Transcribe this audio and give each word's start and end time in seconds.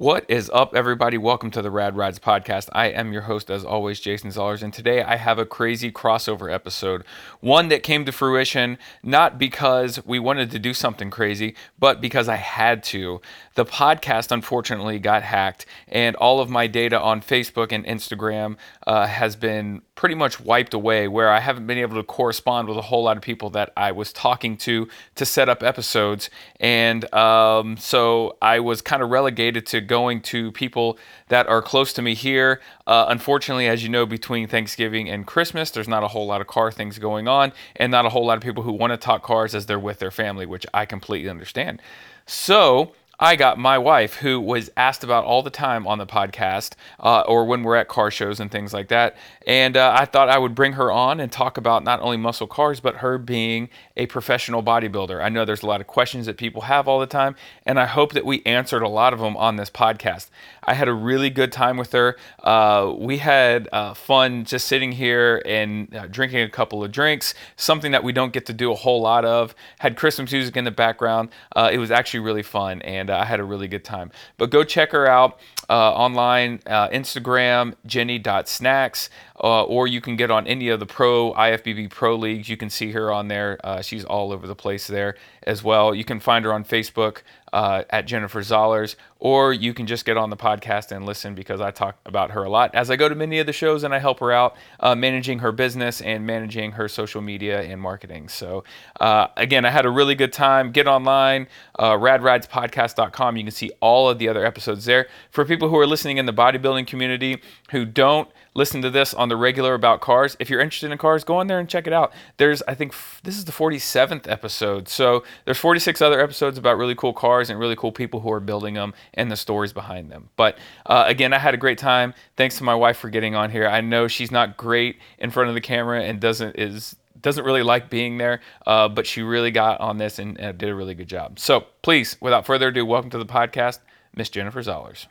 What 0.00 0.24
is 0.28 0.48
up, 0.54 0.74
everybody? 0.74 1.18
Welcome 1.18 1.50
to 1.50 1.60
the 1.60 1.70
Rad 1.70 1.94
Rides 1.94 2.18
podcast. 2.18 2.70
I 2.72 2.86
am 2.86 3.12
your 3.12 3.20
host, 3.20 3.50
as 3.50 3.66
always, 3.66 4.00
Jason 4.00 4.30
Zollars, 4.30 4.62
and 4.62 4.72
today 4.72 5.02
I 5.02 5.16
have 5.16 5.38
a 5.38 5.44
crazy 5.44 5.92
crossover 5.92 6.50
episode. 6.50 7.04
One 7.40 7.68
that 7.68 7.82
came 7.82 8.06
to 8.06 8.10
fruition 8.10 8.78
not 9.02 9.38
because 9.38 10.02
we 10.06 10.18
wanted 10.18 10.52
to 10.52 10.58
do 10.58 10.72
something 10.72 11.10
crazy, 11.10 11.54
but 11.78 12.00
because 12.00 12.30
I 12.30 12.36
had 12.36 12.82
to. 12.84 13.20
The 13.56 13.66
podcast, 13.66 14.32
unfortunately, 14.32 14.98
got 15.00 15.22
hacked, 15.22 15.66
and 15.86 16.16
all 16.16 16.40
of 16.40 16.48
my 16.48 16.66
data 16.66 16.98
on 16.98 17.20
Facebook 17.20 17.70
and 17.70 17.84
Instagram 17.84 18.56
uh, 18.86 19.06
has 19.06 19.36
been 19.36 19.82
pretty 20.00 20.14
much 20.14 20.40
wiped 20.40 20.72
away, 20.72 21.06
where 21.06 21.28
I 21.28 21.40
haven't 21.40 21.66
been 21.66 21.76
able 21.76 21.96
to 21.96 22.02
correspond 22.02 22.68
with 22.68 22.78
a 22.78 22.80
whole 22.80 23.02
lot 23.02 23.18
of 23.18 23.22
people 23.22 23.50
that 23.50 23.70
I 23.76 23.92
was 23.92 24.14
talking 24.14 24.56
to 24.56 24.88
to 25.16 25.26
set 25.26 25.50
up 25.50 25.62
episodes. 25.62 26.30
And 26.58 27.12
um, 27.12 27.76
so 27.76 28.38
I 28.40 28.60
was 28.60 28.80
kind 28.80 29.02
of 29.02 29.10
relegated 29.10 29.66
to 29.66 29.82
going 29.82 30.22
to 30.22 30.52
people 30.52 30.96
that 31.28 31.46
are 31.48 31.60
close 31.60 31.92
to 31.92 32.00
me 32.00 32.14
here. 32.14 32.62
Uh, 32.86 33.04
unfortunately, 33.10 33.68
as 33.68 33.82
you 33.82 33.90
know, 33.90 34.06
between 34.06 34.48
Thanksgiving 34.48 35.10
and 35.10 35.26
Christmas, 35.26 35.70
there's 35.70 35.86
not 35.86 36.02
a 36.02 36.08
whole 36.08 36.26
lot 36.26 36.40
of 36.40 36.46
car 36.46 36.72
things 36.72 36.98
going 36.98 37.28
on, 37.28 37.52
and 37.76 37.92
not 37.92 38.06
a 38.06 38.08
whole 38.08 38.24
lot 38.24 38.38
of 38.38 38.42
people 38.42 38.62
who 38.62 38.72
want 38.72 38.94
to 38.94 38.96
talk 38.96 39.22
cars 39.22 39.54
as 39.54 39.66
they're 39.66 39.78
with 39.78 39.98
their 39.98 40.10
family, 40.10 40.46
which 40.46 40.64
I 40.72 40.86
completely 40.86 41.28
understand. 41.28 41.82
So, 42.24 42.94
I 43.22 43.36
got 43.36 43.58
my 43.58 43.76
wife, 43.76 44.14
who 44.14 44.40
was 44.40 44.70
asked 44.78 45.04
about 45.04 45.26
all 45.26 45.42
the 45.42 45.50
time 45.50 45.86
on 45.86 45.98
the 45.98 46.06
podcast 46.06 46.72
uh, 46.98 47.20
or 47.20 47.44
when 47.44 47.62
we're 47.62 47.76
at 47.76 47.86
car 47.86 48.10
shows 48.10 48.40
and 48.40 48.50
things 48.50 48.72
like 48.72 48.88
that. 48.88 49.14
And 49.46 49.76
uh, 49.76 49.94
I 49.94 50.06
thought 50.06 50.30
I 50.30 50.38
would 50.38 50.54
bring 50.54 50.72
her 50.72 50.90
on 50.90 51.20
and 51.20 51.30
talk 51.30 51.58
about 51.58 51.84
not 51.84 52.00
only 52.00 52.16
muscle 52.16 52.46
cars, 52.46 52.80
but 52.80 52.96
her 52.96 53.18
being 53.18 53.68
a 53.94 54.06
professional 54.06 54.62
bodybuilder. 54.62 55.22
I 55.22 55.28
know 55.28 55.44
there's 55.44 55.62
a 55.62 55.66
lot 55.66 55.82
of 55.82 55.86
questions 55.86 56.24
that 56.24 56.38
people 56.38 56.62
have 56.62 56.88
all 56.88 56.98
the 56.98 57.06
time, 57.06 57.36
and 57.66 57.78
I 57.78 57.84
hope 57.84 58.14
that 58.14 58.24
we 58.24 58.42
answered 58.46 58.80
a 58.80 58.88
lot 58.88 59.12
of 59.12 59.18
them 59.18 59.36
on 59.36 59.56
this 59.56 59.68
podcast. 59.68 60.30
I 60.64 60.72
had 60.72 60.88
a 60.88 60.94
really 60.94 61.28
good 61.28 61.52
time 61.52 61.76
with 61.76 61.92
her. 61.92 62.16
Uh, 62.42 62.94
we 62.96 63.18
had 63.18 63.68
uh, 63.70 63.92
fun 63.92 64.44
just 64.46 64.66
sitting 64.66 64.92
here 64.92 65.42
and 65.44 65.94
uh, 65.94 66.06
drinking 66.06 66.40
a 66.40 66.48
couple 66.48 66.82
of 66.82 66.90
drinks, 66.90 67.34
something 67.56 67.92
that 67.92 68.02
we 68.02 68.12
don't 68.12 68.32
get 68.32 68.46
to 68.46 68.54
do 68.54 68.72
a 68.72 68.74
whole 68.74 69.02
lot 69.02 69.26
of. 69.26 69.54
Had 69.80 69.96
Christmas 69.96 70.32
music 70.32 70.56
in 70.56 70.64
the 70.64 70.70
background. 70.70 71.28
Uh, 71.54 71.68
it 71.70 71.76
was 71.76 71.90
actually 71.90 72.20
really 72.20 72.42
fun, 72.42 72.80
and 72.80 73.09
I 73.18 73.24
had 73.24 73.40
a 73.40 73.44
really 73.44 73.68
good 73.68 73.84
time. 73.84 74.10
But 74.38 74.50
go 74.50 74.64
check 74.64 74.92
her 74.92 75.06
out 75.06 75.38
uh, 75.68 75.92
online, 75.92 76.60
uh, 76.66 76.88
Instagram, 76.88 77.74
jeni.snax, 77.86 79.08
uh, 79.42 79.64
or 79.64 79.86
you 79.86 80.00
can 80.00 80.16
get 80.16 80.30
on 80.30 80.46
any 80.46 80.68
of 80.68 80.80
the 80.80 80.86
pro 80.86 81.32
IFBB 81.34 81.90
pro 81.90 82.16
leagues. 82.16 82.48
You 82.48 82.56
can 82.56 82.70
see 82.70 82.92
her 82.92 83.12
on 83.12 83.28
there. 83.28 83.58
Uh, 83.62 83.80
she's 83.80 84.04
all 84.04 84.32
over 84.32 84.46
the 84.46 84.56
place 84.56 84.86
there 84.86 85.16
as 85.44 85.62
well. 85.62 85.94
You 85.94 86.04
can 86.04 86.20
find 86.20 86.44
her 86.44 86.52
on 86.52 86.64
Facebook 86.64 87.22
uh, 87.52 87.84
at 87.90 88.06
Jennifer 88.06 88.40
Zollars, 88.40 88.96
or 89.18 89.52
you 89.52 89.74
can 89.74 89.86
just 89.86 90.04
get 90.04 90.16
on 90.16 90.30
the 90.30 90.36
podcast 90.36 90.92
and 90.92 91.06
listen 91.06 91.34
because 91.34 91.60
I 91.60 91.70
talk 91.70 91.98
about 92.06 92.30
her 92.32 92.44
a 92.44 92.48
lot 92.50 92.74
as 92.74 92.90
I 92.90 92.96
go 92.96 93.08
to 93.08 93.14
many 93.14 93.38
of 93.38 93.46
the 93.46 93.52
shows 93.52 93.84
and 93.84 93.94
I 93.94 93.98
help 93.98 94.20
her 94.20 94.32
out 94.32 94.56
uh, 94.80 94.94
managing 94.94 95.40
her 95.40 95.52
business 95.52 96.00
and 96.00 96.26
managing 96.26 96.72
her 96.72 96.88
social 96.88 97.20
media 97.20 97.60
and 97.62 97.80
marketing. 97.80 98.28
So, 98.28 98.64
uh, 99.00 99.28
again, 99.36 99.64
I 99.64 99.70
had 99.70 99.86
a 99.86 99.90
really 99.90 100.14
good 100.14 100.32
time. 100.32 100.72
Get 100.72 100.86
online, 100.86 101.48
uh, 101.78 101.92
radridespodcast.com. 101.92 103.36
You 103.36 103.44
can 103.44 103.52
see 103.52 103.70
all 103.80 104.08
of 104.08 104.18
the 104.18 104.28
other 104.28 104.44
episodes 104.44 104.84
there. 104.84 105.08
For 105.30 105.44
people 105.44 105.68
who 105.68 105.78
are 105.78 105.86
listening 105.86 106.16
in 106.16 106.26
the 106.26 106.32
bodybuilding 106.32 106.86
community 106.86 107.42
who 107.70 107.84
don't 107.84 108.28
listen 108.54 108.82
to 108.82 108.90
this 108.90 109.14
on 109.14 109.28
the 109.28 109.36
regular 109.36 109.74
about 109.74 110.00
cars, 110.00 110.36
if 110.40 110.50
you're 110.50 110.60
interested 110.60 110.90
in 110.90 110.98
cars, 110.98 111.24
go 111.24 111.36
on 111.36 111.46
there 111.46 111.58
and 111.58 111.68
check 111.68 111.86
it 111.86 111.92
out. 111.92 112.12
There's, 112.36 112.62
I 112.66 112.74
think, 112.74 112.92
f- 112.92 113.20
this 113.22 113.38
is 113.38 113.44
the 113.44 113.52
47th 113.52 114.28
episode. 114.28 114.88
So, 114.88 115.24
there's 115.44 115.58
46 115.58 116.02
other 116.02 116.20
episodes 116.20 116.58
about 116.58 116.76
really 116.76 116.94
cool 116.94 117.12
cars 117.12 117.50
and 117.50 117.58
really 117.58 117.76
cool 117.76 117.92
people 117.92 118.20
who 118.20 118.32
are 118.32 118.40
building 118.40 118.74
them 118.74 118.94
and 119.14 119.30
the 119.30 119.36
stories 119.36 119.72
behind 119.72 120.10
them. 120.10 120.30
But 120.36 120.58
uh, 120.86 121.04
again, 121.06 121.32
I 121.32 121.38
had 121.38 121.54
a 121.54 121.58
great 121.58 121.78
time. 121.78 122.14
Thanks 122.36 122.58
to 122.58 122.64
my 122.64 122.74
wife 122.74 122.96
for 122.98 123.10
getting 123.10 123.34
on 123.34 123.50
here. 123.50 123.66
I 123.66 123.80
know 123.80 124.08
she's 124.08 124.30
not 124.30 124.56
great 124.56 124.98
in 125.18 125.30
front 125.30 125.48
of 125.48 125.54
the 125.54 125.60
camera 125.60 126.02
and 126.02 126.20
doesn't 126.20 126.56
is 126.56 126.96
doesn't 127.20 127.44
really 127.44 127.62
like 127.62 127.90
being 127.90 128.18
there, 128.18 128.40
uh, 128.66 128.88
but 128.88 129.06
she 129.06 129.22
really 129.22 129.50
got 129.50 129.78
on 129.80 129.98
this 129.98 130.18
and 130.18 130.40
uh, 130.40 130.52
did 130.52 130.68
a 130.68 130.74
really 130.74 130.94
good 130.94 131.08
job. 131.08 131.38
So 131.38 131.66
please, 131.82 132.16
without 132.20 132.46
further 132.46 132.68
ado, 132.68 132.86
welcome 132.86 133.10
to 133.10 133.18
the 133.18 133.26
podcast, 133.26 133.80
Miss 134.14 134.30
Jennifer 134.30 134.62
Zollars. 134.62 135.06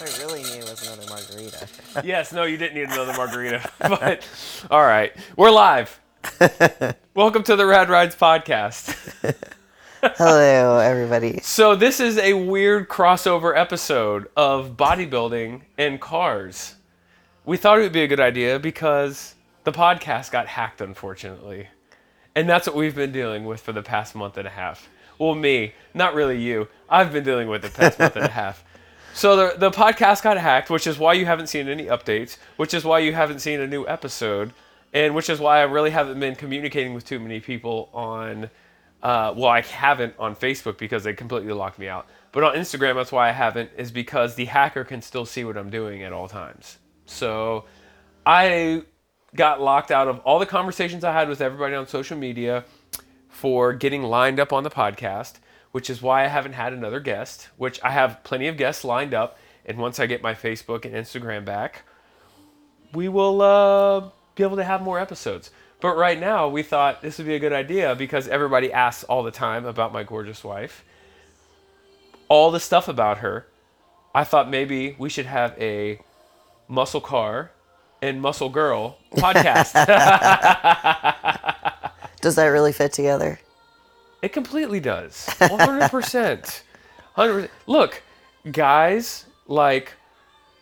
I 0.00 0.04
really 0.20 0.44
need 0.44 0.62
was 0.62 0.86
another 0.86 1.08
margarita. 1.10 1.66
yes, 2.04 2.32
no, 2.32 2.44
you 2.44 2.56
didn't 2.56 2.76
need 2.76 2.88
another 2.88 3.14
margarita. 3.14 3.68
but 3.80 4.24
all 4.70 4.84
right, 4.84 5.12
we're 5.36 5.50
live. 5.50 5.98
welcome 7.14 7.42
to 7.42 7.56
the 7.56 7.66
Rad 7.66 7.88
Rides 7.88 8.14
podcast. 8.14 8.96
Hello, 10.00 10.78
everybody. 10.78 11.40
So 11.40 11.74
this 11.74 11.98
is 11.98 12.16
a 12.16 12.34
weird 12.34 12.88
crossover 12.88 13.58
episode 13.58 14.28
of 14.36 14.76
bodybuilding 14.76 15.62
and 15.76 16.00
cars. 16.00 16.76
We 17.44 17.56
thought 17.56 17.78
it 17.78 17.82
would 17.82 17.92
be 17.92 18.04
a 18.04 18.08
good 18.08 18.20
idea 18.20 18.60
because 18.60 19.34
the 19.64 19.72
podcast 19.72 20.30
got 20.30 20.46
hacked, 20.46 20.80
unfortunately. 20.80 21.66
And 22.36 22.48
that's 22.48 22.68
what 22.68 22.76
we've 22.76 22.94
been 22.94 23.10
dealing 23.10 23.46
with 23.46 23.60
for 23.60 23.72
the 23.72 23.82
past 23.82 24.14
month 24.14 24.36
and 24.36 24.46
a 24.46 24.50
half. 24.50 24.88
Well, 25.18 25.34
me, 25.34 25.74
not 25.92 26.14
really 26.14 26.40
you. 26.40 26.68
I've 26.88 27.12
been 27.12 27.24
dealing 27.24 27.48
with 27.48 27.64
it 27.64 27.72
the 27.72 27.78
past 27.78 27.98
month 27.98 28.14
and 28.14 28.26
a 28.26 28.30
half. 28.30 28.62
So 29.18 29.34
the, 29.34 29.58
the 29.58 29.72
podcast 29.72 30.22
got 30.22 30.38
hacked, 30.38 30.70
which 30.70 30.86
is 30.86 30.96
why 30.96 31.14
you 31.14 31.26
haven't 31.26 31.48
seen 31.48 31.68
any 31.68 31.86
updates, 31.86 32.36
which 32.56 32.72
is 32.72 32.84
why 32.84 33.00
you 33.00 33.12
haven't 33.12 33.40
seen 33.40 33.58
a 33.58 33.66
new 33.66 33.84
episode, 33.84 34.52
and 34.92 35.12
which 35.12 35.28
is 35.28 35.40
why 35.40 35.58
I 35.58 35.62
really 35.62 35.90
haven't 35.90 36.20
been 36.20 36.36
communicating 36.36 36.94
with 36.94 37.04
too 37.04 37.18
many 37.18 37.40
people 37.40 37.90
on, 37.92 38.44
uh, 39.02 39.34
well, 39.36 39.48
I 39.48 39.62
haven't 39.62 40.14
on 40.20 40.36
Facebook 40.36 40.78
because 40.78 41.02
they 41.02 41.14
completely 41.14 41.52
locked 41.52 41.80
me 41.80 41.88
out. 41.88 42.06
But 42.30 42.44
on 42.44 42.54
Instagram, 42.54 42.94
that's 42.94 43.10
why 43.10 43.28
I 43.28 43.32
haven't, 43.32 43.70
is 43.76 43.90
because 43.90 44.36
the 44.36 44.44
hacker 44.44 44.84
can 44.84 45.02
still 45.02 45.26
see 45.26 45.42
what 45.42 45.56
I'm 45.56 45.68
doing 45.68 46.04
at 46.04 46.12
all 46.12 46.28
times. 46.28 46.78
So 47.06 47.64
I 48.24 48.84
got 49.34 49.60
locked 49.60 49.90
out 49.90 50.06
of 50.06 50.20
all 50.20 50.38
the 50.38 50.46
conversations 50.46 51.02
I 51.02 51.12
had 51.12 51.28
with 51.28 51.40
everybody 51.40 51.74
on 51.74 51.88
social 51.88 52.16
media 52.16 52.64
for 53.28 53.72
getting 53.72 54.04
lined 54.04 54.38
up 54.38 54.52
on 54.52 54.62
the 54.62 54.70
podcast, 54.70 55.40
which 55.78 55.88
is 55.88 56.02
why 56.02 56.24
I 56.24 56.26
haven't 56.26 56.54
had 56.54 56.72
another 56.72 56.98
guest, 56.98 57.50
which 57.56 57.80
I 57.84 57.92
have 57.92 58.24
plenty 58.24 58.48
of 58.48 58.56
guests 58.56 58.82
lined 58.82 59.14
up. 59.14 59.38
And 59.64 59.78
once 59.78 60.00
I 60.00 60.06
get 60.06 60.24
my 60.24 60.34
Facebook 60.34 60.84
and 60.84 60.92
Instagram 60.92 61.44
back, 61.44 61.82
we 62.92 63.08
will 63.08 63.40
uh, 63.40 64.00
be 64.34 64.42
able 64.42 64.56
to 64.56 64.64
have 64.64 64.82
more 64.82 64.98
episodes. 64.98 65.52
But 65.80 65.96
right 65.96 66.18
now, 66.18 66.48
we 66.48 66.64
thought 66.64 67.00
this 67.00 67.18
would 67.18 67.28
be 67.28 67.36
a 67.36 67.38
good 67.38 67.52
idea 67.52 67.94
because 67.94 68.26
everybody 68.26 68.72
asks 68.72 69.04
all 69.04 69.22
the 69.22 69.30
time 69.30 69.66
about 69.66 69.92
my 69.92 70.02
gorgeous 70.02 70.42
wife, 70.42 70.84
all 72.28 72.50
the 72.50 72.58
stuff 72.58 72.88
about 72.88 73.18
her. 73.18 73.46
I 74.12 74.24
thought 74.24 74.50
maybe 74.50 74.96
we 74.98 75.08
should 75.08 75.26
have 75.26 75.54
a 75.60 76.00
muscle 76.66 77.00
car 77.00 77.52
and 78.02 78.20
muscle 78.20 78.48
girl 78.48 78.98
podcast. 79.12 79.74
Does 82.20 82.34
that 82.34 82.46
really 82.46 82.72
fit 82.72 82.92
together? 82.92 83.38
It 84.22 84.32
completely 84.32 84.80
does. 84.80 85.26
100%. 85.38 86.62
100%. 87.16 87.48
Look, 87.66 88.02
guys 88.50 89.26
like, 89.46 89.92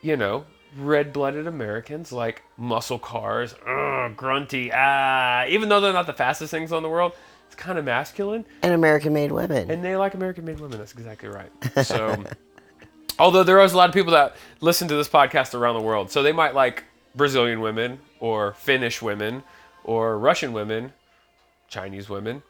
you 0.02 0.16
know, 0.16 0.44
red 0.76 1.12
blooded 1.12 1.46
Americans 1.46 2.12
like 2.12 2.42
muscle 2.56 2.98
cars, 2.98 3.54
ugh, 3.66 4.16
grunty, 4.16 4.70
ah, 4.74 5.46
even 5.48 5.68
though 5.68 5.80
they're 5.80 5.92
not 5.92 6.06
the 6.06 6.12
fastest 6.12 6.50
things 6.50 6.72
on 6.72 6.82
the 6.82 6.88
world, 6.88 7.12
it's 7.46 7.54
kind 7.54 7.78
of 7.78 7.84
masculine. 7.84 8.44
And 8.62 8.74
American 8.74 9.12
made 9.12 9.32
women. 9.32 9.70
And 9.70 9.84
they 9.84 9.96
like 9.96 10.14
American 10.14 10.44
made 10.44 10.60
women. 10.60 10.78
That's 10.78 10.92
exactly 10.92 11.28
right. 11.28 11.50
So, 11.84 12.24
although 13.18 13.42
there 13.42 13.60
is 13.62 13.72
a 13.72 13.76
lot 13.76 13.88
of 13.88 13.94
people 13.94 14.12
that 14.12 14.36
listen 14.60 14.88
to 14.88 14.94
this 14.96 15.08
podcast 15.08 15.54
around 15.54 15.76
the 15.76 15.82
world, 15.82 16.10
so 16.10 16.22
they 16.22 16.32
might 16.32 16.54
like 16.54 16.84
Brazilian 17.14 17.60
women 17.60 18.00
or 18.20 18.52
Finnish 18.54 19.00
women 19.00 19.42
or 19.84 20.18
Russian 20.18 20.52
women, 20.52 20.92
Chinese 21.68 22.08
women. 22.08 22.42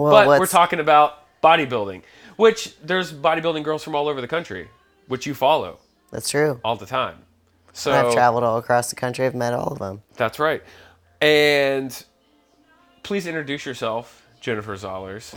Well, 0.00 0.12
But 0.12 0.40
we're 0.40 0.46
talking 0.46 0.80
about 0.80 1.24
bodybuilding, 1.42 2.02
which 2.36 2.74
there's 2.80 3.12
bodybuilding 3.12 3.62
girls 3.64 3.82
from 3.84 3.94
all 3.94 4.08
over 4.08 4.20
the 4.20 4.28
country, 4.28 4.68
which 5.08 5.26
you 5.26 5.34
follow 5.34 5.78
That's 6.10 6.28
true. 6.30 6.60
all 6.64 6.76
the 6.76 6.86
time. 6.86 7.16
So 7.72 7.92
I've 7.92 8.12
traveled 8.12 8.42
all 8.44 8.58
across 8.58 8.90
the 8.90 8.96
country. 8.96 9.26
I've 9.26 9.34
met 9.34 9.52
all 9.54 9.72
of 9.72 9.78
them. 9.78 10.02
that's 10.16 10.38
right. 10.38 10.62
And 11.20 12.04
please 13.02 13.26
introduce 13.26 13.64
yourself, 13.66 14.26
Jennifer 14.40 14.74
Zollars, 14.74 15.34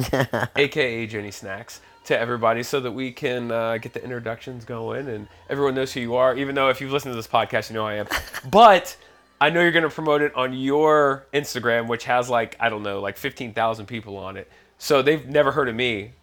aka 0.55 1.07
Jeni 1.07 1.27
Snax, 1.29 1.79
to 2.05 2.17
everybody 2.17 2.63
so 2.63 2.79
that 2.79 2.91
we 2.91 3.11
can 3.11 3.51
uh, 3.51 3.77
get 3.77 3.93
the 3.93 4.03
introductions 4.03 4.65
going 4.65 5.07
and 5.09 5.27
everyone 5.49 5.75
knows 5.75 5.91
who 5.93 5.99
you 5.99 6.15
are. 6.15 6.35
Even 6.35 6.55
though 6.55 6.69
if 6.69 6.79
you've 6.81 6.91
listened 6.91 7.11
to 7.11 7.15
this 7.15 7.27
podcast, 7.27 7.69
you 7.69 7.75
know 7.75 7.85
I 7.85 7.95
am. 7.95 8.07
But 8.49 8.95
I 9.43 9.49
know 9.49 9.59
you're 9.59 9.73
going 9.73 9.83
to 9.83 9.89
promote 9.89 10.21
it 10.21 10.33
on 10.35 10.53
your 10.53 11.27
Instagram, 11.33 11.89
which 11.89 12.05
has 12.05 12.29
like, 12.29 12.55
I 12.61 12.69
don't 12.69 12.81
know, 12.81 13.01
like 13.01 13.17
15,000 13.17 13.85
people 13.87 14.15
on 14.15 14.37
it. 14.37 14.49
So 14.77 15.01
they've 15.01 15.27
never 15.27 15.51
heard 15.51 15.67
of 15.67 15.75
me. 15.75 16.13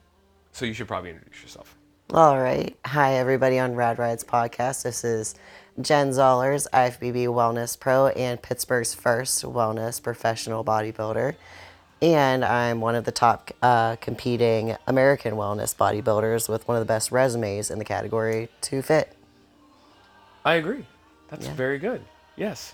So 0.53 0.65
you 0.65 0.73
should 0.73 0.89
probably 0.89 1.11
introduce 1.11 1.43
yourself. 1.43 1.77
All 2.15 2.41
right. 2.41 2.75
Hi, 2.87 3.17
everybody 3.17 3.59
on 3.59 3.75
Rad 3.75 3.99
Rides 3.99 4.25
podcast. 4.25 4.85
This 4.85 5.05
is 5.05 5.35
Jen 5.83 6.13
Zollars, 6.13 6.67
IFBB 6.73 7.27
Wellness 7.27 7.79
Pro 7.79 8.07
and 8.07 8.41
Pittsburgh's 8.41 8.95
first 8.95 9.45
wellness 9.45 10.03
professional 10.03 10.65
bodybuilder. 10.65 11.35
and 12.01 12.43
I'm 12.43 12.81
one 12.81 12.95
of 12.95 13.05
the 13.05 13.13
top 13.13 13.51
uh, 13.61 13.97
competing 13.97 14.79
American 14.87 15.35
wellness 15.35 15.77
bodybuilders 15.77 16.49
with 16.49 16.67
one 16.67 16.79
of 16.79 16.81
the 16.81 16.91
best 16.91 17.13
resumes 17.13 17.71
in 17.71 17.79
the 17.79 17.85
category 17.85 18.49
to 18.63 18.81
fit. 18.81 19.15
I 20.43 20.55
agree. 20.55 20.87
That's 21.29 21.49
very 21.49 21.79
good. 21.79 22.01
Yes. 22.35 22.73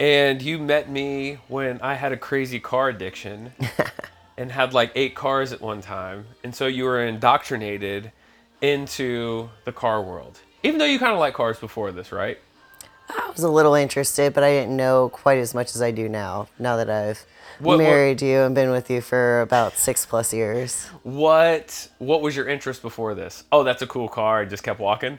And 0.00 0.40
you 0.40 0.58
met 0.58 0.88
me 0.88 1.38
when 1.48 1.80
I 1.80 1.94
had 1.94 2.12
a 2.12 2.16
crazy 2.16 2.60
car 2.60 2.88
addiction 2.88 3.52
and 4.36 4.52
had 4.52 4.72
like 4.72 4.92
eight 4.94 5.14
cars 5.16 5.52
at 5.52 5.60
one 5.60 5.80
time. 5.80 6.26
And 6.44 6.54
so 6.54 6.66
you 6.66 6.84
were 6.84 7.04
indoctrinated 7.04 8.12
into 8.60 9.48
the 9.64 9.72
car 9.72 10.00
world. 10.02 10.38
Even 10.62 10.78
though 10.78 10.84
you 10.84 10.98
kind 10.98 11.12
of 11.12 11.18
like 11.18 11.34
cars 11.34 11.58
before 11.58 11.90
this, 11.92 12.12
right? 12.12 12.38
I 13.10 13.30
was 13.30 13.42
a 13.42 13.48
little 13.48 13.74
interested, 13.74 14.34
but 14.34 14.44
I 14.44 14.50
didn't 14.50 14.76
know 14.76 15.08
quite 15.08 15.38
as 15.38 15.54
much 15.54 15.74
as 15.74 15.80
I 15.82 15.90
do 15.90 16.08
now. 16.08 16.48
Now 16.58 16.76
that 16.76 16.90
I've 16.90 17.24
What- 17.58 17.78
what- 17.78 17.84
married 17.84 18.20
you 18.22 18.40
and 18.40 18.54
been 18.54 18.70
with 18.70 18.90
you 18.90 19.00
for 19.00 19.40
about 19.40 19.78
six 19.78 20.04
plus 20.06 20.32
years. 20.32 20.86
What 21.02 21.88
what 21.98 22.20
was 22.20 22.36
your 22.36 22.46
interest 22.48 22.82
before 22.82 23.14
this? 23.14 23.44
Oh, 23.50 23.62
that's 23.64 23.82
a 23.82 23.86
cool 23.86 24.08
car. 24.08 24.40
I 24.42 24.44
just 24.44 24.62
kept 24.62 24.78
walking. 24.78 25.18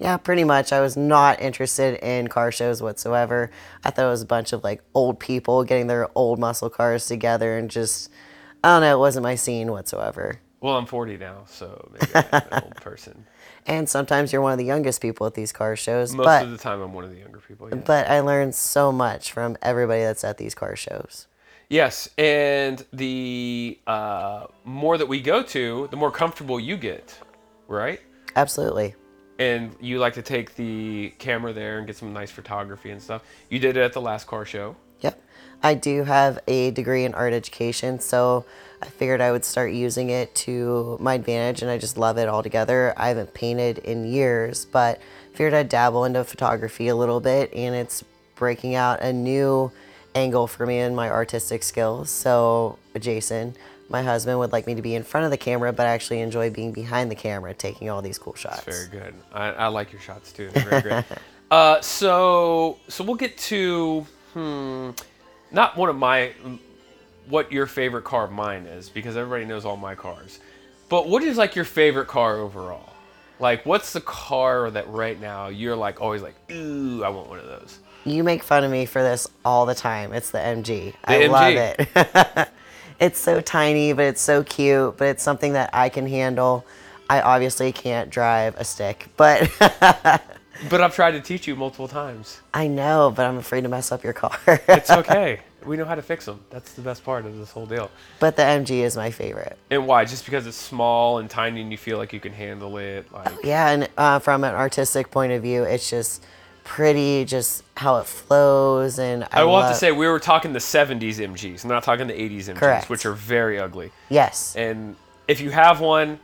Yeah, 0.00 0.16
pretty 0.16 0.44
much. 0.44 0.72
I 0.72 0.80
was 0.80 0.96
not 0.96 1.40
interested 1.42 2.02
in 2.02 2.28
car 2.28 2.50
shows 2.50 2.82
whatsoever. 2.82 3.50
I 3.84 3.90
thought 3.90 4.06
it 4.06 4.08
was 4.08 4.22
a 4.22 4.26
bunch 4.26 4.54
of 4.54 4.64
like 4.64 4.82
old 4.94 5.20
people 5.20 5.62
getting 5.62 5.88
their 5.88 6.08
old 6.14 6.38
muscle 6.38 6.70
cars 6.70 7.06
together 7.06 7.58
and 7.58 7.70
just, 7.70 8.10
I 8.64 8.68
don't 8.68 8.80
know, 8.80 8.96
it 8.96 8.98
wasn't 8.98 9.24
my 9.24 9.34
scene 9.34 9.70
whatsoever. 9.70 10.40
Well, 10.62 10.76
I'm 10.76 10.86
40 10.86 11.18
now, 11.18 11.44
so 11.46 11.90
maybe 11.92 12.12
I'm 12.14 12.42
an 12.52 12.62
old 12.64 12.76
person. 12.76 13.26
And 13.66 13.88
sometimes 13.88 14.32
you're 14.32 14.40
one 14.40 14.52
of 14.52 14.58
the 14.58 14.64
youngest 14.64 15.02
people 15.02 15.26
at 15.26 15.34
these 15.34 15.52
car 15.52 15.76
shows, 15.76 16.14
Most 16.14 16.24
but 16.24 16.44
of 16.44 16.50
the 16.50 16.56
time, 16.56 16.80
I'm 16.80 16.94
one 16.94 17.04
of 17.04 17.10
the 17.10 17.18
younger 17.18 17.40
people. 17.46 17.68
Yeah. 17.68 17.76
but 17.76 18.08
I 18.08 18.20
learned 18.20 18.54
so 18.54 18.90
much 18.90 19.32
from 19.32 19.56
everybody 19.60 20.00
that's 20.00 20.24
at 20.24 20.38
these 20.38 20.54
car 20.54 20.74
shows. 20.76 21.26
Yes, 21.68 22.08
and 22.16 22.84
the 22.92 23.78
uh, 23.86 24.46
more 24.64 24.96
that 24.96 25.06
we 25.06 25.20
go 25.20 25.42
to, 25.42 25.88
the 25.90 25.96
more 25.96 26.10
comfortable 26.10 26.58
you 26.58 26.78
get, 26.78 27.16
right? 27.68 28.00
Absolutely. 28.34 28.94
And 29.40 29.74
you 29.80 29.98
like 29.98 30.12
to 30.14 30.22
take 30.22 30.54
the 30.54 31.14
camera 31.18 31.54
there 31.54 31.78
and 31.78 31.86
get 31.86 31.96
some 31.96 32.12
nice 32.12 32.30
photography 32.30 32.90
and 32.90 33.00
stuff. 33.00 33.22
You 33.48 33.58
did 33.58 33.78
it 33.78 33.80
at 33.80 33.94
the 33.94 34.00
last 34.00 34.26
car 34.26 34.44
show. 34.44 34.76
Yep. 35.00 35.18
I 35.62 35.72
do 35.72 36.04
have 36.04 36.38
a 36.46 36.72
degree 36.72 37.06
in 37.06 37.14
art 37.14 37.32
education, 37.32 38.00
so 38.00 38.44
I 38.82 38.86
figured 38.86 39.22
I 39.22 39.32
would 39.32 39.46
start 39.46 39.72
using 39.72 40.10
it 40.10 40.34
to 40.46 40.98
my 41.00 41.14
advantage, 41.14 41.62
and 41.62 41.70
I 41.70 41.78
just 41.78 41.96
love 41.96 42.18
it 42.18 42.28
altogether. 42.28 42.92
I 42.98 43.08
haven't 43.08 43.32
painted 43.32 43.78
in 43.78 44.04
years, 44.04 44.66
but 44.66 45.00
figured 45.32 45.54
I'd 45.54 45.70
dabble 45.70 46.04
into 46.04 46.22
photography 46.22 46.88
a 46.88 46.96
little 46.96 47.20
bit, 47.20 47.50
and 47.54 47.74
it's 47.74 48.04
breaking 48.36 48.74
out 48.74 49.00
a 49.00 49.10
new 49.10 49.72
angle 50.14 50.46
for 50.48 50.66
me 50.66 50.80
in 50.80 50.94
my 50.94 51.08
artistic 51.08 51.62
skills. 51.62 52.10
So, 52.10 52.78
Jason, 52.98 53.54
my 53.90 54.02
husband, 54.02 54.38
would 54.38 54.52
like 54.52 54.66
me 54.66 54.74
to 54.74 54.82
be 54.82 54.94
in 54.94 55.02
front 55.02 55.24
of 55.24 55.30
the 55.30 55.36
camera, 55.36 55.72
but 55.72 55.86
I 55.86 55.90
actually 55.90 56.20
enjoy 56.20 56.50
being 56.50 56.72
behind 56.72 57.10
the 57.10 57.14
camera, 57.14 57.52
taking 57.54 57.90
all 57.90 58.00
these 58.00 58.18
cool 58.18 58.34
shots. 58.34 58.64
Very 58.64 58.86
good. 58.88 59.14
I, 59.32 59.50
I 59.50 59.66
like 59.66 59.92
your 59.92 60.00
shots 60.00 60.32
too. 60.32 60.48
They're 60.50 60.64
very 60.64 60.82
great. 60.82 61.04
uh, 61.50 61.80
so 61.80 62.78
so 62.88 63.04
we'll 63.04 63.16
get 63.16 63.36
to 63.38 64.06
hmm, 64.32 64.90
not 65.50 65.76
one 65.76 65.88
of 65.88 65.96
my 65.96 66.32
what 67.28 67.50
your 67.52 67.66
favorite 67.66 68.04
car 68.04 68.24
of 68.24 68.32
mine 68.32 68.66
is 68.66 68.88
because 68.88 69.16
everybody 69.16 69.44
knows 69.44 69.64
all 69.64 69.76
my 69.76 69.94
cars. 69.94 70.40
But 70.88 71.08
what 71.08 71.22
is 71.22 71.36
like 71.36 71.54
your 71.54 71.64
favorite 71.64 72.06
car 72.08 72.36
overall? 72.38 72.88
Like 73.38 73.64
what's 73.66 73.92
the 73.92 74.00
car 74.00 74.70
that 74.70 74.88
right 74.88 75.20
now 75.20 75.48
you're 75.48 75.76
like 75.76 76.00
always 76.00 76.22
like 76.22 76.34
ooh 76.52 77.02
I 77.02 77.08
want 77.08 77.28
one 77.28 77.38
of 77.38 77.46
those. 77.46 77.78
You 78.04 78.24
make 78.24 78.42
fun 78.42 78.64
of 78.64 78.70
me 78.70 78.86
for 78.86 79.02
this 79.02 79.28
all 79.44 79.66
the 79.66 79.74
time. 79.74 80.12
It's 80.12 80.30
the 80.30 80.38
MG. 80.38 80.92
The 80.92 80.94
I 81.04 81.18
The 81.18 81.28
love 81.28 81.54
it. 81.54 82.48
it's 83.00 83.18
so 83.18 83.40
tiny, 83.40 83.92
but 83.92 84.04
it's 84.04 84.20
so 84.20 84.44
cute, 84.44 84.96
but 84.96 85.08
it's 85.08 85.22
something 85.22 85.54
that 85.54 85.70
I 85.72 85.88
can 85.88 86.06
handle. 86.06 86.64
I 87.08 87.22
obviously 87.22 87.72
can't 87.72 88.10
drive 88.10 88.54
a 88.56 88.64
stick, 88.64 89.08
but 89.16 89.50
But 90.68 90.82
I've 90.82 90.94
tried 90.94 91.12
to 91.12 91.20
teach 91.22 91.48
you 91.48 91.56
multiple 91.56 91.88
times. 91.88 92.40
I 92.52 92.66
know, 92.66 93.10
but 93.16 93.24
I'm 93.24 93.38
afraid 93.38 93.62
to 93.62 93.70
mess 93.70 93.90
up 93.92 94.04
your 94.04 94.12
car. 94.12 94.38
It's 94.68 94.90
okay. 95.00 95.40
we 95.64 95.78
know 95.78 95.86
how 95.86 95.94
to 95.94 96.02
fix 96.02 96.26
them. 96.26 96.40
That's 96.50 96.74
the 96.74 96.82
best 96.82 97.02
part 97.02 97.24
of 97.24 97.38
this 97.38 97.50
whole 97.50 97.64
deal. 97.64 97.90
but 98.18 98.36
the 98.36 98.42
MG 98.42 98.82
is 98.82 98.94
my 98.94 99.10
favorite. 99.10 99.56
And 99.70 99.86
why? 99.86 100.04
Just 100.04 100.26
because 100.26 100.46
it's 100.46 100.58
small 100.58 101.18
and 101.18 101.30
tiny 101.30 101.62
and 101.62 101.72
you 101.72 101.78
feel 101.78 101.96
like 101.96 102.12
you 102.12 102.20
can 102.20 102.34
handle 102.34 102.76
it 102.76 103.10
like 103.10 103.30
Yeah, 103.42 103.70
and 103.70 103.88
uh, 103.96 104.18
from 104.18 104.44
an 104.44 104.54
artistic 104.54 105.10
point 105.10 105.32
of 105.32 105.42
view, 105.42 105.62
it's 105.62 105.88
just 105.88 106.22
pretty, 106.70 107.24
just 107.24 107.64
how 107.76 107.96
it 107.96 108.06
flows, 108.06 109.00
and 109.00 109.24
I, 109.32 109.40
I 109.40 109.44
will 109.44 109.60
have 109.60 109.72
to 109.72 109.76
say 109.76 109.90
we 109.90 110.06
were 110.06 110.20
talking 110.20 110.52
the 110.52 110.60
70s 110.60 111.16
MGs, 111.16 111.64
not 111.64 111.82
talking 111.82 112.06
the 112.06 112.12
80s 112.14 112.44
MGs, 112.44 112.54
Correct. 112.56 112.88
which 112.88 113.04
are 113.04 113.12
very 113.12 113.58
ugly. 113.58 113.90
yes, 114.08 114.54
And 114.54 114.94
if 115.26 115.40
you 115.40 115.50
have 115.50 115.80
one, 115.80 116.20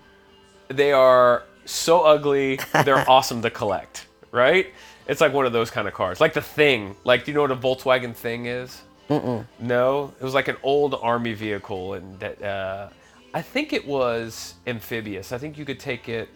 they 0.68 0.92
are 0.92 1.42
so 1.64 2.02
ugly, 2.02 2.60
they're 2.84 3.04
awesome 3.10 3.42
to 3.42 3.50
collect, 3.50 4.06
right? 4.30 4.68
It's 5.08 5.20
like 5.20 5.32
one 5.32 5.46
of 5.46 5.52
those 5.52 5.68
kind 5.68 5.88
of 5.88 5.94
cars. 5.94 6.20
Like 6.20 6.32
the 6.32 6.40
Thing. 6.42 6.94
Like, 7.02 7.24
do 7.24 7.32
you 7.32 7.34
know 7.34 7.42
what 7.42 7.50
a 7.50 7.56
Volkswagen 7.56 8.14
Thing 8.14 8.46
is? 8.46 8.82
Mm-mm. 9.10 9.44
No? 9.58 10.14
It 10.20 10.24
was 10.24 10.34
like 10.34 10.46
an 10.46 10.56
old 10.62 10.94
army 11.02 11.32
vehicle, 11.32 11.94
and 11.94 12.20
that 12.20 12.40
uh, 12.40 12.88
I 13.34 13.42
think 13.42 13.72
it 13.72 13.84
was 13.84 14.54
amphibious. 14.64 15.32
I 15.32 15.38
think 15.38 15.58
you 15.58 15.64
could 15.64 15.80
take 15.80 16.08
it 16.08 16.28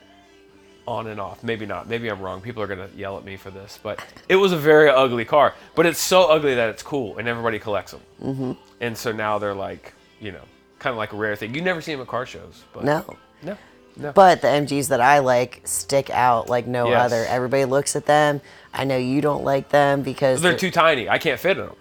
on 0.90 1.06
and 1.06 1.20
off. 1.20 1.42
Maybe 1.42 1.66
not. 1.66 1.88
Maybe 1.88 2.08
I'm 2.08 2.20
wrong. 2.20 2.40
People 2.40 2.62
are 2.62 2.66
gonna 2.66 2.88
yell 2.96 3.16
at 3.16 3.24
me 3.24 3.36
for 3.36 3.50
this, 3.50 3.78
but 3.82 4.04
it 4.28 4.36
was 4.36 4.52
a 4.52 4.56
very 4.56 4.88
ugly 4.90 5.24
car. 5.24 5.54
But 5.74 5.86
it's 5.86 6.00
so 6.00 6.24
ugly 6.30 6.54
that 6.56 6.68
it's 6.68 6.82
cool, 6.82 7.18
and 7.18 7.28
everybody 7.28 7.58
collects 7.58 7.92
them. 7.92 8.00
Mm-hmm. 8.22 8.52
And 8.80 8.96
so 8.98 9.12
now 9.12 9.38
they're 9.38 9.54
like, 9.54 9.94
you 10.20 10.32
know, 10.32 10.42
kind 10.78 10.92
of 10.92 10.96
like 10.98 11.12
a 11.12 11.16
rare 11.16 11.36
thing. 11.36 11.54
You 11.54 11.60
never 11.62 11.80
see 11.80 11.92
them 11.92 12.00
at 12.00 12.08
car 12.08 12.26
shows, 12.26 12.64
but 12.72 12.84
no. 12.84 13.16
no, 13.42 13.56
no. 13.96 14.12
But 14.12 14.40
the 14.42 14.48
MGs 14.48 14.88
that 14.88 15.00
I 15.00 15.20
like 15.20 15.60
stick 15.64 16.10
out 16.10 16.48
like 16.48 16.66
no 16.66 16.88
Yes. 16.88 17.04
other. 17.04 17.24
Everybody 17.26 17.64
looks 17.66 17.94
at 17.94 18.06
them. 18.06 18.40
I 18.74 18.84
know 18.84 18.96
you 18.96 19.20
don't 19.20 19.44
like 19.44 19.68
them 19.68 20.02
because 20.02 20.42
they're 20.42 20.56
too 20.56 20.70
tiny. 20.70 21.08
I 21.08 21.18
can't 21.18 21.38
fit 21.38 21.58
in 21.58 21.66
them. 21.66 21.76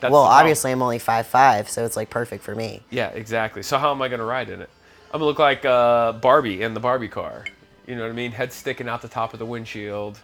That's 0.00 0.10
well, 0.10 0.24
the 0.24 0.30
obviously 0.30 0.72
I'm 0.72 0.82
only 0.82 0.98
five 0.98 1.26
five, 1.26 1.70
so 1.70 1.84
it's 1.84 1.96
like 1.96 2.10
perfect 2.10 2.42
for 2.42 2.54
me. 2.54 2.82
Yeah, 2.90 3.08
exactly. 3.08 3.62
So 3.62 3.78
how 3.78 3.92
am 3.92 4.02
I 4.02 4.08
gonna 4.08 4.24
ride 4.24 4.50
in 4.50 4.60
it? 4.60 4.68
I'm 5.06 5.20
gonna 5.20 5.26
look 5.26 5.38
like 5.38 5.64
uh, 5.64 6.12
Barbie 6.12 6.62
in 6.62 6.74
the 6.74 6.80
Barbie 6.80 7.08
car. 7.08 7.44
You 7.86 7.96
know 7.96 8.02
what 8.02 8.10
I 8.10 8.14
mean? 8.14 8.32
Head 8.32 8.52
sticking 8.52 8.88
out 8.88 9.02
the 9.02 9.08
top 9.08 9.32
of 9.32 9.38
the 9.38 9.46
windshield. 9.46 10.18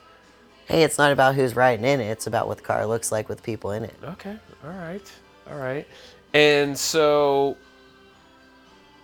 Hey, 0.67 0.83
it's 0.83 0.99
not 0.99 1.13
about 1.13 1.35
who's 1.35 1.57
riding 1.57 1.85
in 1.85 2.01
it. 2.01 2.11
It's 2.11 2.27
about 2.27 2.47
what 2.47 2.59
the 2.59 2.63
car 2.63 2.87
looks 2.87 3.11
like 3.11 3.29
with 3.29 3.43
people 3.43 3.73
in 3.73 3.85
it. 3.85 3.95
Okay. 4.05 4.37
All 4.65 4.71
right. 4.71 5.13
All 5.51 5.57
right. 5.57 5.87
And 6.35 6.77
so, 6.77 7.57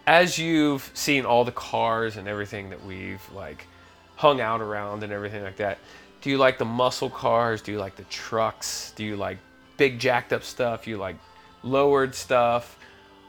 as 0.06 0.38
you've 0.38 0.90
seen 0.94 1.24
all 1.24 1.44
the 1.44 1.52
cars 1.52 2.16
and 2.16 2.28
everything 2.28 2.70
that 2.70 2.84
we've 2.84 3.22
like 3.32 3.66
hung 4.16 4.40
out 4.40 4.60
around 4.60 5.02
and 5.02 5.12
everything 5.12 5.42
like 5.42 5.56
that, 5.56 5.78
do 6.20 6.30
you 6.30 6.38
like 6.38 6.58
the 6.58 6.64
muscle 6.64 7.10
cars? 7.10 7.62
Do 7.62 7.72
you 7.72 7.78
like 7.78 7.96
the 7.96 8.04
trucks? 8.04 8.92
Do 8.96 9.04
you 9.04 9.16
like 9.16 9.38
big 9.76 9.98
jacked 9.98 10.32
up 10.32 10.44
stuff? 10.44 10.84
Do 10.84 10.90
You 10.90 10.96
like 10.96 11.16
lowered 11.62 12.14
stuff? 12.14 12.78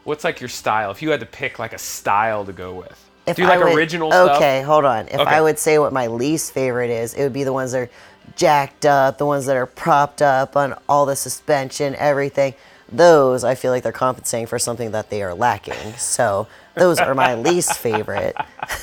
What's 0.04 0.24
like 0.24 0.40
your 0.40 0.48
style? 0.48 0.90
If 0.90 1.02
you 1.02 1.10
had 1.10 1.20
to 1.20 1.26
pick 1.26 1.58
like 1.58 1.72
a 1.72 1.78
style 1.78 2.44
to 2.44 2.52
go 2.52 2.74
with, 2.74 3.05
If 3.26 3.36
do 3.36 3.42
you 3.42 3.48
like 3.48 3.58
would- 3.60 3.74
original 3.74 4.10
stuff? 4.10 4.36
Okay, 4.36 4.62
hold 4.62 4.84
on. 4.84 5.08
If 5.08 5.20
Okay. 5.20 5.24
I 5.30 5.40
would 5.40 5.58
say 5.58 5.78
what 5.78 5.92
my 5.92 6.06
least 6.06 6.52
favorite 6.52 6.90
is, 6.90 7.14
it 7.14 7.22
would 7.22 7.32
be 7.32 7.44
the 7.44 7.52
ones 7.52 7.72
that 7.72 7.78
are 7.82 7.90
jacked 8.36 8.86
up, 8.86 9.18
the 9.18 9.26
ones 9.26 9.46
that 9.46 9.56
are 9.56 9.66
propped 9.66 10.22
up 10.22 10.56
on 10.56 10.74
all 10.88 11.06
the 11.06 11.16
suspension, 11.16 11.94
everything. 11.96 12.54
Those 12.90 13.42
I 13.42 13.56
feel 13.56 13.72
like 13.72 13.82
they're 13.82 13.90
compensating 13.92 14.46
for 14.46 14.58
something 14.60 14.92
that 14.92 15.10
they 15.10 15.22
are 15.22 15.34
lacking. 15.34 15.94
So 15.98 16.46
those 16.74 16.98
are 17.00 17.14
my 17.14 17.34
least 17.34 17.72
favorite. 17.78 18.36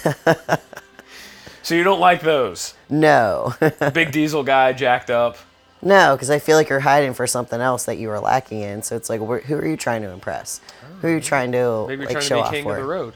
So 1.62 1.76
you 1.76 1.84
don't 1.86 2.02
like 2.02 2.20
those? 2.20 2.74
No, 2.90 3.54
Big 3.94 4.12
diesel 4.12 4.44
guy 4.44 4.74
jacked 4.74 5.10
up. 5.10 5.38
no, 5.82 6.14
because 6.14 6.30
I 6.30 6.38
feel 6.40 6.58
like 6.58 6.68
you're 6.68 6.82
hiding 6.82 7.14
for 7.14 7.26
something 7.26 7.62
else 7.62 7.86
that 7.86 7.98
you 7.98 8.10
are 8.10 8.20
lacking 8.20 8.60
in. 8.60 8.84
So 8.84 8.98
it's 8.98 9.10
like, 9.10 9.22
wh- 9.22 9.46
who 9.46 9.56
are 9.56 9.66
you 9.66 9.78
trying 9.78 10.02
to 10.02 10.10
impress? 10.10 10.60
Who 11.02 11.08
are 11.08 11.12
you 11.12 11.22
trying 11.22 11.54
to 11.54 11.86
Maybe 11.88 12.02
you're 12.02 12.10
like 12.10 12.12
trying 12.18 12.22
show 12.28 12.36
to 12.36 12.42
be 12.42 12.46
off 12.48 12.52
king 12.52 12.64
for? 12.66 12.72
of 12.76 12.82
the 12.82 12.84
road. 12.84 13.14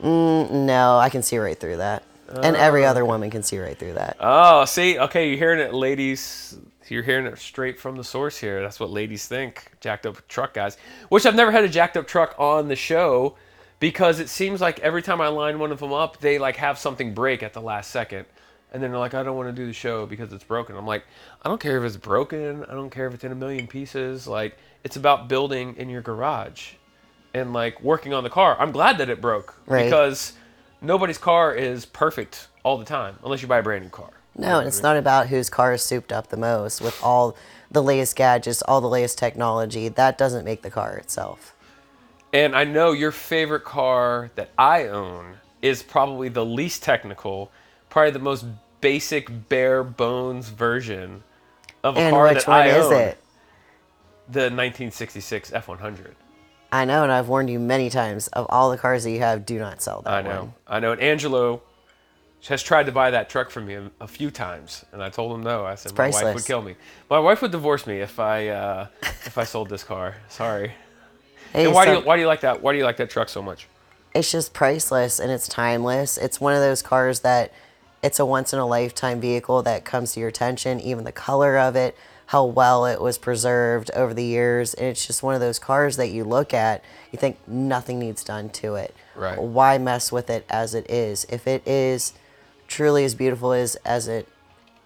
Mm, 0.00 0.50
no, 0.66 0.98
I 0.98 1.08
can 1.10 1.22
see 1.22 1.38
right 1.38 1.58
through 1.58 1.78
that, 1.78 2.04
and 2.42 2.56
every 2.56 2.84
oh, 2.84 2.88
other 2.88 3.04
woman 3.04 3.30
can 3.30 3.42
see 3.42 3.58
right 3.58 3.76
through 3.76 3.94
that. 3.94 4.16
Oh, 4.20 4.64
see, 4.64 4.98
okay, 4.98 5.28
you're 5.28 5.38
hearing 5.38 5.60
it, 5.60 5.74
ladies. 5.74 6.58
You're 6.88 7.02
hearing 7.02 7.26
it 7.26 7.38
straight 7.38 7.78
from 7.78 7.96
the 7.96 8.04
source 8.04 8.38
here. 8.38 8.62
That's 8.62 8.80
what 8.80 8.90
ladies 8.90 9.26
think. 9.26 9.72
Jacked 9.80 10.06
up 10.06 10.26
truck 10.28 10.54
guys, 10.54 10.78
which 11.10 11.26
I've 11.26 11.34
never 11.34 11.50
had 11.50 11.64
a 11.64 11.68
jacked 11.68 11.96
up 11.96 12.06
truck 12.06 12.34
on 12.38 12.68
the 12.68 12.76
show 12.76 13.36
because 13.80 14.20
it 14.20 14.28
seems 14.28 14.60
like 14.60 14.78
every 14.80 15.02
time 15.02 15.20
I 15.20 15.28
line 15.28 15.58
one 15.58 15.70
of 15.70 15.80
them 15.80 15.92
up, 15.92 16.18
they 16.20 16.38
like 16.38 16.56
have 16.56 16.78
something 16.78 17.12
break 17.12 17.42
at 17.42 17.52
the 17.52 17.60
last 17.60 17.90
second, 17.90 18.24
and 18.72 18.82
then 18.82 18.90
they're 18.90 19.00
like, 19.00 19.14
I 19.14 19.22
don't 19.22 19.36
want 19.36 19.48
to 19.48 19.52
do 19.52 19.66
the 19.66 19.72
show 19.72 20.06
because 20.06 20.32
it's 20.32 20.44
broken. 20.44 20.76
I'm 20.76 20.86
like, 20.86 21.04
I 21.42 21.48
don't 21.48 21.60
care 21.60 21.76
if 21.78 21.84
it's 21.84 21.96
broken. 21.96 22.64
I 22.64 22.72
don't 22.72 22.90
care 22.90 23.06
if 23.06 23.14
it's 23.14 23.24
in 23.24 23.32
a 23.32 23.36
million 23.36 23.66
pieces. 23.66 24.26
Like, 24.26 24.56
it's 24.84 24.96
about 24.96 25.28
building 25.28 25.74
in 25.76 25.90
your 25.90 26.02
garage 26.02 26.72
and 27.34 27.52
like 27.52 27.80
working 27.82 28.12
on 28.14 28.24
the 28.24 28.30
car. 28.30 28.56
I'm 28.58 28.72
glad 28.72 28.98
that 28.98 29.08
it 29.08 29.20
broke 29.20 29.54
Right. 29.66 29.84
because 29.84 30.32
nobody's 30.80 31.18
car 31.18 31.54
is 31.54 31.84
perfect 31.84 32.48
all 32.62 32.78
the 32.78 32.84
time 32.84 33.18
unless 33.24 33.42
you 33.42 33.48
buy 33.48 33.58
a 33.58 33.62
brand 33.62 33.84
new 33.84 33.90
car. 33.90 34.10
No, 34.36 34.58
and 34.60 34.68
it's 34.68 34.82
not 34.82 34.96
about 34.96 35.26
whose 35.28 35.50
car 35.50 35.72
is 35.72 35.82
souped 35.82 36.12
up 36.12 36.28
the 36.28 36.36
most 36.36 36.80
with 36.80 37.02
all 37.02 37.36
the 37.70 37.82
latest 37.82 38.14
gadgets, 38.14 38.62
all 38.62 38.80
the 38.80 38.88
latest 38.88 39.18
technology. 39.18 39.88
That 39.88 40.16
doesn't 40.16 40.44
make 40.44 40.62
the 40.62 40.70
car 40.70 40.96
itself. 40.96 41.54
And 42.32 42.54
I 42.54 42.64
know 42.64 42.92
your 42.92 43.10
favorite 43.10 43.64
car 43.64 44.30
that 44.36 44.50
I 44.56 44.86
own 44.86 45.38
is 45.60 45.82
probably 45.82 46.28
the 46.28 46.44
least 46.44 46.82
technical, 46.84 47.50
probably 47.90 48.12
the 48.12 48.18
most 48.20 48.44
basic 48.80 49.48
bare 49.48 49.82
bones 49.82 50.50
version 50.50 51.24
of 51.82 51.96
a 51.96 52.00
And 52.00 52.14
car 52.14 52.28
which 52.28 52.44
that 52.44 52.48
one 52.48 52.60
I 52.60 52.66
is 52.68 52.86
own. 52.86 52.92
it? 52.94 53.18
The 54.28 54.40
1966 54.50 55.50
F100. 55.50 56.12
I 56.70 56.84
know, 56.84 57.02
and 57.02 57.10
I've 57.10 57.28
warned 57.28 57.48
you 57.50 57.58
many 57.58 57.88
times 57.90 58.28
of 58.28 58.46
all 58.50 58.70
the 58.70 58.76
cars 58.78 59.04
that 59.04 59.10
you 59.10 59.20
have, 59.20 59.46
do 59.46 59.58
not 59.58 59.80
sell 59.80 60.02
that 60.02 60.12
I 60.12 60.22
know. 60.22 60.40
one. 60.40 60.54
I 60.66 60.80
know. 60.80 60.92
And 60.92 61.00
Angelo 61.00 61.62
has 62.48 62.62
tried 62.62 62.86
to 62.86 62.92
buy 62.92 63.10
that 63.10 63.28
truck 63.30 63.50
from 63.50 63.66
me 63.66 63.74
a, 63.74 63.90
a 64.00 64.06
few 64.08 64.30
times, 64.30 64.84
and 64.92 65.02
I 65.02 65.08
told 65.08 65.32
him 65.34 65.42
no. 65.42 65.64
I 65.64 65.74
said 65.76 65.96
my 65.96 66.04
wife 66.06 66.14
would 66.14 66.20
priceless. 66.22 66.46
kill 66.46 66.62
me. 66.62 66.74
My 67.08 67.18
wife 67.18 67.42
would 67.42 67.52
divorce 67.52 67.86
me 67.86 68.00
if 68.00 68.20
I 68.20 68.48
uh, 68.48 68.86
if 69.02 69.38
I 69.38 69.44
sold 69.44 69.68
this 69.70 69.82
car. 69.82 70.16
Sorry. 70.28 70.72
Hey, 71.52 71.64
And 71.64 71.74
why 71.74 71.86
do 71.86 71.92
you 71.92 72.00
why 72.00 72.16
do 72.16 72.20
you 72.20 72.28
like 72.28 72.42
that? 72.42 72.62
Why 72.62 72.72
do 72.72 72.78
you 72.78 72.84
like 72.84 72.98
that 72.98 73.10
truck 73.10 73.28
so 73.28 73.42
much? 73.42 73.66
it's 74.14 74.32
just 74.32 74.52
priceless 74.54 75.20
and 75.20 75.30
it's 75.30 75.46
timeless. 75.46 76.16
It's 76.16 76.40
one 76.40 76.54
of 76.54 76.60
those 76.60 76.82
cars 76.82 77.20
that 77.20 77.52
it's 78.02 78.18
a 78.18 78.24
once 78.26 78.52
in 78.52 78.58
a 78.58 78.66
lifetime 78.66 79.20
vehicle 79.20 79.62
that 79.62 79.84
comes 79.84 80.12
to 80.12 80.20
your 80.20 80.30
attention, 80.30 80.80
even 80.80 81.04
the 81.04 81.12
color 81.12 81.58
of 81.58 81.76
it, 81.76 81.96
how 82.28 82.44
well 82.44 82.84
it 82.84 83.00
was 83.00 83.16
preserved 83.16 83.90
over 83.94 84.12
the 84.12 84.24
years. 84.24 84.74
And 84.74 84.86
it's 84.86 85.06
just 85.06 85.22
one 85.22 85.34
of 85.34 85.40
those 85.40 85.58
cars 85.58 85.96
that 85.96 86.08
you 86.08 86.24
look 86.24 86.52
at, 86.52 86.84
you 87.10 87.18
think 87.18 87.38
nothing 87.48 87.98
needs 87.98 88.22
done 88.22 88.50
to 88.50 88.74
it. 88.74 88.94
Right. 89.16 89.40
Why 89.40 89.78
mess 89.78 90.12
with 90.12 90.28
it 90.28 90.44
as 90.50 90.74
it 90.74 90.90
is? 90.90 91.24
If 91.30 91.46
it 91.46 91.66
is 91.66 92.12
truly 92.66 93.06
as 93.06 93.14
beautiful 93.14 93.54
as, 93.54 93.76
as 93.76 94.08
it 94.08 94.28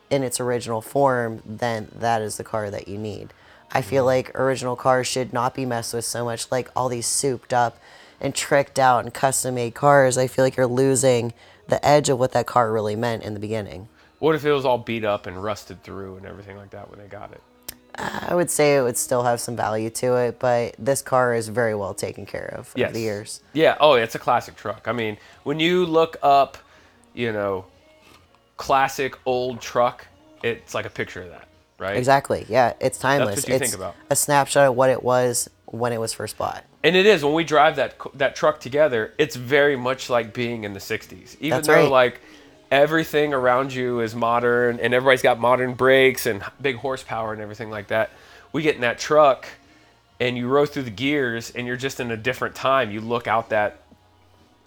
in 0.08 0.22
its 0.22 0.38
original 0.38 0.80
form, 0.80 1.42
then 1.44 1.88
that 1.96 2.22
is 2.22 2.36
the 2.36 2.44
car 2.44 2.70
that 2.70 2.86
you 2.86 2.96
need. 2.96 3.32
I 3.72 3.82
feel 3.82 4.02
mm-hmm. 4.02 4.28
like 4.28 4.38
original 4.38 4.76
cars 4.76 5.08
should 5.08 5.32
not 5.32 5.52
be 5.52 5.66
messed 5.66 5.94
with 5.94 6.04
so 6.04 6.24
much, 6.24 6.48
like 6.52 6.70
all 6.76 6.88
these 6.88 7.06
souped 7.06 7.52
up 7.52 7.76
and 8.20 8.36
tricked 8.36 8.78
out 8.78 9.02
and 9.02 9.12
custom 9.12 9.56
made 9.56 9.74
cars. 9.74 10.16
I 10.16 10.28
feel 10.28 10.44
like 10.44 10.56
you're 10.56 10.66
losing 10.68 11.32
the 11.66 11.84
edge 11.84 12.08
of 12.08 12.20
what 12.20 12.30
that 12.32 12.46
car 12.46 12.70
really 12.70 12.94
meant 12.94 13.24
in 13.24 13.34
the 13.34 13.40
beginning. 13.40 13.88
What 14.22 14.36
if 14.36 14.44
it 14.44 14.52
was 14.52 14.64
all 14.64 14.78
beat 14.78 15.04
up 15.04 15.26
and 15.26 15.42
rusted 15.42 15.82
through 15.82 16.18
and 16.18 16.26
everything 16.26 16.56
like 16.56 16.70
that 16.70 16.88
when 16.88 17.00
they 17.00 17.08
got 17.08 17.32
it? 17.32 17.40
Uh, 17.98 18.26
I 18.28 18.34
would 18.36 18.52
say 18.52 18.76
it 18.76 18.82
would 18.82 18.96
still 18.96 19.24
have 19.24 19.40
some 19.40 19.56
value 19.56 19.90
to 19.90 20.14
it, 20.14 20.38
but 20.38 20.76
this 20.78 21.02
car 21.02 21.34
is 21.34 21.48
very 21.48 21.74
well 21.74 21.92
taken 21.92 22.24
care 22.24 22.54
of 22.56 22.72
over 22.78 22.92
the 22.92 23.00
years. 23.00 23.40
Yeah. 23.52 23.76
Oh, 23.80 23.94
it's 23.94 24.14
a 24.14 24.20
classic 24.20 24.54
truck. 24.54 24.86
I 24.86 24.92
mean, 24.92 25.16
when 25.42 25.58
you 25.58 25.84
look 25.86 26.18
up, 26.22 26.56
you 27.14 27.32
know, 27.32 27.64
classic 28.56 29.18
old 29.26 29.60
truck, 29.60 30.06
it's 30.44 30.72
like 30.72 30.86
a 30.86 30.90
picture 30.90 31.22
of 31.22 31.30
that, 31.30 31.48
right? 31.80 31.96
Exactly. 31.96 32.46
Yeah, 32.48 32.74
it's 32.80 32.98
timeless. 32.98 33.34
That's 33.34 33.46
what 33.46 33.48
you 33.48 33.54
it's 33.56 33.70
think 33.72 33.74
about. 33.74 33.96
a 34.08 34.14
snapshot 34.14 34.68
of 34.68 34.76
what 34.76 34.90
it 34.90 35.02
was 35.02 35.50
when 35.66 35.92
it 35.92 35.98
was 35.98 36.12
first 36.12 36.38
bought. 36.38 36.62
And 36.84 36.94
it 36.94 37.06
is 37.06 37.24
when 37.24 37.34
we 37.34 37.42
drive 37.42 37.74
that 37.74 37.96
that 38.14 38.36
truck 38.36 38.60
together. 38.60 39.14
It's 39.18 39.34
very 39.34 39.74
much 39.74 40.08
like 40.08 40.32
being 40.32 40.62
in 40.62 40.74
the 40.74 40.80
'60s, 40.80 41.36
even 41.40 41.50
That's 41.50 41.66
though 41.66 41.74
right. 41.74 41.90
like 41.90 42.20
everything 42.72 43.34
around 43.34 43.72
you 43.74 44.00
is 44.00 44.14
modern 44.14 44.80
and 44.80 44.94
everybody's 44.94 45.20
got 45.22 45.38
modern 45.38 45.74
brakes 45.74 46.24
and 46.26 46.42
big 46.60 46.76
horsepower 46.76 47.32
and 47.34 47.42
everything 47.42 47.68
like 47.70 47.88
that. 47.88 48.10
We 48.52 48.62
get 48.62 48.74
in 48.76 48.80
that 48.80 48.98
truck 48.98 49.46
and 50.18 50.36
you 50.38 50.48
row 50.48 50.64
through 50.64 50.84
the 50.84 50.90
gears 50.90 51.50
and 51.50 51.66
you're 51.66 51.76
just 51.76 52.00
in 52.00 52.10
a 52.10 52.16
different 52.16 52.54
time. 52.54 52.90
You 52.90 53.02
look 53.02 53.28
out 53.28 53.50
that 53.50 53.82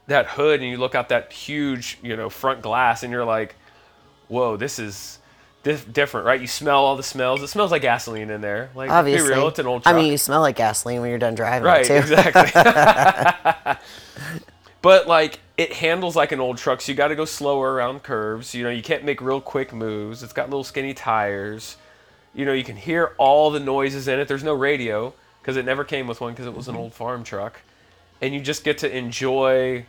that 0.08 0.28
hood 0.28 0.62
and 0.62 0.70
you 0.70 0.78
look 0.78 0.94
out 0.94 1.10
that 1.10 1.34
huge 1.34 1.98
you 2.04 2.16
know 2.16 2.30
front 2.30 2.62
glass 2.62 3.02
and 3.02 3.12
you're 3.12 3.26
like, 3.26 3.56
whoa, 4.30 4.56
this 4.56 4.80
is. 4.80 5.20
Dif- 5.64 5.92
different, 5.92 6.28
right? 6.28 6.40
You 6.40 6.46
smell 6.46 6.86
all 6.86 6.96
the 6.96 7.02
smells. 7.02 7.42
It 7.42 7.48
smells 7.48 7.72
like 7.72 7.82
gasoline 7.82 8.30
in 8.30 8.40
there. 8.40 8.70
Like, 8.76 8.92
Obviously. 8.92 9.30
be 9.30 9.34
real, 9.34 9.48
it's 9.48 9.58
an 9.58 9.66
old 9.66 9.82
I 9.88 9.94
mean, 9.94 10.12
you 10.12 10.18
smell 10.20 10.42
like 10.42 10.58
gasoline 10.58 11.02
when 11.02 11.10
you're 11.10 11.18
done 11.18 11.34
driving 11.34 11.66
Right, 11.66 11.84
it, 11.84 11.88
too. 11.88 11.96
exactly. 11.96 12.52
but 14.84 15.08
like 15.08 15.40
it 15.58 15.74
handles 15.74 16.16
like 16.16 16.32
an 16.32 16.40
old 16.40 16.58
truck, 16.58 16.82
so 16.82 16.92
you 16.92 16.98
got 16.98 17.08
to 17.10 17.16
go 17.16 17.26
slower 17.26 17.74
around 17.74 18.04
curves. 18.04 18.54
You 18.54 18.64
know, 18.64 18.70
you 18.70 18.84
can't 18.84 19.04
make 19.04 19.22
real 19.22 19.40
quick 19.42 19.72
moves. 19.74 20.22
It's 20.24 20.34
got 20.34 20.50
little 20.50 20.64
skinny 20.64 20.94
tires. 20.94 21.78
You 22.34 22.46
know, 22.46 22.54
you 22.54 22.64
can 22.66 22.76
hear 22.76 23.14
all 23.18 23.52
the 23.52 23.60
noises 23.62 24.08
in 24.08 24.20
it. 24.20 24.28
There's 24.28 24.44
no 24.44 24.54
radio 24.54 25.14
because 25.42 25.56
it 25.58 25.64
never 25.66 25.84
came 25.84 26.08
with 26.08 26.20
one 26.22 26.34
because 26.34 26.46
it 26.48 26.54
was 26.54 26.66
Mm-hmm. 26.68 26.76
an 26.76 26.82
old 26.82 26.94
farm 26.94 27.24
truck, 27.24 27.62
and 28.22 28.34
you 28.34 28.42
just 28.42 28.64
get 28.64 28.78
to 28.80 28.94
enjoy 28.96 29.86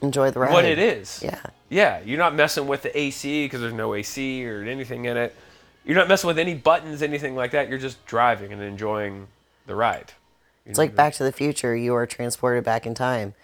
Enjoy 0.00 0.30
the 0.30 0.40
ride. 0.40 0.52
what 0.52 0.64
it 0.64 0.78
is. 0.78 1.20
Yeah. 1.22 1.40
Yeah, 1.68 2.00
you're 2.04 2.18
not 2.18 2.34
messing 2.34 2.66
with 2.66 2.82
the 2.82 2.98
AC 2.98 3.44
because 3.46 3.60
there's 3.60 3.72
no 3.72 3.94
AC 3.94 4.46
or 4.48 4.62
anything 4.62 5.04
in 5.04 5.16
it. 5.16 5.34
You're 5.84 5.96
not 5.96 6.08
messing 6.08 6.28
with 6.28 6.38
any 6.38 6.54
buttons, 6.54 7.02
anything 7.02 7.34
like 7.34 7.50
that. 7.52 7.68
You're 7.68 7.78
just 7.78 8.04
driving 8.06 8.52
and 8.52 8.62
enjoying 8.62 9.26
the 9.66 9.74
ride. 9.74 10.12
It's 10.64 10.78
like 10.78 10.94
Back 10.94 11.14
to 11.14 11.24
the 11.24 11.32
Future. 11.32 11.74
You 11.76 11.94
are 11.94 12.06
transported 12.06 12.62
back 12.64 12.86
in 12.86 12.94
time. 12.94 13.34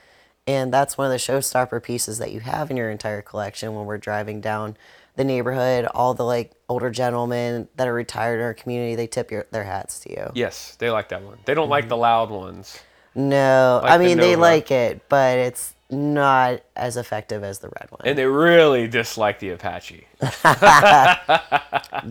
And 0.49 0.73
that's 0.73 0.97
one 0.97 1.05
of 1.05 1.13
the 1.13 1.19
showstopper 1.19 1.83
pieces 1.83 2.17
that 2.19 2.33
you 2.33 2.41
have 2.41 2.71
in 2.71 2.79
your 2.79 2.89
entire 2.89 3.21
collection 3.21 3.75
when 3.75 3.85
we're 3.85 3.99
driving 3.99 4.41
down 4.41 4.79
the 5.15 5.23
neighborhood. 5.23 5.85
All 5.95 6.15
the 6.15 6.25
like 6.25 6.53
older 6.71 6.89
gentlemen 6.89 7.69
that 7.77 7.87
are 7.87 7.93
retired 7.93 8.37
in 8.39 8.45
our 8.47 8.55
community, 8.55 8.95
they 8.95 9.07
tip 9.07 9.31
your, 9.31 9.45
their 9.51 9.65
hats 9.65 10.01
to 10.01 10.11
you. 10.11 10.31
Yes, 10.35 10.75
they 10.77 10.91
like 10.91 11.11
that 11.11 11.23
one. 11.23 11.37
They 11.45 11.53
don't 11.53 11.69
like 11.69 11.91
the 11.91 11.97
mm-hmm. 11.97 12.01
loud 12.01 12.31
ones. 12.31 12.79
No, 13.15 13.81
Like 13.83 13.93
I 13.93 13.99
the 13.99 14.05
mean, 14.05 14.17
they 14.17 14.37
like 14.37 14.71
it, 14.71 15.07
but 15.11 15.37
it's 15.37 15.75
not 15.91 16.63
as 16.75 16.97
effective 16.97 17.45
as 17.45 17.59
the 17.59 17.69
red 17.69 17.91
one. 17.91 18.01
And 18.07 18.17
they 18.17 18.25
really 18.25 18.89
dislike 18.89 19.41
the 19.41 19.51
Apache. 19.51 20.07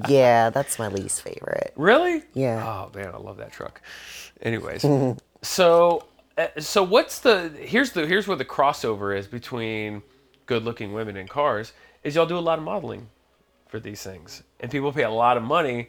yeah, 0.08 0.51
that's 0.51 0.77
my 0.77 0.89
least 0.89 1.24
favorite. 1.24 1.74
Really? 1.75 2.22
Yeah. 2.36 2.63
Oh 2.63 2.91
man, 2.96 3.15
I 3.15 3.17
love 3.17 3.38
that 3.38 3.51
truck. 3.51 3.82
Anyways, 4.44 4.86
so 5.41 6.06
so 6.60 6.84
what's 6.84 7.20
the 7.20 7.50
here's 7.60 7.91
the 7.91 8.06
here's 8.06 8.27
where 8.27 8.38
the 8.38 8.46
crossover 8.46 9.17
is 9.17 9.27
between 9.27 10.03
good-looking 10.46 10.94
women 10.94 11.17
and 11.17 11.29
cars 11.29 11.74
is 12.03 12.15
y'all 12.15 12.25
do 12.25 12.38
a 12.38 12.39
lot 12.39 12.58
of 12.58 12.63
modeling 12.63 13.10
for 13.67 13.79
these 13.79 14.01
things, 14.01 14.44
and 14.60 14.72
people 14.72 14.94
pay 14.94 15.03
a 15.03 15.10
lot 15.10 15.36
of 15.36 15.44
money 15.44 15.88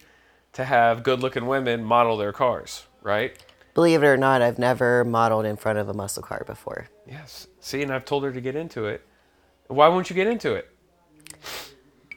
to 0.53 0.65
have 0.65 1.03
good-looking 1.03 1.47
women 1.47 1.85
model 1.85 2.17
their 2.17 2.33
cars, 2.33 2.87
right? 3.03 3.37
Believe 3.75 4.03
it 4.03 4.07
or 4.07 4.17
not, 4.17 4.43
I've 4.43 4.59
never 4.59 5.05
modeled 5.05 5.45
in 5.45 5.57
front 5.57 5.79
of 5.79 5.89
a 5.89 5.95
muscle 5.95 6.23
car 6.23 6.43
before. 6.45 6.89
Yes. 7.07 7.47
See, 7.61 7.81
and 7.83 7.93
I've 7.93 8.05
told 8.05 8.25
her 8.25 8.33
to 8.33 8.41
get 8.41 8.57
into 8.57 8.87
it. 8.87 9.07
Why 9.69 9.87
won't 9.87 10.11
you 10.11 10.17
get 10.17 10.27
into 10.27 10.55
it? 10.55 10.69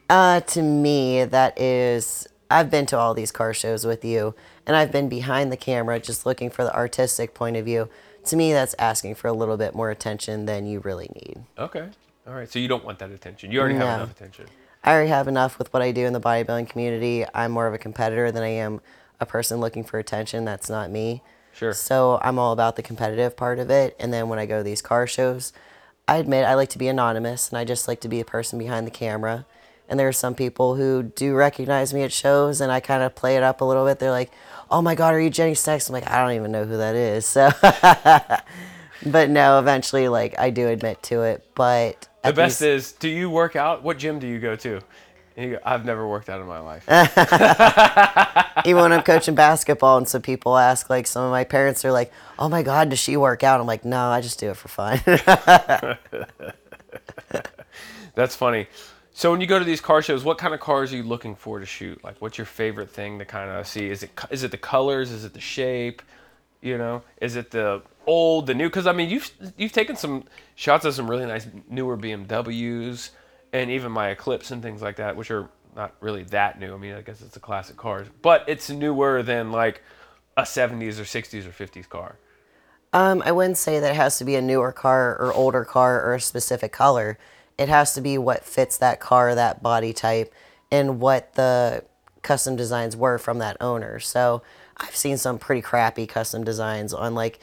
Uh, 0.09 0.39
to 0.39 0.61
me, 0.63 1.23
that 1.25 1.59
is. 1.59 2.27
I've 2.49 2.71
been 2.71 2.85
to 2.87 2.97
all 2.97 3.13
these 3.13 3.31
car 3.31 3.53
shows 3.53 3.85
with 3.85 4.03
you, 4.03 4.33
and 4.65 4.75
I've 4.75 4.91
been 4.91 5.07
behind 5.07 5.51
the 5.51 5.57
camera 5.57 5.99
just 5.99 6.25
looking 6.25 6.49
for 6.49 6.63
the 6.63 6.75
artistic 6.75 7.33
point 7.33 7.55
of 7.57 7.65
view. 7.65 7.87
To 8.25 8.35
me, 8.35 8.53
that's 8.53 8.75
asking 8.77 9.15
for 9.15 9.27
a 9.27 9.33
little 9.33 9.57
bit 9.57 9.73
more 9.73 9.89
attention 9.89 10.45
than 10.45 10.65
you 10.65 10.79
really 10.79 11.09
need. 11.15 11.43
Okay. 11.57 11.87
All 12.27 12.33
right. 12.33 12.49
So 12.49 12.59
you 12.59 12.67
don't 12.67 12.85
want 12.85 12.99
that 12.99 13.11
attention. 13.11 13.51
You 13.51 13.59
already 13.59 13.75
have 13.75 13.87
No. 13.87 13.95
enough 13.95 14.11
attention. 14.11 14.45
I 14.83 14.91
already 14.93 15.09
have 15.09 15.27
enough 15.27 15.57
with 15.59 15.71
what 15.73 15.81
I 15.81 15.91
do 15.91 16.05
in 16.05 16.13
the 16.13 16.19
bodybuilding 16.21 16.69
community. 16.69 17.25
I'm 17.33 17.51
more 17.51 17.67
of 17.67 17.73
a 17.73 17.77
competitor 17.77 18.31
than 18.31 18.43
I 18.43 18.47
am 18.49 18.81
a 19.19 19.25
person 19.25 19.59
looking 19.59 19.83
for 19.83 19.99
attention. 19.99 20.45
That's 20.45 20.69
not 20.69 20.89
me. 20.91 21.21
Sure. 21.53 21.73
So 21.73 22.19
I'm 22.23 22.39
all 22.39 22.53
about 22.53 22.75
the 22.75 22.83
competitive 22.83 23.35
part 23.35 23.59
of 23.59 23.69
it. 23.69 23.95
And 23.99 24.13
then 24.13 24.29
when 24.29 24.39
I 24.39 24.45
go 24.45 24.59
to 24.59 24.63
these 24.63 24.81
car 24.81 25.05
shows, 25.05 25.51
I 26.07 26.17
admit 26.17 26.45
I 26.45 26.55
like 26.55 26.69
to 26.69 26.77
be 26.79 26.87
anonymous 26.87 27.49
and 27.49 27.57
I 27.57 27.63
just 27.65 27.87
like 27.87 28.01
to 28.01 28.07
be 28.07 28.19
a 28.19 28.25
person 28.25 28.57
behind 28.57 28.87
the 28.87 28.91
camera. 28.91 29.45
And 29.91 29.99
there 29.99 30.07
are 30.07 30.13
some 30.13 30.35
people 30.35 30.75
who 30.75 31.03
do 31.03 31.35
recognize 31.35 31.93
me 31.93 32.03
at 32.03 32.13
shows 32.13 32.61
and 32.61 32.71
I 32.71 32.79
kind 32.79 33.03
of 33.03 33.13
play 33.13 33.35
it 33.35 33.43
up 33.43 33.59
a 33.59 33.65
little 33.65 33.85
bit. 33.85 33.99
They're 33.99 34.09
like, 34.09 34.31
oh 34.71 34.81
my 34.81 34.95
God, 34.95 35.13
are 35.13 35.19
you 35.19 35.29
Jeni 35.29 35.51
Snax? 35.51 35.89
I'm 35.89 35.93
like, 35.93 36.09
I 36.09 36.23
don't 36.23 36.31
even 36.33 36.49
know 36.49 36.63
who 36.63 36.77
that 36.77 36.95
is. 36.95 37.25
So, 37.25 37.51
but 39.05 39.29
no, 39.29 39.59
eventually, 39.59 40.07
like, 40.07 40.39
I 40.39 40.49
do 40.49 40.69
admit 40.69 41.03
to 41.03 41.23
it. 41.23 41.45
But 41.55 42.07
The 42.23 42.31
best 42.31 42.61
these- 42.61 42.85
is, 42.85 42.91
do 42.93 43.09
you 43.09 43.29
work 43.29 43.57
out? 43.57 43.83
What 43.83 43.97
gym 43.97 44.17
do 44.19 44.27
you 44.27 44.39
go 44.39 44.55
to? 44.55 44.79
And 45.35 45.49
you 45.49 45.55
go, 45.57 45.61
I've 45.65 45.83
never 45.83 46.07
worked 46.07 46.29
out 46.29 46.39
in 46.39 46.47
my 46.47 46.59
life. 46.59 46.85
even 48.65 48.81
when 48.81 48.93
I'm 48.93 49.01
coaching 49.03 49.35
basketball, 49.35 49.97
and 49.97 50.07
some 50.07 50.21
people 50.21 50.57
ask, 50.57 50.89
like 50.89 51.05
some 51.05 51.25
of 51.25 51.31
my 51.31 51.43
parents 51.43 51.83
are 51.83 51.91
like, 51.91 52.11
"Oh 52.37 52.47
my 52.49 52.63
God, 52.63 52.89
does 52.89 52.99
she 52.99 53.15
work 53.17 53.41
out?" 53.43 53.59
I'm 53.61 53.65
like, 53.67 53.85
"No, 53.85 54.07
I 54.07 54.19
just 54.21 54.39
do 54.39 54.49
it 54.49 54.57
for 54.57 54.67
fun." 54.67 54.99
That's 58.13 58.35
funny. 58.35 58.67
So 59.21 59.29
when 59.29 59.39
you 59.39 59.45
go 59.45 59.59
to 59.59 59.65
these 59.65 59.81
car 59.81 60.01
shows, 60.01 60.23
what 60.23 60.39
kind 60.39 60.51
of 60.51 60.59
cars 60.59 60.91
are 60.91 60.95
you 60.95 61.03
looking 61.03 61.35
for 61.35 61.59
to 61.59 61.65
shoot? 61.67 62.03
Like, 62.03 62.19
what's 62.23 62.39
your 62.39 62.45
favorite 62.45 62.89
thing 62.89 63.19
to 63.19 63.25
kind 63.25 63.51
of 63.51 63.67
see? 63.67 63.87
Is 63.87 64.01
it 64.01 64.09
is 64.31 64.41
it 64.41 64.49
the 64.49 64.57
colors? 64.57 65.11
Is 65.11 65.23
it 65.23 65.33
the 65.33 65.39
shape? 65.39 66.01
You 66.59 66.79
know, 66.79 67.03
is 67.21 67.35
it 67.35 67.51
the 67.51 67.83
old, 68.07 68.47
the 68.47 68.55
new? 68.55 68.67
Because 68.67 68.87
I 68.87 68.93
mean, 68.93 69.11
you've 69.11 69.29
you've 69.57 69.73
taken 69.73 69.95
some 69.95 70.23
shots 70.55 70.85
of 70.85 70.95
some 70.95 71.07
really 71.07 71.27
nice 71.27 71.45
newer 71.69 71.97
BMWs, 71.97 73.11
and 73.53 73.69
even 73.69 73.91
my 73.91 74.09
Eclipse 74.09 74.49
and 74.49 74.63
things 74.63 74.81
like 74.81 74.95
that, 74.95 75.15
which 75.15 75.29
are 75.29 75.47
not 75.75 75.93
really 76.01 76.23
that 76.23 76.59
new. 76.59 76.73
I 76.73 76.77
mean, 76.77 76.95
I 76.95 77.01
guess 77.01 77.21
it's 77.21 77.37
a 77.37 77.39
classic 77.39 77.77
car, 77.77 78.07
but 78.23 78.43
it's 78.47 78.71
newer 78.71 79.21
than 79.21 79.51
like 79.51 79.83
a 80.35 80.41
70s 80.41 80.97
or 80.97 81.03
60s 81.03 81.45
or 81.45 81.51
50s 81.51 81.87
car. 81.87 82.15
um, 82.91 83.21
I 83.23 83.31
wouldn't 83.33 83.59
say 83.59 83.79
that 83.79 83.91
it 83.91 83.97
has 83.97 84.17
to 84.17 84.25
be 84.25 84.33
a 84.33 84.41
newer 84.41 84.71
car 84.71 85.15
or 85.19 85.31
older 85.31 85.63
car 85.63 86.03
or 86.03 86.15
a 86.15 86.19
specific 86.19 86.71
color. 86.71 87.19
It 87.57 87.69
has 87.69 87.93
to 87.93 88.01
be 88.01 88.17
what 88.17 88.43
fits 88.43 88.77
that 88.77 88.99
car, 88.99 89.35
that 89.35 89.61
body 89.61 89.93
type, 89.93 90.33
and 90.71 90.99
what 90.99 91.33
the 91.33 91.83
custom 92.21 92.55
designs 92.55 92.95
were 92.95 93.17
from 93.17 93.39
that 93.39 93.57
owner. 93.59 93.99
So 93.99 94.41
I've 94.77 94.95
seen 94.95 95.17
some 95.17 95.37
pretty 95.37 95.61
crappy 95.61 96.07
custom 96.07 96.43
designs 96.43 96.93
on 96.93 97.15
like 97.15 97.39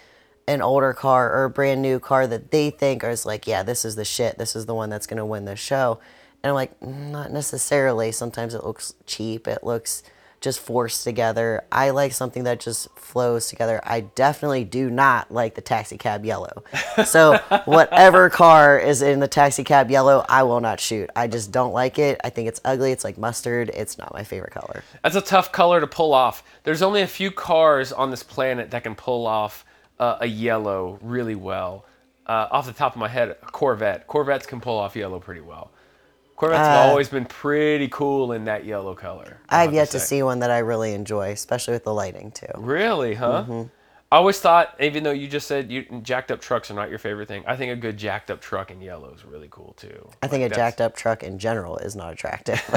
an 0.46 0.62
older 0.62 0.94
car 0.94 1.32
or 1.32 1.44
a 1.44 1.50
brand 1.50 1.82
new 1.82 2.00
car 2.00 2.26
that 2.26 2.50
they 2.50 2.70
think 2.70 3.04
is 3.04 3.26
like, 3.26 3.46
yeah, 3.46 3.62
this 3.62 3.84
is 3.84 3.96
the 3.96 4.04
shit. 4.04 4.38
This 4.38 4.56
is 4.56 4.66
the 4.66 4.74
one 4.74 4.88
that's 4.88 5.06
going 5.06 5.18
to 5.18 5.26
win 5.26 5.44
the 5.44 5.56
show. 5.56 6.00
And 6.42 6.50
I'm 6.50 6.54
like, 6.54 6.78
"Mm, 6.80 7.10
not 7.10 7.30
necessarily. 7.32 8.12
Sometimes 8.12 8.54
it 8.54 8.64
looks 8.64 8.94
cheap. 9.06 9.46
It 9.46 9.62
looks 9.62 10.02
just 10.40 10.61
forced 10.61 11.04
together. 11.04 11.64
I 11.73 11.90
like 11.90 12.12
something 12.12 12.45
that 12.45 12.61
just 12.61 12.88
flows 12.97 13.49
together. 13.49 13.80
I 13.85 14.00
definitely 14.00 14.64
do 14.64 14.90
not 14.90 15.33
like 15.33 15.54
the 15.54 15.61
taxi 15.61 15.99
cab 15.99 16.25
yellow. 16.25 16.62
So 17.04 17.37
whatever 17.64 18.30
car 18.30 18.78
is 18.78 19.02
in 19.02 19.21
the 19.21 19.28
taxi 19.28 19.64
cab 19.64 19.90
yellow, 19.90 20.25
I 20.28 20.45
will 20.45 20.61
not 20.61 20.80
shoot. 20.80 21.11
I 21.16 21.26
just 21.26 21.50
don't 21.50 21.73
like 21.73 21.99
it. 21.99 22.21
I 22.23 22.30
think 22.30 22.49
it's 22.49 22.61
ugly. 22.64 22.92
It's 22.92 23.04
like 23.04 23.18
mustard. 23.18 23.71
It's 23.71 23.99
not 23.99 24.12
my 24.12 24.23
favorite 24.23 24.52
color. 24.52 24.85
That's 25.02 25.16
a 25.16 25.21
tough 25.21 25.50
color 25.50 25.80
to 25.80 25.87
pull 25.87 26.14
off. 26.14 26.45
There's 26.62 26.83
only 26.83 27.02
a 27.02 27.07
few 27.07 27.30
cars 27.30 27.92
on 27.92 28.11
this 28.11 28.23
planet 28.23 28.71
that 28.71 28.85
can 28.85 28.95
pull 28.95 29.26
off 29.26 29.64
uh, 29.99 30.18
a 30.21 30.26
yellow 30.26 30.99
really 31.02 31.35
well. 31.35 31.85
Uh, 32.26 32.47
off 32.50 32.66
the 32.66 32.73
top 32.73 32.92
of 32.95 33.00
my 33.00 33.09
head, 33.09 33.37
Corvette. 33.40 34.07
Corvettes 34.07 34.47
can 34.47 34.61
pull 34.61 34.78
off 34.78 34.95
yellow 34.95 35.18
pretty 35.18 35.40
well. 35.40 35.71
Corvettes 36.38 36.68
have 36.68 36.87
Uh, 36.87 36.90
always 36.90 37.09
been 37.09 37.25
pretty 37.25 37.88
cool 37.88 38.30
in 38.33 38.45
that 38.45 38.64
yellow 38.64 38.95
color. 38.95 39.38
I 39.49 39.64
I've 39.64 39.75
yet 39.75 39.90
to 39.90 39.99
say. 39.99 40.18
see 40.18 40.23
one 40.23 40.38
that 40.38 40.52
I 40.52 40.59
really 40.59 40.95
enjoy, 40.95 41.33
especially 41.33 41.75
with 41.75 41.83
the 41.85 41.92
lighting 41.92 42.30
too. 42.30 42.47
Really, 42.57 43.14
huh? 43.14 43.42
Mm-hmm. 43.42 43.62
I 44.11 44.16
always 44.16 44.38
thought, 44.40 44.75
even 44.80 45.02
though 45.02 45.11
you 45.11 45.28
just 45.28 45.47
said 45.49 45.71
you, 45.71 45.85
jacked 46.02 46.30
up 46.30 46.40
trucks 46.40 46.71
are 46.71 46.75
not 46.75 46.88
your 46.90 46.99
favorite 46.99 47.28
thing, 47.28 47.42
I 47.47 47.57
think 47.57 47.73
a 47.73 47.76
good 47.76 47.99
jacked 47.99 48.30
up 48.30 48.40
truck 48.40 48.71
in 48.71 48.80
yellow 48.80 49.12
is 49.12 49.23
really 49.25 49.49
cool 49.50 49.75
too. 49.76 50.09
I 50.23 50.28
think 50.28 50.50
a 50.50 50.54
jacked 50.54 50.80
up 50.80 50.97
truck 50.97 51.23
in 51.23 51.38
general 51.38 51.76
is 51.78 51.95
not 51.97 52.12
attractive. 52.12 52.62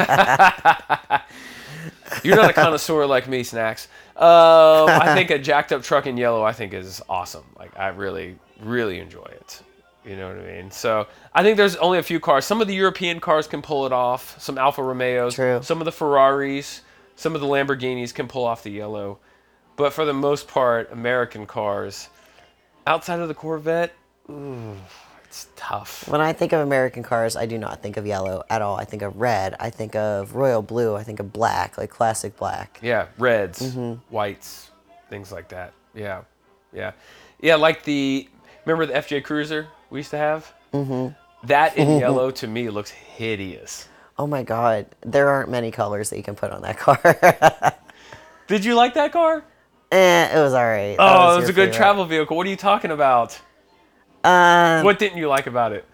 You're 2.24 2.36
not 2.36 2.50
a 2.50 2.54
connoisseur 2.54 3.06
like 3.06 3.30
me, 3.30 3.44
snacks. 3.44 3.88
Um, 4.18 4.26
I 4.90 5.14
think 5.16 5.30
a 5.30 5.40
jacked 5.52 5.72
up 5.72 5.84
truck 5.84 6.06
in 6.08 6.18
yellow, 6.18 6.44
I 6.44 6.52
think 6.52 6.74
is 6.74 7.02
awesome. 7.08 7.46
Like 7.58 7.78
I 7.80 7.90
really, 7.90 8.38
really 8.62 9.00
enjoy 9.00 9.24
it. 9.30 9.62
You 10.06 10.16
know 10.16 10.30
what 10.30 10.38
I 10.38 10.48
mean? 10.54 10.72
So 10.72 11.08
I 11.34 11.44
think 11.44 11.58
there's 11.58 11.76
only 11.76 12.00
a 12.00 12.04
few 12.04 12.20
cars. 12.20 12.44
Some 12.46 12.60
of 12.62 12.68
the 12.68 12.74
European 12.76 13.20
cars 13.20 13.48
can 13.48 13.62
pull 13.62 13.86
it 13.86 13.92
off. 13.94 14.40
Some 14.42 14.58
Alfa 14.58 14.82
Romeos. 14.82 15.36
True. 15.36 15.60
Some 15.62 15.80
of 15.80 15.86
the 15.86 15.92
Ferraris. 15.92 16.82
Some 17.16 17.36
of 17.36 17.42
the 17.42 17.48
Lamborghinis 17.48 18.14
can 18.14 18.28
pull 18.28 18.46
off 18.46 18.64
the 18.64 18.72
yellow. 18.72 19.20
But 19.76 19.94
for 19.94 20.06
the 20.06 20.14
most 20.14 20.48
part, 20.48 20.92
American 20.92 21.46
cars, 21.46 22.10
outside 22.88 23.20
of 23.20 23.28
the 23.28 23.34
Corvette, 23.36 23.94
ooh, 24.30 24.76
it's 25.24 25.48
tough. 25.56 26.08
when 26.08 26.20
I 26.20 26.34
think 26.34 26.52
of 26.52 26.62
American 26.62 27.04
cars, 27.04 27.36
I 27.36 27.46
do 27.46 27.58
not 27.58 27.82
think 27.84 27.98
of 27.98 28.06
yellow 28.08 28.44
at 28.50 28.62
all. 28.62 28.76
I 28.78 28.86
think 28.86 29.02
of 29.04 29.18
red. 29.18 29.56
I 29.60 29.70
think 29.70 29.96
of 29.96 30.36
royal 30.36 30.62
blue. 30.62 30.96
I 30.96 31.04
think 31.04 31.20
of 31.20 31.32
black, 31.32 31.78
like 31.78 31.90
classic 31.90 32.36
black. 32.38 32.80
Yeah, 32.82 33.08
reds, 33.20 33.62
Mm-hmm. 33.62 34.14
whites, 34.14 34.72
things 35.10 35.32
like 35.32 35.50
that. 35.50 35.74
Yeah, 35.94 36.22
yeah, 36.74 36.92
yeah. 37.40 37.56
Like 37.56 37.84
the 37.84 38.28
remember 38.66 38.86
the 38.88 38.94
FJ 39.00 39.24
Cruiser 39.24 39.68
we 39.92 40.00
used 40.00 40.10
to 40.12 40.18
have. 40.18 40.52
Mm-hmm. 40.74 41.14
That 41.48 41.78
in 41.78 42.00
yellow 42.00 42.32
to 42.32 42.48
me 42.48 42.70
looks 42.70 42.90
hideous. 42.92 43.88
Oh 44.18 44.26
my 44.28 44.42
god, 44.44 44.88
there 45.02 45.30
aren't 45.30 45.50
many 45.50 45.70
colors 45.72 46.10
that 46.10 46.18
you 46.18 46.24
can 46.24 46.36
put 46.36 46.52
on 46.52 46.62
that 46.64 46.78
car. 46.80 47.76
Did 48.48 48.66
you 48.66 48.74
like 48.76 48.96
that 48.96 49.12
car? 49.12 49.44
eh, 49.92 50.38
it 50.38 50.42
was 50.42 50.54
alright. 50.54 50.96
Oh, 51.00 51.36
it 51.36 51.42
was 51.42 51.50
a 51.50 51.54
good 51.54 51.74
travel 51.74 52.06
vehicle. 52.06 52.36
What 52.38 52.48
are 52.48 52.50
you 52.50 52.56
talking 52.56 52.92
about? 52.92 53.40
Um, 54.24 54.86
What 54.86 55.00
didn't 55.00 55.18
you 55.18 55.28
like 55.28 55.48
about 55.48 55.72
it? 55.74 55.86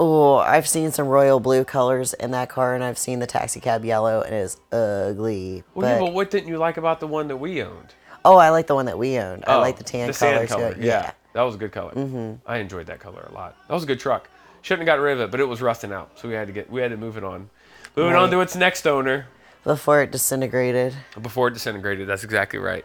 oh, 0.00 0.36
I've 0.38 0.66
seen 0.66 0.90
some 0.90 1.06
royal 1.06 1.38
blue 1.38 1.64
colors 1.64 2.12
in 2.14 2.32
that 2.32 2.48
car, 2.48 2.74
and 2.74 2.82
I've 2.82 2.98
seen 2.98 3.20
the 3.20 3.26
taxi 3.26 3.60
cab 3.60 3.84
yellow, 3.84 4.20
and 4.22 4.34
it 4.34 4.38
is 4.38 4.56
ugly. 4.72 5.62
Well, 5.74 5.88
yeah, 5.88 5.98
but, 6.00 6.06
but 6.06 6.12
what 6.14 6.30
didn't 6.30 6.48
you 6.48 6.58
like 6.58 6.76
about 6.76 6.98
the 6.98 7.06
one 7.06 7.28
that 7.28 7.36
we 7.36 7.62
owned? 7.62 7.94
oh, 8.24 8.36
I 8.36 8.50
like 8.50 8.66
the 8.68 8.74
one 8.74 8.86
that 8.86 8.98
we 8.98 9.18
owned. 9.18 9.44
I 9.46 9.54
Oh, 9.56 9.60
like 9.60 9.76
the 9.78 9.84
tan 9.84 10.08
the 10.08 10.12
color 10.14 10.46
color. 10.46 10.74
too. 10.74 10.80
Yeah. 10.80 11.12
That 11.32 11.42
was 11.42 11.54
a 11.54 11.58
good 11.58 11.72
color. 11.72 11.92
Mm-hmm. 11.92 12.34
I 12.46 12.58
enjoyed 12.58 12.86
that 12.86 13.00
color 13.00 13.26
a 13.30 13.34
lot. 13.34 13.56
That 13.68 13.74
was 13.74 13.82
a 13.82 13.86
good 13.86 14.00
truck. 14.00 14.28
Shouldn't 14.62 14.86
have 14.86 14.96
got 14.96 15.02
rid 15.02 15.14
of 15.14 15.20
it, 15.20 15.30
but 15.30 15.40
it 15.40 15.44
was 15.44 15.60
rusting 15.60 15.92
out, 15.92 16.10
so 16.18 16.28
we 16.28 16.34
had 16.34 16.46
to 16.46 16.52
get 16.52 16.70
we 16.70 16.80
had 16.80 16.90
to 16.90 16.96
move 16.96 17.16
it 17.16 17.24
on. 17.24 17.50
Moving 17.96 18.14
on 18.14 18.30
to 18.30 18.40
its 18.40 18.56
next 18.56 18.86
owner. 18.86 19.26
Before 19.64 20.02
it 20.02 20.10
disintegrated. 20.10 20.94
before 21.20 21.48
it 21.48 21.54
disintegrated. 21.54 22.08
That's 22.08 22.24
exactly 22.24 22.58
right. 22.58 22.84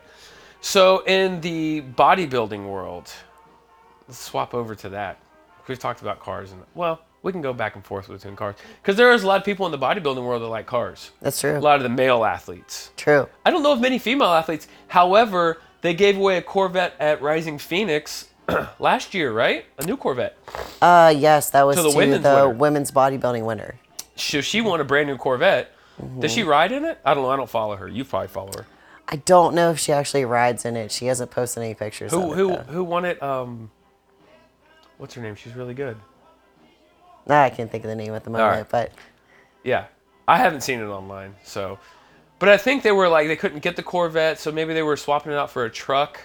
So 0.62 1.03
in 1.05 1.41
the 1.41 1.81
bodybuilding 1.95 2.67
world, 2.67 3.12
let's 4.07 4.19
swap 4.19 4.53
over 4.53 4.75
to 4.75 4.89
that. 4.89 5.19
We've 5.67 5.79
talked 5.79 6.01
about 6.01 6.19
cars, 6.19 6.51
and 6.51 6.62
well, 6.75 7.01
we 7.23 7.31
can 7.31 7.41
go 7.41 7.53
back 7.53 7.75
and 7.75 7.86
forth 7.86 8.07
between 8.07 8.36
cars 8.36 8.55
because 8.81 8.95
there 8.95 9.12
is 9.12 9.23
a 9.23 9.27
lot 9.27 9.39
of 9.39 9.45
people 9.45 9.65
in 9.65 9.71
the 9.71 9.77
bodybuilding 9.77 10.23
world 10.23 10.41
that 10.41 10.47
like 10.47 10.65
cars. 10.65 11.12
That's 11.21 11.39
true. 11.39 11.57
A 11.57 11.60
lot 11.60 11.77
of 11.77 11.83
the 11.83 11.89
male 11.89 12.23
athletes. 12.23 12.91
True. 12.95 13.27
I 13.45 13.51
don't 13.51 13.63
know 13.63 13.73
of 13.73 13.81
many 13.81 13.99
female 13.99 14.29
athletes. 14.29 14.67
However, 14.88 15.62
they 15.81 15.93
gave 15.93 16.17
away 16.17 16.38
a 16.38 16.41
Corvette 16.41 16.93
at 16.99 17.21
Rising 17.21 17.57
Phoenix 17.57 18.29
last 18.79 19.13
year, 19.13 19.31
right? 19.31 19.65
A 19.77 19.86
new 19.86 19.97
Corvette. 19.97 20.38
Uh, 20.81 21.13
yes, 21.15 21.49
that 21.51 21.63
was 21.63 21.75
To 21.77 21.83
to 21.83 21.88
the 21.88 21.91
the, 21.91 21.97
women's 21.97 22.23
winner. 22.23 22.49
women's 22.49 22.91
bodybuilding 22.91 23.45
winner. 23.45 23.75
So 24.15 24.41
she 24.41 24.62
won 24.62 24.81
a 24.81 24.83
brand 24.83 25.07
new 25.07 25.17
Corvette. 25.17 25.71
Does 26.19 26.31
she 26.31 26.43
ride 26.43 26.71
in 26.71 26.86
it? 26.86 26.99
I 27.03 27.13
don't 27.13 27.23
know. 27.23 27.29
I 27.31 27.36
don't 27.36 27.49
follow 27.49 27.75
her. 27.75 27.88
You 27.88 28.05
probably 28.05 28.27
follow 28.27 28.51
her. 28.55 28.65
I 29.07 29.15
don't 29.17 29.55
know 29.55 29.71
if 29.71 29.79
she 29.79 29.91
actually 29.93 30.25
rides 30.25 30.65
in 30.65 30.75
it. 30.75 30.91
She 30.91 31.05
hasn't 31.05 31.31
posted 31.31 31.63
any 31.63 31.73
pictures. 31.73 32.12
Who 32.12 32.31
of 32.31 32.31
it, 32.31 32.36
who 32.36 32.55
who 32.73 32.83
won 32.83 33.05
it? 33.05 33.21
Um, 33.23 33.71
what's 34.97 35.13
her 35.15 35.21
name? 35.21 35.36
She's 35.36 35.55
really 35.55 35.73
good. 35.73 35.97
Nah, 37.25 37.43
I 37.43 37.49
can't 37.49 37.71
think 37.71 37.83
of 37.83 37.89
the 37.89 37.95
name 37.95 38.13
at 38.13 38.23
the 38.23 38.29
moment, 38.29 38.51
right. 38.51 38.69
but 38.69 38.91
Yeah, 39.63 39.86
I 40.27 40.38
haven't 40.38 40.62
seen 40.62 40.79
it 40.79 40.86
online, 40.86 41.36
so. 41.43 41.79
But 42.39 42.49
I 42.49 42.57
think 42.57 42.83
they 42.83 42.91
were 42.91 43.10
like 43.10 43.27
they 43.27 43.36
couldn't 43.36 43.60
get 43.60 43.75
the 43.75 43.83
Corvette, 43.83 44.39
so 44.39 44.51
maybe 44.51 44.73
they 44.73 44.83
were 44.83 44.97
swapping 44.97 45.31
it 45.31 45.36
out 45.36 45.49
for 45.49 45.65
a 45.65 45.69
truck. 45.69 46.19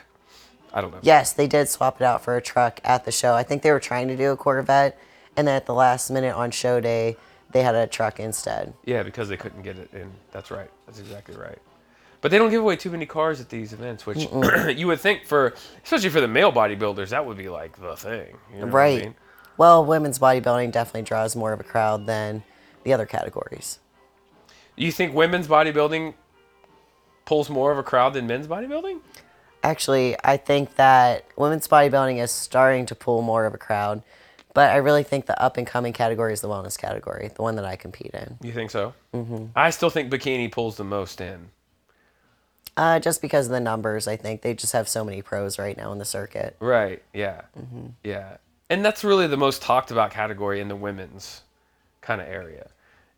I 0.73 0.81
don't 0.81 0.91
know. 0.93 0.99
yes, 1.03 1.33
they 1.33 1.47
did 1.47 1.69
swap 1.69 2.01
it 2.01 2.05
out 2.05 2.23
for 2.23 2.37
a 2.37 2.41
truck 2.43 2.81
at 2.85 3.05
the 3.05 3.13
show. 3.13 3.35
I 3.35 3.43
think 3.43 3.63
they 3.63 3.71
were 3.71 3.81
trying 3.81 4.09
to 4.09 4.17
do 4.17 4.31
a 4.33 4.37
Corvette, 4.37 4.99
and 5.37 5.47
then 5.47 5.55
at 5.57 5.67
the 5.67 5.75
last 5.75 6.11
minute 6.11 6.35
on 6.35 6.51
show 6.51 6.81
day, 6.81 7.17
they 7.51 7.63
had 7.63 7.75
a 7.75 7.87
truck 7.87 8.19
instead. 8.19 8.73
Yeah, 8.85 9.03
because 9.03 9.29
they 9.29 9.37
couldn't 9.37 9.63
get 9.63 9.77
it 9.79 9.91
in. 9.93 10.11
That's 10.31 10.51
right. 10.51 10.71
That's 10.87 10.99
exactly 10.99 11.37
right. 11.37 11.59
But 12.23 12.31
they 12.31 12.39
don't 12.39 12.51
give 12.51 12.63
away 12.63 12.77
too 12.77 12.91
many 12.91 13.05
cars 13.05 13.41
at 13.41 13.49
these 13.49 13.73
events, 13.73 14.07
which 14.07 14.29
you 14.77 14.87
would 14.87 15.01
think 15.01 15.27
for, 15.27 15.55
especially 15.85 16.09
for 16.09 16.21
the 16.21 16.29
male 16.29 16.53
bodybuilders, 16.53 17.11
that 17.11 17.27
would 17.27 17.37
be 17.37 17.49
like 17.49 17.79
the 17.81 17.97
thing. 17.97 18.39
you 18.53 18.61
know 18.61 18.67
what 18.67 18.69
I 18.69 18.77
Right. 18.77 19.03
mean? 19.03 19.15
Well, 19.59 19.85
women's 19.85 20.19
bodybuilding 20.19 20.73
definitely 20.73 21.03
draws 21.03 21.37
more 21.37 21.53
of 21.53 21.61
a 21.61 21.65
crowd 21.65 22.07
than 22.07 22.43
the 22.85 22.93
other 22.95 23.05
categories. 23.07 23.79
You 24.77 24.91
think 24.91 25.15
women's 25.15 25.47
bodybuilding 25.49 26.15
pulls 27.27 27.51
more 27.51 27.71
of 27.73 27.77
a 27.79 27.83
crowd 27.83 28.15
than 28.15 28.27
men's 28.27 28.47
bodybuilding? 28.47 29.01
Actually, 29.63 30.17
I 30.25 30.37
think 30.37 30.77
that 30.77 31.25
women's 31.37 31.69
bodybuilding 31.69 32.23
is 32.23 32.31
starting 32.31 32.87
to 32.87 32.95
pull 32.95 33.23
more 33.23 33.47
of 33.47 33.55
a 33.55 33.59
crowd, 33.59 34.03
but 34.55 34.71
I 34.71 34.77
really 34.77 35.03
think 35.03 35.27
the 35.27 35.41
up 35.41 35.57
and 35.57 35.67
coming 35.67 35.93
category 35.93 36.33
is 36.33 36.41
the 36.41 36.49
wellness 36.49 36.77
category, 36.77 37.31
the 37.35 37.43
one 37.43 37.57
that 37.57 37.65
I 37.65 37.77
compete 37.77 38.13
in. 38.13 38.39
You 38.43 38.53
think 38.53 38.71
so? 38.71 38.95
Mm-hmm. 39.15 39.47
I 39.57 39.71
still 39.71 39.91
think 39.91 40.13
bikini 40.13 40.51
pulls 40.51 40.77
the 40.77 40.85
most 40.85 41.21
in. 41.21 41.51
Uh, 42.77 42.99
just 42.99 43.21
because 43.21 43.47
of 43.47 43.53
the 43.53 43.61
numbers, 43.61 44.09
I 44.09 44.17
think 44.17 44.43
they 44.43 44.55
just 44.55 44.73
have 44.73 44.89
so 44.89 45.05
many 45.05 45.21
pros 45.21 45.59
right 45.59 45.77
now 45.77 45.93
in 45.93 45.99
the 45.99 46.05
circuit. 46.05 46.57
Right. 46.59 47.03
Yeah. 47.13 47.43
Yeah. 48.03 48.39
And 48.71 48.83
that's 48.85 49.05
really 49.05 49.27
the 49.27 49.37
most 49.37 49.61
talked 49.61 49.91
about 49.91 50.11
category 50.11 50.61
in 50.61 50.69
the 50.69 50.77
women's 50.77 51.43
kind 52.01 52.21
of 52.21 52.27
area. 52.27 52.69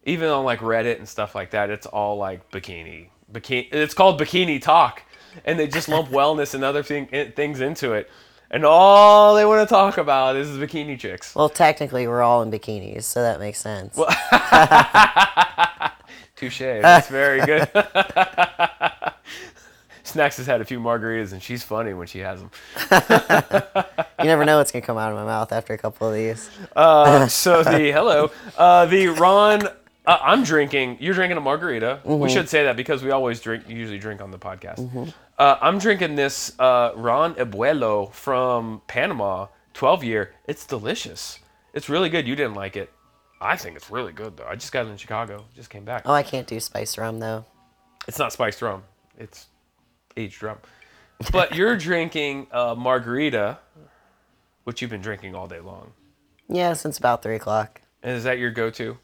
Even 0.03 0.29
on 0.29 0.45
like 0.45 0.59
Reddit 0.59 0.99
and 0.99 1.09
stuff 1.09 1.35
like 1.35 1.53
that, 1.53 1.71
it's 1.71 1.87
all 1.87 2.17
like 2.17 2.51
bikini. 2.51 3.07
Bikini. 3.33 3.69
It's 3.73 3.95
called 3.95 4.21
bikini 4.21 4.61
talk, 4.61 5.03
and 5.45 5.59
they 5.59 5.67
just 5.67 5.89
lump 5.89 6.09
wellness 6.09 6.55
and 6.55 6.65
other 6.65 6.83
thing, 6.83 7.07
things 7.35 7.61
into 7.61 7.93
it. 7.93 8.11
And 8.51 8.65
all 8.65 9.35
they 9.35 9.45
want 9.45 9.69
to 9.69 9.73
talk 9.73 9.99
about 9.99 10.37
is 10.37 10.49
bikini 10.51 10.99
chicks. 10.99 11.35
Well, 11.35 11.49
technically, 11.49 12.07
we're 12.07 12.23
all 12.23 12.43
in 12.43 12.51
bikinis, 12.51 13.03
so 13.05 13.23
that 13.23 13.41
makes 13.41 13.59
sense. 13.59 13.97
Touche. 16.37 16.59
That's 16.59 17.09
very 17.09 17.45
good. 17.45 17.69
Snacks 20.05 20.37
has 20.37 20.47
had 20.47 20.61
a 20.61 20.65
few 20.65 20.79
margaritas, 20.79 21.33
and 21.33 21.43
she's 21.43 21.65
funny 21.65 21.95
when 21.95 22.07
she 22.07 22.21
has 22.21 22.41
them. 22.41 22.51
you 24.21 24.27
never 24.27 24.45
know 24.45 24.59
what's 24.59 24.71
gonna 24.71 24.85
come 24.85 24.99
out 24.99 25.11
of 25.11 25.17
my 25.17 25.25
mouth 25.25 25.51
after 25.51 25.73
a 25.73 25.79
couple 25.79 26.07
of 26.09 26.15
these. 26.15 26.49
Uh, 26.77 27.27
so 27.27 27.65
the 27.65 27.91
hello, 27.91 28.31
uh, 28.57 28.87
the 28.87 29.09
Ron. 29.09 29.63
Uh, 30.07 30.19
I'm 30.21 30.45
drinking. 30.45 30.99
You're 31.01 31.15
drinking 31.15 31.39
a 31.39 31.41
margarita. 31.41 32.01
We 32.05 32.29
should 32.29 32.49
say 32.49 32.65
that 32.65 32.77
because 32.77 33.03
we 33.03 33.11
always 33.11 33.41
drink. 33.41 33.69
Usually 33.69 33.99
drink 33.99 34.21
on 34.21 34.31
the 34.31 34.39
podcast. 34.39 35.13
Uh, 35.39 35.57
I'm 35.61 35.79
drinking 35.79 36.15
this 36.15 36.59
uh, 36.61 36.93
Ron 36.95 37.35
Abuelo 37.35 38.13
from 38.13 38.83
Panama, 38.87 39.49
12 39.73 40.05
year. 40.05 40.35
It's 40.47 40.67
delicious. 40.67 41.41
It's 41.73 41.89
really 41.89 42.09
good. 42.09 42.29
You 42.29 42.37
didn't 42.37 42.55
like 42.55 42.77
it. 42.77 42.93
I 43.41 43.57
think 43.57 43.77
it's 43.77 43.91
really 43.91 44.13
good 44.13 44.37
though. 44.37 44.47
I 44.47 44.55
just 44.55 44.73
got 44.73 44.87
it 44.87 44.91
in 44.91 44.97
Chicago. 44.97 45.45
Just 45.55 45.71
came 45.71 45.85
back. 45.85 46.03
Oh, 46.07 46.13
I 46.13 46.23
can't 46.23 46.47
do 46.47 46.61
spiced 46.61 46.97
rum 46.99 47.19
though. 47.19 47.45
It's 48.07 48.19
not 48.19 48.33
spiced 48.33 48.63
rum. 48.63 48.85
It's 49.19 49.47
aged 50.17 50.43
rum. 50.43 50.59
But 51.33 51.55
you're 51.57 51.77
drinking 51.77 52.47
a 52.53 52.75
margarita, 52.77 53.59
which 54.65 54.81
you've 54.81 54.91
been 54.91 55.03
drinking 55.03 55.35
all 55.35 55.49
day 55.49 55.61
long. 55.61 55.93
Yeah, 56.49 56.75
since 56.75 56.99
about 56.99 57.23
three 57.23 57.37
o'clock. 57.37 57.81
And 58.03 58.17
is 58.17 58.25
that 58.25 58.39
your 58.39 58.51
go-to? 58.51 58.99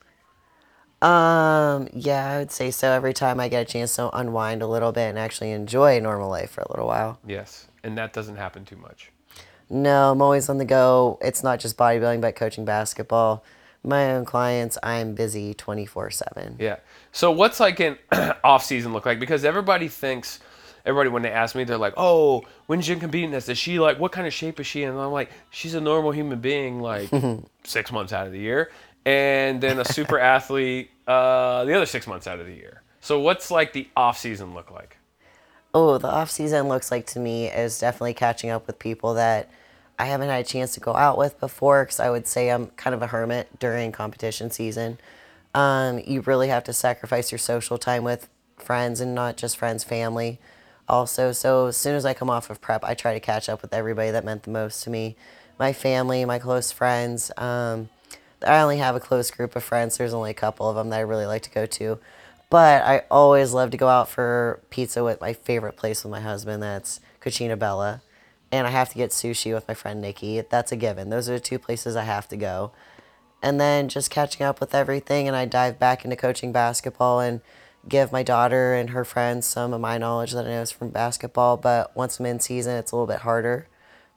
Um, 1.02 1.88
yeah, 1.94 2.30
I 2.30 2.38
would 2.38 2.50
say 2.50 2.70
so. 2.70 2.90
Every 2.90 3.14
time 3.14 3.40
I 3.40 3.48
get 3.48 3.62
a 3.62 3.64
chance 3.64 3.96
to 3.96 4.14
unwind 4.16 4.62
a 4.62 4.66
little 4.66 4.92
bit 4.92 5.08
and 5.08 5.18
actually 5.18 5.52
enjoy 5.52 5.98
normal 6.00 6.28
life 6.28 6.50
for 6.50 6.60
a 6.60 6.70
little 6.70 6.86
while. 6.86 7.18
Yes, 7.26 7.68
and 7.82 7.96
that 7.96 8.12
doesn't 8.12 8.36
happen 8.36 8.64
too 8.64 8.76
much. 8.76 9.10
No, 9.70 10.10
I'm 10.10 10.20
always 10.20 10.48
on 10.48 10.58
the 10.58 10.64
go. 10.64 11.18
It's 11.22 11.42
not 11.42 11.60
just 11.60 11.76
bodybuilding, 11.76 12.20
but 12.20 12.34
coaching 12.34 12.64
basketball. 12.64 13.44
My 13.82 14.12
own 14.12 14.26
clients, 14.26 14.76
I'm 14.82 15.14
busy 15.14 15.54
24 15.54 16.10
7. 16.10 16.56
Yeah. 16.58 16.76
So 17.12 17.30
what's 17.30 17.60
like 17.60 17.80
an 17.80 17.96
off 18.44 18.64
season 18.64 18.92
look 18.92 19.06
like? 19.06 19.18
Because 19.18 19.42
everybody 19.42 19.88
thinks, 19.88 20.40
everybody 20.84 21.08
when 21.08 21.22
they 21.22 21.30
ask 21.30 21.54
me, 21.54 21.64
they're 21.64 21.78
like, 21.78 21.94
"Oh, 21.96 22.42
when's 22.66 22.84
she 22.84 22.96
competing 22.96 23.30
this? 23.30 23.48
Is 23.48 23.56
she 23.56 23.78
like, 23.78 23.98
what 23.98 24.12
kind 24.12 24.26
of 24.26 24.34
shape 24.34 24.60
is 24.60 24.66
she 24.66 24.82
in?" 24.82 24.90
And 24.90 24.98
I'm 24.98 25.12
like, 25.12 25.30
"She's 25.48 25.74
a 25.74 25.80
normal 25.80 26.10
human 26.10 26.40
being, 26.40 26.80
like 26.80 27.08
six 27.64 27.90
months 27.90 28.12
out 28.12 28.26
of 28.26 28.32
the 28.32 28.38
year, 28.38 28.70
and 29.04 29.60
then 29.60 29.78
a 29.78 29.84
super 29.84 30.18
athlete 30.36 30.90
uh, 31.06 31.64
the 31.64 31.74
other 31.74 31.86
six 31.86 32.06
months 32.06 32.26
out 32.26 32.40
of 32.40 32.46
the 32.46 32.54
year." 32.54 32.82
So 33.00 33.20
what's 33.20 33.50
like 33.50 33.72
the 33.72 33.88
off 33.96 34.18
season 34.18 34.54
look 34.54 34.70
like? 34.70 34.98
Oh, 35.72 35.98
the 35.98 36.08
off 36.08 36.30
season 36.30 36.68
looks 36.68 36.90
like 36.90 37.06
to 37.08 37.20
me 37.20 37.46
is 37.46 37.78
definitely 37.78 38.14
catching 38.14 38.50
up 38.50 38.66
with 38.66 38.78
people 38.78 39.14
that 39.14 39.50
I 39.98 40.06
haven't 40.06 40.28
had 40.28 40.40
a 40.40 40.48
chance 40.48 40.74
to 40.74 40.80
go 40.80 40.96
out 40.96 41.16
with 41.16 41.38
before 41.38 41.84
because 41.84 42.00
I 42.00 42.10
would 42.10 42.26
say 42.26 42.50
I'm 42.50 42.68
kind 42.68 42.94
of 42.94 43.02
a 43.02 43.06
hermit 43.06 43.58
during 43.58 43.92
competition 43.92 44.50
season. 44.50 44.98
Um, 45.54 46.00
you 46.04 46.22
really 46.22 46.48
have 46.48 46.64
to 46.64 46.72
sacrifice 46.72 47.30
your 47.30 47.38
social 47.38 47.78
time 47.78 48.02
with 48.02 48.28
friends 48.56 49.00
and 49.00 49.14
not 49.14 49.36
just 49.36 49.56
friends, 49.56 49.84
family. 49.84 50.38
Also, 50.88 51.32
so 51.32 51.66
as 51.66 51.76
soon 51.76 51.94
as 51.94 52.04
I 52.04 52.14
come 52.14 52.30
off 52.30 52.50
of 52.50 52.60
prep, 52.60 52.82
I 52.84 52.94
try 52.94 53.14
to 53.14 53.20
catch 53.20 53.48
up 53.48 53.62
with 53.62 53.72
everybody 53.72 54.10
that 54.10 54.24
meant 54.24 54.42
the 54.42 54.50
most 54.50 54.82
to 54.84 54.90
me 54.90 55.16
my 55.58 55.72
family, 55.74 56.24
my 56.24 56.38
close 56.38 56.72
friends. 56.72 57.30
Um, 57.36 57.90
I 58.46 58.60
only 58.60 58.78
have 58.78 58.96
a 58.96 59.00
close 59.00 59.30
group 59.30 59.54
of 59.56 59.64
friends. 59.64 59.96
There's 59.96 60.14
only 60.14 60.30
a 60.30 60.34
couple 60.34 60.68
of 60.68 60.76
them 60.76 60.90
that 60.90 60.98
I 60.98 61.00
really 61.00 61.26
like 61.26 61.42
to 61.42 61.50
go 61.50 61.66
to. 61.66 61.98
But 62.48 62.82
I 62.82 63.04
always 63.10 63.52
love 63.52 63.70
to 63.70 63.76
go 63.76 63.88
out 63.88 64.08
for 64.08 64.60
pizza 64.70 65.04
with 65.04 65.20
my 65.20 65.32
favorite 65.32 65.76
place 65.76 66.02
with 66.02 66.10
my 66.10 66.20
husband. 66.20 66.62
That's 66.62 67.00
Cucina 67.20 67.58
Bella. 67.58 68.02
And 68.50 68.66
I 68.66 68.70
have 68.70 68.88
to 68.88 68.96
get 68.96 69.10
sushi 69.10 69.54
with 69.54 69.68
my 69.68 69.74
friend 69.74 70.00
Nikki. 70.00 70.40
That's 70.40 70.72
a 70.72 70.76
given. 70.76 71.10
Those 71.10 71.28
are 71.28 71.34
the 71.34 71.40
two 71.40 71.60
places 71.60 71.94
I 71.94 72.02
have 72.02 72.26
to 72.28 72.36
go. 72.36 72.72
And 73.42 73.60
then 73.60 73.88
just 73.88 74.10
catching 74.10 74.44
up 74.44 74.58
with 74.58 74.74
everything. 74.74 75.28
And 75.28 75.36
I 75.36 75.44
dive 75.44 75.78
back 75.78 76.04
into 76.04 76.16
coaching 76.16 76.50
basketball 76.50 77.20
and 77.20 77.40
give 77.88 78.10
my 78.10 78.22
daughter 78.22 78.74
and 78.74 78.90
her 78.90 79.04
friends 79.04 79.46
some 79.46 79.72
of 79.72 79.80
my 79.80 79.96
knowledge 79.96 80.32
that 80.32 80.46
I 80.46 80.50
know 80.50 80.62
is 80.62 80.72
from 80.72 80.90
basketball. 80.90 81.56
But 81.56 81.96
once 81.96 82.18
I'm 82.18 82.26
in 82.26 82.40
season, 82.40 82.76
it's 82.76 82.90
a 82.90 82.96
little 82.96 83.06
bit 83.06 83.20
harder 83.20 83.68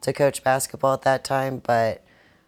to 0.02 0.12
coach 0.12 0.44
basketball 0.44 0.94
at 0.94 1.04
that 1.04 1.24
time. 1.24 1.60
But 1.60 2.04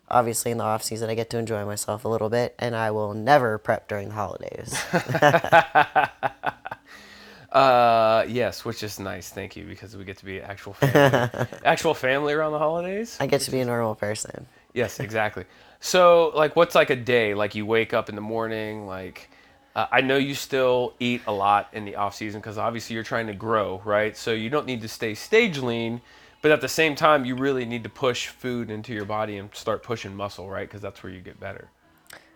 obviously 0.10 0.52
in 0.52 0.58
the 0.58 0.63
off 0.63 0.84
season 0.84 1.10
I 1.10 1.15
get 1.15 1.30
to 1.32 1.38
enjoy 1.38 1.65
myself 1.65 2.06
a 2.06 2.08
little 2.08 2.30
bit 2.30 2.56
and 2.60 2.76
I 2.76 2.91
will 2.91 3.13
never 3.13 3.58
prep 3.58 3.88
during 3.88 4.10
the 4.10 4.15
holidays. 4.15 4.74
uh, 7.52 8.26
yes, 8.28 8.65
which 8.65 8.84
is 8.84 9.00
nice. 9.00 9.30
Thank 9.30 9.56
you 9.56 9.65
because 9.65 9.98
we 9.98 10.04
get 10.04 10.18
to 10.18 10.26
be 10.26 10.41
actual 10.41 10.74
family, 10.74 11.48
actual 11.65 11.94
family 11.94 12.34
around 12.34 12.52
the 12.52 12.60
holidays. 12.60 13.18
I 13.20 13.28
get 13.28 13.41
to 13.41 13.52
be 13.52 13.60
a 13.60 13.65
normal 13.65 13.96
person. 13.96 14.46
Yes, 14.74 15.00
exactly. 15.00 15.46
So, 15.80 16.32
like, 16.36 16.56
what's 16.56 16.76
like 16.76 16.89
a 16.89 16.96
day? 16.96 17.34
Like, 17.34 17.56
you 17.56 17.65
wake 17.65 17.94
up 17.94 18.10
in 18.10 18.15
the 18.15 18.22
morning. 18.22 18.88
Like, 18.88 19.30
uh, 19.76 19.88
I 19.91 20.02
know 20.02 20.18
you 20.18 20.36
still 20.36 20.94
eat 21.00 21.22
a 21.28 21.32
lot 21.32 21.70
in 21.74 21.86
the 21.86 21.96
off 21.96 22.15
season 22.15 22.41
because 22.41 22.58
obviously 22.58 22.94
you're 22.94 23.04
trying 23.04 23.28
to 23.28 23.34
grow, 23.34 23.82
right? 23.86 24.18
So 24.18 24.32
you 24.32 24.50
don't 24.50 24.65
need 24.65 24.82
to 24.82 24.88
stay 24.88 25.13
stage 25.13 25.60
lean 25.60 26.02
but 26.45 26.51
at 26.51 26.62
the 26.62 26.69
same 26.69 26.93
time, 26.93 27.25
you 27.25 27.34
really 27.34 27.65
need 27.65 27.81
to 27.81 27.89
push 27.89 28.27
food 28.27 28.69
into 28.69 28.93
your 28.93 29.03
body 29.03 29.38
and 29.38 29.49
start 29.55 29.81
pushing 29.81 30.15
muscle, 30.15 30.47
right? 30.47 30.67
Because 30.67 30.79
that's 30.79 31.01
where 31.01 31.12
you 31.12 31.19
get 31.19 31.39
better. 31.39 31.69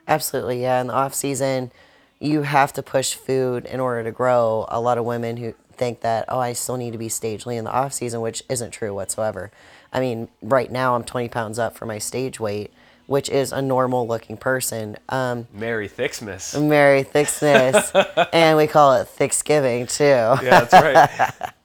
Absolutely, 0.08 0.64
yeah. 0.64 0.82
In 0.82 0.88
the 0.88 0.94
off 0.94 1.14
season, 1.14 1.72
you 2.20 2.42
have 2.42 2.74
to 2.74 2.82
push 2.82 3.14
food 3.14 3.68
in 3.68 3.80
order 3.80 4.04
to 4.04 4.12
grow. 4.12 4.66
A 4.70 4.82
lot 4.82 4.98
of 4.98 5.06
women 5.06 5.38
who 5.38 5.54
think 5.72 6.02
that, 6.02 6.26
oh, 6.28 6.40
I 6.40 6.54
still 6.54 6.76
need 6.76 6.90
to 6.94 6.98
be 6.98 7.08
stage 7.08 7.46
lean 7.46 7.60
in 7.60 7.66
the 7.66 7.72
off 7.72 7.94
season, 7.94 8.20
which 8.20 8.42
isn't 8.50 8.72
true 8.72 8.96
whatsoever. 8.96 9.52
I 9.94 10.00
mean, 10.00 10.30
right 10.42 10.72
now 10.72 10.96
I'm 10.96 11.04
20 11.04 11.30
pounds 11.30 11.60
up 11.60 11.78
for 11.78 11.86
my 11.86 12.00
stage 12.00 12.40
weight, 12.40 12.74
which 13.06 13.30
is 13.30 13.52
a 13.52 13.62
normal 13.62 14.08
looking 14.08 14.38
person. 14.38 14.98
Um, 15.10 15.48
Mary 15.54 15.88
Thicksmith. 15.88 16.60
Mary 16.60 17.04
Thicksmith, 17.04 18.28
and 18.34 18.58
we 18.58 18.66
call 18.66 18.96
it 18.96 19.08
Thanksgiving 19.08 19.86
too. 19.86 20.04
Yeah, 20.04 20.66
that's 20.66 20.74
right. 20.74 21.54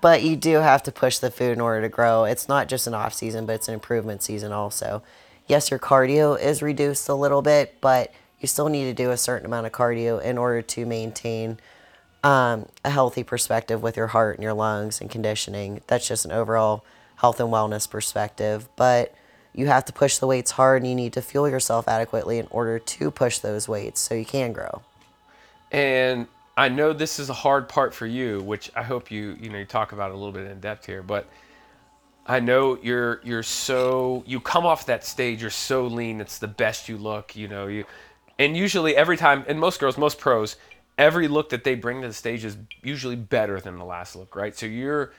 but 0.00 0.22
you 0.22 0.36
do 0.36 0.56
have 0.56 0.82
to 0.84 0.92
push 0.92 1.18
the 1.18 1.30
food 1.30 1.52
in 1.52 1.60
order 1.60 1.82
to 1.82 1.88
grow. 1.88 2.24
It's 2.24 2.48
not 2.48 2.68
just 2.68 2.86
an 2.86 2.94
off 2.94 3.14
season, 3.14 3.46
but 3.46 3.54
it's 3.54 3.68
an 3.68 3.74
improvement 3.74 4.22
season 4.22 4.52
also. 4.52 5.02
Yes, 5.46 5.70
your 5.70 5.78
cardio 5.78 6.38
is 6.40 6.62
reduced 6.62 7.08
a 7.08 7.14
little 7.14 7.42
bit, 7.42 7.80
but 7.80 8.12
you 8.40 8.48
still 8.48 8.68
need 8.68 8.84
to 8.84 8.92
do 8.92 9.10
a 9.10 9.16
certain 9.16 9.46
amount 9.46 9.66
of 9.66 9.72
cardio 9.72 10.22
in 10.22 10.38
order 10.38 10.60
to 10.60 10.84
maintain 10.84 11.58
um, 12.24 12.66
a 12.84 12.90
healthy 12.90 13.22
perspective 13.22 13.82
with 13.82 13.96
your 13.96 14.08
heart 14.08 14.36
and 14.36 14.42
your 14.42 14.54
lungs 14.54 15.00
and 15.00 15.08
conditioning. 15.08 15.80
That's 15.86 16.08
just 16.08 16.24
an 16.24 16.32
overall 16.32 16.84
health 17.16 17.38
and 17.38 17.48
wellness 17.48 17.88
perspective. 17.88 18.68
But 18.74 19.14
you 19.54 19.66
have 19.66 19.84
to 19.86 19.92
push 19.92 20.18
the 20.18 20.26
weights 20.26 20.52
hard 20.52 20.82
and 20.82 20.90
you 20.90 20.96
need 20.96 21.12
to 21.14 21.22
fuel 21.22 21.48
yourself 21.48 21.88
adequately 21.88 22.38
in 22.38 22.46
order 22.50 22.78
to 22.78 23.10
push 23.10 23.38
those 23.38 23.68
weights 23.68 24.00
so 24.00 24.14
you 24.14 24.24
can 24.24 24.52
grow. 24.52 24.82
And 25.70 26.26
I 26.56 26.68
know 26.68 26.92
this 26.92 27.18
is 27.18 27.28
a 27.28 27.34
hard 27.34 27.68
part 27.68 27.92
for 27.92 28.06
you, 28.06 28.40
which 28.40 28.70
I 28.74 28.82
hope 28.82 29.10
you 29.10 29.36
you 29.40 29.50
know 29.50 29.58
you 29.58 29.66
talk 29.66 29.92
about 29.92 30.10
a 30.10 30.14
little 30.14 30.32
bit 30.32 30.50
in 30.50 30.60
depth 30.60 30.86
here, 30.86 31.02
but 31.02 31.28
I 32.26 32.40
know 32.40 32.78
you're 32.82 33.20
you're 33.24 33.42
so 33.42 34.24
you 34.26 34.40
come 34.40 34.64
off 34.64 34.86
that 34.86 35.04
stage, 35.04 35.42
you're 35.42 35.50
so 35.50 35.86
lean, 35.86 36.20
it's 36.20 36.38
the 36.38 36.48
best 36.48 36.88
you 36.88 36.96
look, 36.96 37.36
you 37.36 37.46
know, 37.46 37.66
you 37.66 37.84
and 38.38 38.56
usually 38.56 38.96
every 38.96 39.18
time 39.18 39.44
and 39.48 39.60
most 39.60 39.80
girls, 39.80 39.98
most 39.98 40.18
pros, 40.18 40.56
every 40.96 41.28
look 41.28 41.50
that 41.50 41.62
they 41.62 41.74
bring 41.74 42.00
to 42.00 42.08
the 42.08 42.14
stage 42.14 42.44
is 42.44 42.56
usually 42.82 43.16
better 43.16 43.60
than 43.60 43.78
the 43.78 43.84
last 43.84 44.16
look, 44.16 44.34
right? 44.34 44.56
So 44.56 44.64
you're 44.64 45.12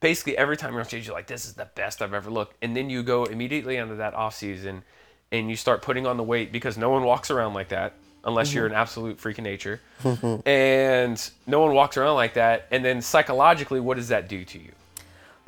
basically 0.00 0.38
every 0.38 0.56
time 0.56 0.72
you're 0.72 0.80
on 0.80 0.86
stage, 0.86 1.06
you're 1.06 1.14
like, 1.14 1.26
this 1.26 1.44
is 1.44 1.54
the 1.54 1.66
best 1.74 2.00
I've 2.00 2.14
ever 2.14 2.30
looked. 2.30 2.56
And 2.62 2.74
then 2.74 2.88
you 2.88 3.02
go 3.02 3.24
immediately 3.24 3.76
into 3.76 3.96
that 3.96 4.14
off 4.14 4.34
season 4.34 4.82
and 5.30 5.50
you 5.50 5.56
start 5.56 5.82
putting 5.82 6.06
on 6.06 6.16
the 6.16 6.22
weight 6.22 6.52
because 6.52 6.78
no 6.78 6.88
one 6.88 7.04
walks 7.04 7.30
around 7.30 7.52
like 7.52 7.68
that 7.68 7.92
unless 8.24 8.48
mm-hmm. 8.48 8.58
you're 8.58 8.66
an 8.66 8.72
absolute 8.72 9.18
freak 9.18 9.38
of 9.38 9.44
nature. 9.44 9.80
and 10.46 11.30
no 11.46 11.60
one 11.60 11.74
walks 11.74 11.96
around 11.96 12.14
like 12.14 12.34
that. 12.34 12.66
And 12.70 12.84
then 12.84 13.00
psychologically, 13.00 13.80
what 13.80 13.96
does 13.96 14.08
that 14.08 14.28
do 14.28 14.44
to 14.44 14.58
you? 14.58 14.72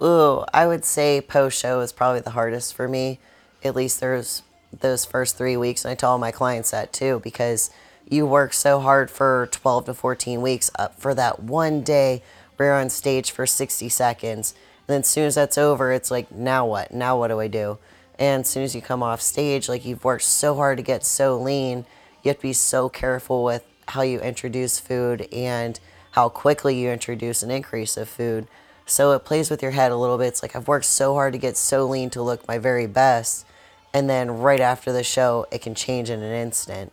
Ooh, 0.02 0.44
I 0.52 0.66
would 0.66 0.84
say 0.84 1.20
post 1.20 1.58
show 1.58 1.80
is 1.80 1.92
probably 1.92 2.20
the 2.20 2.30
hardest 2.30 2.74
for 2.74 2.88
me. 2.88 3.18
At 3.62 3.76
least 3.76 4.00
there's 4.00 4.42
those 4.80 5.04
first 5.04 5.36
three 5.36 5.56
weeks. 5.56 5.84
And 5.84 5.92
I 5.92 5.94
tell 5.94 6.12
all 6.12 6.18
my 6.18 6.32
clients 6.32 6.70
that 6.70 6.92
too, 6.92 7.20
because 7.22 7.70
you 8.08 8.26
work 8.26 8.52
so 8.52 8.80
hard 8.80 9.10
for 9.10 9.48
12 9.52 9.86
to 9.86 9.94
14 9.94 10.42
weeks 10.42 10.70
up 10.78 10.98
for 10.98 11.14
that 11.14 11.42
one 11.42 11.82
day 11.82 12.22
where 12.56 12.70
you're 12.70 12.78
on 12.78 12.90
stage 12.90 13.30
for 13.30 13.46
60 13.46 13.88
seconds. 13.88 14.54
And 14.88 14.94
then 14.94 15.00
as 15.00 15.08
soon 15.08 15.26
as 15.26 15.34
that's 15.36 15.58
over, 15.58 15.92
it's 15.92 16.10
like, 16.10 16.32
now 16.32 16.66
what? 16.66 16.92
Now 16.92 17.18
what 17.18 17.28
do 17.28 17.38
I 17.38 17.48
do? 17.48 17.78
And 18.18 18.42
as 18.42 18.48
soon 18.48 18.64
as 18.64 18.74
you 18.74 18.82
come 18.82 19.02
off 19.02 19.20
stage, 19.20 19.68
like 19.68 19.84
you've 19.84 20.04
worked 20.04 20.24
so 20.24 20.54
hard 20.54 20.78
to 20.78 20.82
get 20.82 21.04
so 21.04 21.40
lean 21.40 21.86
you 22.22 22.28
have 22.28 22.38
to 22.38 22.42
be 22.42 22.52
so 22.52 22.88
careful 22.88 23.44
with 23.44 23.64
how 23.88 24.02
you 24.02 24.20
introduce 24.20 24.78
food 24.78 25.28
and 25.32 25.78
how 26.12 26.28
quickly 26.28 26.78
you 26.78 26.90
introduce 26.90 27.42
an 27.42 27.50
increase 27.50 27.96
of 27.96 28.08
food. 28.08 28.46
So 28.86 29.12
it 29.12 29.24
plays 29.24 29.50
with 29.50 29.62
your 29.62 29.72
head 29.72 29.92
a 29.92 29.96
little 29.96 30.18
bit. 30.18 30.28
It's 30.28 30.42
like 30.42 30.54
I've 30.54 30.68
worked 30.68 30.84
so 30.84 31.14
hard 31.14 31.32
to 31.32 31.38
get 31.38 31.56
so 31.56 31.86
lean 31.86 32.10
to 32.10 32.22
look 32.22 32.46
my 32.46 32.58
very 32.58 32.86
best. 32.86 33.46
And 33.94 34.08
then 34.08 34.30
right 34.30 34.60
after 34.60 34.92
the 34.92 35.04
show, 35.04 35.46
it 35.50 35.62
can 35.62 35.74
change 35.74 36.10
in 36.10 36.22
an 36.22 36.32
instant. 36.32 36.92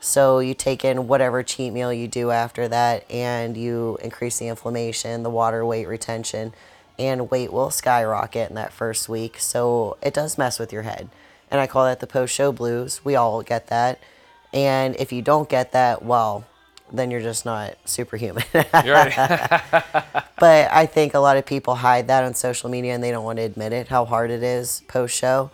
So 0.00 0.38
you 0.38 0.54
take 0.54 0.84
in 0.84 1.08
whatever 1.08 1.42
cheat 1.42 1.72
meal 1.72 1.92
you 1.92 2.08
do 2.08 2.30
after 2.30 2.68
that 2.68 3.10
and 3.10 3.56
you 3.56 3.98
increase 4.02 4.38
the 4.38 4.48
inflammation, 4.48 5.22
the 5.22 5.30
water 5.30 5.64
weight 5.64 5.88
retention, 5.88 6.52
and 6.98 7.30
weight 7.30 7.52
will 7.52 7.70
skyrocket 7.70 8.50
in 8.50 8.54
that 8.56 8.72
first 8.72 9.08
week. 9.08 9.38
So 9.38 9.96
it 10.02 10.12
does 10.12 10.36
mess 10.36 10.58
with 10.58 10.72
your 10.72 10.82
head. 10.82 11.08
And 11.50 11.60
I 11.60 11.66
call 11.66 11.84
that 11.84 12.00
the 12.00 12.06
post 12.06 12.34
show 12.34 12.52
blues. 12.52 13.04
We 13.04 13.16
all 13.16 13.42
get 13.42 13.68
that. 13.68 13.98
And 14.54 14.94
if 14.96 15.12
you 15.12 15.20
don't 15.20 15.48
get 15.48 15.72
that, 15.72 16.04
well, 16.04 16.46
then 16.92 17.10
you're 17.10 17.20
just 17.20 17.44
not 17.44 17.76
superhuman. 17.84 18.44
but 18.52 18.72
I 20.40 20.86
think 20.86 21.14
a 21.14 21.18
lot 21.18 21.36
of 21.36 21.44
people 21.44 21.74
hide 21.74 22.06
that 22.06 22.24
on 22.24 22.34
social 22.34 22.70
media 22.70 22.94
and 22.94 23.02
they 23.02 23.10
don't 23.10 23.24
want 23.24 23.38
to 23.38 23.42
admit 23.42 23.72
it, 23.72 23.88
how 23.88 24.04
hard 24.04 24.30
it 24.30 24.44
is 24.44 24.82
post 24.86 25.16
show. 25.16 25.50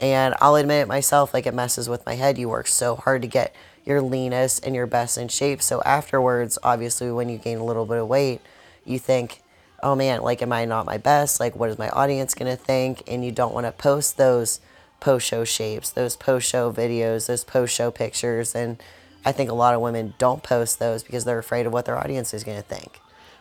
And 0.00 0.34
I'll 0.40 0.56
admit 0.56 0.82
it 0.82 0.88
myself, 0.88 1.32
like 1.32 1.46
it 1.46 1.54
messes 1.54 1.88
with 1.88 2.04
my 2.04 2.14
head. 2.16 2.36
You 2.36 2.50
work 2.50 2.66
so 2.66 2.96
hard 2.96 3.22
to 3.22 3.28
get 3.28 3.54
your 3.86 4.02
leanest 4.02 4.64
and 4.66 4.74
your 4.74 4.86
best 4.86 5.16
in 5.16 5.28
shape. 5.28 5.62
So 5.62 5.80
afterwards, 5.82 6.58
obviously, 6.62 7.10
when 7.10 7.30
you 7.30 7.38
gain 7.38 7.58
a 7.58 7.64
little 7.64 7.86
bit 7.86 7.98
of 7.98 8.08
weight, 8.08 8.40
you 8.84 8.98
think, 8.98 9.42
oh 9.82 9.94
man, 9.94 10.20
like, 10.20 10.42
am 10.42 10.52
I 10.52 10.66
not 10.66 10.84
my 10.84 10.98
best? 10.98 11.40
Like, 11.40 11.56
what 11.56 11.70
is 11.70 11.78
my 11.78 11.88
audience 11.90 12.34
going 12.34 12.54
to 12.54 12.62
think? 12.62 13.02
And 13.06 13.24
you 13.24 13.32
don't 13.32 13.54
want 13.54 13.66
to 13.66 13.72
post 13.72 14.18
those 14.18 14.60
post 15.04 15.26
show 15.26 15.44
shapes, 15.44 15.90
those 15.90 16.16
post 16.16 16.48
show 16.48 16.72
videos, 16.72 17.26
those 17.26 17.44
post 17.44 17.74
show 17.74 17.90
pictures. 17.90 18.54
And 18.54 18.82
I 19.22 19.32
think 19.32 19.50
a 19.50 19.54
lot 19.54 19.74
of 19.74 19.82
women 19.82 20.14
don't 20.16 20.42
post 20.42 20.78
those 20.78 21.02
because 21.02 21.26
they're 21.26 21.38
afraid 21.38 21.66
of 21.66 21.74
what 21.74 21.84
their 21.84 21.98
audience 21.98 22.32
is 22.32 22.42
going 22.42 22.56
to 22.56 22.62
think. 22.62 23.00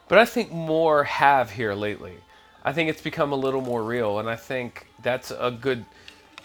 But 0.10 0.18
I 0.18 0.26
think 0.26 0.52
more 0.52 1.06
have 1.06 1.52
here 1.52 1.74
lately. 1.74 2.16
I 2.66 2.74
think 2.74 2.90
it's 2.90 3.02
become 3.02 3.32
a 3.32 3.38
little 3.38 3.62
more 3.62 3.82
real, 3.82 4.20
and 4.20 4.30
I 4.30 4.36
think 4.36 4.88
that's 5.02 5.32
a 5.32 5.52
good 5.52 5.86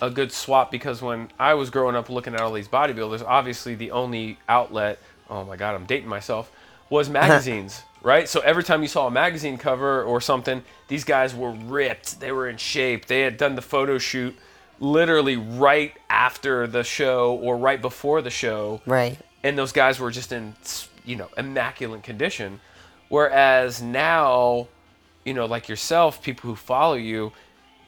a 0.00 0.08
good 0.08 0.30
swap 0.30 0.70
because 0.70 1.02
when 1.02 1.28
I 1.40 1.54
was 1.54 1.70
growing 1.70 1.96
up 1.96 2.08
looking 2.08 2.34
at 2.34 2.40
all 2.40 2.52
these 2.52 2.68
bodybuilders, 2.68 3.24
obviously 3.26 3.74
the 3.74 3.90
only 3.90 4.38
outlet, 4.48 5.00
oh 5.28 5.44
my 5.44 5.56
god, 5.56 5.74
I'm 5.74 5.86
dating 5.86 6.08
myself, 6.08 6.52
was 6.90 7.10
magazines. 7.22 7.82
right? 8.02 8.28
So 8.28 8.38
every 8.40 8.62
time 8.62 8.82
you 8.82 8.88
saw 8.88 9.08
a 9.08 9.10
magazine 9.10 9.58
cover 9.58 10.04
or 10.04 10.20
something, 10.20 10.62
these 10.86 11.02
guys 11.02 11.34
were 11.34 11.50
ripped. 11.50 12.20
They 12.20 12.30
were 12.30 12.48
in 12.48 12.56
shape. 12.56 13.06
They 13.06 13.22
had 13.22 13.36
done 13.36 13.56
the 13.56 13.62
photo 13.62 13.98
shoot 13.98 14.36
literally 14.80 15.36
right 15.36 15.94
after 16.08 16.66
the 16.66 16.84
show 16.84 17.34
or 17.34 17.56
right 17.56 17.80
before 17.80 18.22
the 18.22 18.30
show. 18.30 18.80
Right. 18.86 19.18
And 19.42 19.56
those 19.56 19.72
guys 19.72 19.98
were 19.98 20.10
just 20.10 20.32
in, 20.32 20.54
you 21.04 21.16
know, 21.16 21.28
immaculate 21.36 22.02
condition. 22.02 22.60
Whereas 23.08 23.82
now, 23.82 24.68
you 25.24 25.34
know, 25.34 25.46
like 25.46 25.68
yourself, 25.68 26.22
people 26.22 26.50
who 26.50 26.56
follow 26.56 26.94
you, 26.94 27.32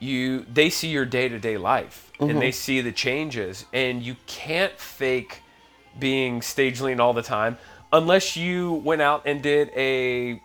you 0.01 0.47
they 0.53 0.71
see 0.71 0.89
your 0.89 1.05
day-to-day 1.05 1.59
life 1.59 2.11
and 2.19 2.41
they 2.41 2.49
mm-hmm. 2.49 2.53
see 2.53 2.81
the 2.81 2.91
changes 2.91 3.67
and 3.73 4.03
you 4.03 4.17
can't 4.27 4.73
fake 4.81 5.43
being 5.99 6.41
stage 6.41 6.81
lean 6.81 7.01
all 7.01 7.13
the 7.13 7.23
time 7.23 7.59
unless 7.93 8.37
you 8.37 8.73
went 8.73 9.03
out 9.03 9.23
and 9.27 9.43
did 9.43 9.71
a 9.77 10.41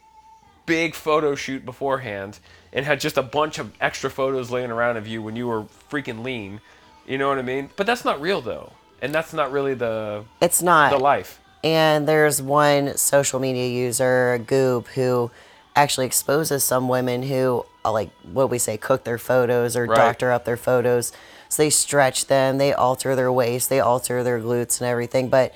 big 0.66 0.94
photo 0.94 1.36
shoot 1.36 1.66
beforehand 1.66 2.40
and 2.76 2.86
had 2.86 3.00
just 3.00 3.18
a 3.18 3.24
bunch 3.24 3.58
of 3.58 3.72
extra 3.82 4.12
photos 4.12 4.52
laying 4.52 4.70
around 4.70 4.98
of 4.98 5.08
you 5.08 5.22
when 5.24 5.36
you 5.36 5.48
were 5.48 5.64
freaking 5.90 6.24
lean. 6.24 6.60
You 7.08 7.18
know 7.18 7.30
what 7.30 7.40
I 7.40 7.42
mean? 7.42 7.70
But 7.76 7.88
that's 7.88 8.06
not 8.06 8.22
real 8.22 8.42
though. 8.42 8.74
And 9.02 9.16
that's 9.16 9.34
not 9.34 9.52
really 9.52 9.74
the 9.74 10.26
It's 10.42 10.62
not. 10.62 10.92
the 10.92 11.00
life. 11.00 11.40
And 11.64 12.08
there's 12.08 12.42
one 12.42 12.96
social 12.98 13.40
media 13.40 13.68
user, 13.68 14.40
Goob, 14.46 14.88
who 14.90 15.32
actually 15.76 16.06
exposes 16.06 16.64
some 16.64 16.88
women 16.88 17.24
who, 17.24 17.66
uh, 17.84 17.92
like, 17.92 18.10
what 18.22 18.50
we 18.50 18.60
say, 18.60 18.78
cook 18.78 19.04
their 19.04 19.18
photos 19.18 19.76
or 19.76 19.86
Right. 19.88 19.98
doctor 19.98 20.32
up 20.32 20.46
their 20.46 20.58
photos. 20.58 21.12
So 21.50 21.64
they 21.64 21.70
stretch 21.70 22.28
them, 22.28 22.58
they 22.60 22.72
alter 22.74 23.16
their 23.16 23.32
waist, 23.32 23.70
they 23.70 23.80
alter 23.80 24.24
their 24.24 24.40
glutes 24.40 24.80
and 24.80 24.88
everything. 24.88 25.28
But 25.30 25.54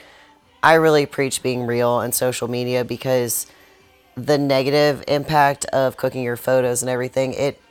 I 0.63 0.73
really 0.73 1.05
preach 1.05 1.43
being 1.43 1.65
real 1.65 1.89
on 1.89 2.12
social 2.12 2.47
media 2.47 2.84
because 2.84 3.45
the 4.25 4.38
negative 4.38 5.03
impact 5.08 5.65
of 5.65 5.97
cooking 5.97 6.23
your 6.23 6.38
photos 6.38 6.82
and 6.82 6.89
everything, 6.89 7.34
it 7.34 7.62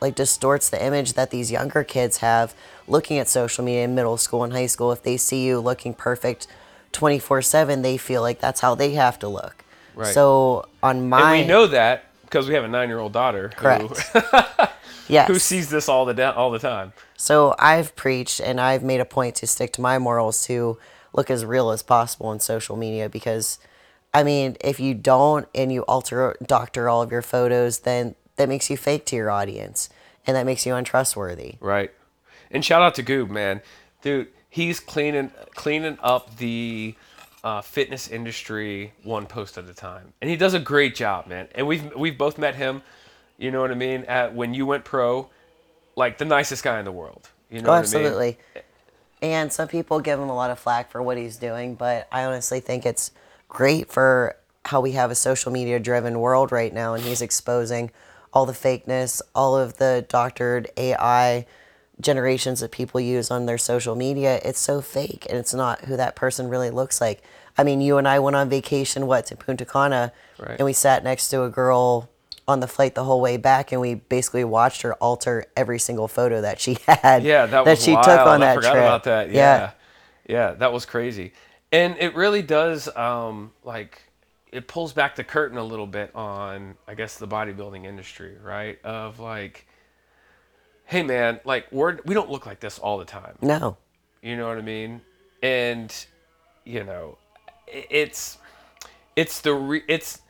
like 0.00 0.14
distorts 0.14 0.68
the 0.68 0.84
image 0.84 1.14
that 1.14 1.30
these 1.30 1.50
younger 1.50 1.82
kids 1.82 2.18
have 2.18 2.54
looking 2.86 3.18
at 3.18 3.28
social 3.28 3.64
media 3.64 3.84
in 3.84 3.94
middle 3.94 4.16
school 4.16 4.44
and 4.44 4.52
high 4.52 4.66
school. 4.66 4.92
If 4.92 5.02
they 5.02 5.16
see 5.16 5.46
you 5.46 5.60
looking 5.60 5.94
perfect 5.94 6.46
24 6.92 7.42
7, 7.42 7.82
they 7.82 7.96
feel 7.96 8.22
like 8.22 8.40
that's 8.40 8.60
how 8.60 8.74
they 8.74 8.92
have 8.92 9.18
to 9.20 9.28
look. 9.28 9.64
Right. 9.94 10.12
So 10.12 10.68
on 10.82 11.08
my. 11.08 11.36
And 11.36 11.42
we 11.42 11.48
know 11.48 11.66
that 11.68 12.04
because 12.22 12.48
we 12.48 12.54
have 12.54 12.64
a 12.64 12.68
nine-year-old 12.68 13.12
daughter 13.12 13.48
who, 13.56 13.62
Correct. 13.62 14.10
yes. 15.08 15.28
who 15.28 15.38
sees 15.38 15.70
this 15.70 15.88
all 15.88 16.04
the 16.04 16.14
da- 16.14 16.32
all 16.32 16.50
the 16.50 16.58
time. 16.58 16.92
So 17.16 17.54
I've 17.58 17.96
preached 17.96 18.40
and 18.40 18.60
I've 18.60 18.82
made 18.82 19.00
a 19.00 19.04
point 19.04 19.36
to 19.36 19.46
stick 19.46 19.72
to 19.74 19.80
my 19.80 19.98
morals 19.98 20.44
to 20.46 20.78
look 21.12 21.30
as 21.30 21.44
real 21.44 21.70
as 21.70 21.82
possible 21.82 22.26
on 22.26 22.40
social 22.40 22.76
media 22.76 23.08
because 23.08 23.58
I 24.16 24.22
mean, 24.22 24.56
if 24.62 24.80
you 24.80 24.94
don't 24.94 25.46
and 25.54 25.70
you 25.70 25.82
alter 25.82 26.36
doctor 26.42 26.88
all 26.88 27.02
of 27.02 27.12
your 27.12 27.20
photos, 27.20 27.80
then 27.80 28.14
that 28.36 28.48
makes 28.48 28.70
you 28.70 28.76
fake 28.78 29.04
to 29.06 29.16
your 29.16 29.30
audience 29.30 29.90
and 30.26 30.34
that 30.34 30.46
makes 30.46 30.64
you 30.64 30.74
untrustworthy. 30.74 31.56
Right. 31.60 31.90
And 32.50 32.64
shout 32.64 32.80
out 32.80 32.94
to 32.94 33.02
Goob, 33.02 33.28
man. 33.28 33.60
Dude, 34.00 34.28
he's 34.48 34.80
cleaning 34.80 35.32
cleaning 35.54 35.98
up 36.02 36.38
the 36.38 36.94
uh, 37.44 37.60
fitness 37.60 38.08
industry 38.08 38.94
one 39.02 39.26
post 39.26 39.58
at 39.58 39.68
a 39.68 39.74
time. 39.74 40.14
And 40.22 40.30
he 40.30 40.36
does 40.36 40.54
a 40.54 40.60
great 40.60 40.94
job, 40.94 41.26
man. 41.26 41.48
And 41.54 41.66
we've 41.66 41.94
we've 41.94 42.16
both 42.16 42.38
met 42.38 42.54
him, 42.54 42.80
you 43.36 43.50
know 43.50 43.60
what 43.60 43.70
I 43.70 43.74
mean, 43.74 44.04
at 44.04 44.34
when 44.34 44.54
you 44.54 44.64
went 44.64 44.86
pro, 44.86 45.28
like 45.94 46.16
the 46.16 46.24
nicest 46.24 46.64
guy 46.64 46.78
in 46.78 46.86
the 46.86 46.92
world. 46.92 47.28
You 47.50 47.60
know 47.60 47.68
Oh, 47.68 47.74
absolutely. 47.74 48.38
And 49.20 49.52
some 49.52 49.68
people 49.68 50.00
give 50.00 50.18
him 50.18 50.30
a 50.30 50.34
lot 50.34 50.50
of 50.50 50.58
flack 50.58 50.90
for 50.90 51.02
what 51.02 51.18
he's 51.18 51.36
doing, 51.36 51.74
but 51.74 52.08
I 52.10 52.24
honestly 52.24 52.60
think 52.60 52.86
it's 52.86 53.10
great 53.48 53.90
for 53.90 54.36
how 54.66 54.80
we 54.80 54.92
have 54.92 55.10
a 55.10 55.14
social 55.14 55.52
media 55.52 55.78
driven 55.78 56.18
world 56.18 56.50
right 56.50 56.72
now 56.74 56.94
and 56.94 57.04
he's 57.04 57.22
exposing 57.22 57.90
all 58.32 58.44
the 58.46 58.52
fakeness, 58.52 59.22
all 59.34 59.56
of 59.56 59.76
the 59.78 60.04
doctored 60.08 60.68
AI 60.76 61.46
generations 62.00 62.60
that 62.60 62.70
people 62.72 63.00
use 63.00 63.30
on 63.30 63.46
their 63.46 63.56
social 63.58 63.94
media. 63.96 64.40
It's 64.44 64.58
so 64.60 64.80
fake 64.80 65.26
and 65.30 65.38
it's 65.38 65.54
not 65.54 65.82
who 65.86 65.96
that 65.96 66.16
person 66.16 66.48
really 66.48 66.70
looks 66.70 67.00
like. 67.00 67.22
I 67.56 67.64
mean, 67.64 67.80
you 67.80 67.96
and 67.96 68.06
I 68.06 68.18
went 68.18 68.36
on 68.36 68.50
vacation 68.50 69.06
what 69.06 69.26
to 69.26 69.36
Punta 69.36 69.64
Cana 69.64 70.12
Right. 70.38 70.56
and 70.58 70.66
we 70.66 70.74
sat 70.74 71.02
next 71.04 71.28
to 71.30 71.44
a 71.44 71.48
girl 71.48 72.10
on 72.46 72.60
the 72.60 72.68
flight 72.68 72.94
the 72.94 73.04
whole 73.04 73.20
way 73.20 73.38
back 73.38 73.72
and 73.72 73.80
we 73.80 73.94
basically 73.94 74.44
watched 74.44 74.82
her 74.82 74.94
alter 74.94 75.46
every 75.56 75.78
single 75.78 76.06
photo 76.08 76.40
that 76.42 76.60
she 76.60 76.76
had 76.86 77.22
Yeah, 77.22 77.46
that, 77.46 77.64
was 77.64 77.82
she 77.82 77.92
wild. 77.92 78.04
took 78.04 78.20
on 78.20 78.42
I 78.42 78.46
that 78.46 78.54
forgot 78.56 78.72
trip. 78.72 78.84
about 78.84 79.04
that. 79.04 79.30
Yeah. 79.30 79.70
yeah. 80.28 80.50
that 80.52 80.72
was 80.72 80.84
crazy. 80.84 81.32
And 81.76 81.94
it 81.98 82.14
really 82.14 82.40
does 82.40 82.88
um 82.96 83.52
like 83.62 84.02
it 84.50 84.66
pulls 84.66 84.94
back 84.94 85.14
the 85.16 85.24
curtain 85.24 85.58
a 85.58 85.64
little 85.64 85.86
bit 85.86 86.14
on 86.14 86.74
I 86.88 86.94
guess 86.94 87.18
the 87.18 87.28
bodybuilding 87.28 87.84
industry, 87.84 88.34
right? 88.42 88.82
Of 88.82 89.20
like 89.20 89.66
hey 90.86 91.02
man, 91.02 91.38
like 91.44 91.66
we're 91.70 91.98
we 92.06 92.14
don't 92.14 92.30
look 92.30 92.46
like 92.46 92.60
this 92.60 92.78
all 92.78 92.96
the 92.96 93.04
time. 93.04 93.36
No. 93.42 93.76
You 94.22 94.38
know 94.38 94.48
what 94.48 94.56
I 94.56 94.62
mean? 94.62 95.02
And 95.42 95.94
you 96.64 96.82
know, 96.82 97.18
it's 97.68 98.38
it's 99.14 99.42
the 99.42 99.52
re- 99.52 99.84
it's 99.86 100.22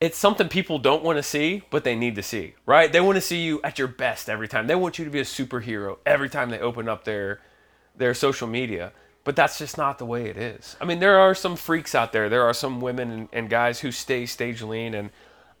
it's 0.00 0.16
something 0.16 0.48
people 0.48 0.78
don't 0.78 1.04
want 1.04 1.18
to 1.18 1.22
see, 1.22 1.64
but 1.70 1.84
they 1.84 1.94
need 1.94 2.16
to 2.16 2.22
see, 2.22 2.54
right? 2.64 2.90
They 2.90 3.00
want 3.00 3.16
to 3.16 3.20
see 3.20 3.42
you 3.42 3.60
at 3.62 3.78
your 3.78 3.88
best 3.88 4.30
every 4.30 4.48
time. 4.48 4.66
They 4.68 4.74
want 4.74 4.98
you 4.98 5.04
to 5.04 5.10
be 5.10 5.20
a 5.20 5.24
superhero 5.24 5.98
every 6.06 6.30
time 6.30 6.48
they 6.48 6.60
open 6.60 6.88
up 6.88 7.04
their 7.04 7.40
their 7.94 8.14
social 8.14 8.48
media. 8.48 8.92
But 9.24 9.36
that's 9.36 9.58
just 9.58 9.78
not 9.78 9.98
the 9.98 10.04
way 10.04 10.26
it 10.26 10.36
is. 10.36 10.76
I 10.80 10.84
mean, 10.84 10.98
there 10.98 11.18
are 11.20 11.34
some 11.34 11.56
freaks 11.56 11.94
out 11.94 12.12
there. 12.12 12.28
There 12.28 12.42
are 12.42 12.54
some 12.54 12.80
women 12.80 13.10
and, 13.10 13.28
and 13.32 13.48
guys 13.48 13.80
who 13.80 13.92
stay 13.92 14.26
stage 14.26 14.62
lean, 14.62 14.94
and 14.94 15.10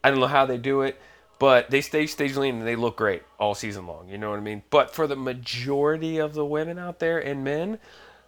I 0.02 0.10
don't 0.10 0.18
know 0.18 0.26
how 0.26 0.46
they 0.46 0.58
do 0.58 0.82
it, 0.82 1.00
but 1.38 1.70
they 1.70 1.80
stay 1.80 2.06
stage 2.06 2.36
lean 2.36 2.56
and 2.56 2.66
they 2.66 2.76
look 2.76 2.96
great 2.96 3.22
all 3.38 3.54
season 3.54 3.86
long. 3.86 4.08
You 4.08 4.18
know 4.18 4.30
what 4.30 4.38
I 4.38 4.42
mean? 4.42 4.62
But 4.70 4.94
for 4.94 5.06
the 5.06 5.16
majority 5.16 6.18
of 6.18 6.34
the 6.34 6.44
women 6.44 6.78
out 6.78 6.98
there 6.98 7.18
and 7.18 7.44
men, 7.44 7.78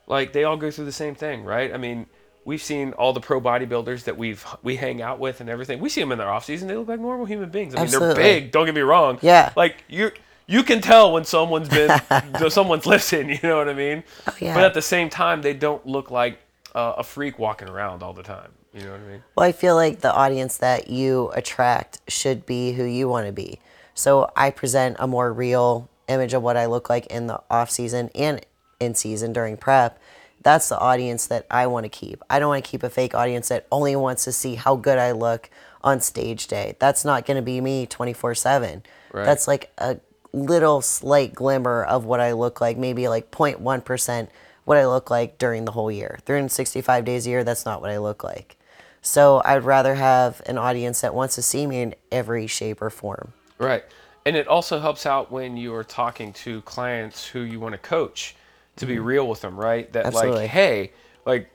like 0.06 0.32
they 0.32 0.44
all 0.44 0.56
go 0.56 0.70
through 0.70 0.84
the 0.84 0.92
same 0.92 1.14
thing, 1.14 1.44
right? 1.44 1.72
I 1.74 1.78
mean, 1.78 2.06
we've 2.44 2.62
seen 2.62 2.92
all 2.92 3.12
the 3.12 3.20
pro 3.20 3.40
bodybuilders 3.40 4.04
that 4.04 4.16
we've 4.16 4.44
we 4.62 4.76
hang 4.76 5.02
out 5.02 5.18
with 5.18 5.40
and 5.40 5.50
everything. 5.50 5.80
We 5.80 5.88
see 5.88 6.00
them 6.00 6.12
in 6.12 6.18
their 6.18 6.30
off 6.30 6.44
season; 6.44 6.68
they 6.68 6.76
look 6.76 6.88
like 6.88 7.00
normal 7.00 7.26
human 7.26 7.50
beings. 7.50 7.74
I 7.74 7.78
mean, 7.78 7.84
Absolutely. 7.86 8.22
they're 8.22 8.40
big. 8.40 8.52
Don't 8.52 8.66
get 8.66 8.74
me 8.74 8.82
wrong. 8.82 9.18
Yeah. 9.22 9.52
Like 9.56 9.82
you, 9.88 10.12
you 10.46 10.62
can 10.62 10.80
tell 10.80 11.12
when 11.12 11.24
someone's 11.24 11.68
been, 11.68 12.00
someone's 12.50 12.86
listened. 12.86 13.30
You 13.30 13.38
know 13.42 13.56
what 13.56 13.68
I 13.68 13.74
mean? 13.74 14.04
Oh, 14.26 14.34
yeah. 14.40 14.54
But 14.54 14.64
at 14.64 14.74
the 14.74 14.82
same 14.82 15.08
time, 15.08 15.42
they 15.42 15.54
don't 15.54 15.84
look 15.86 16.10
like 16.10 16.38
uh, 16.74 16.94
a 16.98 17.04
freak 17.04 17.38
walking 17.38 17.68
around 17.68 18.02
all 18.02 18.12
the 18.12 18.22
time. 18.22 18.50
You 18.72 18.84
know 18.84 18.90
what 18.92 19.00
I 19.00 19.04
mean? 19.04 19.22
Well, 19.36 19.46
I 19.46 19.52
feel 19.52 19.76
like 19.76 20.00
the 20.00 20.12
audience 20.12 20.56
that 20.58 20.88
you 20.88 21.30
attract 21.34 22.00
should 22.08 22.44
be 22.44 22.72
who 22.72 22.84
you 22.84 23.08
want 23.08 23.26
to 23.26 23.32
be. 23.32 23.60
So 23.94 24.30
I 24.34 24.50
present 24.50 24.96
a 24.98 25.06
more 25.06 25.32
real 25.32 25.88
image 26.08 26.34
of 26.34 26.42
what 26.42 26.56
I 26.56 26.66
look 26.66 26.90
like 26.90 27.06
in 27.06 27.28
the 27.28 27.40
off 27.48 27.70
season 27.70 28.10
and 28.14 28.44
in 28.80 28.94
season 28.94 29.32
during 29.32 29.56
prep. 29.56 29.98
That's 30.42 30.68
the 30.68 30.78
audience 30.78 31.28
that 31.28 31.46
I 31.50 31.68
want 31.68 31.84
to 31.84 31.88
keep. 31.88 32.22
I 32.28 32.38
don't 32.38 32.48
want 32.48 32.64
to 32.64 32.70
keep 32.70 32.82
a 32.82 32.90
fake 32.90 33.14
audience 33.14 33.48
that 33.48 33.66
only 33.72 33.96
wants 33.96 34.24
to 34.24 34.32
see 34.32 34.56
how 34.56 34.76
good 34.76 34.98
I 34.98 35.12
look 35.12 35.48
on 35.82 36.00
stage 36.00 36.48
day. 36.48 36.76
That's 36.78 37.04
not 37.04 37.24
going 37.24 37.36
to 37.36 37.42
be 37.42 37.60
me 37.60 37.86
24 37.86 38.34
7. 38.34 38.82
Right. 39.12 39.24
That's 39.24 39.46
like 39.46 39.72
a 39.78 39.98
little 40.34 40.82
slight 40.82 41.34
glimmer 41.34 41.84
of 41.84 42.04
what 42.04 42.20
I 42.20 42.32
look 42.32 42.60
like, 42.60 42.76
maybe 42.76 43.08
like 43.08 43.30
0.1% 43.30 44.28
what 44.64 44.78
I 44.78 44.86
look 44.86 45.10
like 45.10 45.38
during 45.38 45.64
the 45.64 45.72
whole 45.72 45.90
year. 45.90 46.18
365 46.24 47.04
days 47.04 47.26
a 47.26 47.30
year, 47.30 47.44
that's 47.44 47.64
not 47.64 47.80
what 47.80 47.90
I 47.90 47.98
look 47.98 48.24
like. 48.24 48.56
So 49.02 49.42
I'd 49.44 49.64
rather 49.64 49.94
have 49.94 50.40
an 50.46 50.56
audience 50.56 51.02
that 51.02 51.14
wants 51.14 51.34
to 51.34 51.42
see 51.42 51.66
me 51.66 51.82
in 51.82 51.94
every 52.10 52.46
shape 52.46 52.80
or 52.80 52.90
form. 52.90 53.34
Right. 53.58 53.84
And 54.24 54.36
it 54.36 54.48
also 54.48 54.80
helps 54.80 55.04
out 55.04 55.30
when 55.30 55.56
you're 55.56 55.84
talking 55.84 56.32
to 56.32 56.62
clients 56.62 57.26
who 57.26 57.40
you 57.40 57.60
want 57.60 57.72
to 57.72 57.78
coach 57.78 58.34
to 58.76 58.86
be 58.86 58.96
mm-hmm. 58.96 59.04
real 59.04 59.28
with 59.28 59.42
them, 59.42 59.56
right? 59.56 59.92
That 59.92 60.06
Absolutely. 60.06 60.42
like, 60.42 60.50
hey, 60.50 60.92
like 61.26 61.50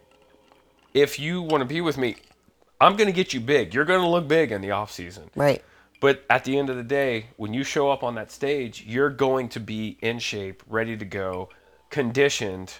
if 0.93 1.19
you 1.19 1.41
want 1.41 1.61
to 1.61 1.65
be 1.65 1.81
with 1.81 1.97
me, 1.97 2.17
I'm 2.79 2.95
going 2.95 3.07
to 3.07 3.13
get 3.13 3.33
you 3.33 3.39
big. 3.39 3.73
You're 3.73 3.85
going 3.85 4.01
to 4.01 4.07
look 4.07 4.27
big 4.27 4.51
in 4.51 4.61
the 4.61 4.71
off 4.71 4.91
season. 4.91 5.29
Right. 5.35 5.63
But 5.99 6.23
at 6.29 6.45
the 6.45 6.57
end 6.57 6.69
of 6.69 6.77
the 6.77 6.83
day, 6.83 7.27
when 7.35 7.53
you 7.53 7.63
show 7.63 7.89
up 7.89 8.03
on 8.03 8.15
that 8.15 8.31
stage, 8.31 8.85
you're 8.87 9.09
going 9.09 9.49
to 9.49 9.59
be 9.59 9.97
in 10.01 10.19
shape, 10.19 10.63
ready 10.67 10.95
to 10.95 11.05
go, 11.05 11.49
conditioned, 11.89 12.75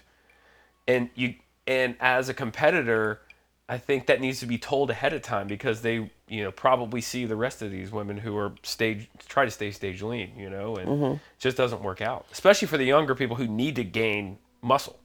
and 0.87 1.09
you 1.15 1.35
and 1.67 1.95
as 1.99 2.29
a 2.29 2.33
competitor, 2.33 3.21
I 3.67 3.77
think 3.77 4.07
that 4.07 4.19
needs 4.19 4.39
to 4.39 4.47
be 4.47 4.57
told 4.57 4.89
ahead 4.89 5.13
of 5.13 5.21
time 5.21 5.47
because 5.47 5.81
they, 5.81 6.09
you 6.27 6.43
know, 6.43 6.51
probably 6.51 7.01
see 7.01 7.25
the 7.25 7.35
rest 7.35 7.61
of 7.61 7.69
these 7.69 7.91
women 7.91 8.17
who 8.17 8.35
are 8.37 8.53
stage 8.63 9.07
try 9.27 9.45
to 9.45 9.51
stay 9.51 9.69
stage 9.69 10.01
lean, 10.01 10.31
you 10.35 10.49
know, 10.49 10.77
and 10.77 11.03
it 11.13 11.19
just 11.37 11.57
doesn't 11.57 11.83
work 11.83 12.01
out. 12.01 12.25
Especially 12.31 12.67
for 12.67 12.77
the 12.77 12.85
younger 12.85 13.13
people 13.13 13.35
who 13.35 13.47
need 13.47 13.75
to 13.75 13.83
gain 13.83 14.39
muscle. 14.63 14.97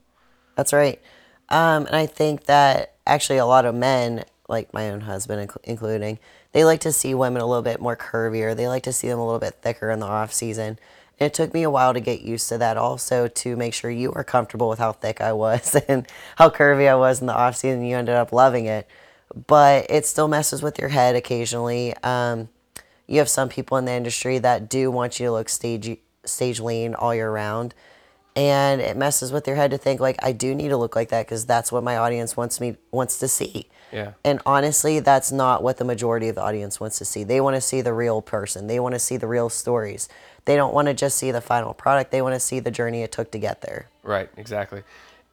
That's 0.55 0.73
right. 0.73 0.99
Um, 1.49 1.85
and 1.85 1.95
I 1.95 2.07
think 2.07 2.45
that 2.45 2.95
actually 3.05 3.37
a 3.37 3.45
lot 3.45 3.65
of 3.65 3.75
men, 3.75 4.25
like 4.49 4.73
my 4.73 4.89
own 4.89 5.01
husband 5.01 5.51
including, 5.63 6.17
they 6.55 6.63
like 6.63 6.79
to 6.79 6.93
see 6.93 7.13
women 7.13 7.41
a 7.41 7.45
little 7.45 7.61
bit 7.61 7.81
more 7.81 7.97
curvier. 7.97 8.55
They 8.55 8.69
like 8.69 8.83
to 8.83 8.93
see 8.93 9.09
them 9.09 9.19
a 9.19 9.25
little 9.25 9.41
bit 9.41 9.55
thicker 9.55 9.91
in 9.91 9.99
the 9.99 10.05
off 10.05 10.31
season. 10.31 10.79
And 11.19 11.27
it 11.27 11.33
took 11.33 11.53
me 11.53 11.63
a 11.63 11.69
while 11.69 11.93
to 11.93 11.99
get 11.99 12.21
used 12.21 12.47
to 12.47 12.57
that 12.59 12.77
also 12.77 13.27
to 13.27 13.57
make 13.57 13.73
sure 13.73 13.91
you 13.91 14.11
were 14.11 14.23
comfortable 14.23 14.69
with 14.69 14.79
how 14.79 14.93
thick 14.93 15.19
I 15.19 15.33
was 15.33 15.75
and 15.89 16.07
how 16.37 16.49
curvy 16.49 16.87
I 16.87 16.95
was 16.95 17.19
in 17.19 17.27
the 17.27 17.35
off 17.35 17.57
season. 17.57 17.83
You 17.83 17.97
ended 17.97 18.15
up 18.15 18.31
loving 18.31 18.67
it. 18.67 18.87
but 19.47 19.87
it 19.89 20.05
still 20.05 20.29
messes 20.29 20.61
with 20.61 20.79
your 20.79 20.87
head 20.87 21.17
occasionally. 21.17 21.93
Um, 22.03 22.47
you 23.05 23.19
have 23.19 23.27
some 23.27 23.49
people 23.49 23.75
in 23.75 23.83
the 23.83 23.91
industry 23.91 24.37
that 24.37 24.69
do 24.69 24.89
want 24.89 25.19
you 25.19 25.25
to 25.25 25.33
look 25.33 25.49
stage 25.49 25.97
stage 26.23 26.61
lean 26.61 26.95
all 26.95 27.13
year 27.13 27.29
round 27.29 27.75
and 28.35 28.81
it 28.81 28.97
messes 28.97 29.31
with 29.31 29.45
your 29.45 29.57
head 29.57 29.71
to 29.71 29.77
think 29.77 29.99
like 29.99 30.17
I 30.23 30.31
do 30.31 30.55
need 30.55 30.69
to 30.69 30.77
look 30.77 30.95
like 30.95 31.09
that 31.09 31.25
because 31.25 31.45
that's 31.45 31.69
what 31.69 31.83
my 31.83 31.97
audience 31.97 32.37
wants 32.37 32.61
me 32.61 32.77
wants 32.91 33.19
to 33.19 33.27
see. 33.27 33.67
Yeah. 33.95 34.11
And 34.25 34.41
honestly, 34.45 34.99
that's 34.99 35.31
not 35.31 35.63
what 35.63 35.77
the 35.77 35.85
majority 35.85 36.27
of 36.27 36.35
the 36.35 36.41
audience 36.41 36.81
wants 36.81 36.97
to 36.97 37.05
see. 37.05 37.23
They 37.23 37.39
want 37.39 37.55
to 37.55 37.61
see 37.61 37.79
the 37.79 37.93
real 37.93 38.21
person. 38.21 38.67
They 38.67 38.77
want 38.77 38.93
to 38.93 38.99
see 38.99 39.15
the 39.15 39.25
real 39.25 39.49
stories. 39.49 40.09
They 40.43 40.57
don't 40.57 40.73
want 40.73 40.89
to 40.89 40.93
just 40.93 41.17
see 41.17 41.31
the 41.31 41.39
final 41.39 41.73
product. 41.73 42.11
They 42.11 42.21
want 42.21 42.35
to 42.35 42.39
see 42.41 42.59
the 42.59 42.71
journey 42.71 43.03
it 43.03 43.13
took 43.13 43.31
to 43.31 43.39
get 43.39 43.61
there. 43.61 43.87
Right, 44.03 44.29
exactly. 44.35 44.83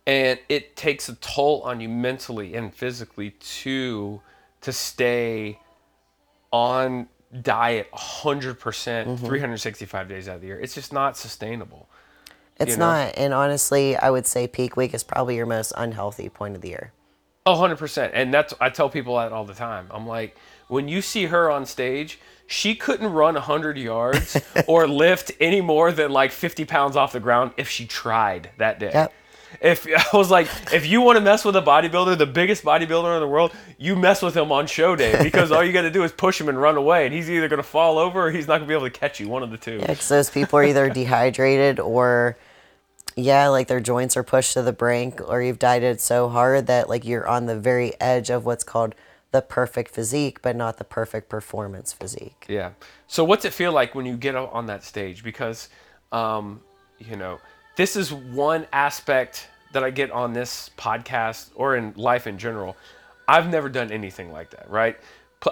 And 0.07 0.39
it 0.49 0.77
takes 0.77 1.09
a 1.09 1.17
toll 1.17 1.63
on 1.63 1.81
you 1.81 1.89
mentally 1.89 2.55
and 2.55 2.73
physically 2.73 3.31
to 3.31 4.21
to 4.61 4.73
stay 4.73 5.59
on 6.53 7.09
diet 7.43 7.91
100% 7.93 8.57
Mm-hmm. 8.57 9.27
365 9.27 10.09
days 10.09 10.29
out 10.29 10.37
of 10.37 10.41
the 10.41 10.47
year. 10.47 10.61
It's 10.61 10.75
just 10.75 10.93
not 10.93 11.17
sustainable. 11.17 11.89
It's 12.61 12.73
You 12.73 12.77
know? 12.77 12.87
not. 12.93 13.15
And 13.17 13.35
honestly, 13.35 13.97
I 13.97 14.11
would 14.11 14.27
say 14.27 14.47
peak 14.47 14.77
week 14.77 14.95
is 14.95 15.03
probably 15.03 15.35
your 15.35 15.47
most 15.47 15.73
unhealthy 15.77 16.29
point 16.29 16.55
of 16.55 16.61
the 16.63 16.69
year. 16.69 16.93
Oh, 17.45 17.57
100%. 17.57 18.11
And 18.13 18.33
that's 18.33 18.55
I 18.61 18.71
tell 18.71 18.89
people 18.89 19.17
that 19.17 19.33
all 19.33 19.45
the 19.45 19.55
time. 19.55 19.87
I'm 19.91 20.07
like, 20.07 20.37
when 20.69 20.89
you 20.89 21.03
see 21.03 21.27
her 21.27 21.51
on 21.51 21.67
stage, 21.67 22.19
she 22.47 22.75
couldn't 22.75 23.13
run 23.13 23.35
100 23.35 23.79
yards 23.79 24.41
or 24.67 24.87
lift 24.87 25.33
any 25.41 25.61
more 25.61 25.91
than 25.93 26.13
like 26.13 26.31
50 26.33 26.65
pounds 26.65 26.97
off 26.97 27.13
the 27.13 27.21
ground 27.21 27.53
if 27.57 27.69
she 27.69 27.87
tried 27.87 28.51
that 28.59 28.79
day. 28.79 28.91
Yep. 28.93 29.13
If 29.61 29.87
I 30.15 30.17
was 30.17 30.31
like, 30.31 30.49
if 30.73 30.87
you 30.87 31.01
want 31.01 31.17
to 31.17 31.21
mess 31.21 31.45
with 31.45 31.57
a 31.57 31.63
bodybuilder, 31.63 32.17
the 32.17 32.27
biggest 32.27 32.63
bodybuilder 32.63 33.15
in 33.15 33.21
the 33.21 33.29
world, 33.29 33.53
you 33.79 33.97
mess 33.97 34.23
with 34.23 34.37
him 34.37 34.53
on 34.53 34.67
show 34.67 34.95
day 34.97 35.23
because 35.23 35.51
all 35.51 35.65
you 35.65 35.73
got 35.73 35.83
to 35.83 35.91
do 35.91 36.05
is 36.05 36.13
push 36.13 36.41
him 36.41 36.49
and 36.49 36.61
run 36.61 36.77
away, 36.77 37.07
and 37.07 37.15
he's 37.15 37.31
either 37.31 37.49
going 37.49 37.59
to 37.59 37.69
fall 37.69 37.99
over 37.99 38.27
or 38.27 38.31
he's 38.31 38.47
not 38.47 38.59
going 38.59 38.63
to 38.63 38.69
be 38.69 38.75
able 38.75 38.87
to 38.87 38.99
catch 38.99 39.19
you. 39.21 39.29
One 39.29 39.43
of 39.43 39.51
the 39.51 39.59
two. 39.59 39.79
Yeah, 39.79 39.89
because 39.89 40.09
those 40.09 40.31
people 40.31 40.59
are 40.59 40.65
either 40.65 40.89
dehydrated 40.95 41.81
or, 41.81 42.37
yeah, 43.17 43.49
like 43.49 43.69
their 43.69 43.81
joints 43.81 44.17
are 44.17 44.23
pushed 44.23 44.55
to 44.55 44.63
the 44.63 44.73
brink, 44.73 45.21
or 45.27 45.43
you've 45.43 45.59
dieted 45.59 46.01
so 46.01 46.29
hard 46.29 46.67
that 46.67 46.89
like 46.89 47.05
you're 47.05 47.27
on 47.27 47.47
the 47.47 47.59
very 47.59 47.93
edge 48.01 48.31
of 48.31 48.47
what's 48.47 48.65
called 48.65 48.95
the 49.33 49.43
perfect 49.43 49.91
physique, 49.91 50.41
but 50.43 50.55
not 50.55 50.79
the 50.79 50.85
perfect 50.85 51.29
performance 51.29 51.93
physique. 51.93 52.45
Yeah. 52.49 52.73
So 53.07 53.25
what's 53.25 53.45
it 53.45 53.53
feel 53.53 53.73
like 53.73 53.95
when 53.95 54.07
you 54.07 54.17
get 54.17 54.35
on 54.37 54.67
that 54.67 54.85
stage? 54.85 55.25
Because, 55.25 55.69
um, 56.13 56.61
you 56.99 57.17
know, 57.17 57.41
this 57.77 57.97
is 57.97 58.13
one 58.13 58.67
aspect 58.73 59.49
that 59.73 59.83
I 59.83 59.91
get 59.91 60.11
on 60.11 60.35
this 60.35 60.71
podcast 60.77 61.51
or 61.55 61.77
in 61.77 61.95
life 61.97 62.27
in 62.27 62.37
general. 62.39 62.77
I've 63.27 63.49
never 63.49 63.71
done 63.71 63.91
anything 63.91 64.31
like 64.33 64.51
that, 64.51 64.71
right? 64.71 64.99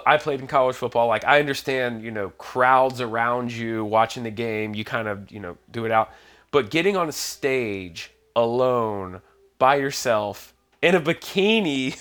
I 0.05 0.17
played 0.17 0.39
in 0.39 0.47
college 0.47 0.75
football. 0.75 1.07
Like 1.07 1.25
I 1.25 1.39
understand, 1.39 2.03
you 2.03 2.11
know, 2.11 2.29
crowds 2.37 3.01
around 3.01 3.51
you 3.51 3.83
watching 3.83 4.23
the 4.23 4.31
game. 4.31 4.75
You 4.75 4.85
kind 4.85 5.07
of, 5.07 5.31
you 5.31 5.39
know, 5.39 5.57
do 5.71 5.85
it 5.85 5.91
out. 5.91 6.11
But 6.51 6.69
getting 6.69 6.97
on 6.97 7.09
a 7.09 7.13
stage 7.13 8.11
alone 8.35 9.21
by 9.57 9.75
yourself 9.75 10.53
in 10.81 10.95
a 10.95 11.01
bikini 11.01 11.95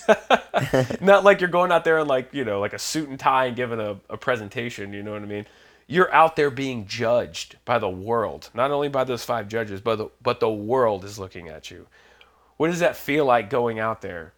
not 1.03 1.23
like 1.23 1.41
you're 1.41 1.51
going 1.51 1.71
out 1.71 1.85
there 1.85 1.99
in 1.99 2.07
like 2.07 2.33
you 2.33 2.45
know 2.45 2.61
like 2.61 2.73
a 2.73 2.79
suit 2.79 3.09
and 3.09 3.19
tie 3.19 3.47
and 3.47 3.57
giving 3.57 3.79
a, 3.79 3.99
a 4.09 4.17
presentation 4.17 4.93
you 4.95 5.03
know 5.03 5.13
what 5.13 5.23
i 5.23 5.27
mean? 5.27 5.47
You're 5.87 6.13
out 6.15 6.37
there 6.37 6.51
being 6.51 6.87
judged 6.87 7.57
by 7.65 7.79
the 7.79 7.91
world 7.91 8.49
not 8.55 8.71
only 8.71 8.89
by 8.89 9.05
those 9.05 9.25
five 9.25 9.49
judges 9.49 9.81
but 9.81 9.97
the, 9.97 10.09
but 10.23 10.41
the 10.41 10.51
world 10.51 11.05
is 11.05 11.19
looking 11.19 11.49
at 11.49 11.71
you. 11.71 11.87
What 12.57 12.69
does 12.69 12.79
that 12.79 12.97
feel 12.97 13.25
like 13.25 13.51
going 13.51 13.79
out 13.79 14.01
there? 14.01 14.33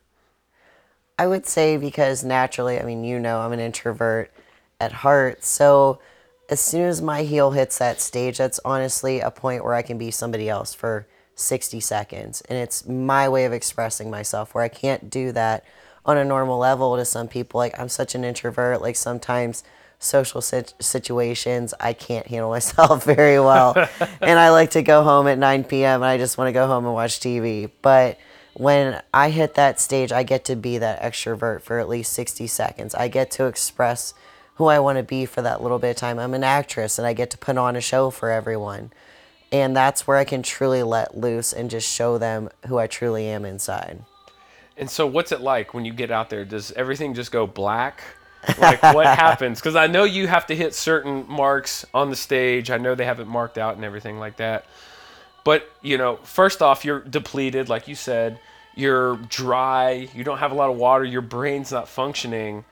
I 1.19 1.27
would 1.27 1.47
say 1.47 1.77
because 1.77 2.25
naturally, 2.25 2.81
I 2.81 2.85
mean, 2.85 3.05
you 3.05 3.19
know, 3.19 3.41
I'm 3.41 3.53
an 3.53 3.61
introvert 3.61 4.33
at 4.81 4.93
heart. 4.93 5.45
So 5.45 6.01
as 6.49 6.61
soon 6.61 6.83
as 6.83 7.01
my 7.01 7.23
heel 7.23 7.53
hits 7.53 7.79
that 7.79 8.01
stage, 8.01 8.39
that's 8.39 8.61
honestly 8.65 9.21
a 9.21 9.31
point 9.31 9.65
where 9.65 9.75
I 9.75 9.83
can 9.83 9.99
be 9.99 10.11
somebody 10.11 10.49
else 10.49 10.75
for 10.75 11.07
60 11.35 11.81
seconds. 11.81 12.43
And 12.43 12.59
it's 12.59 12.87
my 12.87 13.29
way 13.29 13.45
of 13.45 13.53
expressing 13.53 14.11
myself 14.11 14.55
where 14.55 14.65
I 14.65 14.69
can't 14.69 15.09
do 15.09 15.33
that 15.33 15.65
on 16.05 16.17
a 16.17 16.25
normal 16.25 16.59
level 16.59 16.97
to 16.97 17.05
some 17.05 17.29
people. 17.29 17.59
Like, 17.59 17.79
I'm 17.79 17.89
such 17.89 18.15
an 18.15 18.25
introvert. 18.25 18.83
Like, 18.83 18.97
sometimes 18.97 19.65
social 19.99 20.41
sit- 20.41 20.75
situations, 20.81 21.75
I 21.81 21.93
can't 21.93 22.27
handle 22.27 22.51
myself 22.59 23.05
very 23.05 23.39
well. 23.39 23.75
and 24.21 24.39
I 24.39 24.51
like 24.51 24.71
to 24.73 24.83
go 24.83 25.03
home 25.03 25.27
at 25.29 25.39
9 25.39 25.65
p.m. 25.65 26.03
and 26.03 26.11
I 26.11 26.19
just 26.19 26.37
want 26.37 26.49
to 26.49 26.53
go 26.53 26.67
home 26.67 26.85
and 26.85 26.95
watch 26.95 27.21
TV. 27.21 27.71
But 27.83 28.19
when 28.55 29.01
I 29.15 29.31
hit 29.31 29.55
that 29.55 29.81
stage, 29.81 30.13
I 30.13 30.23
get 30.25 30.45
to 30.47 30.57
be 30.57 30.79
that 30.79 31.01
extrovert 31.01 31.63
for 31.63 31.79
at 31.79 31.89
least 31.89 32.13
60 32.13 32.47
seconds. 32.47 32.95
I 32.95 33.09
get 33.09 33.31
to 33.33 33.47
express 33.47 34.13
who 34.57 34.67
I 34.67 34.79
want 34.79 34.99
to 34.99 35.03
be 35.03 35.27
for 35.27 35.43
that 35.43 35.63
little 35.63 35.79
bit 35.79 35.91
of 35.91 35.97
time. 35.97 36.19
I'm 36.19 36.35
an 36.35 36.45
actress 36.45 36.99
and 36.99 37.07
I 37.07 37.13
get 37.15 37.31
to 37.31 37.39
put 37.39 37.57
on 37.59 37.77
a 37.77 37.81
show 37.81 38.11
for 38.11 38.31
everyone. 38.31 38.93
And 39.51 39.77
that's 39.77 40.07
where 40.07 40.17
I 40.17 40.25
can 40.25 40.43
truly 40.43 40.83
let 40.83 41.17
loose 41.17 41.53
and 41.53 41.71
just 41.71 41.91
show 41.91 42.19
them 42.19 42.49
who 42.67 42.79
I 42.79 42.87
truly 42.87 43.27
am 43.29 43.45
inside. 43.45 44.05
and 44.77 44.89
so 44.91 45.07
what's 45.07 45.33
it 45.33 45.41
like 45.41 45.75
when 45.75 45.85
you 45.85 45.93
get 45.93 46.11
out 46.11 46.31
there 46.31 46.45
does 46.45 46.73
everything 46.73 47.13
just 47.15 47.31
go 47.31 47.47
black 47.47 48.03
like 48.59 48.83
what 48.83 49.07
happens 49.25 49.61
because 49.61 49.77
i 49.77 49.87
know 49.87 50.05
you 50.05 50.27
have 50.27 50.47
to 50.47 50.57
hit 50.57 50.75
certain 50.75 51.27
marks 51.29 51.85
on 51.93 52.09
the 52.11 52.17
stage 52.17 52.71
i 52.71 52.79
know 52.79 52.95
they 52.95 53.05
have 53.05 53.21
it 53.21 53.27
marked 53.27 53.59
out 53.59 53.77
and 53.77 53.85
everything 53.85 54.19
like 54.19 54.37
that 54.39 54.65
But 55.45 55.69
you 55.83 55.99
know, 55.99 56.17
first 56.23 56.63
off, 56.63 56.85
you're 56.85 57.01
depleted, 57.01 57.69
like 57.69 57.89
you 57.89 57.95
said. 57.97 58.39
You're 58.77 59.17
dry. 59.29 60.09
You 60.15 60.25
don't 60.25 60.39
have 60.39 60.53
a 60.53 60.55
lot 60.55 60.71
of 60.71 60.77
water. 60.77 61.05
Your 61.05 61.21
brain's 61.23 61.71
not 61.73 61.89
functioning. 61.89 62.65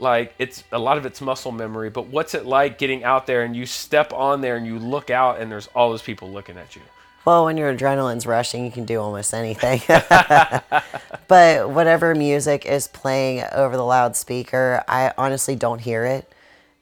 Like 0.00 0.34
it's 0.38 0.64
a 0.72 0.78
lot 0.78 0.98
of 0.98 1.06
it's 1.06 1.20
muscle 1.20 1.52
memory. 1.52 1.90
But 1.90 2.06
what's 2.06 2.34
it 2.34 2.46
like 2.46 2.78
getting 2.78 3.04
out 3.04 3.26
there 3.26 3.42
and 3.42 3.54
you 3.54 3.66
step 3.66 4.12
on 4.12 4.40
there 4.40 4.56
and 4.56 4.66
you 4.66 4.78
look 4.78 5.10
out 5.10 5.40
and 5.40 5.50
there's 5.50 5.66
all 5.68 5.90
those 5.90 6.02
people 6.02 6.30
looking 6.30 6.56
at 6.56 6.76
you? 6.76 6.82
Well, 7.24 7.44
when 7.44 7.58
your 7.58 7.74
adrenaline's 7.74 8.26
rushing, 8.26 8.64
you 8.64 8.70
can 8.70 8.86
do 8.86 8.98
almost 8.98 9.34
anything. 9.34 9.82
but 11.28 11.70
whatever 11.70 12.14
music 12.14 12.64
is 12.64 12.88
playing 12.88 13.44
over 13.52 13.76
the 13.76 13.84
loudspeaker, 13.84 14.82
I 14.88 15.12
honestly 15.18 15.54
don't 15.54 15.80
hear 15.80 16.06
it. 16.06 16.32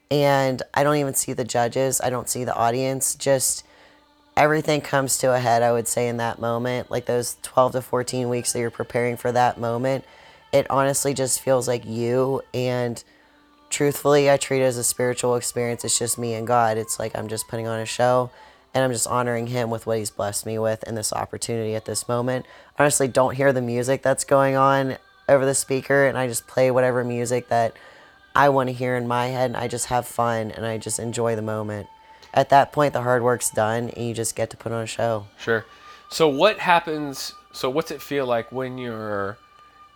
And 0.09 0.61
I 0.73 0.83
don't 0.83 0.95
even 0.95 1.13
see 1.13 1.33
the 1.33 1.43
judges, 1.43 2.01
I 2.01 2.09
don't 2.09 2.29
see 2.29 2.45
the 2.45 2.55
audience. 2.55 3.15
Just 3.15 3.65
everything 4.37 4.79
comes 4.79 5.17
to 5.19 5.33
a 5.33 5.39
head, 5.39 5.61
I 5.61 5.73
would 5.73 5.87
say, 5.87 6.07
in 6.07 6.17
that 6.17 6.39
moment. 6.39 6.89
Like 6.89 7.05
those 7.05 7.37
12 7.43 7.73
to 7.73 7.81
14 7.81 8.29
weeks 8.29 8.53
that 8.53 8.59
you're 8.59 8.71
preparing 8.71 9.17
for 9.17 9.31
that 9.33 9.59
moment, 9.59 10.05
it 10.51 10.69
honestly 10.69 11.13
just 11.13 11.41
feels 11.41 11.67
like 11.67 11.85
you. 11.85 12.41
And 12.53 13.03
truthfully, 13.69 14.29
I 14.29 14.37
treat 14.37 14.61
it 14.61 14.65
as 14.65 14.77
a 14.77 14.83
spiritual 14.83 15.35
experience. 15.35 15.83
It's 15.85 15.99
just 15.99 16.17
me 16.17 16.33
and 16.33 16.47
God. 16.47 16.77
It's 16.77 16.99
like 16.99 17.15
I'm 17.15 17.27
just 17.27 17.47
putting 17.47 17.67
on 17.67 17.79
a 17.79 17.85
show 17.85 18.31
and 18.73 18.83
I'm 18.83 18.91
just 18.91 19.07
honoring 19.07 19.47
him 19.47 19.69
with 19.69 19.85
what 19.87 19.97
he's 19.97 20.11
blessed 20.11 20.45
me 20.45 20.59
with 20.59 20.83
in 20.83 20.95
this 20.95 21.11
opportunity 21.11 21.75
at 21.75 21.85
this 21.85 22.07
moment. 22.07 22.45
Honestly, 22.77 23.07
don't 23.07 23.35
hear 23.35 23.51
the 23.51 23.61
music 23.61 24.03
that's 24.03 24.23
going 24.23 24.55
on 24.55 24.97
over 25.27 25.45
the 25.45 25.55
speaker, 25.55 26.07
and 26.07 26.17
I 26.17 26.27
just 26.27 26.47
play 26.47 26.71
whatever 26.71 27.03
music 27.03 27.49
that 27.49 27.73
I 28.35 28.49
want 28.49 28.69
to 28.69 28.73
hear 28.73 28.95
in 28.95 29.07
my 29.07 29.27
head, 29.27 29.51
and 29.51 29.57
I 29.57 29.67
just 29.67 29.87
have 29.87 30.07
fun 30.07 30.51
and 30.51 30.65
I 30.65 30.77
just 30.77 30.99
enjoy 30.99 31.35
the 31.35 31.41
moment. 31.41 31.87
At 32.33 32.49
that 32.49 32.71
point, 32.71 32.93
the 32.93 33.01
hard 33.01 33.23
work's 33.23 33.49
done, 33.49 33.89
and 33.89 34.07
you 34.07 34.13
just 34.13 34.35
get 34.35 34.51
to 34.51 34.57
put 34.57 34.71
on 34.71 34.83
a 34.83 34.87
show. 34.87 35.25
Sure. 35.39 35.65
So 36.11 36.27
what 36.27 36.59
happens? 36.59 37.33
So 37.51 37.69
what's 37.69 37.89
it 37.89 38.01
feel 38.01 38.25
like 38.25 38.51
when 38.51 38.77
you're 38.77 39.37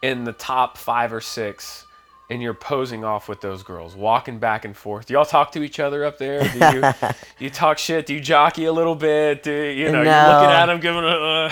in 0.03 0.25
the 0.25 0.33
top 0.33 0.77
five 0.77 1.13
or 1.13 1.21
six 1.21 1.87
and 2.29 2.41
you're 2.41 2.53
posing 2.53 3.03
off 3.03 3.27
with 3.27 3.41
those 3.41 3.63
girls, 3.63 3.95
walking 3.95 4.37
back 4.37 4.65
and 4.65 4.75
forth? 4.75 5.05
Do 5.05 5.13
y'all 5.13 5.25
talk 5.25 5.51
to 5.53 5.63
each 5.63 5.79
other 5.79 6.03
up 6.03 6.17
there? 6.17 6.41
Do 6.41 6.59
you, 6.59 6.81
do 6.81 6.91
you 7.39 7.49
talk 7.49 7.77
shit? 7.77 8.05
Do 8.05 8.13
you 8.13 8.19
jockey 8.19 8.65
a 8.65 8.73
little 8.73 8.95
bit? 8.95 9.43
Do 9.43 9.51
you 9.51 9.91
know? 9.91 10.01
You're 10.01 10.33
looking 10.33 10.51
at 10.51 10.65
them, 10.67 10.79
giving 10.79 11.03
a. 11.03 11.07
Uh, 11.07 11.51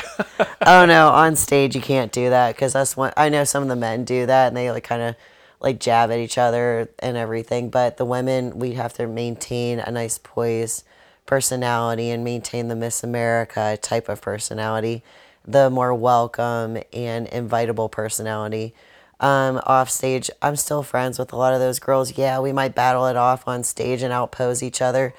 oh 0.65 0.85
no, 0.85 1.09
on 1.09 1.35
stage 1.35 1.75
you 1.75 1.81
can't 1.81 2.11
do 2.11 2.29
that 2.29 2.55
because 2.55 2.73
that's 2.73 2.95
what 2.95 3.13
I 3.17 3.29
know. 3.29 3.43
Some 3.45 3.63
of 3.63 3.69
the 3.69 3.75
men 3.75 4.03
do 4.03 4.25
that, 4.25 4.49
and 4.49 4.57
they 4.57 4.69
like 4.69 4.83
kind 4.83 5.01
of 5.01 5.15
like 5.61 5.79
jab 5.79 6.11
at 6.11 6.19
each 6.19 6.37
other 6.37 6.89
and 6.99 7.15
everything. 7.15 7.69
But 7.69 7.97
the 7.97 8.05
women, 8.05 8.59
we 8.59 8.73
have 8.73 8.93
to 8.93 9.07
maintain 9.07 9.79
a 9.79 9.91
nice 9.91 10.17
poise, 10.17 10.83
personality, 11.25 12.09
and 12.09 12.23
maintain 12.23 12.67
the 12.67 12.75
Miss 12.75 13.03
America 13.03 13.77
type 13.81 14.09
of 14.09 14.21
personality, 14.21 15.03
the 15.45 15.69
more 15.69 15.93
welcome 15.93 16.77
and 16.93 17.27
invitable 17.27 17.89
personality. 17.89 18.73
Um, 19.19 19.61
off 19.65 19.89
stage, 19.89 20.31
I'm 20.41 20.55
still 20.55 20.81
friends 20.83 21.19
with 21.19 21.31
a 21.31 21.35
lot 21.35 21.53
of 21.53 21.59
those 21.59 21.79
girls. 21.79 22.17
Yeah, 22.17 22.39
we 22.39 22.51
might 22.51 22.73
battle 22.73 23.05
it 23.05 23.15
off 23.15 23.47
on 23.47 23.63
stage 23.63 24.01
and 24.01 24.11
outpose 24.11 24.63
each 24.63 24.81
other. 24.81 25.13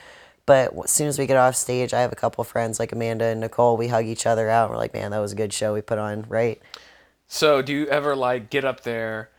But 0.44 0.72
as 0.84 0.90
soon 0.90 1.06
as 1.06 1.18
we 1.18 1.26
get 1.26 1.36
off 1.36 1.54
stage, 1.54 1.94
I 1.94 2.00
have 2.00 2.12
a 2.12 2.16
couple 2.16 2.42
friends 2.42 2.80
like 2.80 2.90
Amanda 2.92 3.26
and 3.26 3.40
Nicole. 3.40 3.76
We 3.76 3.88
hug 3.88 4.06
each 4.06 4.26
other 4.26 4.50
out. 4.50 4.64
And 4.64 4.72
we're 4.72 4.78
like, 4.78 4.92
man, 4.92 5.12
that 5.12 5.20
was 5.20 5.32
a 5.32 5.36
good 5.36 5.52
show 5.52 5.72
we 5.72 5.82
put 5.82 5.98
on, 5.98 6.24
right? 6.28 6.60
so 7.32 7.62
do 7.62 7.72
you 7.72 7.86
ever 7.86 8.14
like 8.14 8.50
get 8.50 8.62
up 8.62 8.82
there? 8.82 9.30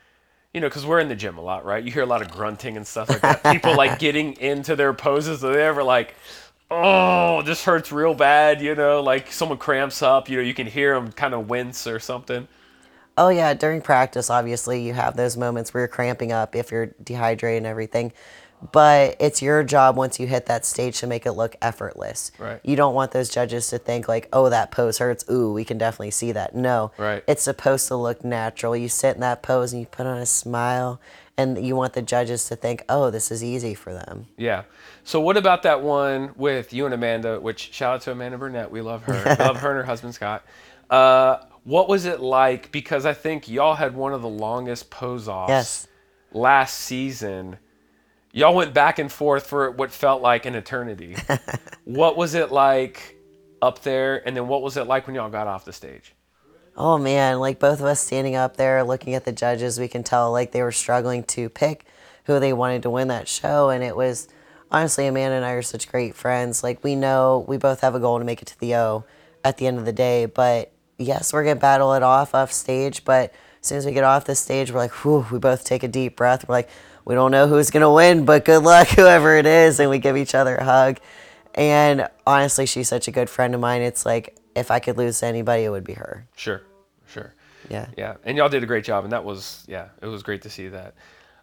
You 0.51 0.61
know, 0.61 0.67
because 0.67 0.86
we're 0.86 0.99
in 0.99 1.09
the 1.09 1.15
gym 1.15 1.38
a 1.38 1.41
lot, 1.41 1.63
right? 1.63 1.84
You 1.84 1.91
hear 1.91 2.01
a 2.01 2.07
lot 2.07 2.23
of 2.23 2.31
grunting 2.31 2.75
and 2.75 2.88
stuff 2.88 3.09
like 3.09 3.21
that. 3.21 3.43
People 3.43 3.75
like 3.75 3.99
getting 4.07 4.34
into 4.34 4.75
their 4.75 4.93
poses. 4.93 5.43
Are 5.43 5.53
they 5.53 5.63
ever 5.63 5.84
like, 5.84 6.15
oh, 6.72 7.41
this 7.43 7.64
hurts 7.64 7.91
real 7.91 8.14
bad? 8.14 8.61
You 8.61 8.76
know, 8.76 9.01
like 9.01 9.32
someone 9.32 9.57
cramps 9.57 10.01
up. 10.01 10.30
You 10.30 10.38
know, 10.38 10.43
you 10.43 10.53
can 10.53 10.68
hear 10.68 10.95
them 10.95 11.11
kind 11.11 11.34
of 11.34 11.49
wince 11.49 11.88
or 11.88 11.99
something. 11.99 12.47
Oh 13.18 13.30
yeah, 13.30 13.53
during 13.53 13.82
practice, 13.82 14.30
obviously 14.30 14.82
you 14.82 14.93
have 14.93 15.16
those 15.16 15.38
moments 15.38 15.74
where 15.74 15.82
you're 15.82 15.88
cramping 15.88 16.32
up 16.32 16.55
if 16.55 16.72
you're 16.72 16.88
dehydrated 17.03 17.57
and 17.57 17.68
everything. 17.68 18.11
But 18.72 19.18
it's 19.20 19.41
your 19.41 19.64
job 19.64 19.97
once 19.97 20.20
you 20.20 20.28
hit 20.28 20.45
that 20.45 20.66
stage 20.66 20.99
to 21.01 21.07
make 21.07 21.26
it 21.26 21.34
look 21.34 21.55
effortless. 21.61 22.32
Right. 22.39 22.61
You 22.64 22.78
don't 22.78 22.95
want 22.95 23.11
those 23.11 23.30
judges 23.30 23.68
to 23.68 23.78
think 23.78 24.07
like, 24.07 24.30
"Oh, 24.32 24.49
that 24.49 24.72
pose 24.72 24.99
hurts." 24.99 25.26
Ooh, 25.30 25.51
we 25.51 25.66
can 25.66 25.78
definitely 25.78 26.11
see 26.11 26.32
that. 26.32 26.55
No. 26.55 26.91
Right. 26.97 27.24
It's 27.28 27.43
supposed 27.43 27.89
to 27.89 27.97
look 27.97 28.24
natural. 28.24 28.76
You 28.76 28.88
sit 28.88 29.16
in 29.16 29.22
that 29.22 29.41
pose 29.41 29.74
and 29.74 29.82
you 29.82 29.86
put 29.86 30.05
on 30.05 30.18
a 30.18 30.26
smile, 30.26 31.01
and 31.38 31.65
you 31.65 31.75
want 31.75 31.93
the 31.93 32.01
judges 32.01 32.45
to 32.45 32.55
think, 32.55 32.84
"Oh, 32.89 33.09
this 33.09 33.31
is 33.31 33.43
easy 33.43 33.73
for 33.73 33.93
them." 33.93 34.27
Yeah. 34.38 34.63
So 35.03 35.19
what 35.19 35.36
about 35.38 35.63
that 35.63 35.81
one 35.81 36.34
with 36.36 36.73
you 36.73 36.86
and 36.86 36.93
Amanda? 36.93 37.39
Which 37.39 37.73
shout 37.73 37.95
out 37.95 38.01
to 38.01 38.11
Amanda 38.11 38.38
Burnett. 38.38 38.71
We 38.71 38.81
love 38.81 39.03
her. 39.03 39.36
Love 39.39 39.57
her 39.57 39.69
and 39.71 39.77
her 39.77 39.84
husband 39.84 40.13
Scott. 40.15 40.43
Uh, 40.89 41.38
what 41.63 41.88
was 41.89 42.05
it 42.05 42.19
like? 42.19 42.71
Because 42.71 43.05
I 43.05 43.13
think 43.13 43.47
y'all 43.49 43.75
had 43.75 43.95
one 43.95 44.13
of 44.13 44.21
the 44.21 44.29
longest 44.29 44.89
pose 44.89 45.27
offs 45.27 45.49
Yes. 45.49 45.88
last 46.31 46.77
season. 46.79 47.57
Y'all 48.31 48.55
went 48.55 48.73
back 48.73 48.99
and 48.99 49.11
forth 49.11 49.47
for 49.47 49.71
what 49.71 49.91
felt 49.91 50.21
like 50.21 50.45
an 50.45 50.55
eternity. 50.55 51.15
what 51.86 52.17
was 52.17 52.34
it 52.34 52.51
like 52.51 53.15
up 53.61 53.81
there? 53.84 54.27
And 54.27 54.36
then 54.36 54.47
what 54.47 54.61
was 54.61 54.75
it 54.77 54.88
like 54.88 55.05
when 55.07 55.15
y'all 55.15 55.29
got 55.29 55.47
off 55.47 55.65
the 55.65 55.73
stage? 55.73 56.12
Oh 56.76 56.97
man, 56.97 57.39
like 57.39 57.59
both 57.59 57.80
of 57.80 57.86
us 57.86 57.99
standing 57.99 58.36
up 58.36 58.57
there 58.57 58.84
looking 58.84 59.13
at 59.13 59.26
the 59.26 59.32
judges, 59.32 59.80
we 59.80 59.88
can 59.88 60.03
tell 60.03 60.32
like 60.32 60.51
they 60.51 60.63
were 60.63 60.71
struggling 60.71 61.24
to 61.26 61.49
pick 61.49 61.86
who 62.26 62.39
they 62.39 62.53
wanted 62.53 62.82
to 62.84 62.89
win 62.89 63.09
that 63.09 63.28
show. 63.28 63.69
And 63.69 63.84
it 63.84 63.95
was 63.95 64.28
honestly, 64.71 65.05
Amanda 65.05 65.36
and 65.36 65.45
I 65.45 65.51
are 65.51 65.61
such 65.61 65.88
great 65.88 66.15
friends. 66.15 66.63
Like 66.63 66.84
we 66.84 66.95
know 66.95 67.45
we 67.47 67.57
both 67.57 67.82
have 67.82 67.93
a 67.93 67.99
goal 67.99 68.17
to 68.17 68.26
make 68.26 68.41
it 68.41 68.47
to 68.47 68.59
the 68.59 68.76
O 68.76 69.05
at 69.43 69.57
the 69.57 69.67
end 69.67 69.78
of 69.78 69.86
the 69.86 69.93
day. 69.93 70.26
But 70.26 70.71
yes, 70.97 71.32
we're 71.32 71.43
gonna 71.43 71.59
battle 71.59 71.93
it 71.93 72.01
off 72.01 72.34
off 72.34 72.51
stage. 72.51 73.05
But 73.05 73.34
as 73.61 73.67
soon 73.67 73.78
as 73.78 73.86
we 73.86 73.91
get 73.91 74.03
off 74.03 74.26
the 74.26 74.36
stage, 74.36 74.71
we're 74.71 74.80
like, 74.80 75.03
whew, 75.03 75.28
we 75.32 75.38
both 75.38 75.63
take 75.63 75.84
a 75.84 75.88
deep 75.88 76.15
breath. 76.15 76.47
We're 76.47 76.55
like, 76.55 76.69
we 77.05 77.13
don't 77.13 77.32
know 77.32 77.47
who's 77.47 77.69
gonna 77.69 77.93
win, 77.93 78.26
but 78.26 78.45
good 78.45 78.63
luck, 78.63 78.88
whoever 78.95 79.38
it 79.38 79.45
is. 79.45 79.80
And 79.80 79.91
we 79.91 79.99
give 79.99 80.17
each 80.17 80.34
other 80.34 80.55
a 80.55 80.63
hug. 80.63 80.99
And 81.53 82.09
honestly, 82.26 82.65
she's 82.65 82.89
such 82.89 83.07
a 83.07 83.11
good 83.11 83.30
friend 83.30 83.53
of 83.53 83.61
mine. 83.61 83.84
It's 83.84 84.07
like 84.07 84.36
if 84.56 84.72
I 84.72 84.80
could 84.80 84.97
lose 84.97 85.20
to 85.20 85.26
anybody, 85.26 85.64
it 85.64 85.70
would 85.70 85.84
be 85.84 85.93
her. 85.93 86.28
Sure. 86.36 86.62
Sure. 87.08 87.34
Yeah. 87.70 87.88
Yeah, 87.97 88.16
and 88.26 88.38
y'all 88.38 88.49
did 88.49 88.64
a 88.64 88.66
great 88.66 88.84
job, 88.84 89.04
and 89.04 89.14
that 89.14 89.24
was 89.24 89.64
yeah, 89.68 89.89
it 90.01 90.08
was 90.08 90.24
great 90.24 90.41
to 90.43 90.49
see 90.49 90.68
that. 90.70 90.95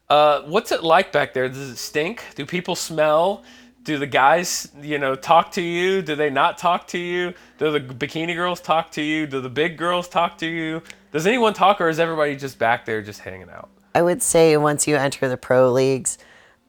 Uh, 0.09 0.43
what's 0.43 0.73
it 0.73 0.83
like 0.83 1.13
back 1.13 1.33
there? 1.33 1.49
Does 1.49 1.71
it 1.71 1.77
stink? 1.77 2.23
Do 2.35 2.45
people 2.45 2.75
smell? 2.75 3.45
Do 3.85 3.97
the 3.97 4.07
guys, 4.07 4.69
you 4.83 4.99
know, 4.99 5.15
talk 5.15 5.53
to 5.53 5.63
you? 5.63 6.03
Do 6.03 6.15
they 6.15 6.29
not 6.29 6.59
talk 6.59 6.87
to 6.89 6.99
you? 6.99 7.33
Do 7.59 7.71
the 7.71 7.81
bikini 7.81 8.35
girls 8.35 8.61
talk 8.61 8.91
to 8.93 9.03
you? 9.03 9.27
Do 9.27 9.41
the 9.41 9.49
big 9.49 9.79
girls 9.79 10.09
talk 10.09 10.37
to 10.39 10.47
you? 10.47 10.83
Does 11.13 11.27
anyone 11.27 11.55
talk, 11.55 11.81
or 11.81 11.89
is 11.89 11.99
everybody 11.99 12.37
just 12.37 12.59
back 12.59 12.85
there 12.85 13.01
just 13.01 13.21
hanging 13.21 13.49
out? 13.49 13.71
I 13.95 14.03
would 14.03 14.23
say 14.23 14.57
once 14.57 14.87
you 14.87 14.97
enter 14.97 15.29
the 15.29 15.37
pro 15.37 15.73
leagues, 15.73 16.19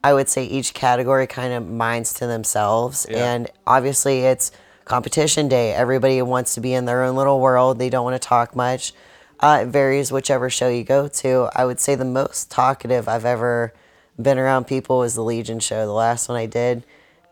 I 0.04 0.14
would 0.14 0.30
say 0.30 0.46
each 0.46 0.74
category 0.74 1.28
kind 1.28 1.54
of 1.54 1.68
minds 1.70 2.14
to 2.16 2.28
themselves. 2.28 3.06
Yeah. 3.10 3.34
And 3.34 3.50
obviously, 3.68 4.22
it's 4.22 4.52
competition 4.92 5.48
day. 5.48 5.74
Everybody 5.74 6.22
wants 6.22 6.56
to 6.56 6.60
be 6.60 6.74
in 6.74 6.84
their 6.84 7.04
own 7.04 7.16
little 7.16 7.40
world, 7.40 7.80
they 7.80 7.90
don't 7.90 8.04
want 8.04 8.22
to 8.22 8.28
talk 8.28 8.58
much. 8.58 8.92
Uh, 9.40 9.60
it 9.62 9.68
varies 9.68 10.12
whichever 10.12 10.50
show 10.50 10.68
you 10.68 10.84
go 10.84 11.08
to. 11.08 11.50
I 11.56 11.64
would 11.64 11.80
say 11.80 11.96
the 11.96 12.04
most 12.04 12.52
talkative 12.52 13.08
I've 13.08 13.24
ever 13.24 13.74
been 14.22 14.38
around 14.38 14.68
people 14.68 14.98
was 14.98 15.16
the 15.16 15.24
Legion 15.24 15.62
show, 15.62 15.86
the 15.86 15.94
last 15.94 16.28
one 16.28 16.38
I 16.38 16.46
did. 16.46 16.84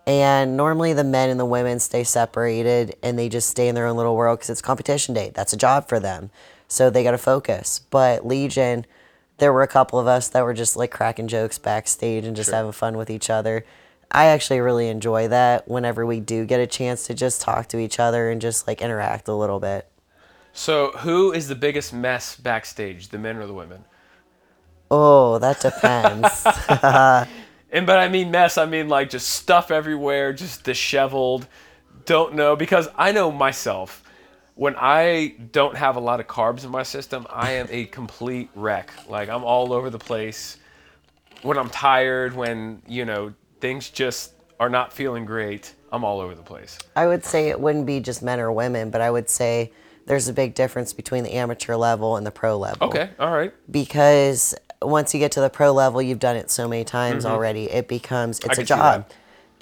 And 0.08 0.56
normally 0.56 0.94
the 0.94 1.04
men 1.04 1.30
and 1.30 1.38
the 1.38 1.46
women 1.46 1.82
stay 1.82 2.06
separated 2.06 2.96
and 3.04 3.20
they 3.20 3.28
just 3.28 3.50
stay 3.50 3.68
in 3.68 3.76
their 3.76 3.88
own 3.88 3.98
little 3.98 4.16
world 4.16 4.40
because 4.40 4.52
it's 4.52 4.62
competition 4.62 5.14
day. 5.14 5.30
That's 5.36 5.52
a 5.52 5.58
job 5.58 5.90
for 5.90 6.00
them. 6.00 6.30
So 6.70 6.90
they 6.90 7.04
got 7.04 7.12
to 7.12 7.18
focus. 7.18 7.82
But 7.90 8.26
Legion, 8.26 8.86
there 9.40 9.52
were 9.52 9.64
a 9.64 9.68
couple 9.68 10.00
of 10.00 10.08
us 10.08 10.30
that 10.30 10.46
were 10.46 10.54
just 10.54 10.78
like 10.78 10.92
cracking 10.92 11.28
jokes 11.28 11.58
backstage 11.58 12.24
and 12.24 12.38
just 12.38 12.52
having 12.52 12.72
fun 12.72 12.96
with 12.96 13.10
each 13.10 13.30
other. 13.30 13.66
I 14.12 14.26
actually 14.26 14.60
really 14.60 14.88
enjoy 14.90 15.28
that 15.28 15.68
whenever 15.68 16.06
we 16.06 16.20
do 16.20 16.46
get 16.46 16.60
a 16.60 16.68
chance 16.68 17.06
to 17.08 17.14
just 17.14 17.42
talk 17.42 17.68
to 17.70 17.78
each 17.78 18.00
other 18.00 18.30
and 18.30 18.42
just 18.42 18.68
like 18.68 18.82
interact 18.82 19.28
a 19.28 19.34
little 19.34 19.60
bit. 19.60 19.88
So, 20.52 20.92
who 20.98 21.32
is 21.32 21.48
the 21.48 21.56
biggest 21.56 21.94
mess 21.94 22.36
backstage, 22.36 23.10
the 23.10 23.20
men 23.20 23.38
or 23.38 23.46
the 23.46 23.54
women? 23.54 23.86
Oh, 24.90 25.38
that 25.38 25.60
depends. 25.60 27.28
And 27.72 27.86
but 27.86 28.00
I 28.00 28.08
mean 28.10 28.32
mess, 28.32 28.58
I 28.58 28.66
mean 28.66 28.90
like 28.90 29.10
just 29.10 29.30
stuff 29.30 29.72
everywhere, 29.72 30.34
just 30.34 30.64
disheveled. 30.64 31.48
Don't 32.06 32.34
know 32.36 32.56
because 32.56 32.88
I 32.96 33.12
know 33.12 33.32
myself. 33.32 34.04
When 34.56 34.76
I 34.78 35.36
don't 35.52 35.78
have 35.78 35.96
a 35.96 36.02
lot 36.02 36.20
of 36.20 36.28
carbs 36.28 36.66
in 36.66 36.72
my 36.72 36.84
system, 36.84 37.26
I 37.30 37.54
am 37.54 37.68
a 37.70 37.86
complete 37.86 38.50
wreck. 38.56 38.92
Like 39.08 39.30
I'm 39.30 39.44
all 39.44 39.72
over 39.72 39.90
the 39.90 40.00
place. 40.00 40.58
When 41.44 41.58
I'm 41.58 41.70
tired, 41.70 42.36
when 42.36 42.82
you 42.88 43.06
know 43.06 43.34
things 43.60 43.90
just 43.90 44.34
are 44.60 44.70
not 44.70 44.92
feeling 44.94 45.26
great, 45.26 45.74
I'm 45.92 46.04
all 46.04 46.20
over 46.20 46.36
the 46.36 46.44
place. 46.44 46.78
I 46.96 47.08
would 47.08 47.24
say 47.26 47.50
it 47.50 47.60
wouldn't 47.60 47.86
be 47.86 48.00
just 48.00 48.22
men 48.22 48.40
or 48.40 48.52
women, 48.52 48.90
but 48.90 49.02
I 49.02 49.10
would 49.12 49.30
say 49.30 49.72
there's 50.06 50.28
a 50.28 50.34
big 50.34 50.54
difference 50.54 50.92
between 50.94 51.24
the 51.24 51.34
amateur 51.34 51.76
level 51.76 52.18
and 52.18 52.26
the 52.26 52.32
pro 52.32 52.58
level. 52.58 52.88
Okay, 52.88 53.10
all 53.20 53.32
right. 53.32 53.54
because 53.72 54.56
once 54.82 55.14
you 55.14 55.20
get 55.20 55.32
to 55.34 55.42
the 55.42 55.50
pro 55.50 55.72
level, 55.72 56.02
you've 56.02 56.20
done 56.20 56.36
it 56.36 56.50
so 56.50 56.68
many 56.68 56.84
times 56.84 57.26
already. 57.26 57.66
It 57.70 57.88
becomes 57.88 58.40
it's 58.40 58.48
Mm-hmm. 58.48 58.54
can 58.56 58.62
a 58.64 58.66
job. 58.66 59.06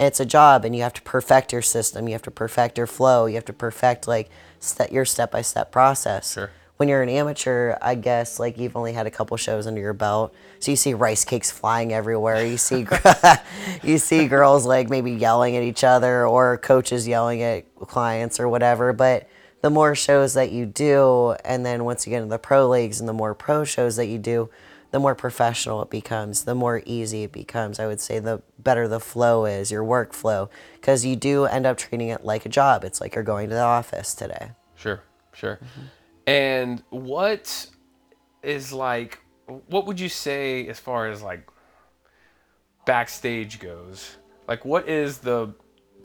It's 0.00 0.20
a 0.20 0.24
job, 0.24 0.64
and 0.64 0.76
you 0.76 0.82
have 0.82 0.94
to 0.94 1.02
perfect 1.02 1.52
your 1.52 1.62
system. 1.62 2.06
You 2.06 2.12
have 2.12 2.22
to 2.22 2.30
perfect 2.30 2.78
your 2.78 2.86
flow. 2.86 3.26
You 3.26 3.34
have 3.34 3.44
to 3.46 3.52
perfect 3.52 4.06
like 4.06 4.30
ste- 4.60 4.92
your 4.92 5.04
step 5.04 5.32
by 5.32 5.42
step 5.42 5.72
process. 5.72 6.32
Sure. 6.34 6.50
When 6.78 6.88
you're 6.88 7.02
an 7.02 7.08
amateur, 7.08 7.76
I 7.82 7.96
guess 7.96 8.38
like 8.38 8.56
you've 8.56 8.76
only 8.76 8.92
had 8.92 9.08
a 9.08 9.10
couple 9.10 9.36
shows 9.36 9.66
under 9.66 9.80
your 9.80 9.92
belt, 9.92 10.32
so 10.60 10.70
you 10.70 10.76
see 10.76 10.94
rice 10.94 11.24
cakes 11.24 11.50
flying 11.50 11.92
everywhere. 11.92 12.46
You 12.46 12.56
see, 12.56 12.86
you 13.82 13.98
see 13.98 14.28
girls 14.28 14.64
like 14.64 14.88
maybe 14.88 15.10
yelling 15.10 15.56
at 15.56 15.64
each 15.64 15.82
other, 15.82 16.24
or 16.24 16.56
coaches 16.58 17.08
yelling 17.08 17.42
at 17.42 17.64
clients 17.80 18.38
or 18.38 18.48
whatever. 18.48 18.92
But 18.92 19.28
the 19.60 19.70
more 19.70 19.96
shows 19.96 20.34
that 20.34 20.52
you 20.52 20.66
do, 20.66 21.34
and 21.44 21.66
then 21.66 21.84
once 21.84 22.06
you 22.06 22.10
get 22.10 22.18
into 22.18 22.30
the 22.30 22.38
pro 22.38 22.68
leagues 22.68 23.00
and 23.00 23.08
the 23.08 23.12
more 23.12 23.34
pro 23.34 23.64
shows 23.64 23.96
that 23.96 24.06
you 24.06 24.18
do, 24.18 24.48
the 24.92 25.00
more 25.00 25.16
professional 25.16 25.82
it 25.82 25.90
becomes, 25.90 26.44
the 26.44 26.54
more 26.54 26.82
easy 26.86 27.24
it 27.24 27.32
becomes. 27.32 27.80
I 27.80 27.88
would 27.88 28.00
say 28.00 28.20
the 28.20 28.40
better 28.56 28.86
the 28.86 29.00
flow 29.00 29.46
is, 29.46 29.72
your 29.72 29.82
workflow, 29.82 30.48
because 30.74 31.04
you 31.04 31.16
do 31.16 31.44
end 31.44 31.66
up 31.66 31.76
treating 31.76 32.08
it 32.08 32.24
like 32.24 32.46
a 32.46 32.48
job. 32.48 32.84
It's 32.84 33.00
like 33.00 33.16
you're 33.16 33.24
going 33.24 33.48
to 33.48 33.54
the 33.56 33.62
office 33.62 34.14
today. 34.14 34.52
Sure, 34.76 35.02
sure. 35.34 35.56
Mm-hmm. 35.56 35.86
And 36.28 36.82
what 36.90 37.68
is 38.42 38.70
like, 38.70 39.18
what 39.46 39.86
would 39.86 39.98
you 39.98 40.10
say 40.10 40.68
as 40.68 40.78
far 40.78 41.08
as 41.08 41.22
like 41.22 41.48
backstage 42.84 43.60
goes? 43.60 44.18
Like, 44.46 44.62
what 44.62 44.86
is 44.90 45.18
the 45.18 45.54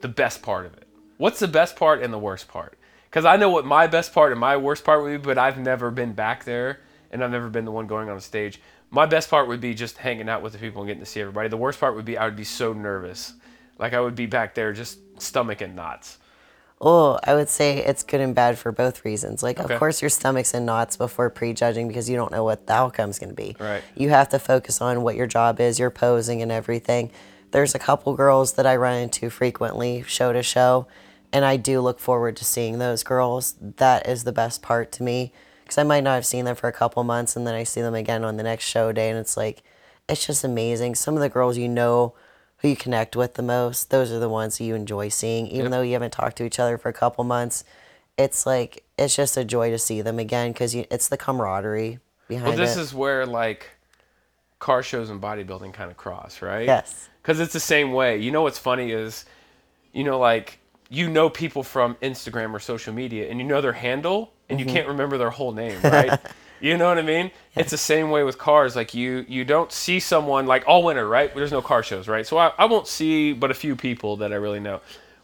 the 0.00 0.08
best 0.08 0.40
part 0.40 0.64
of 0.64 0.72
it? 0.78 0.88
What's 1.18 1.40
the 1.40 1.48
best 1.48 1.76
part 1.76 2.02
and 2.02 2.10
the 2.10 2.18
worst 2.18 2.48
part? 2.48 2.78
Because 3.04 3.26
I 3.26 3.36
know 3.36 3.50
what 3.50 3.66
my 3.66 3.86
best 3.86 4.14
part 4.14 4.32
and 4.32 4.40
my 4.40 4.56
worst 4.56 4.82
part 4.82 5.02
would 5.02 5.10
be, 5.10 5.18
but 5.18 5.36
I've 5.36 5.58
never 5.58 5.90
been 5.90 6.14
back 6.14 6.44
there, 6.44 6.80
and 7.10 7.22
I've 7.22 7.30
never 7.30 7.50
been 7.50 7.66
the 7.66 7.70
one 7.70 7.86
going 7.86 8.08
on 8.08 8.18
stage. 8.22 8.62
My 8.90 9.04
best 9.04 9.28
part 9.28 9.46
would 9.46 9.60
be 9.60 9.74
just 9.74 9.98
hanging 9.98 10.30
out 10.30 10.40
with 10.40 10.54
the 10.54 10.58
people 10.58 10.80
and 10.80 10.88
getting 10.88 11.04
to 11.04 11.06
see 11.06 11.20
everybody. 11.20 11.50
The 11.50 11.58
worst 11.58 11.80
part 11.80 11.96
would 11.96 12.06
be 12.06 12.16
I 12.16 12.24
would 12.24 12.34
be 12.34 12.44
so 12.44 12.72
nervous, 12.72 13.34
like 13.78 13.92
I 13.92 14.00
would 14.00 14.14
be 14.14 14.24
back 14.24 14.54
there 14.54 14.72
just 14.72 15.00
stomach 15.20 15.60
in 15.60 15.74
knots. 15.74 16.16
Oh, 16.86 17.18
I 17.24 17.34
would 17.34 17.48
say 17.48 17.78
it's 17.78 18.02
good 18.02 18.20
and 18.20 18.34
bad 18.34 18.58
for 18.58 18.70
both 18.70 19.06
reasons. 19.06 19.42
Like, 19.42 19.58
Okay. 19.58 19.72
of 19.72 19.78
course, 19.80 20.02
your 20.02 20.10
stomach's 20.10 20.52
in 20.52 20.66
knots 20.66 20.98
before 20.98 21.30
prejudging 21.30 21.88
because 21.88 22.10
you 22.10 22.16
don't 22.16 22.30
know 22.30 22.44
what 22.44 22.66
the 22.66 22.74
outcome's 22.74 23.18
going 23.18 23.30
to 23.30 23.34
be. 23.34 23.56
Right. 23.58 23.82
You 23.94 24.10
have 24.10 24.28
to 24.28 24.38
focus 24.38 24.82
on 24.82 25.02
what 25.02 25.16
your 25.16 25.26
job 25.26 25.60
is, 25.60 25.78
your 25.78 25.88
posing, 25.88 26.42
and 26.42 26.52
everything. 26.52 27.10
There's 27.52 27.74
a 27.74 27.78
couple 27.78 28.12
girls 28.14 28.52
that 28.54 28.66
I 28.66 28.76
run 28.76 28.98
into 28.98 29.30
frequently, 29.30 30.04
show 30.06 30.34
to 30.34 30.42
show, 30.42 30.86
and 31.32 31.42
I 31.44 31.56
do 31.56 31.80
look 31.80 32.00
forward 32.00 32.36
to 32.36 32.44
seeing 32.44 32.78
those 32.78 33.02
girls. 33.02 33.54
That 33.60 34.06
is 34.06 34.24
the 34.24 34.32
best 34.32 34.60
part 34.60 34.92
to 34.92 35.02
me 35.02 35.32
because 35.62 35.78
I 35.78 35.84
might 35.84 36.04
not 36.04 36.16
have 36.16 36.26
seen 36.26 36.44
them 36.44 36.54
for 36.56 36.68
a 36.68 36.72
couple 36.72 37.02
months 37.04 37.34
and 37.36 37.46
then 37.46 37.54
I 37.54 37.64
see 37.64 37.80
them 37.80 37.94
again 37.94 38.22
on 38.24 38.36
the 38.36 38.42
next 38.42 38.64
show 38.66 38.92
day, 38.92 39.08
and 39.08 39.18
it's 39.18 39.36
like, 39.38 39.62
it's 40.06 40.26
just 40.26 40.44
amazing. 40.44 40.96
Some 40.96 41.14
of 41.14 41.20
the 41.20 41.30
girls 41.30 41.56
you 41.56 41.66
know 41.68 42.12
who 42.64 42.70
you 42.70 42.76
connect 42.76 43.14
with 43.14 43.34
the 43.34 43.42
most, 43.42 43.90
those 43.90 44.10
are 44.10 44.18
the 44.18 44.28
ones 44.28 44.58
you 44.58 44.74
enjoy 44.74 45.06
seeing. 45.10 45.46
Even 45.48 45.64
Yep. 45.64 45.70
though 45.72 45.82
you 45.82 45.92
haven't 45.92 46.12
talked 46.12 46.38
to 46.38 46.44
each 46.44 46.58
other 46.58 46.78
for 46.78 46.88
a 46.88 46.94
couple 46.94 47.22
months, 47.22 47.62
it's 48.16 48.46
like 48.46 48.82
it's 48.96 49.14
just 49.14 49.36
a 49.36 49.44
joy 49.44 49.68
to 49.68 49.78
see 49.78 50.00
them 50.00 50.18
again 50.18 50.52
because 50.52 50.74
it's 50.74 51.08
the 51.08 51.18
camaraderie 51.18 51.98
behind 52.26 52.48
Well, 52.48 52.56
this 52.56 52.78
it. 52.78 52.80
is 52.80 52.94
where 52.94 53.26
like 53.26 53.68
car 54.60 54.82
shows 54.82 55.10
and 55.10 55.20
bodybuilding 55.20 55.74
kind 55.74 55.90
of 55.90 55.98
cross, 55.98 56.40
right? 56.40 56.64
Yes. 56.64 57.10
Because 57.20 57.38
it's 57.38 57.52
the 57.52 57.60
same 57.60 57.92
way. 57.92 58.16
You 58.16 58.30
know 58.30 58.40
what's 58.40 58.58
funny 58.58 58.92
is, 58.92 59.26
you 59.92 60.02
know, 60.02 60.18
like 60.18 60.58
you 60.88 61.10
know 61.10 61.28
people 61.28 61.62
from 61.62 61.96
Instagram 61.96 62.54
or 62.54 62.60
social 62.60 62.94
media, 62.94 63.28
and 63.28 63.38
you 63.40 63.44
know 63.44 63.60
their 63.60 63.72
handle, 63.74 64.32
and 64.48 64.58
Mm-hmm. 64.58 64.68
you 64.68 64.74
can't 64.74 64.88
remember 64.88 65.18
their 65.18 65.30
whole 65.30 65.52
name, 65.52 65.80
right? 65.82 66.18
you 66.64 66.78
know 66.78 66.88
what 66.88 66.98
I 66.98 67.02
mean? 67.02 67.30
It's 67.54 67.70
the 67.70 67.78
same 67.78 68.10
way 68.10 68.24
with 68.24 68.38
cars. 68.38 68.74
Like 68.74 68.94
you, 68.94 69.24
you 69.28 69.44
don't 69.44 69.70
see 69.70 70.00
someone 70.00 70.46
like 70.46 70.64
all 70.66 70.82
winter, 70.82 71.06
right? 71.06 71.34
There's 71.34 71.52
no 71.52 71.62
car 71.62 71.82
shows, 71.82 72.08
right? 72.08 72.26
So 72.26 72.38
I, 72.38 72.52
I 72.56 72.64
won't 72.64 72.86
see 72.86 73.32
but 73.32 73.50
a 73.50 73.54
few 73.54 73.76
people 73.76 74.16
that 74.16 74.32
I 74.32 74.36
really 74.36 74.60
know. 74.60 74.80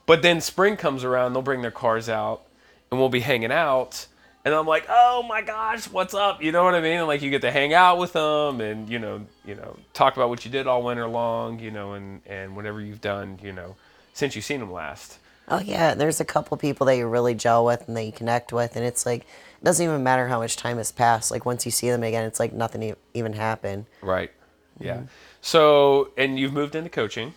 But 0.07 0.23
then 0.23 0.41
spring 0.41 0.77
comes 0.77 1.05
around, 1.05 1.33
they'll 1.33 1.43
bring 1.43 1.63
their 1.63 1.71
cars 1.71 2.09
out, 2.09 2.43
and 2.91 2.99
we'll 2.99 3.09
be 3.09 3.21
hanging 3.21 3.53
out, 3.53 4.07
and 4.45 4.55
I'm 4.55 4.67
like, 4.67 4.87
oh 4.89 5.23
my 5.29 5.43
gosh, 5.43 5.85
what's 5.91 6.15
up? 6.15 6.43
You 6.43 6.51
know 6.51 6.65
what 6.65 6.75
I 6.75 6.81
mean? 6.81 6.99
And 6.99 7.07
like 7.07 7.21
you 7.21 7.31
get 7.31 7.43
to 7.43 7.51
hang 7.51 7.75
out 7.75 7.99
with 7.99 8.15
them, 8.15 8.61
and 8.61 8.89
you 8.89 8.99
know, 8.99 9.27
you 9.45 9.55
know, 9.55 9.77
talk 9.93 10.17
about 10.17 10.31
what 10.31 10.45
you 10.45 10.51
did 10.51 10.67
all 10.67 10.83
winter 10.83 11.07
long, 11.07 11.59
you 11.59 11.71
know, 11.71 11.93
and 11.93 12.23
and 12.27 12.57
whatever 12.57 12.81
you've 12.81 13.03
done, 13.03 13.39
you 13.43 13.53
know, 13.53 13.77
since 14.15 14.35
you've 14.35 14.45
seen 14.45 14.61
them 14.61 14.73
last. 14.73 15.19
Oh 15.49 15.61
yeah, 15.61 15.95
there's 15.95 16.21
a 16.21 16.25
couple 16.25 16.57
people 16.57 16.87
that 16.87 16.97
you 16.97 17.07
really 17.07 17.35
gel 17.35 17.65
with 17.65 17.87
and 17.87 17.97
that 17.97 18.05
you 18.05 18.13
connect 18.13 18.53
with, 18.53 18.77
and 18.77 18.85
it's 18.85 19.05
like 19.05 19.27
it 19.61 19.65
doesn't 19.65 19.85
even 19.85 20.03
matter 20.03 20.29
how 20.29 20.39
much 20.39 20.57
time 20.57 20.79
has 20.79 20.91
passed. 20.91 21.31
Like 21.31 21.45
once 21.45 21.65
you 21.65 21.71
see 21.71 21.91
them 21.91 22.03
again, 22.03 22.25
it's 22.25 22.41
like 22.41 22.53
nothing 22.53 22.83
e- 22.83 22.95
even 23.15 23.35
happened. 23.35 23.87
Right. 24.01 24.31
Mm-hmm. 24.77 24.85
Yeah. 24.85 25.01
So, 25.43 26.13
and 26.17 26.39
you've 26.39 26.53
moved 26.53 26.75
into 26.75 26.91
coaching, 26.91 27.35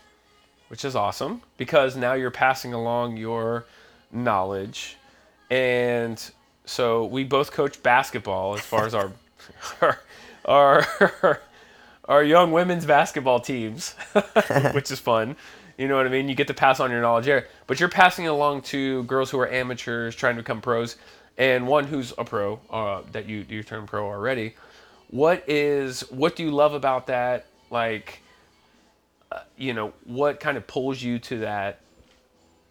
which 0.69 0.85
is 0.85 0.95
awesome 0.95 1.41
because 1.57 1.95
now 1.95 2.13
you're 2.13 2.31
passing 2.31 2.73
along 2.73 3.17
your 3.17 3.65
knowledge. 4.11 4.97
And 5.49 6.23
so 6.65 7.05
we 7.05 7.23
both 7.25 7.51
coach 7.51 7.81
basketball 7.83 8.55
as 8.55 8.61
far 8.61 8.85
as 8.85 8.93
our 8.95 9.11
our 9.81 9.99
our, 10.45 11.41
our 12.05 12.23
young 12.23 12.51
women's 12.51 12.85
basketball 12.85 13.39
teams, 13.39 13.95
which 14.73 14.91
is 14.91 14.99
fun. 14.99 15.35
You 15.77 15.87
know 15.87 15.97
what 15.97 16.05
I 16.05 16.09
mean? 16.09 16.29
You 16.29 16.35
get 16.35 16.47
to 16.47 16.53
pass 16.53 16.79
on 16.79 16.91
your 16.91 17.01
knowledge 17.01 17.25
there, 17.25 17.47
but 17.67 17.79
you're 17.79 17.89
passing 17.89 18.25
it 18.25 18.29
along 18.29 18.61
to 18.63 19.03
girls 19.03 19.31
who 19.31 19.39
are 19.39 19.49
amateurs 19.49 20.15
trying 20.15 20.35
to 20.35 20.41
become 20.43 20.61
pros, 20.61 20.97
and 21.37 21.67
one 21.67 21.85
who's 21.85 22.13
a 22.17 22.23
pro 22.23 22.59
uh, 22.69 23.01
that 23.11 23.27
you 23.27 23.45
you 23.49 23.63
turned 23.63 23.87
pro 23.87 24.05
already. 24.05 24.55
What 25.09 25.43
is 25.47 26.01
what 26.11 26.35
do 26.35 26.43
you 26.43 26.51
love 26.51 26.73
about 26.73 27.07
that? 27.07 27.45
Like, 27.69 28.21
uh, 29.31 29.39
you 29.57 29.73
know, 29.73 29.93
what 30.05 30.39
kind 30.39 30.57
of 30.57 30.67
pulls 30.67 31.01
you 31.01 31.19
to 31.19 31.39
that? 31.39 31.79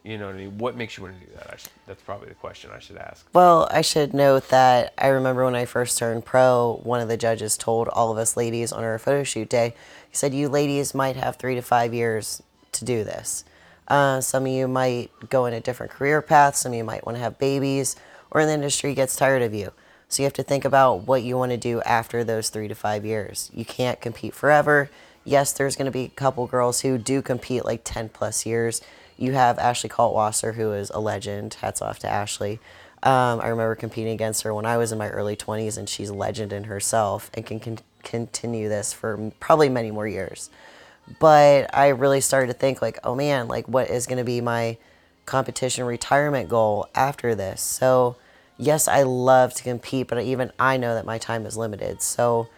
You 0.04 0.18
know 0.18 0.26
what 0.26 0.34
I 0.34 0.38
mean? 0.38 0.58
What 0.58 0.76
makes 0.76 0.96
you 0.96 1.04
want 1.04 1.20
to 1.20 1.26
do 1.26 1.32
that? 1.34 1.68
That's 1.86 2.02
probably 2.02 2.28
the 2.28 2.34
question 2.34 2.70
I 2.74 2.80
should 2.80 2.96
ask. 2.96 3.24
Well, 3.32 3.68
I 3.70 3.82
should 3.82 4.12
note 4.12 4.48
that 4.48 4.92
I 4.98 5.08
remember 5.08 5.44
when 5.44 5.54
I 5.54 5.64
first 5.64 5.96
turned 5.96 6.24
pro, 6.24 6.80
one 6.82 7.00
of 7.00 7.08
the 7.08 7.16
judges 7.16 7.56
told 7.56 7.86
all 7.88 8.10
of 8.10 8.18
us 8.18 8.36
ladies 8.36 8.72
on 8.72 8.82
our 8.82 8.98
photo 8.98 9.22
shoot 9.22 9.48
day, 9.48 9.74
he 10.10 10.16
said, 10.16 10.34
You 10.34 10.48
ladies 10.48 10.92
might 10.92 11.14
have 11.14 11.36
three 11.36 11.54
to 11.54 11.62
five 11.62 11.94
years 11.94 12.42
to 12.72 12.84
do 12.84 13.04
this. 13.04 13.44
Uh, 13.86 14.20
some 14.20 14.44
of 14.46 14.50
you 14.50 14.66
might 14.66 15.10
go 15.28 15.46
in 15.46 15.54
a 15.54 15.60
different 15.60 15.92
career 15.92 16.20
path, 16.20 16.56
some 16.56 16.72
of 16.72 16.78
you 16.78 16.84
might 16.84 17.06
want 17.06 17.16
to 17.16 17.22
have 17.22 17.38
babies, 17.38 17.94
or 18.32 18.44
the 18.44 18.52
industry 18.52 18.94
gets 18.94 19.14
tired 19.14 19.42
of 19.42 19.54
you. 19.54 19.72
So 20.08 20.22
you 20.22 20.26
have 20.26 20.32
to 20.34 20.42
think 20.42 20.64
about 20.64 21.06
what 21.06 21.22
you 21.22 21.38
want 21.38 21.52
to 21.52 21.56
do 21.56 21.80
after 21.82 22.24
those 22.24 22.48
three 22.48 22.68
to 22.68 22.74
five 22.74 23.06
years. 23.06 23.50
You 23.54 23.64
can't 23.64 24.00
compete 24.00 24.34
forever. 24.34 24.90
Yes, 25.24 25.52
there's 25.52 25.76
going 25.76 25.86
to 25.86 25.92
be 25.92 26.04
a 26.04 26.08
couple 26.08 26.46
girls 26.46 26.80
who 26.80 26.98
do 26.98 27.22
compete 27.22 27.64
like 27.64 27.82
10 27.84 28.08
plus 28.08 28.44
years. 28.44 28.82
You 29.16 29.32
have 29.32 29.58
Ashley 29.58 29.88
Kaltwasser, 29.88 30.54
who 30.54 30.72
is 30.72 30.90
a 30.90 30.98
legend. 30.98 31.54
Hats 31.54 31.80
off 31.80 31.98
to 32.00 32.08
Ashley. 32.08 32.58
Um, 33.02 33.40
I 33.40 33.48
remember 33.48 33.74
competing 33.74 34.12
against 34.12 34.42
her 34.42 34.54
when 34.54 34.66
I 34.66 34.76
was 34.76 34.92
in 34.92 34.98
my 34.98 35.08
early 35.08 35.36
20s, 35.36 35.76
and 35.76 35.88
she's 35.88 36.08
a 36.08 36.14
legend 36.14 36.52
in 36.52 36.64
herself 36.64 37.30
and 37.34 37.44
can 37.44 37.60
con- 37.60 37.78
continue 38.02 38.68
this 38.68 38.92
for 38.92 39.32
probably 39.40 39.68
many 39.68 39.90
more 39.90 40.06
years. 40.06 40.50
But 41.18 41.74
I 41.74 41.88
really 41.88 42.20
started 42.20 42.48
to 42.48 42.52
think, 42.52 42.80
like, 42.80 42.98
oh 43.02 43.14
man, 43.14 43.48
like, 43.48 43.66
what 43.66 43.90
is 43.90 44.06
going 44.06 44.18
to 44.18 44.24
be 44.24 44.40
my 44.40 44.76
competition 45.26 45.84
retirement 45.84 46.48
goal 46.48 46.86
after 46.94 47.34
this? 47.34 47.60
So, 47.60 48.16
yes, 48.58 48.88
I 48.88 49.02
love 49.02 49.54
to 49.54 49.62
compete, 49.62 50.08
but 50.08 50.22
even 50.22 50.52
I 50.58 50.76
know 50.76 50.94
that 50.94 51.04
my 51.04 51.18
time 51.18 51.46
is 51.46 51.56
limited. 51.56 52.02
So, 52.02 52.48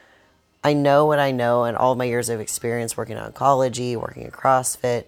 I 0.63 0.73
know 0.73 1.05
what 1.05 1.19
I 1.19 1.31
know, 1.31 1.65
and 1.65 1.77
all 1.77 1.95
my 1.95 2.05
years 2.07 2.31
of 2.31 2.41
experience 2.41 2.97
working 2.97 3.19
in 3.19 3.23
oncology, 3.23 3.97
working 3.97 4.23
in 4.23 4.31
CrossFit, 4.31 5.05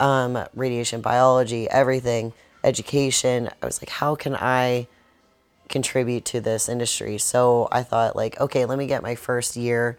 um, 0.00 0.42
radiation 0.54 1.02
biology, 1.02 1.68
everything, 1.68 2.32
education. 2.64 3.50
I 3.62 3.66
was 3.66 3.82
like, 3.82 3.90
how 3.90 4.14
can 4.14 4.34
I 4.34 4.86
contribute 5.68 6.24
to 6.26 6.40
this 6.40 6.70
industry? 6.70 7.18
So 7.18 7.68
I 7.70 7.82
thought, 7.82 8.16
like, 8.16 8.40
okay, 8.40 8.64
let 8.64 8.78
me 8.78 8.86
get 8.86 9.02
my 9.02 9.14
first 9.14 9.56
year 9.56 9.98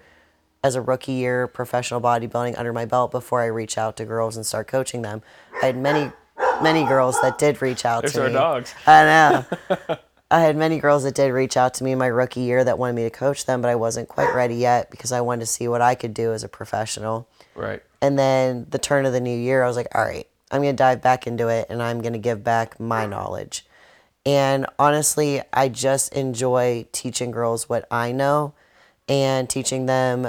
as 0.64 0.74
a 0.74 0.82
rookie 0.82 1.12
year 1.12 1.46
professional 1.46 2.02
bodybuilding 2.02 2.58
under 2.58 2.74
my 2.74 2.86
belt 2.86 3.12
before 3.12 3.42
I 3.42 3.46
reach 3.46 3.78
out 3.78 3.98
to 3.98 4.06
girls 4.06 4.36
and 4.36 4.44
start 4.44 4.68
coaching 4.68 5.04
them. 5.04 5.22
I 5.62 5.68
had 5.68 5.78
many, 5.78 6.12
many 6.64 6.84
girls 6.84 7.22
that 7.22 7.38
did 7.38 7.62
reach 7.62 7.86
out 7.86 8.02
There's 8.02 8.14
to 8.14 8.24
our 8.24 8.28
me. 8.30 8.34
dogs. 8.34 8.74
I 8.88 9.04
know. 9.04 9.98
I 10.36 10.42
had 10.42 10.58
many 10.58 10.80
girls 10.80 11.04
that 11.04 11.16
did 11.16 11.32
reach 11.32 11.56
out 11.56 11.76
to 11.76 11.84
me 11.86 11.94
in 11.94 11.98
my 11.98 12.08
rookie 12.08 12.42
year 12.42 12.62
that 12.62 12.78
wanted 12.78 12.92
me 12.92 13.04
to 13.04 13.10
coach 13.10 13.46
them, 13.46 13.62
but 13.62 13.72
I 13.72 13.76
wasn't 13.76 14.10
quite 14.10 14.36
ready 14.36 14.56
yet 14.56 14.92
because 14.92 15.14
I 15.14 15.22
wanted 15.22 15.40
to 15.40 15.46
see 15.46 15.70
what 15.70 15.82
I 15.82 15.96
could 15.96 16.14
do 16.14 16.34
as 16.34 16.44
a 16.44 16.50
professional. 16.50 17.30
Right. 17.56 17.82
And 18.02 18.20
then 18.20 18.68
the 18.70 18.78
turn 18.78 19.06
of 19.06 19.14
the 19.14 19.22
new 19.22 19.38
year, 19.38 19.64
I 19.64 19.68
was 19.68 19.78
like, 19.78 19.88
all 19.96 20.04
right, 20.04 20.28
I'm 20.52 20.62
going 20.62 20.76
to 20.76 20.78
dive 20.78 21.02
back 21.02 21.26
into 21.26 21.48
it 21.48 21.68
and 21.70 21.82
I'm 21.82 22.02
going 22.02 22.12
to 22.12 22.20
give 22.20 22.44
back 22.44 22.78
my 22.82 23.06
knowledge. 23.06 23.66
And 24.26 24.66
honestly, 24.78 25.42
I 25.54 25.70
just 25.70 26.12
enjoy 26.12 26.86
teaching 26.92 27.32
girls 27.32 27.70
what 27.70 27.88
I 27.90 28.12
know 28.12 28.54
and 29.08 29.50
teaching 29.50 29.86
them 29.86 30.28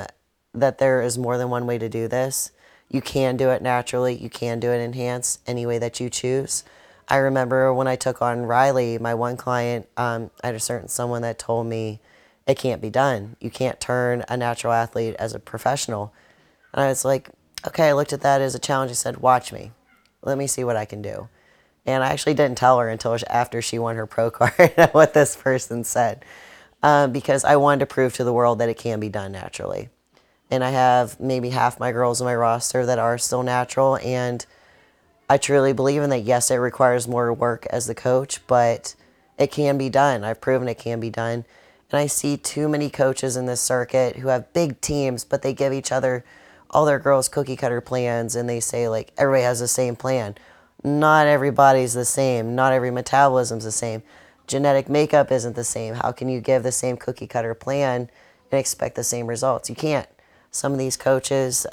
that 0.55 0.79
there 0.79 1.03
is 1.03 1.19
more 1.19 1.37
than 1.37 1.51
one 1.51 1.67
way 1.67 1.79
to 1.79 1.89
do 1.89 2.07
this. 2.07 2.53
You 2.89 3.01
can 3.01 3.37
do 3.37 3.51
it 3.51 3.61
naturally, 3.61 4.15
you 4.15 4.31
can 4.31 4.61
do 4.61 4.71
it 4.71 4.79
enhanced 4.79 5.41
any 5.49 5.67
way 5.67 5.81
that 5.81 5.99
you 5.99 6.09
choose. 6.11 6.63
I 7.09 7.17
remember 7.17 7.73
when 7.73 7.87
I 7.87 7.97
took 7.97 8.21
on 8.21 8.47
Riley, 8.47 8.99
my 8.99 9.15
one 9.15 9.37
client, 9.37 9.89
um, 9.97 10.31
I 10.43 10.49
had 10.49 10.57
a 10.57 10.61
certain 10.61 10.89
someone 10.89 11.23
that 11.23 11.39
told 11.39 11.67
me 11.67 12.01
it 12.47 12.59
can't 12.59 12.83
be 12.83 12.91
done. 12.91 13.37
You 13.41 13.51
can't 13.51 13.81
turn 13.81 14.25
a 14.29 14.37
natural 14.37 14.73
athlete 14.73 15.15
as 15.19 15.35
a 15.35 15.39
professional. 15.39 16.13
And 16.73 16.83
I 16.83 16.89
was 16.89 17.05
like, 17.05 17.31
okay, 17.67 17.89
I 17.89 17.93
looked 17.93 18.13
at 18.13 18.23
that 18.23 18.41
as 18.41 18.55
a 18.55 18.59
challenge. 18.59 18.91
I 18.91 18.95
said, 18.95 19.19
watch 19.19 19.53
me. 19.53 19.73
Let 20.23 20.39
me 20.39 20.47
see 20.47 20.65
what 20.65 20.77
I 20.77 20.85
can 20.85 21.03
do. 21.03 21.29
And 21.85 22.03
I 22.03 22.09
actually 22.09 22.35
didn't 22.35 22.59
tell 22.59 22.79
her 22.81 22.89
until 22.89 23.17
after 23.29 23.63
she 23.63 23.79
won 23.79 23.97
her 23.97 24.07
pro 24.07 24.31
card 24.33 24.73
what 24.93 25.15
this 25.15 25.37
person 25.37 25.85
said, 25.85 26.25
um, 26.83 27.13
because 27.13 27.45
I 27.45 27.57
wanted 27.57 27.81
to 27.81 27.87
prove 27.87 28.15
to 28.15 28.25
the 28.25 28.33
world 28.33 28.59
that 28.59 28.69
it 28.69 28.79
can 28.79 28.99
be 28.99 29.09
done 29.09 29.33
naturally. 29.33 29.89
And 30.51 30.65
I 30.65 30.71
have 30.71 31.19
maybe 31.21 31.51
half 31.51 31.79
my 31.79 31.93
girls 31.93 32.21
in 32.21 32.25
my 32.25 32.35
roster 32.35 32.87
that 32.87 32.99
are 32.99 33.19
still 33.19 33.43
natural. 33.43 33.97
And 33.99 34.45
I 35.29 35.39
truly 35.39 35.73
believe 35.73 36.03
in 36.03 36.11
that. 36.11 36.21
Yes, 36.21 36.51
it 36.51 36.57
requires 36.57 37.09
more 37.09 37.33
work 37.33 37.67
as 37.67 37.87
the 37.87 37.95
coach, 37.95 38.41
but 38.47 38.95
it 39.39 39.51
can 39.51 39.77
be 39.77 39.89
done. 39.89 40.23
I've 40.23 40.41
proven 40.41 40.69
it 40.69 40.79
can 40.79 41.01
be 41.01 41.11
done. 41.11 41.45
And 41.91 42.01
I 42.01 42.07
see 42.07 42.37
too 42.37 42.69
many 42.69 42.91
coaches 42.91 43.37
in 43.37 43.47
this 43.47 43.61
circuit 43.61 44.17
who 44.17 44.29
have 44.29 44.53
big 44.53 44.81
teams, 44.81 45.25
but 45.25 45.43
they 45.43 45.53
give 45.53 45.73
each 45.73 45.91
other 45.91 46.25
all 46.71 46.85
their 46.85 46.99
girls 46.99 47.29
cookie 47.29 47.57
cutter 47.57 47.81
plans 47.81 48.35
and 48.35 48.49
they 48.49 48.61
say 48.61 48.89
like 48.89 49.13
everybody 49.17 49.45
has 49.45 49.61
the 49.61 49.69
same 49.69 49.97
plan. 49.97 50.35
Not 50.83 51.27
everybody's 51.27 51.95
the 51.95 52.05
same. 52.05 52.55
Not 52.55 52.73
every 52.73 52.91
metabolism's 52.91 53.65
the 53.65 53.73
same. 53.73 54.03
Genetic 54.47 54.89
makeup 54.89 55.33
isn't 55.33 55.57
the 55.57 55.65
same. 55.65 55.95
How 55.95 56.13
can 56.13 56.29
you 56.29 56.41
give 56.41 56.63
the 56.63 56.73
same 56.73 56.97
cookie 56.97 57.27
cutter 57.27 57.55
plan 57.55 58.11
and 58.51 58.59
expect 58.59 58.95
the 58.95 59.05
same 59.05 59.27
results? 59.27 59.69
You 59.69 59.77
can't. 59.77 60.09
Some 60.51 60.73
of 60.73 60.79
these 60.79 60.97
coaches 60.97 61.67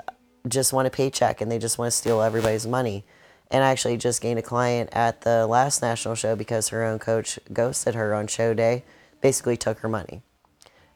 just 0.47 0.73
want 0.73 0.87
a 0.87 0.91
paycheck 0.91 1.41
and 1.41 1.51
they 1.51 1.59
just 1.59 1.77
want 1.77 1.91
to 1.91 1.97
steal 1.97 2.21
everybody's 2.21 2.65
money. 2.65 3.05
And 3.53 3.63
I 3.63 3.69
actually 3.69 3.97
just 3.97 4.19
gained 4.19 4.39
a 4.39 4.41
client 4.41 4.89
at 4.93 5.21
the 5.21 5.45
last 5.45 5.83
national 5.83 6.15
show 6.15 6.35
because 6.35 6.69
her 6.69 6.83
own 6.83 6.97
coach 6.97 7.39
ghosted 7.53 7.93
her 7.93 8.15
on 8.15 8.25
show 8.25 8.55
day, 8.55 8.83
basically 9.21 9.55
took 9.55 9.79
her 9.79 9.87
money. 9.87 10.23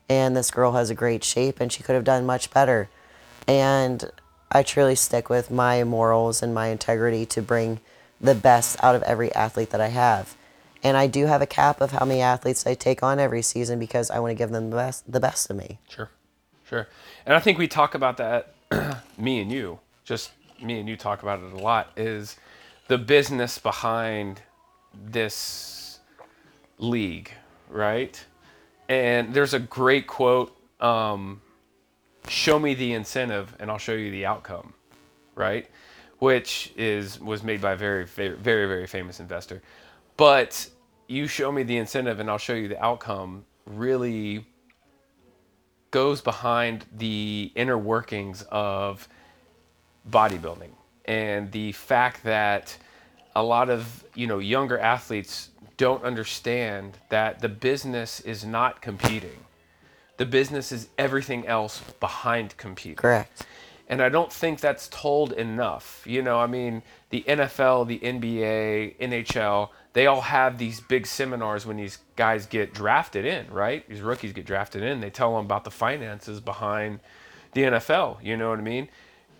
And 0.09 0.35
this 0.35 0.49
girl 0.49 0.71
has 0.71 0.89
a 0.89 0.95
great 0.95 1.23
shape 1.23 1.59
and 1.61 1.71
she 1.71 1.83
could 1.83 1.93
have 1.93 2.03
done 2.03 2.25
much 2.25 2.49
better. 2.49 2.89
And 3.47 4.09
I 4.51 4.63
truly 4.63 4.95
stick 4.95 5.29
with 5.29 5.51
my 5.51 5.83
morals 5.83 6.41
and 6.41 6.51
my 6.51 6.67
integrity 6.67 7.27
to 7.27 7.43
bring 7.43 7.79
the 8.19 8.33
best 8.33 8.83
out 8.83 8.95
of 8.95 9.03
every 9.03 9.31
athlete 9.35 9.69
that 9.69 9.81
I 9.81 9.89
have. 9.89 10.35
And 10.81 10.97
I 10.97 11.05
do 11.05 11.27
have 11.27 11.43
a 11.43 11.45
cap 11.45 11.79
of 11.79 11.91
how 11.91 12.05
many 12.05 12.21
athletes 12.21 12.65
I 12.65 12.73
take 12.73 13.03
on 13.03 13.19
every 13.19 13.43
season 13.43 13.77
because 13.77 14.09
I 14.09 14.17
want 14.17 14.31
to 14.31 14.35
give 14.35 14.49
them 14.49 14.71
the 14.71 14.77
best, 14.77 15.11
the 15.11 15.19
best 15.19 15.51
of 15.51 15.57
me. 15.57 15.77
Sure, 15.89 16.09
sure. 16.67 16.87
And 17.23 17.35
I 17.35 17.39
think 17.39 17.59
we 17.59 17.67
talk 17.67 17.93
about 17.93 18.17
that, 18.17 18.55
me 19.17 19.41
and 19.41 19.51
you, 19.51 19.79
just 20.05 20.31
me 20.59 20.79
and 20.79 20.89
you 20.89 20.97
talk 20.97 21.21
about 21.21 21.43
it 21.43 21.53
a 21.53 21.57
lot, 21.57 21.91
is 21.95 22.35
the 22.87 22.97
business 22.97 23.57
behind 23.57 24.41
this 24.93 25.99
league, 26.79 27.31
right? 27.69 28.23
And 28.89 29.33
there's 29.33 29.53
a 29.53 29.59
great 29.59 30.07
quote 30.07 30.57
um, 30.79 31.41
show 32.27 32.59
me 32.59 32.73
the 32.73 32.93
incentive 32.93 33.55
and 33.59 33.69
I'll 33.69 33.77
show 33.77 33.93
you 33.93 34.11
the 34.11 34.25
outcome, 34.25 34.73
right? 35.35 35.69
Which 36.19 36.73
is 36.77 37.19
was 37.19 37.43
made 37.43 37.61
by 37.61 37.73
a 37.73 37.75
very 37.75 38.05
very 38.05 38.35
very 38.35 38.67
very 38.67 38.87
famous 38.87 39.19
investor. 39.19 39.61
But 40.15 40.69
you 41.07 41.27
show 41.27 41.51
me 41.51 41.63
the 41.63 41.77
incentive 41.77 42.19
and 42.19 42.29
I'll 42.29 42.37
show 42.37 42.53
you 42.53 42.67
the 42.67 42.83
outcome 42.83 43.45
really 43.65 44.45
goes 45.91 46.21
behind 46.21 46.85
the 46.95 47.51
inner 47.55 47.77
workings 47.77 48.43
of 48.49 49.07
bodybuilding 50.09 50.69
and 51.07 51.51
the 51.51 51.71
fact 51.71 52.23
that 52.23 52.77
a 53.35 53.43
lot 53.43 53.69
of 53.69 54.03
you 54.15 54.27
know 54.27 54.39
younger 54.39 54.79
athletes 54.79 55.49
don't 55.77 56.03
understand 56.03 56.97
that 57.09 57.39
the 57.39 57.49
business 57.49 58.19
is 58.21 58.43
not 58.43 58.81
competing 58.81 59.45
the 60.17 60.25
business 60.25 60.71
is 60.71 60.89
everything 60.97 61.45
else 61.47 61.81
behind 61.99 62.57
competing 62.57 62.95
Correct. 62.95 63.45
And 63.89 64.01
I 64.01 64.09
don't 64.09 64.31
think 64.31 64.59
that's 64.59 64.89
told 64.89 65.31
enough. 65.31 66.03
You 66.05 66.21
know, 66.21 66.39
I 66.39 66.47
mean, 66.47 66.83
the 67.09 67.23
NFL, 67.25 67.87
the 67.87 67.99
NBA, 67.99 68.99
NHL, 68.99 69.69
they 69.93 70.07
all 70.07 70.21
have 70.21 70.57
these 70.57 70.81
big 70.81 71.07
seminars 71.07 71.65
when 71.65 71.77
these 71.77 71.99
guys 72.17 72.45
get 72.45 72.73
drafted 72.73 73.25
in, 73.25 73.49
right? 73.49 73.87
These 73.87 74.01
rookies 74.01 74.33
get 74.33 74.45
drafted 74.45 74.83
in. 74.83 74.99
They 74.99 75.09
tell 75.09 75.35
them 75.35 75.45
about 75.45 75.63
the 75.63 75.71
finances 75.71 76.41
behind 76.41 76.99
the 77.53 77.61
NFL. 77.63 78.21
You 78.21 78.35
know 78.35 78.49
what 78.49 78.59
I 78.59 78.63
mean? 78.63 78.89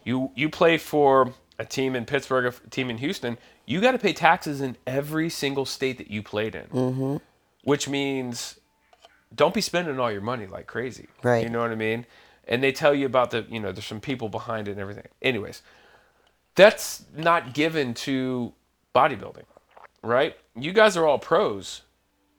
You 0.06 0.32
you 0.34 0.50
play 0.50 0.78
for 0.78 1.34
a 1.60 1.66
team 1.66 1.96
in 1.96 2.06
Pittsburgh, 2.06 2.46
a 2.46 2.70
team 2.70 2.90
in 2.90 2.98
Houston. 3.00 3.38
You 3.66 3.82
got 3.82 3.94
to 3.94 4.00
pay 4.00 4.14
taxes 4.14 4.62
in 4.62 4.78
every 4.86 5.30
single 5.30 5.66
state 5.66 5.98
that 5.98 6.12
you 6.12 6.22
played 6.22 6.56
in, 6.56 6.66
mm-hmm. 6.66 7.18
which 7.64 7.90
means 7.90 8.60
don't 9.36 9.54
be 9.54 9.62
spending 9.62 10.00
all 10.00 10.12
your 10.12 10.22
money 10.22 10.48
like 10.48 10.68
crazy. 10.68 11.08
Right. 11.24 11.44
You 11.44 11.50
know 11.50 11.60
what 11.60 11.72
I 11.72 11.76
mean? 11.76 12.06
And 12.48 12.64
they 12.64 12.72
tell 12.72 12.96
you 12.96 13.06
about 13.06 13.32
the, 13.32 13.46
you 13.50 13.60
know, 13.60 13.72
there's 13.72 13.86
some 13.86 14.00
people 14.00 14.30
behind 14.30 14.68
it 14.68 14.72
and 14.72 14.80
everything. 14.80 15.08
Anyways, 15.22 15.62
that's 16.56 17.04
not 17.16 17.54
given 17.54 17.94
to 17.94 18.54
bodybuilding, 18.96 19.44
right? 20.02 20.36
You 20.56 20.72
guys 20.72 20.96
are 20.96 21.06
all 21.06 21.20
pros, 21.20 21.82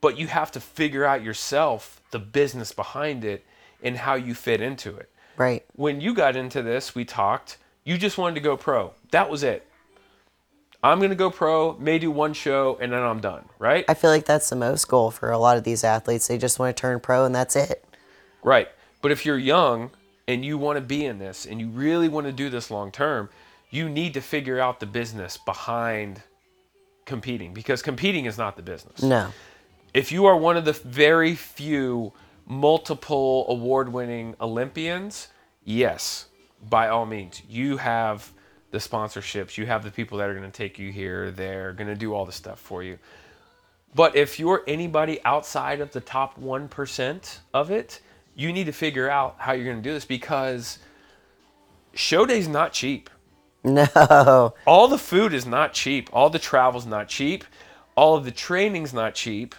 but 0.01 0.17
you 0.17 0.27
have 0.27 0.51
to 0.53 0.59
figure 0.59 1.05
out 1.05 1.23
yourself 1.23 2.01
the 2.11 2.19
business 2.19 2.71
behind 2.71 3.23
it 3.23 3.45
and 3.83 3.97
how 3.97 4.15
you 4.15 4.33
fit 4.33 4.61
into 4.61 4.95
it. 4.95 5.09
Right. 5.37 5.63
When 5.73 6.01
you 6.01 6.13
got 6.13 6.35
into 6.35 6.61
this, 6.61 6.95
we 6.95 7.05
talked, 7.05 7.57
you 7.89 7.97
just 7.97 8.19
wanted 8.19 8.35
to 8.35 8.41
go 8.41 8.55
pro. 8.55 8.93
That 9.09 9.31
was 9.31 9.41
it. 9.41 9.65
I'm 10.83 10.99
going 10.99 11.09
to 11.09 11.15
go 11.15 11.31
pro, 11.31 11.75
may 11.79 11.97
do 11.97 12.11
one 12.11 12.33
show, 12.33 12.77
and 12.79 12.93
then 12.93 13.01
I'm 13.01 13.19
done, 13.19 13.49
right? 13.57 13.83
I 13.89 13.95
feel 13.95 14.11
like 14.11 14.25
that's 14.25 14.47
the 14.47 14.55
most 14.55 14.87
goal 14.87 15.09
for 15.09 15.31
a 15.31 15.39
lot 15.39 15.57
of 15.57 15.63
these 15.63 15.83
athletes. 15.83 16.27
They 16.27 16.37
just 16.37 16.59
want 16.59 16.77
to 16.77 16.79
turn 16.79 16.99
pro 16.99 17.25
and 17.25 17.33
that's 17.33 17.55
it. 17.55 17.83
Right. 18.43 18.69
But 19.01 19.11
if 19.11 19.25
you're 19.25 19.39
young 19.39 19.89
and 20.27 20.45
you 20.45 20.59
want 20.59 20.77
to 20.77 20.81
be 20.81 21.03
in 21.03 21.17
this 21.17 21.47
and 21.47 21.59
you 21.59 21.69
really 21.69 22.07
want 22.07 22.27
to 22.27 22.31
do 22.31 22.51
this 22.51 22.69
long 22.69 22.91
term, 22.91 23.27
you 23.71 23.89
need 23.89 24.13
to 24.13 24.21
figure 24.21 24.59
out 24.59 24.79
the 24.79 24.85
business 24.85 25.37
behind 25.37 26.21
competing 27.05 27.55
because 27.55 27.81
competing 27.81 28.25
is 28.25 28.37
not 28.37 28.55
the 28.55 28.61
business. 28.61 29.01
No. 29.01 29.31
If 29.95 30.11
you 30.11 30.27
are 30.27 30.37
one 30.37 30.57
of 30.57 30.63
the 30.63 30.73
very 30.73 31.33
few 31.33 32.13
multiple 32.45 33.47
award 33.49 33.91
winning 33.91 34.35
Olympians, 34.39 35.29
yes, 35.63 36.28
by 36.67 36.89
all 36.89 37.05
means, 37.05 37.41
you 37.47 37.77
have 37.77 38.31
the 38.71 38.77
sponsorships, 38.77 39.57
you 39.57 39.65
have 39.65 39.83
the 39.83 39.91
people 39.91 40.17
that 40.17 40.29
are 40.29 40.35
going 40.35 40.49
to 40.49 40.55
take 40.55 40.77
you 40.77 40.91
here, 40.91 41.31
they're 41.31 41.73
going 41.73 41.87
to 41.87 41.95
do 41.95 42.13
all 42.13 42.25
the 42.25 42.31
stuff 42.31 42.59
for 42.59 42.83
you. 42.83 42.99
But 43.95 44.15
if 44.15 44.39
you're 44.39 44.63
anybody 44.67 45.23
outside 45.23 45.81
of 45.81 45.91
the 45.91 46.01
top 46.01 46.39
1% 46.39 47.39
of 47.53 47.71
it, 47.71 48.01
you 48.35 48.53
need 48.53 48.65
to 48.65 48.71
figure 48.71 49.09
out 49.09 49.35
how 49.39 49.53
you're 49.53 49.65
going 49.65 49.81
to 49.81 49.89
do 49.89 49.93
this 49.93 50.05
because 50.05 50.79
show 51.93 52.25
day's 52.25 52.47
not 52.47 52.71
cheap. 52.73 53.09
No. 53.63 54.53
All 54.65 54.87
the 54.87 54.97
food 54.97 55.33
is 55.33 55.45
not 55.45 55.73
cheap. 55.73 56.09
All 56.13 56.29
the 56.29 56.39
travel's 56.39 56.85
not 56.85 57.09
cheap. 57.09 57.43
All 57.95 58.15
of 58.15 58.23
the 58.23 58.31
training's 58.31 58.93
not 58.93 59.15
cheap. 59.15 59.55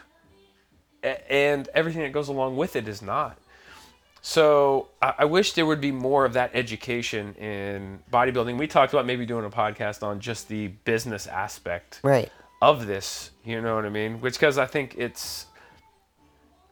And 1.03 1.69
everything 1.75 2.03
that 2.03 2.13
goes 2.13 2.29
along 2.29 2.57
with 2.57 2.77
it 2.77 2.87
is 2.87 3.03
not. 3.03 3.39
So 4.23 4.89
I 5.01 5.15
I 5.21 5.25
wish 5.25 5.53
there 5.55 5.67
would 5.67 5.81
be 5.81 5.93
more 5.93 6.25
of 6.25 6.35
that 6.35 6.51
education 6.55 7.35
in 7.35 8.01
bodybuilding. 8.13 8.59
We 8.59 8.67
talked 8.67 8.93
about 8.93 9.07
maybe 9.07 9.25
doing 9.27 9.45
a 9.45 9.51
podcast 9.51 10.03
on 10.03 10.21
just 10.21 10.49
the 10.49 10.69
business 10.85 11.27
aspect 11.27 12.01
Right. 12.03 12.31
of 12.61 12.87
this. 12.87 13.31
You 13.45 13.61
know 13.61 13.75
what 13.75 13.85
I 13.87 13.89
mean? 13.91 14.21
Which 14.21 14.35
because 14.35 14.59
I 14.59 14.67
think 14.67 14.95
it's 14.99 15.47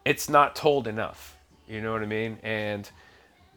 it's 0.05 0.29
not 0.29 0.55
told 0.55 0.87
enough. 0.87 1.35
You 1.67 1.81
know 1.81 1.91
what 1.91 2.01
I 2.01 2.05
mean? 2.07 2.37
And 2.43 2.89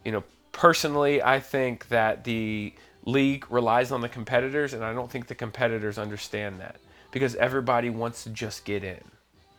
you 0.05 0.11
know, 0.11 0.23
personally, 0.51 1.21
I 1.21 1.39
think 1.39 1.87
that 1.89 2.23
the 2.23 2.73
league 3.05 3.45
relies 3.51 3.91
on 3.91 4.01
the 4.01 4.09
competitors, 4.09 4.73
and 4.73 4.83
I 4.83 4.93
don't 4.93 5.09
think 5.09 5.27
the 5.27 5.35
competitors 5.35 5.97
understand 5.97 6.59
that 6.59 6.77
because 7.11 7.35
everybody 7.35 7.89
wants 7.89 8.23
to 8.23 8.29
just 8.29 8.65
get 8.65 8.83
in. 8.83 9.01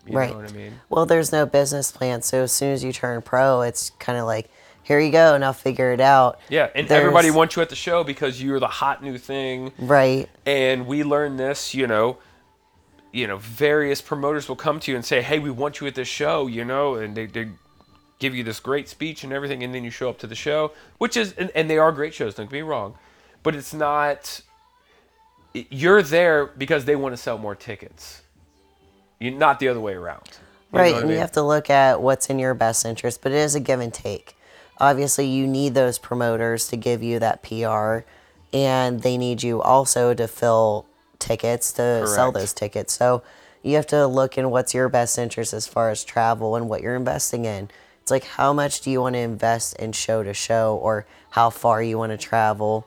You 0.07 0.17
right. 0.19 0.31
know 0.31 0.37
what 0.37 0.51
I 0.51 0.55
mean? 0.55 0.81
Well, 0.91 1.07
there's 1.07 1.33
no 1.33 1.47
business 1.47 1.91
plan. 1.93 2.23
So 2.23 2.43
as 2.43 2.53
soon 2.53 2.73
as 2.73 2.85
you 2.85 2.93
turn 2.93 3.23
pro, 3.23 3.63
it's 3.63 3.91
kind 3.99 4.19
of 4.19 4.27
like, 4.27 4.51
here 4.83 5.01
you 5.01 5.11
go, 5.11 5.37
now 5.39 5.53
figure 5.53 5.93
it 5.93 6.01
out. 6.01 6.39
Yeah, 6.51 6.69
and 6.75 6.87
There's- 6.87 7.01
everybody 7.01 7.31
wants 7.31 7.57
you 7.57 7.63
at 7.63 7.71
the 7.71 7.75
show 7.77 8.05
because 8.05 8.43
you're 8.43 8.61
the 8.61 8.67
hot 8.69 9.03
new 9.03 9.17
thing. 9.17 9.73
Right. 9.79 10.29
and 10.45 10.87
we 10.87 11.03
learned 11.05 11.39
this 11.39 11.73
you 11.75 11.87
know 11.87 12.19
you 13.13 13.27
know 13.27 13.39
various 13.39 14.03
promoters 14.03 14.47
will 14.49 14.57
come 14.57 14.79
to 14.81 14.91
you 14.91 14.97
and 14.97 15.05
say 15.05 15.23
hey 15.23 15.39
we 15.39 15.51
want 15.51 15.81
you 15.81 15.87
at 15.87 15.95
this 15.95 16.09
show 16.09 16.47
you 16.49 16.65
know 16.65 16.97
and 16.97 17.17
they, 17.17 17.25
they 17.27 17.49
give 18.19 18.35
you 18.35 18.43
this 18.45 18.61
great 18.61 18.89
speech 18.89 19.25
and 19.25 19.33
everything 19.33 19.63
and 19.63 19.75
then 19.75 19.85
you 19.85 19.91
show 19.91 20.11
up 20.11 20.19
to 20.19 20.27
the 20.27 20.35
show 20.35 20.73
which 20.99 21.17
is 21.17 21.33
and, 21.39 21.51
and 21.55 21.71
they 21.71 21.79
are 21.79 21.93
great 21.93 22.13
shows 22.13 22.35
don't 22.35 22.47
get 22.47 22.53
me 22.53 22.61
wrong 22.63 22.95
but 23.45 23.55
it's 23.55 23.73
not 23.73 24.41
you're 25.53 26.03
there 26.03 26.47
because 26.47 26.85
they 26.85 26.97
want 26.97 27.13
to 27.15 27.17
sell 27.17 27.39
more 27.39 27.55
tickets 27.55 28.23
you 29.19 29.31
not 29.31 29.59
the 29.61 29.69
other 29.69 29.81
way 29.81 29.95
around 29.95 30.23
You 30.73 30.79
Right, 30.79 30.93
what 30.93 30.97
I 30.97 31.01
and 31.01 31.09
mean? 31.09 31.15
you 31.17 31.21
have 31.21 31.33
to 31.33 31.43
look 31.43 31.71
at 31.71 32.01
what's 32.03 32.29
in 32.31 32.39
your 32.39 32.55
best 32.55 32.85
interest, 32.85 33.21
but 33.23 33.33
it 33.33 33.39
is 33.39 33.55
a 33.55 33.61
give 33.61 33.81
and 33.81 33.93
take. 33.93 34.37
Obviously, 34.79 35.27
you 35.27 35.47
need 35.47 35.75
those 35.75 35.99
promoters 35.99 36.67
to 36.69 36.77
give 36.77 37.03
you 37.03 37.19
that 37.21 37.43
PR, 37.43 38.01
and 38.53 39.03
they 39.03 39.17
need 39.17 39.43
you 39.43 39.63
also 39.63 40.15
to 40.15 40.27
fill 40.27 40.87
tickets 41.19 41.73
to 41.73 42.07
sell 42.07 42.33
those 42.33 42.53
tickets. 42.53 42.93
So 42.93 43.23
you 43.63 43.77
have 43.77 43.87
to 43.89 44.07
look 44.07 44.37
in 44.37 44.51
what's 44.51 44.75
your 44.75 44.89
best 44.89 45.17
interest 45.19 45.53
as 45.55 45.67
far 45.67 45.91
as 45.91 46.05
travel 46.05 46.57
and 46.57 46.69
what 46.69 46.83
you're 46.83 46.97
investing 46.97 47.45
in. 47.45 47.71
It's 48.03 48.11
like 48.11 48.25
how 48.25 48.53
much 48.53 48.81
do 48.83 48.91
you 48.91 49.01
want 49.01 49.15
to 49.15 49.21
invest 49.21 49.77
in 49.77 49.93
show 49.93 50.23
to 50.23 50.35
show, 50.35 50.77
or 50.77 51.07
how 51.31 51.51
far 51.51 51.83
you 51.83 51.97
want 51.99 52.11
to 52.13 52.19
travel, 52.19 52.87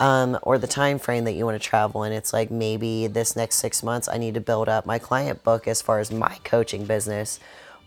um, 0.00 0.38
or 0.42 0.58
the 0.58 0.66
time 0.66 0.98
frame 0.98 1.24
that 1.24 1.32
you 1.32 1.44
want 1.44 1.60
to 1.60 1.68
travel 1.68 2.04
in. 2.04 2.12
It's 2.12 2.32
like 2.32 2.50
maybe 2.50 3.06
this 3.06 3.36
next 3.36 3.56
six 3.56 3.82
months 3.82 4.08
I 4.08 4.18
need 4.18 4.34
to 4.34 4.40
build 4.40 4.68
up 4.68 4.86
my 4.86 4.98
client 4.98 5.44
book 5.44 5.66
as 5.66 5.82
far 5.82 5.98
as 5.98 6.10
my 6.10 6.38
coaching 6.44 6.84
business, 6.84 7.40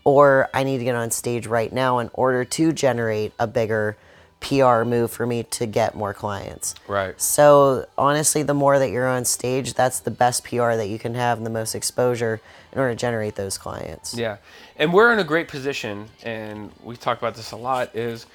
or 0.04 0.48
I 0.52 0.64
need 0.64 0.78
to 0.78 0.84
get 0.84 0.94
on 0.94 1.10
stage 1.10 1.46
right 1.46 1.72
now 1.72 1.98
in 1.98 2.10
order 2.12 2.44
to 2.44 2.72
generate 2.72 3.32
a 3.38 3.46
bigger 3.46 3.96
PR 4.40 4.82
move 4.82 5.12
for 5.12 5.24
me 5.24 5.44
to 5.44 5.66
get 5.66 5.94
more 5.94 6.12
clients. 6.12 6.74
right 6.88 7.18
So 7.20 7.86
honestly, 7.96 8.42
the 8.42 8.54
more 8.54 8.78
that 8.78 8.90
you're 8.90 9.06
on 9.06 9.24
stage, 9.24 9.74
that's 9.74 10.00
the 10.00 10.10
best 10.10 10.44
PR 10.44 10.72
that 10.72 10.88
you 10.88 10.98
can 10.98 11.14
have 11.14 11.38
and 11.38 11.46
the 11.46 11.50
most 11.50 11.74
exposure 11.74 12.40
in 12.72 12.78
order 12.78 12.92
to 12.92 12.96
generate 12.96 13.36
those 13.36 13.56
clients. 13.56 14.14
Yeah, 14.14 14.38
and 14.76 14.92
we're 14.92 15.12
in 15.12 15.20
a 15.20 15.24
great 15.24 15.46
position, 15.46 16.08
and 16.24 16.72
we 16.82 16.96
talk 16.96 17.18
about 17.18 17.36
this 17.36 17.52
a 17.52 17.56
lot. 17.56 17.94
Is 17.94 18.26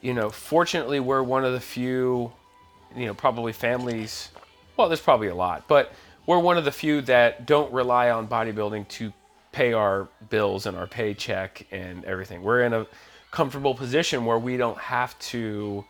you 0.00 0.14
know, 0.14 0.30
fortunately, 0.30 1.00
we're 1.00 1.22
one 1.22 1.44
of 1.44 1.52
the 1.52 1.60
few, 1.60 2.32
you 2.96 3.06
know, 3.06 3.14
probably 3.14 3.52
families. 3.52 4.30
Well, 4.76 4.88
there's 4.88 5.00
probably 5.00 5.28
a 5.28 5.34
lot, 5.34 5.68
but 5.68 5.92
we're 6.26 6.38
one 6.38 6.56
of 6.56 6.64
the 6.64 6.72
few 6.72 7.00
that 7.02 7.46
don't 7.46 7.72
rely 7.72 8.10
on 8.10 8.28
bodybuilding 8.28 8.88
to 8.88 9.12
pay 9.50 9.72
our 9.72 10.08
bills 10.30 10.66
and 10.66 10.76
our 10.76 10.86
paycheck 10.86 11.66
and 11.70 12.04
everything. 12.04 12.42
We're 12.42 12.62
in 12.62 12.72
a 12.72 12.86
comfortable 13.30 13.74
position 13.74 14.24
where 14.24 14.38
we 14.38 14.56
don't 14.56 14.78
have 14.78 15.18
to 15.18 15.84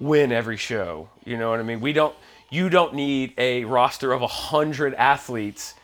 win 0.00 0.32
every 0.32 0.56
show. 0.56 1.08
You 1.24 1.36
know 1.36 1.50
what 1.50 1.60
I 1.60 1.62
mean? 1.62 1.80
We 1.80 1.92
don't. 1.92 2.14
You 2.52 2.68
don't 2.68 2.94
need 2.94 3.34
a 3.38 3.64
roster 3.64 4.12
of 4.12 4.22
a 4.22 4.26
hundred 4.26 4.94
athletes 4.94 5.74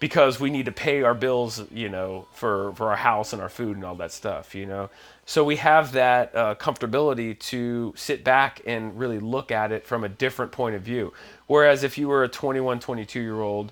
because 0.00 0.40
we 0.40 0.50
need 0.50 0.64
to 0.64 0.72
pay 0.72 1.02
our 1.02 1.14
bills, 1.14 1.62
you 1.70 1.88
know, 1.88 2.26
for 2.32 2.72
for 2.74 2.88
our 2.88 2.96
house 2.96 3.32
and 3.32 3.40
our 3.40 3.50
food 3.50 3.76
and 3.76 3.84
all 3.84 3.94
that 3.94 4.10
stuff, 4.10 4.54
you 4.54 4.66
know. 4.66 4.90
So 5.26 5.44
we 5.44 5.56
have 5.56 5.92
that 5.92 6.34
uh, 6.34 6.54
comfortability 6.56 7.38
to 7.38 7.92
sit 7.96 8.24
back 8.24 8.62
and 8.66 8.98
really 8.98 9.20
look 9.20 9.52
at 9.52 9.70
it 9.70 9.86
from 9.86 10.02
a 10.02 10.08
different 10.08 10.50
point 10.50 10.74
of 10.74 10.82
view. 10.82 11.12
Whereas 11.46 11.84
if 11.84 11.96
you 11.98 12.08
were 12.08 12.24
a 12.24 12.28
21, 12.28 12.80
22 12.80 13.20
year 13.20 13.40
old 13.40 13.70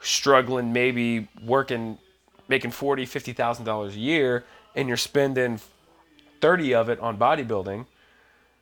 struggling, 0.00 0.72
maybe 0.72 1.26
working, 1.42 1.98
making 2.46 2.70
forty, 2.70 3.06
fifty 3.06 3.32
thousand 3.32 3.64
dollars 3.64 3.96
a 3.96 4.00
year, 4.00 4.44
and 4.76 4.86
you're 4.86 4.96
spending 4.98 5.60
thirty 6.40 6.74
of 6.74 6.90
it 6.90 7.00
on 7.00 7.16
bodybuilding. 7.16 7.86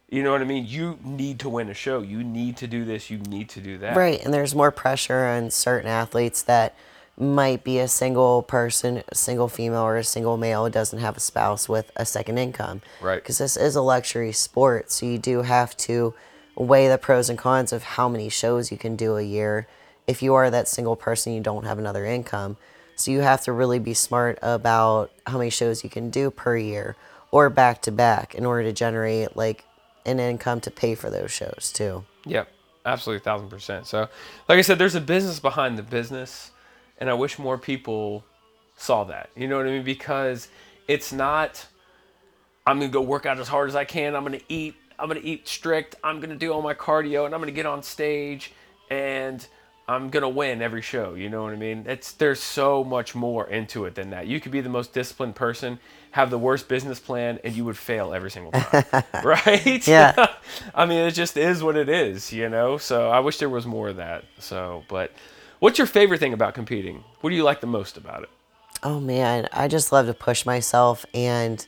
You 0.08 0.22
know 0.22 0.32
what 0.32 0.40
I 0.40 0.44
mean? 0.44 0.66
You 0.66 0.98
need 1.04 1.38
to 1.40 1.50
win 1.50 1.68
a 1.68 1.74
show. 1.74 2.00
You 2.00 2.24
need 2.24 2.56
to 2.58 2.66
do 2.66 2.86
this. 2.86 3.10
You 3.10 3.18
need 3.18 3.50
to 3.50 3.60
do 3.60 3.76
that. 3.78 3.94
Right, 3.94 4.24
and 4.24 4.32
there's 4.32 4.54
more 4.54 4.70
pressure 4.70 5.26
on 5.26 5.50
certain 5.50 5.90
athletes 5.90 6.40
that 6.42 6.74
might 7.18 7.64
be 7.64 7.78
a 7.78 7.88
single 7.88 8.42
person, 8.42 9.02
a 9.08 9.14
single 9.14 9.48
female 9.48 9.82
or 9.82 9.96
a 9.96 10.04
single 10.04 10.36
male 10.36 10.64
who 10.64 10.70
doesn't 10.70 11.00
have 11.00 11.16
a 11.16 11.20
spouse 11.20 11.68
with 11.68 11.90
a 11.96 12.06
second 12.06 12.38
income. 12.38 12.80
Right. 13.00 13.16
Because 13.16 13.38
this 13.38 13.56
is 13.56 13.74
a 13.74 13.82
luxury 13.82 14.32
sport, 14.32 14.90
so 14.92 15.06
you 15.06 15.18
do 15.18 15.42
have 15.42 15.76
to 15.78 16.14
weigh 16.54 16.88
the 16.88 16.98
pros 16.98 17.28
and 17.28 17.38
cons 17.38 17.72
of 17.72 17.82
how 17.82 18.08
many 18.08 18.28
shows 18.28 18.70
you 18.70 18.78
can 18.78 18.96
do 18.96 19.16
a 19.16 19.22
year. 19.22 19.66
If 20.06 20.22
you 20.22 20.34
are 20.34 20.50
that 20.50 20.68
single 20.68 20.96
person, 20.96 21.32
you 21.32 21.40
don't 21.40 21.64
have 21.64 21.78
another 21.78 22.04
income. 22.04 22.56
So 22.96 23.10
you 23.10 23.20
have 23.20 23.42
to 23.42 23.52
really 23.52 23.78
be 23.78 23.94
smart 23.94 24.38
about 24.42 25.12
how 25.26 25.38
many 25.38 25.50
shows 25.50 25.84
you 25.84 25.90
can 25.90 26.10
do 26.10 26.30
per 26.30 26.56
year 26.56 26.96
or 27.30 27.48
back 27.50 27.82
to 27.82 27.92
back 27.92 28.34
in 28.34 28.44
order 28.44 28.64
to 28.64 28.72
generate 28.72 29.36
like 29.36 29.64
an 30.04 30.18
income 30.18 30.60
to 30.62 30.70
pay 30.70 30.94
for 30.94 31.10
those 31.10 31.30
shows 31.30 31.70
too. 31.72 32.04
Yep, 32.24 32.50
absolutely, 32.84 33.22
thousand 33.22 33.50
percent. 33.50 33.86
So, 33.86 34.08
like 34.48 34.58
I 34.58 34.62
said, 34.62 34.78
there's 34.78 34.94
a 34.96 35.00
business 35.00 35.38
behind 35.38 35.78
the 35.78 35.82
business, 35.82 36.50
and 36.98 37.08
I 37.10 37.14
wish 37.14 37.38
more 37.38 37.58
people 37.58 38.24
saw 38.76 39.04
that. 39.04 39.30
You 39.36 39.48
know 39.48 39.56
what 39.56 39.66
I 39.66 39.70
mean? 39.70 39.84
Because 39.84 40.48
it's 40.86 41.12
not. 41.12 41.66
I'm 42.66 42.78
gonna 42.78 42.92
go 42.92 43.00
work 43.00 43.26
out 43.26 43.38
as 43.38 43.48
hard 43.48 43.68
as 43.68 43.76
I 43.76 43.84
can. 43.84 44.14
I'm 44.14 44.24
gonna 44.24 44.40
eat 44.48 44.74
I'm 44.98 45.08
gonna 45.08 45.20
eat 45.22 45.46
strict. 45.46 45.96
I'm 46.02 46.20
gonna 46.20 46.36
do 46.36 46.52
all 46.52 46.62
my 46.62 46.74
cardio, 46.74 47.24
and 47.24 47.34
I'm 47.34 47.40
gonna 47.40 47.52
get 47.52 47.66
on 47.66 47.82
stage, 47.82 48.52
and 48.90 49.46
I'm 49.86 50.10
gonna 50.10 50.28
win 50.28 50.60
every 50.60 50.82
show. 50.82 51.14
You 51.14 51.30
know 51.30 51.44
what 51.44 51.52
I 51.52 51.56
mean? 51.56 51.84
It's 51.86 52.12
there's 52.12 52.40
so 52.40 52.82
much 52.82 53.14
more 53.14 53.48
into 53.48 53.84
it 53.84 53.94
than 53.94 54.10
that. 54.10 54.26
You 54.26 54.40
could 54.40 54.52
be 54.52 54.60
the 54.60 54.68
most 54.68 54.92
disciplined 54.92 55.36
person, 55.36 55.78
have 56.10 56.30
the 56.30 56.38
worst 56.38 56.68
business 56.68 56.98
plan, 56.98 57.38
and 57.44 57.54
you 57.54 57.64
would 57.64 57.78
fail 57.78 58.12
every 58.12 58.30
single 58.30 58.52
time, 58.52 58.84
right? 59.24 59.86
Yeah. 59.86 60.26
I 60.74 60.84
mean, 60.84 60.98
it 60.98 61.12
just 61.12 61.36
is 61.36 61.62
what 61.62 61.76
it 61.76 61.88
is, 61.88 62.32
you 62.32 62.48
know. 62.48 62.76
So 62.76 63.08
I 63.08 63.20
wish 63.20 63.38
there 63.38 63.48
was 63.48 63.66
more 63.66 63.88
of 63.88 63.96
that. 63.96 64.24
So, 64.40 64.84
but 64.88 65.12
what's 65.60 65.78
your 65.78 65.86
favorite 65.86 66.20
thing 66.20 66.32
about 66.32 66.54
competing? 66.54 67.04
What 67.20 67.30
do 67.30 67.36
you 67.36 67.44
like 67.44 67.60
the 67.60 67.66
most 67.66 67.96
about 67.96 68.22
it? 68.22 68.30
Oh 68.82 69.00
man, 69.00 69.48
I 69.52 69.68
just 69.68 69.92
love 69.92 70.06
to 70.06 70.14
push 70.14 70.46
myself 70.46 71.04
and 71.12 71.66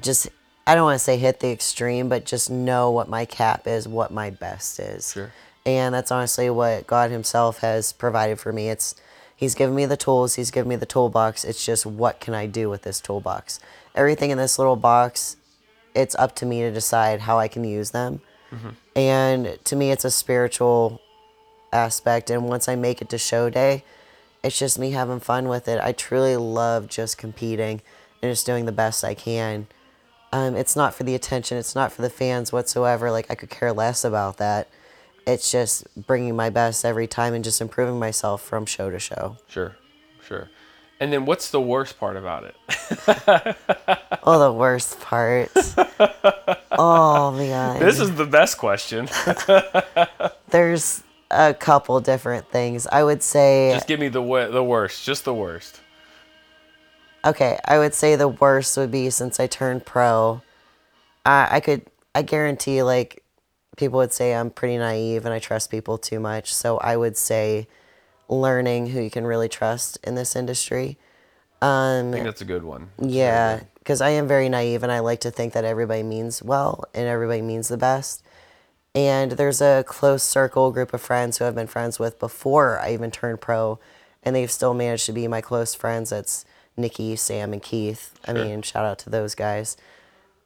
just 0.00 0.28
I 0.66 0.74
don't 0.74 0.84
want 0.84 0.96
to 0.96 1.04
say 1.04 1.16
hit 1.16 1.40
the 1.40 1.50
extreme, 1.50 2.10
but 2.10 2.26
just 2.26 2.50
know 2.50 2.90
what 2.90 3.08
my 3.08 3.24
cap 3.24 3.66
is, 3.66 3.88
what 3.88 4.12
my 4.12 4.28
best 4.28 4.78
is. 4.78 5.12
Sure. 5.12 5.32
And 5.64 5.94
that's 5.94 6.10
honestly 6.10 6.50
what 6.50 6.86
God 6.86 7.10
himself 7.10 7.60
has 7.60 7.92
provided 7.92 8.38
for 8.38 8.52
me. 8.52 8.68
It's 8.68 8.94
he's 9.34 9.54
given 9.54 9.74
me 9.74 9.86
the 9.86 9.96
tools, 9.96 10.34
he's 10.34 10.50
given 10.50 10.68
me 10.68 10.76
the 10.76 10.86
toolbox. 10.86 11.44
It's 11.44 11.64
just 11.64 11.86
what 11.86 12.20
can 12.20 12.34
I 12.34 12.44
do 12.46 12.68
with 12.68 12.82
this 12.82 13.00
toolbox? 13.00 13.60
Everything 13.94 14.30
in 14.30 14.36
this 14.36 14.58
little 14.58 14.76
box, 14.76 15.36
it's 15.94 16.14
up 16.16 16.36
to 16.36 16.46
me 16.46 16.60
to 16.60 16.70
decide 16.70 17.20
how 17.20 17.38
I 17.38 17.48
can 17.48 17.64
use 17.64 17.92
them. 17.92 18.20
Mm-hmm. 18.50 18.68
And 18.94 19.58
to 19.64 19.76
me 19.76 19.90
it's 19.90 20.04
a 20.04 20.10
spiritual 20.10 21.00
aspect 21.72 22.30
and 22.30 22.48
once 22.48 22.68
I 22.68 22.76
make 22.76 23.02
it 23.02 23.08
to 23.10 23.18
show 23.18 23.50
day, 23.50 23.84
it's 24.42 24.58
just 24.58 24.78
me 24.78 24.92
having 24.92 25.20
fun 25.20 25.48
with 25.48 25.68
it. 25.68 25.80
I 25.80 25.92
truly 25.92 26.36
love 26.36 26.88
just 26.88 27.18
competing 27.18 27.82
and 28.22 28.32
just 28.32 28.46
doing 28.46 28.66
the 28.66 28.72
best 28.72 29.04
I 29.04 29.14
can. 29.14 29.66
Um, 30.32 30.56
it's 30.56 30.76
not 30.76 30.94
for 30.94 31.04
the 31.04 31.14
attention, 31.14 31.58
it's 31.58 31.74
not 31.74 31.92
for 31.92 32.02
the 32.02 32.10
fans 32.10 32.52
whatsoever. 32.52 33.10
Like, 33.10 33.30
I 33.30 33.34
could 33.34 33.50
care 33.50 33.72
less 33.72 34.04
about 34.04 34.36
that. 34.36 34.68
It's 35.26 35.50
just 35.50 35.86
bringing 36.06 36.36
my 36.36 36.50
best 36.50 36.84
every 36.84 37.06
time 37.06 37.34
and 37.34 37.42
just 37.42 37.60
improving 37.60 37.98
myself 37.98 38.42
from 38.42 38.66
show 38.66 38.90
to 38.90 38.98
show. 38.98 39.36
Sure, 39.48 39.76
sure. 40.22 40.50
And 41.00 41.12
then 41.12 41.26
what's 41.26 41.50
the 41.50 41.60
worst 41.60 41.98
part 41.98 42.16
about 42.16 42.44
it? 42.44 43.56
Oh, 44.30 44.38
the 44.38 44.52
worst 44.52 45.00
part. 45.00 45.50
oh, 46.72 47.30
man. 47.30 47.80
this 47.80 47.98
is 47.98 48.14
the 48.14 48.26
best 48.26 48.58
question. 48.58 49.08
There's 50.50 51.02
a 51.30 51.54
couple 51.54 52.00
different 52.00 52.50
things. 52.50 52.86
I 52.86 53.02
would 53.02 53.22
say. 53.22 53.72
Just 53.74 53.88
give 53.88 54.00
me 54.00 54.08
the 54.08 54.22
the 54.50 54.64
worst, 54.64 55.04
just 55.04 55.24
the 55.24 55.34
worst. 55.34 55.80
Okay, 57.24 57.58
I 57.64 57.78
would 57.78 57.94
say 57.94 58.16
the 58.16 58.28
worst 58.28 58.76
would 58.76 58.90
be 58.90 59.10
since 59.10 59.40
I 59.40 59.46
turned 59.48 59.84
pro. 59.84 60.40
I, 61.26 61.56
I 61.56 61.60
could, 61.60 61.82
I 62.14 62.22
guarantee, 62.22 62.82
like, 62.82 63.22
people 63.76 63.98
would 63.98 64.12
say 64.12 64.34
I'm 64.34 64.50
pretty 64.50 64.78
naive 64.78 65.24
and 65.24 65.34
I 65.34 65.38
trust 65.38 65.70
people 65.70 65.98
too 65.98 66.20
much. 66.20 66.54
So 66.54 66.78
I 66.78 66.96
would 66.96 67.16
say 67.16 67.66
learning 68.28 68.88
who 68.88 69.00
you 69.00 69.10
can 69.10 69.26
really 69.26 69.48
trust 69.48 69.98
in 70.04 70.14
this 70.14 70.36
industry. 70.36 70.96
Um, 71.60 72.10
I 72.10 72.12
think 72.12 72.24
that's 72.24 72.40
a 72.40 72.46
good 72.46 72.64
one. 72.64 72.90
Yeah, 73.00 73.60
because 73.78 74.00
I 74.00 74.10
am 74.10 74.28
very 74.28 74.48
naive 74.48 74.82
and 74.82 74.92
I 74.92 75.00
like 75.00 75.20
to 75.20 75.30
think 75.30 75.54
that 75.54 75.64
everybody 75.64 76.02
means 76.02 76.42
well 76.42 76.84
and 76.94 77.06
everybody 77.06 77.42
means 77.42 77.68
the 77.68 77.76
best. 77.76 78.22
And 78.94 79.32
there's 79.32 79.60
a 79.60 79.84
close 79.86 80.22
circle 80.22 80.72
group 80.72 80.92
of 80.92 81.00
friends 81.00 81.38
who 81.38 81.44
I've 81.44 81.54
been 81.54 81.66
friends 81.66 81.98
with 81.98 82.18
before 82.18 82.78
I 82.80 82.92
even 82.92 83.10
turned 83.10 83.40
pro, 83.40 83.78
and 84.22 84.34
they've 84.34 84.50
still 84.50 84.74
managed 84.74 85.06
to 85.06 85.12
be 85.12 85.28
my 85.28 85.40
close 85.40 85.74
friends. 85.74 86.10
That's 86.10 86.44
Nikki, 86.76 87.16
Sam, 87.16 87.52
and 87.52 87.62
Keith. 87.62 88.18
I 88.26 88.32
mean, 88.32 88.62
shout 88.62 88.84
out 88.84 88.98
to 89.00 89.10
those 89.10 89.34
guys. 89.34 89.76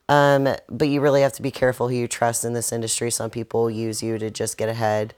Um, 0.09 0.49
but 0.69 0.89
you 0.89 1.01
really 1.01 1.23
have 1.23 1.33
to 1.35 1.43
be 1.43 1.51
careful 1.51 1.89
who 1.89 1.95
you 1.95 2.09
trust 2.09 2.45
in 2.45 2.53
this 2.53 2.73
industry. 2.73 3.11
Some 3.11 3.31
people 3.31 3.71
use 3.71 4.03
you 4.03 4.19
to 4.19 4.31
just 4.31 4.59
get 4.59 4.69
ahead. 4.69 5.15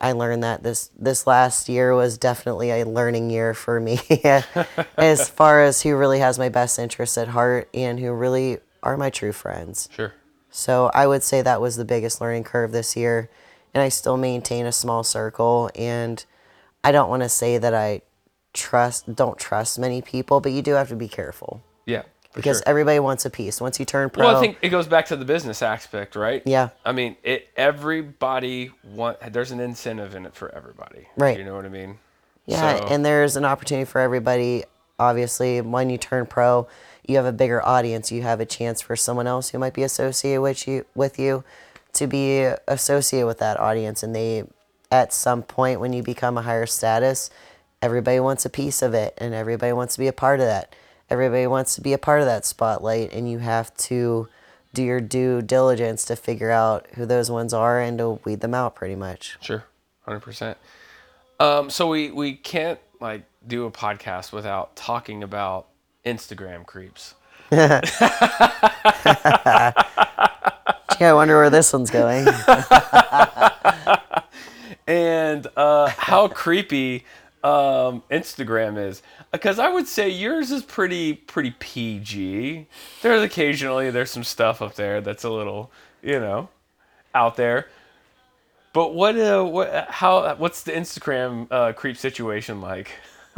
I 0.00 0.12
learned 0.12 0.44
that 0.44 0.62
this 0.62 0.90
this 0.96 1.26
last 1.26 1.68
year 1.68 1.94
was 1.94 2.16
definitely 2.18 2.70
a 2.70 2.84
learning 2.84 3.30
year 3.30 3.52
for 3.52 3.80
me, 3.80 3.98
as 4.96 5.28
far 5.28 5.64
as 5.64 5.82
who 5.82 5.96
really 5.96 6.20
has 6.20 6.38
my 6.38 6.48
best 6.48 6.78
interests 6.78 7.18
at 7.18 7.28
heart 7.28 7.68
and 7.74 7.98
who 7.98 8.12
really 8.12 8.58
are 8.82 8.96
my 8.96 9.10
true 9.10 9.32
friends. 9.32 9.88
Sure. 9.92 10.12
So 10.58 10.90
I 10.92 11.06
would 11.06 11.22
say 11.22 11.40
that 11.40 11.60
was 11.60 11.76
the 11.76 11.84
biggest 11.84 12.20
learning 12.20 12.42
curve 12.42 12.72
this 12.72 12.96
year, 12.96 13.30
and 13.72 13.80
I 13.80 13.88
still 13.90 14.16
maintain 14.16 14.66
a 14.66 14.72
small 14.72 15.04
circle. 15.04 15.70
And 15.76 16.24
I 16.82 16.90
don't 16.90 17.08
want 17.08 17.22
to 17.22 17.28
say 17.28 17.58
that 17.58 17.74
I 17.74 18.02
trust 18.54 19.14
don't 19.14 19.38
trust 19.38 19.78
many 19.78 20.02
people, 20.02 20.40
but 20.40 20.50
you 20.50 20.60
do 20.62 20.72
have 20.72 20.88
to 20.88 20.96
be 20.96 21.06
careful 21.06 21.62
Yeah. 21.86 22.02
because 22.34 22.56
sure. 22.58 22.64
everybody 22.66 22.98
wants 22.98 23.24
a 23.24 23.30
piece. 23.30 23.60
Once 23.60 23.78
you 23.78 23.84
turn 23.86 24.10
pro, 24.10 24.26
Well, 24.26 24.36
I 24.36 24.40
think 24.40 24.58
it 24.60 24.70
goes 24.70 24.88
back 24.88 25.06
to 25.06 25.16
the 25.16 25.24
business 25.24 25.62
aspect, 25.62 26.16
right? 26.16 26.42
Yeah. 26.44 26.70
I 26.84 26.90
mean, 26.90 27.16
it 27.22 27.50
everybody 27.56 28.72
want 28.82 29.18
there's 29.32 29.52
an 29.52 29.60
incentive 29.60 30.16
in 30.16 30.26
it 30.26 30.34
for 30.34 30.52
everybody. 30.52 31.06
Right. 31.16 31.38
You 31.38 31.44
know 31.44 31.54
what 31.54 31.66
I 31.66 31.68
mean? 31.68 32.00
Yeah, 32.46 32.78
So- 32.80 32.86
and 32.86 33.06
there's 33.06 33.36
an 33.36 33.44
opportunity 33.44 33.84
for 33.84 34.00
everybody. 34.00 34.64
Obviously, 34.98 35.60
when 35.60 35.88
you 35.88 35.98
turn 35.98 36.26
pro, 36.26 36.66
you 37.08 37.16
have 37.16 37.24
a 37.24 37.32
bigger 37.32 37.64
audience. 37.66 38.12
You 38.12 38.22
have 38.22 38.38
a 38.38 38.46
chance 38.46 38.80
for 38.82 38.94
someone 38.94 39.26
else 39.26 39.48
who 39.48 39.58
might 39.58 39.74
be 39.74 39.82
associated 39.82 40.42
with 40.42 40.68
you 40.68 40.84
with 40.94 41.18
you 41.18 41.42
to 41.94 42.06
be 42.06 42.42
associated 42.68 43.26
with 43.26 43.38
that 43.38 43.58
audience, 43.58 44.02
and 44.02 44.14
they, 44.14 44.44
at 44.92 45.12
some 45.12 45.42
point, 45.42 45.80
when 45.80 45.92
you 45.92 46.02
become 46.02 46.36
a 46.36 46.42
higher 46.42 46.66
status, 46.66 47.30
everybody 47.80 48.20
wants 48.20 48.44
a 48.44 48.50
piece 48.50 48.82
of 48.82 48.94
it, 48.94 49.14
and 49.18 49.34
everybody 49.34 49.72
wants 49.72 49.94
to 49.94 50.00
be 50.00 50.06
a 50.06 50.12
part 50.12 50.38
of 50.38 50.46
that. 50.46 50.76
Everybody 51.10 51.46
wants 51.46 51.74
to 51.76 51.80
be 51.80 51.94
a 51.94 51.98
part 51.98 52.20
of 52.20 52.26
that 52.26 52.44
spotlight, 52.44 53.12
and 53.14 53.28
you 53.28 53.38
have 53.38 53.74
to 53.78 54.28
do 54.74 54.82
your 54.82 55.00
due 55.00 55.40
diligence 55.40 56.04
to 56.04 56.14
figure 56.14 56.50
out 56.50 56.86
who 56.94 57.06
those 57.06 57.30
ones 57.30 57.54
are 57.54 57.80
and 57.80 57.96
to 57.98 58.20
weed 58.24 58.40
them 58.40 58.52
out, 58.52 58.74
pretty 58.74 58.94
much. 58.94 59.38
Sure, 59.40 59.64
hundred 60.04 60.20
percent. 60.20 60.58
Um, 61.40 61.70
so 61.70 61.88
we 61.88 62.10
we 62.10 62.34
can't 62.34 62.78
like 63.00 63.22
do 63.46 63.64
a 63.64 63.70
podcast 63.70 64.30
without 64.30 64.76
talking 64.76 65.22
about 65.22 65.67
Instagram 66.04 66.66
creeps. 66.66 67.14
Yeah, 71.00 71.10
I 71.10 71.14
wonder 71.14 71.36
where 71.36 71.50
this 71.50 71.72
one's 71.72 71.90
going. 71.90 72.26
and 74.88 75.46
uh, 75.56 75.86
how 75.90 76.26
creepy 76.26 77.04
um, 77.44 78.02
Instagram 78.10 78.76
is. 78.76 79.00
Because 79.30 79.60
I 79.60 79.68
would 79.68 79.86
say 79.86 80.08
yours 80.08 80.50
is 80.50 80.64
pretty 80.64 81.14
pretty 81.14 81.52
PG. 81.60 82.66
There's 83.02 83.22
occasionally 83.22 83.92
there's 83.92 84.10
some 84.10 84.24
stuff 84.24 84.60
up 84.60 84.74
there 84.74 85.00
that's 85.00 85.22
a 85.22 85.30
little 85.30 85.70
you 86.02 86.18
know 86.18 86.48
out 87.14 87.36
there. 87.36 87.68
But 88.72 88.92
what 88.94 89.16
uh, 89.16 89.44
what 89.44 89.86
how 89.90 90.34
what's 90.34 90.64
the 90.64 90.72
Instagram 90.72 91.46
uh, 91.52 91.72
creep 91.74 91.96
situation 91.96 92.60
like? 92.60 92.90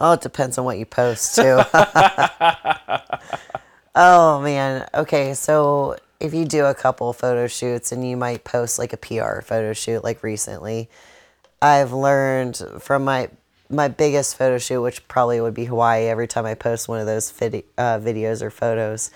Oh, 0.03 0.12
it 0.12 0.22
depends 0.22 0.57
on 0.57 0.64
what 0.64 0.78
you 0.78 0.86
post 0.86 1.36
too. 1.36 1.61
oh 3.94 4.40
man. 4.40 4.88
Okay, 4.94 5.34
so 5.34 5.96
if 6.18 6.32
you 6.32 6.46
do 6.46 6.64
a 6.64 6.74
couple 6.74 7.12
photo 7.12 7.46
shoots 7.46 7.92
and 7.92 8.09
you 8.09 8.16
might 8.16 8.42
post 8.42 8.78
like 8.78 8.94
a 8.94 8.96
PR 8.96 9.42
photo 9.42 9.74
shoot 9.74 10.03
like 10.03 10.22
recently, 10.22 10.88
I've 11.61 11.92
learned 11.92 12.62
from 12.78 13.05
my 13.05 13.28
my 13.68 13.88
biggest 13.88 14.36
photo 14.36 14.57
shoot, 14.57 14.80
which 14.80 15.07
probably 15.07 15.40
would 15.40 15.55
be 15.55 15.66
Hawaii, 15.66 16.07
every 16.07 16.26
time 16.26 16.46
I 16.46 16.55
post 16.55 16.88
one 16.88 16.98
of 16.98 17.07
those 17.07 17.30
vid- 17.30 17.64
uh, 17.78 17.98
videos 17.98 18.42
or 18.42 18.51
photos, 18.51 19.11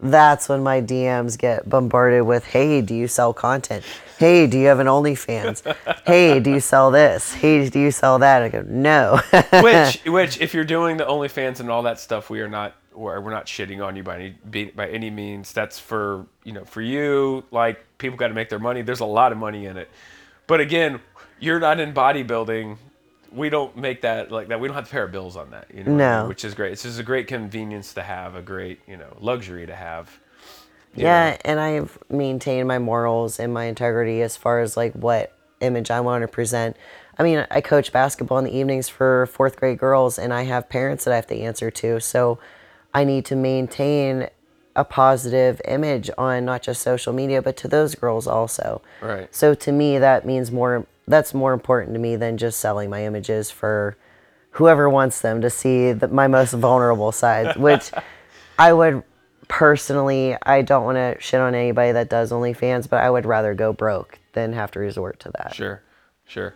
that's 0.00 0.48
when 0.48 0.62
my 0.62 0.80
DMs 0.80 1.36
get 1.36 1.68
bombarded 1.68 2.22
with, 2.22 2.44
"Hey, 2.44 2.80
do 2.80 2.94
you 2.94 3.08
sell 3.08 3.32
content? 3.32 3.84
Hey, 4.18 4.46
do 4.46 4.58
you 4.58 4.66
have 4.66 4.80
an 4.80 4.86
OnlyFans? 4.86 5.62
hey, 6.06 6.40
do 6.40 6.50
you 6.50 6.60
sell 6.60 6.90
this? 6.90 7.32
Hey, 7.32 7.68
do 7.68 7.80
you 7.80 7.90
sell 7.90 8.18
that?" 8.20 8.42
I 8.42 8.48
go, 8.48 8.64
"No." 8.66 9.20
which 9.62 10.04
which 10.04 10.40
if 10.40 10.54
you're 10.54 10.64
doing 10.64 10.96
the 10.96 11.04
OnlyFans 11.04 11.60
and 11.60 11.70
all 11.70 11.82
that 11.82 11.98
stuff, 11.98 12.30
we 12.30 12.40
are 12.40 12.48
not 12.48 12.74
we're, 12.98 13.30
not 13.30 13.46
shitting 13.46 13.84
on 13.84 13.96
you 13.96 14.02
by 14.02 14.34
any 14.50 14.66
by 14.66 14.88
any 14.88 15.10
means. 15.10 15.52
That's 15.52 15.78
for 15.78 16.26
you 16.44 16.52
know 16.52 16.64
for 16.64 16.80
you. 16.80 17.44
Like 17.50 17.84
people 17.98 18.18
got 18.18 18.28
to 18.28 18.34
make 18.34 18.48
their 18.48 18.58
money. 18.58 18.82
There's 18.82 19.00
a 19.00 19.06
lot 19.06 19.32
of 19.32 19.38
money 19.38 19.66
in 19.66 19.76
it. 19.76 19.88
But 20.46 20.60
again, 20.60 21.00
you're 21.38 21.60
not 21.60 21.80
in 21.80 21.92
bodybuilding. 21.92 22.78
We 23.32 23.50
don't 23.50 23.76
make 23.76 24.02
that 24.02 24.30
like 24.30 24.48
that. 24.48 24.60
We 24.60 24.68
don't 24.68 24.74
have 24.74 24.86
to 24.86 24.90
pay 24.90 24.98
our 24.98 25.08
bills 25.08 25.36
on 25.36 25.50
that. 25.50 25.66
You 25.72 25.84
know, 25.84 25.92
what 25.92 26.02
I 26.02 26.12
mean? 26.12 26.22
No. 26.22 26.28
which 26.28 26.44
is 26.44 26.54
great. 26.54 26.72
It's 26.72 26.82
just 26.82 26.98
a 26.98 27.02
great 27.02 27.26
convenience 27.26 27.94
to 27.94 28.02
have, 28.02 28.34
a 28.34 28.42
great 28.42 28.80
you 28.86 28.96
know 28.96 29.16
luxury 29.20 29.66
to 29.66 29.74
have. 29.74 30.18
Yeah, 30.94 31.30
know. 31.30 31.36
and 31.44 31.60
I've 31.60 31.98
maintained 32.08 32.66
my 32.66 32.78
morals 32.78 33.38
and 33.38 33.52
my 33.52 33.64
integrity 33.64 34.22
as 34.22 34.36
far 34.36 34.60
as 34.60 34.76
like 34.76 34.92
what 34.94 35.32
image 35.60 35.90
I 35.90 36.00
want 36.00 36.22
to 36.22 36.28
present. 36.28 36.76
I 37.18 37.24
mean, 37.24 37.46
I 37.50 37.60
coach 37.60 37.92
basketball 37.92 38.38
in 38.38 38.44
the 38.44 38.56
evenings 38.56 38.88
for 38.88 39.26
fourth 39.26 39.56
grade 39.56 39.78
girls, 39.78 40.18
and 40.18 40.32
I 40.32 40.44
have 40.44 40.68
parents 40.68 41.04
that 41.04 41.12
I 41.12 41.16
have 41.16 41.26
to 41.28 41.38
answer 41.38 41.70
to. 41.70 42.00
So 42.00 42.38
I 42.94 43.04
need 43.04 43.24
to 43.26 43.36
maintain 43.36 44.28
a 44.76 44.84
positive 44.84 45.60
image 45.64 46.08
on 46.16 46.44
not 46.44 46.62
just 46.62 46.80
social 46.80 47.12
media, 47.12 47.42
but 47.42 47.56
to 47.58 47.68
those 47.68 47.96
girls 47.96 48.28
also. 48.28 48.80
Right. 49.02 49.34
So 49.34 49.54
to 49.54 49.72
me, 49.72 49.98
that 49.98 50.24
means 50.24 50.52
more. 50.52 50.86
That's 51.08 51.34
more 51.34 51.52
important 51.52 51.94
to 51.94 52.00
me 52.00 52.16
than 52.16 52.36
just 52.36 52.60
selling 52.60 52.90
my 52.90 53.04
images 53.04 53.50
for 53.50 53.96
whoever 54.52 54.88
wants 54.88 55.20
them 55.20 55.40
to 55.40 55.50
see 55.50 55.92
the, 55.92 56.08
my 56.08 56.26
most 56.26 56.52
vulnerable 56.52 57.12
side, 57.12 57.56
which 57.68 57.90
I 58.58 58.72
would 58.72 59.02
personally, 59.48 60.36
I 60.42 60.62
don't 60.62 60.84
want 60.84 60.96
to 60.96 61.16
shit 61.20 61.40
on 61.40 61.54
anybody 61.54 61.92
that 61.92 62.10
does 62.10 62.30
OnlyFans, 62.30 62.88
but 62.88 63.02
I 63.02 63.10
would 63.10 63.26
rather 63.26 63.54
go 63.54 63.72
broke 63.72 64.18
than 64.32 64.52
have 64.52 64.70
to 64.72 64.78
resort 64.78 65.20
to 65.20 65.30
that. 65.38 65.54
Sure, 65.54 65.82
sure. 66.26 66.54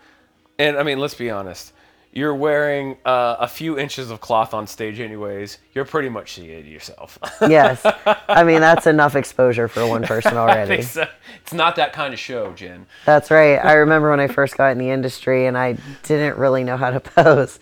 And 0.59 0.77
I 0.77 0.83
mean, 0.83 0.99
let's 0.99 1.15
be 1.15 1.31
honest. 1.31 1.73
You're 2.15 2.35
wearing 2.35 2.99
uh, 3.07 3.37
a 3.41 3.49
few 3.49 3.79
inches 3.79 4.11
of 4.11 4.21
cloth 4.21 4.53
on 4.53 4.67
stage, 4.67 5.01
anyways. 5.01 5.57
You're 5.73 5.87
pretty 5.87 6.11
much 6.11 6.35
seeing 6.35 6.67
yourself. 6.67 7.19
yes. 7.41 7.81
I 8.29 8.45
mean, 8.45 8.61
that's 8.61 8.87
enough 8.87 9.17
exposure 9.17 9.67
for 9.67 9.87
one 9.87 10.03
person 10.03 10.37
already. 10.37 10.83
so. 10.83 11.07
It's 11.41 11.55
not 11.55 11.77
that 11.77 11.95
kind 11.95 12.13
of 12.13 12.21
show, 12.21 12.53
Jen. 12.53 12.85
That's 13.07 13.31
right. 13.31 13.57
I 13.57 13.73
remember 13.75 14.11
when 14.11 14.21
I 14.21 14.29
first 14.29 14.59
got 14.59 14.73
in 14.73 14.79
the 14.79 14.91
industry 14.91 15.47
and 15.47 15.57
I 15.57 15.79
didn't 16.03 16.37
really 16.37 16.65
know 16.65 16.77
how 16.77 16.91
to 16.91 17.01
pose 17.01 17.59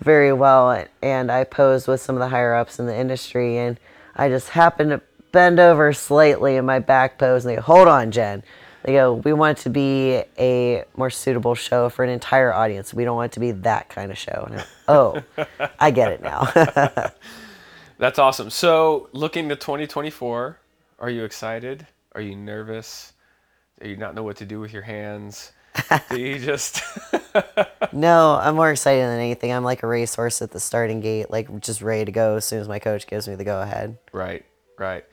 very 0.00 0.32
well. 0.32 0.84
And 1.00 1.30
I 1.30 1.44
posed 1.44 1.86
with 1.86 2.00
some 2.00 2.16
of 2.16 2.20
the 2.20 2.28
higher 2.28 2.54
ups 2.54 2.80
in 2.80 2.86
the 2.86 2.96
industry 2.96 3.56
and 3.56 3.78
I 4.16 4.28
just 4.28 4.48
happened 4.48 4.90
to 4.90 5.00
bend 5.30 5.60
over 5.60 5.92
slightly 5.92 6.56
in 6.56 6.64
my 6.64 6.80
back 6.80 7.18
pose 7.18 7.44
and 7.44 7.52
they 7.52 7.56
go, 7.56 7.62
Hold 7.62 7.86
on, 7.86 8.10
Jen. 8.10 8.42
They 8.84 8.92
go, 8.92 9.14
We 9.14 9.32
want 9.32 9.58
it 9.58 9.62
to 9.62 9.70
be 9.70 10.22
a 10.38 10.84
more 10.96 11.10
suitable 11.10 11.54
show 11.54 11.88
for 11.88 12.04
an 12.04 12.10
entire 12.10 12.52
audience. 12.52 12.92
We 12.92 13.04
don't 13.04 13.16
want 13.16 13.32
it 13.32 13.34
to 13.34 13.40
be 13.40 13.52
that 13.52 13.88
kind 13.88 14.10
of 14.10 14.18
show. 14.18 14.46
And 14.50 14.60
I, 14.60 14.64
oh, 14.88 15.22
I 15.78 15.90
get 15.90 16.12
it 16.12 16.22
now. 16.22 16.48
That's 17.98 18.18
awesome. 18.18 18.50
So, 18.50 19.08
looking 19.12 19.48
to 19.48 19.56
2024, 19.56 20.58
are 20.98 21.10
you 21.10 21.24
excited? 21.24 21.86
Are 22.14 22.20
you 22.20 22.34
nervous? 22.34 23.12
Do 23.80 23.88
you 23.88 23.96
not 23.96 24.14
know 24.14 24.22
what 24.22 24.36
to 24.36 24.46
do 24.46 24.60
with 24.60 24.72
your 24.72 24.82
hands? 24.82 25.52
do 26.10 26.20
you 26.20 26.38
just 26.38 26.82
no, 27.92 28.38
I'm 28.40 28.56
more 28.56 28.70
excited 28.70 29.02
than 29.02 29.18
anything. 29.18 29.52
I'm 29.52 29.64
like 29.64 29.82
a 29.82 29.86
racehorse 29.86 30.42
at 30.42 30.50
the 30.50 30.60
starting 30.60 31.00
gate, 31.00 31.30
like 31.30 31.60
just 31.60 31.80
ready 31.80 32.04
to 32.04 32.12
go 32.12 32.36
as 32.36 32.44
soon 32.44 32.60
as 32.60 32.68
my 32.68 32.78
coach 32.78 33.06
gives 33.06 33.26
me 33.26 33.34
the 33.36 33.44
go 33.44 33.62
ahead. 33.62 33.98
Right, 34.12 34.44
right. 34.78 35.04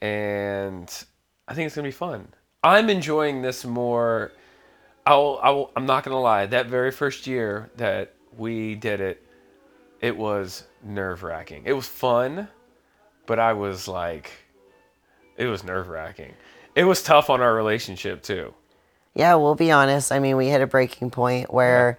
And 0.00 0.88
I 1.48 1.54
think 1.54 1.66
it's 1.66 1.74
gonna 1.74 1.88
be 1.88 1.92
fun. 1.92 2.28
I'm 2.64 2.88
enjoying 2.88 3.42
this 3.42 3.64
more. 3.64 4.32
I'll, 5.06 5.38
I'll, 5.42 5.70
I'm 5.76 5.84
not 5.84 6.02
gonna 6.02 6.20
lie. 6.20 6.46
That 6.46 6.66
very 6.66 6.90
first 6.90 7.26
year 7.26 7.70
that 7.76 8.14
we 8.38 8.74
did 8.74 9.00
it, 9.00 9.22
it 10.00 10.16
was 10.16 10.64
nerve 10.82 11.22
wracking. 11.22 11.62
It 11.66 11.74
was 11.74 11.86
fun, 11.86 12.48
but 13.26 13.38
I 13.38 13.52
was 13.52 13.86
like, 13.86 14.32
it 15.36 15.46
was 15.46 15.62
nerve 15.62 15.88
wracking. 15.88 16.32
It 16.74 16.84
was 16.84 17.02
tough 17.02 17.28
on 17.28 17.42
our 17.42 17.54
relationship 17.54 18.22
too. 18.22 18.54
Yeah, 19.14 19.34
we'll 19.34 19.54
be 19.54 19.70
honest. 19.70 20.10
I 20.10 20.18
mean, 20.18 20.36
we 20.36 20.48
hit 20.48 20.62
a 20.62 20.66
breaking 20.66 21.10
point 21.10 21.52
where 21.52 21.98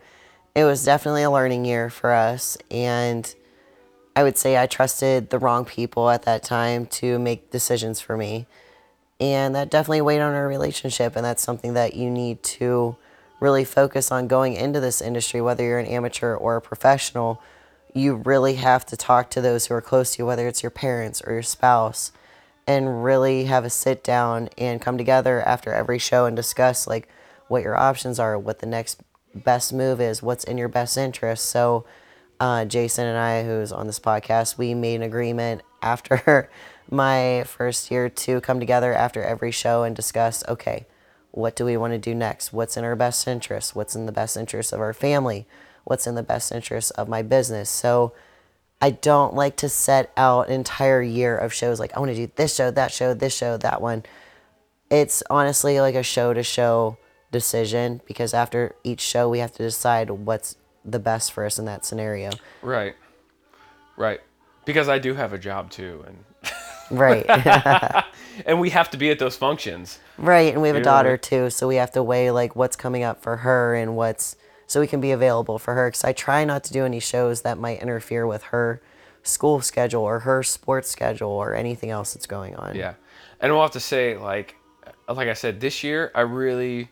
it 0.55 0.66
was 0.66 0.84
definitely 0.84 1.24
a 1.24 1.32
learning 1.32 1.66
year 1.66 1.89
for 1.89 2.11
us. 2.11 2.57
And 2.72 3.34
I 4.16 4.24
would 4.24 4.38
say 4.38 4.57
I 4.57 4.66
trusted 4.66 5.30
the 5.30 5.39
wrong 5.39 5.63
people 5.63 6.09
at 6.09 6.24
that 6.24 6.43
time 6.43 6.88
to 6.88 7.20
make 7.20 7.51
decisions 7.51 8.01
for 8.01 8.18
me. 8.18 8.47
And 9.20 9.55
that 9.55 9.70
definitely 9.72 10.01
weighed 10.01 10.22
on 10.22 10.34
our 10.34 10.47
relationship. 10.47 11.16
And 11.16 11.26
that's 11.26 11.43
something 11.43 11.74
that 11.74 11.95
you 11.95 12.09
need 12.09 12.43
to 12.43 12.95
really 13.39 13.63
focus 13.63 14.11
on 14.11 14.28
going 14.28 14.53
into 14.53 14.80
this 14.80 15.01
industry, 15.01 15.41
whether 15.41 15.63
you're 15.63 15.80
an 15.80 15.86
amateur 15.86 16.36
or 16.36 16.57
a 16.57 16.61
professional. 16.61 17.41
You 17.93 18.16
really 18.16 18.55
have 18.55 18.86
to 18.88 18.97
talk 18.97 19.30
to 19.32 19.41
those 19.41 19.68
who 19.68 19.74
are 19.74 19.82
close 19.82 20.16
to 20.16 20.24
you, 20.24 20.26
whether 20.26 20.47
it's 20.47 20.63
your 20.63 20.70
parents 20.70 21.22
or 21.22 21.34
your 21.34 21.43
spouse 21.43 22.11
and 22.68 23.03
really 23.03 23.45
have 23.45 23.63
a 23.63 23.70
sit 23.70 24.03
down 24.03 24.49
and 24.57 24.82
come 24.82 24.97
together 24.97 25.41
after 25.41 25.72
every 25.74 25.99
show 25.99 26.26
and 26.26 26.36
discuss 26.36 26.88
like 26.88 27.07
what 27.47 27.63
your 27.63 27.78
options 27.78 28.20
are, 28.20 28.38
what 28.39 28.59
the 28.59 28.66
next 28.66 29.01
best 29.34 29.72
move 29.72 30.01
is, 30.01 30.24
what's 30.24 30.43
in 30.43 30.57
your 30.57 30.68
best 30.68 30.97
interest. 30.97 31.45
So, 31.45 31.86
uh, 32.39 32.66
Jason 32.66 33.05
and 33.05 33.18
I, 33.18 33.43
who's 33.43 33.72
on 33.72 33.88
this 33.88 33.99
podcast, 33.99 34.57
we 34.57 34.74
made 34.74 34.95
an 34.95 35.03
agreement 35.03 35.61
after 35.82 36.49
my 36.89 37.43
first 37.45 37.89
year 37.91 38.09
to 38.09 38.41
come 38.41 38.59
together 38.59 38.93
after 38.93 39.23
every 39.23 39.51
show 39.51 39.83
and 39.83 39.95
discuss 39.95 40.43
okay, 40.47 40.86
what 41.31 41.55
do 41.55 41.65
we 41.65 41.77
want 41.77 41.93
to 41.93 41.97
do 41.97 42.15
next? 42.15 42.53
What's 42.53 42.77
in 42.77 42.83
our 42.83 42.95
best 42.95 43.27
interest? 43.27 43.75
What's 43.75 43.95
in 43.95 44.05
the 44.05 44.11
best 44.11 44.38
interest 44.38 44.71
of 44.71 44.79
our 44.79 44.93
family? 44.93 45.45
What's 45.83 46.07
in 46.07 46.15
the 46.15 46.23
best 46.23 46.51
interest 46.51 46.91
of 46.97 47.09
my 47.09 47.21
business? 47.21 47.69
So, 47.69 48.13
I 48.81 48.91
don't 48.91 49.33
like 49.33 49.55
to 49.57 49.69
set 49.69 50.11
out 50.17 50.47
an 50.47 50.53
entire 50.53 51.01
year 51.01 51.38
of 51.38 51.53
shows 51.53 51.79
like 51.79 51.95
I 51.95 51.99
want 51.99 52.11
to 52.11 52.15
do 52.15 52.31
this 52.36 52.55
show, 52.55 52.71
that 52.71 52.91
show, 52.91 53.13
this 53.13 53.36
show, 53.36 53.57
that 53.57 53.81
one. 53.81 54.03
It's 54.89 55.23
honestly 55.29 55.79
like 55.79 55.95
a 55.95 56.03
show 56.03 56.33
to 56.33 56.43
show 56.43 56.97
decision 57.31 58.01
because 58.05 58.33
after 58.33 58.75
each 58.83 59.01
show 59.01 59.27
we 59.27 59.39
have 59.39 59.51
to 59.53 59.63
decide 59.63 60.09
what's 60.09 60.57
the 60.83 60.99
best 60.99 61.31
for 61.31 61.45
us 61.45 61.57
in 61.57 61.65
that 61.65 61.83
scenario. 61.83 62.31
Right, 62.61 62.95
right. 63.97 64.21
Because 64.65 64.88
I 64.88 64.99
do 64.99 65.13
have 65.15 65.33
a 65.33 65.38
job 65.38 65.71
too, 65.71 66.03
and 66.07 66.23
Right. 66.91 67.25
and 68.45 68.59
we 68.59 68.69
have 68.69 68.89
to 68.91 68.97
be 68.97 69.09
at 69.09 69.19
those 69.19 69.36
functions. 69.36 69.99
right, 70.17 70.53
and 70.53 70.61
we 70.61 70.67
have 70.67 70.75
a 70.75 70.79
You're 70.79 70.83
daughter 70.83 71.11
right. 71.11 71.21
too, 71.21 71.49
so 71.49 71.67
we 71.67 71.75
have 71.75 71.91
to 71.91 72.03
weigh 72.03 72.31
like 72.31 72.55
what's 72.55 72.75
coming 72.75 73.03
up 73.03 73.21
for 73.21 73.38
her 73.38 73.75
and 73.75 73.95
what's 73.95 74.36
so 74.67 74.79
we 74.79 74.88
can 74.88 74.99
be 74.99 75.11
available 75.11 75.59
for 75.59 75.75
her 75.75 75.91
cuz 75.91 76.03
I 76.03 76.11
try 76.11 76.43
not 76.43 76.63
to 76.65 76.73
do 76.73 76.86
any 76.86 76.99
shows 76.99 77.41
that 77.41 77.57
might 77.57 77.81
interfere 77.81 78.25
with 78.25 78.43
her 78.45 78.81
school 79.23 79.61
schedule 79.61 80.03
or 80.03 80.19
her 80.19 80.43
sports 80.43 80.89
schedule 80.89 81.29
or 81.29 81.53
anything 81.53 81.89
else 81.89 82.13
that's 82.13 82.27
going 82.27 82.55
on. 82.55 82.75
Yeah, 82.75 82.93
and 83.39 83.51
we'll 83.51 83.61
have 83.61 83.71
to 83.71 83.79
say 83.79 84.17
like, 84.17 84.55
like 85.07 85.27
I 85.27 85.33
said, 85.33 85.59
this 85.59 85.83
year 85.83 86.11
I 86.15 86.21
really, 86.21 86.89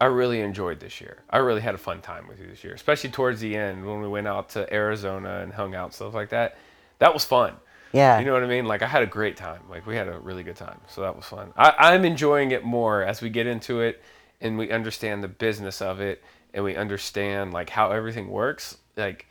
I 0.00 0.06
really 0.06 0.40
enjoyed 0.40 0.80
this 0.80 1.00
year. 1.00 1.22
I 1.30 1.38
really 1.38 1.60
had 1.60 1.74
a 1.74 1.78
fun 1.78 2.00
time 2.00 2.26
with 2.28 2.40
you 2.40 2.46
this 2.48 2.64
year, 2.64 2.74
especially 2.74 3.10
towards 3.10 3.40
the 3.40 3.56
end 3.56 3.86
when 3.86 4.00
we 4.00 4.08
went 4.08 4.26
out 4.26 4.48
to 4.50 4.72
Arizona 4.72 5.40
and 5.40 5.52
hung 5.52 5.74
out 5.74 5.94
stuff 5.94 6.14
like 6.14 6.30
that. 6.30 6.56
That 6.98 7.12
was 7.14 7.24
fun. 7.24 7.54
Yeah. 7.92 8.18
You 8.18 8.24
know 8.24 8.32
what 8.32 8.42
I 8.42 8.46
mean? 8.46 8.64
Like 8.66 8.82
I 8.82 8.86
had 8.86 9.02
a 9.02 9.06
great 9.06 9.36
time. 9.36 9.60
Like 9.68 9.86
we 9.86 9.96
had 9.96 10.08
a 10.08 10.18
really 10.18 10.42
good 10.42 10.56
time. 10.56 10.80
So 10.88 11.02
that 11.02 11.14
was 11.14 11.24
fun. 11.26 11.52
I, 11.56 11.74
I'm 11.78 12.04
enjoying 12.04 12.50
it 12.50 12.64
more 12.64 13.02
as 13.02 13.20
we 13.20 13.30
get 13.30 13.46
into 13.46 13.80
it 13.80 14.02
and 14.40 14.58
we 14.58 14.70
understand 14.70 15.22
the 15.22 15.28
business 15.28 15.80
of 15.82 16.00
it 16.00 16.22
and 16.54 16.64
we 16.64 16.74
understand 16.76 17.52
like 17.52 17.70
how 17.70 17.90
everything 17.90 18.28
works. 18.28 18.78
Like 18.96 19.26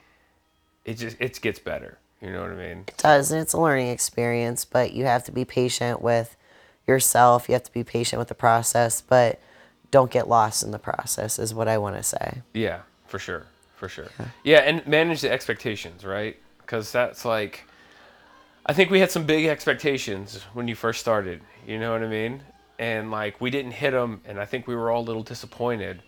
it 0.86 0.96
just 0.96 1.18
it 1.20 1.40
gets 1.42 1.60
better. 1.60 1.98
You 2.22 2.32
know 2.32 2.42
what 2.42 2.52
I 2.52 2.56
mean? 2.56 2.86
It 2.88 2.98
does 2.98 3.32
and 3.32 3.42
it's 3.42 3.54
a 3.54 3.60
learning 3.60 3.88
experience 3.88 4.64
but 4.64 4.94
you 4.94 5.06
have 5.06 5.24
to 5.24 5.32
be 5.32 5.44
patient 5.44 6.02
with 6.02 6.38
yourself 6.88 7.48
you 7.48 7.54
have 7.54 7.64
to 7.64 7.72
be 7.72 7.84
patient 7.84 8.20
with 8.20 8.28
the 8.28 8.36
process 8.36 9.02
but 9.02 9.40
don't 9.92 10.12
get 10.12 10.28
lost 10.28 10.64
in 10.64 10.72
the 10.72 10.80
process 10.80 11.38
is 11.38 11.54
what 11.54 11.68
i 11.68 11.78
want 11.78 11.96
to 11.96 12.02
say 12.04 12.42
Yeah, 12.54 12.82
for 13.08 13.20
sure, 13.20 13.46
for 13.76 13.88
sure. 13.88 14.08
Yeah, 14.44 14.60
and 14.60 14.86
manage 14.88 15.22
the 15.22 15.32
expectations, 15.32 16.04
right? 16.06 16.38
Because 16.60 16.92
that's 16.92 17.24
like, 17.26 17.66
I 18.66 18.74
think 18.74 18.90
we 18.90 19.00
had 19.00 19.12
some 19.12 19.26
big 19.26 19.46
expectations 19.46 20.42
when 20.54 20.68
you 20.68 20.76
first 20.76 21.00
started. 21.00 21.42
You 21.66 21.80
know 21.80 21.92
what 21.92 22.04
I 22.04 22.08
mean? 22.08 22.44
And 22.80 23.12
like 23.12 23.40
we 23.42 23.50
didn't 23.50 23.72
hit 23.72 23.92
them, 23.92 24.22
and 24.26 24.40
I 24.40 24.46
think 24.46 24.68
we 24.68 24.76
were 24.76 24.92
all 24.92 25.02
a 25.02 25.08
little 25.08 25.24
disappointed. 25.24 26.02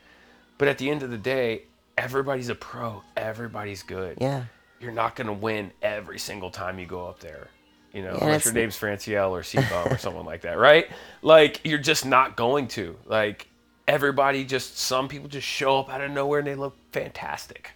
But 0.57 0.67
at 0.67 0.77
the 0.77 0.89
end 0.89 1.03
of 1.03 1.09
the 1.09 1.17
day, 1.17 1.63
everybody's 1.97 2.49
a 2.49 2.55
pro. 2.55 3.03
Everybody's 3.17 3.83
good. 3.83 4.17
yeah 4.21 4.45
You're 4.79 4.91
not 4.91 5.15
gonna 5.15 5.33
win 5.33 5.71
every 5.81 6.19
single 6.19 6.51
time 6.51 6.79
you 6.79 6.85
go 6.85 7.07
up 7.07 7.19
there. 7.19 7.47
You 7.91 8.01
know, 8.01 8.13
and 8.13 8.21
unless 8.23 8.45
your 8.45 8.55
name's 8.55 8.77
Francielle 8.79 9.29
or 9.31 9.41
Cbum 9.41 9.91
or 9.91 9.97
someone 9.99 10.25
like 10.25 10.41
that, 10.41 10.57
right? 10.57 10.87
Like 11.21 11.61
you're 11.63 11.77
just 11.77 12.05
not 12.05 12.35
going 12.35 12.67
to. 12.69 12.97
Like 13.05 13.47
everybody 13.87 14.43
just 14.45 14.77
some 14.77 15.07
people 15.07 15.27
just 15.27 15.47
show 15.47 15.79
up 15.79 15.89
out 15.89 16.01
of 16.01 16.11
nowhere 16.11 16.39
and 16.39 16.47
they 16.47 16.55
look 16.55 16.75
fantastic. 16.91 17.71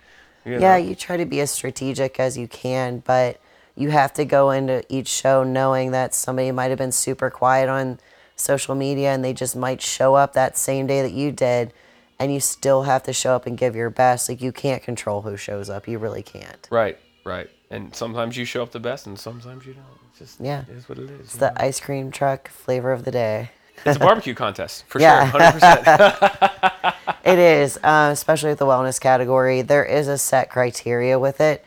you 0.45 0.53
know? 0.53 0.59
yeah 0.59 0.77
you 0.77 0.95
try 0.95 1.17
to 1.17 1.25
be 1.25 1.41
as 1.41 1.51
strategic 1.51 2.19
as 2.19 2.37
you 2.37 2.47
can 2.47 2.99
but 3.05 3.39
you 3.77 3.91
have 3.91 4.11
to 4.13 4.25
go 4.25 4.49
into 4.51 4.83
each 4.89 5.07
show 5.07 5.43
knowing 5.43 5.91
that 5.91 6.13
somebody 6.13 6.51
might 6.51 6.69
have 6.69 6.77
been 6.77 6.91
super 6.91 7.29
quiet 7.29 7.69
on 7.69 7.99
social 8.35 8.75
media 8.75 9.11
and 9.13 9.23
they 9.23 9.33
just 9.33 9.55
might 9.55 9.81
show 9.81 10.15
up 10.15 10.33
that 10.33 10.57
same 10.57 10.87
day 10.87 11.01
that 11.01 11.11
you 11.11 11.31
did 11.31 11.71
and 12.19 12.33
you 12.33 12.39
still 12.39 12.83
have 12.83 13.03
to 13.03 13.13
show 13.13 13.35
up 13.35 13.45
and 13.45 13.57
give 13.57 13.75
your 13.75 13.89
best 13.89 14.27
like 14.29 14.41
you 14.41 14.51
can't 14.51 14.81
control 14.83 15.21
who 15.21 15.37
shows 15.37 15.69
up 15.69 15.87
you 15.87 15.97
really 15.97 16.23
can't 16.23 16.67
Right, 16.71 16.97
right. 17.23 17.49
And 17.69 17.93
sometimes 17.95 18.35
you 18.37 18.45
show 18.45 18.63
up 18.63 18.71
the 18.71 18.79
best 18.79 19.07
and 19.07 19.19
sometimes 19.19 19.65
you 19.65 19.73
don't. 19.73 19.85
It's 20.11 20.19
just 20.19 20.39
Yeah. 20.39 20.61
it 20.69 20.69
is 20.75 20.87
what 20.89 20.97
it 20.97 21.09
is. 21.09 21.19
it's 21.19 21.35
you 21.35 21.41
know? 21.41 21.47
the 21.53 21.61
ice 21.61 21.79
cream 21.79 22.11
truck 22.11 22.47
flavor 22.49 22.91
of 22.91 23.05
the 23.05 23.11
day 23.11 23.51
It's 23.85 23.97
a 23.97 23.99
barbecue 23.99 24.33
contest 24.33 24.85
for 24.87 24.99
Yeah. 24.99 25.29
sure, 25.29 25.39
hundred 25.39 25.59
percent. 25.59 26.93
It 27.25 27.39
is, 27.39 27.77
uh, 27.83 28.09
especially 28.13 28.51
with 28.51 28.59
the 28.59 28.65
wellness 28.65 29.01
category. 29.01 29.61
There 29.61 29.83
is 29.83 30.07
a 30.07 30.17
set 30.17 30.49
criteria 30.49 31.19
with 31.19 31.41
it, 31.41 31.65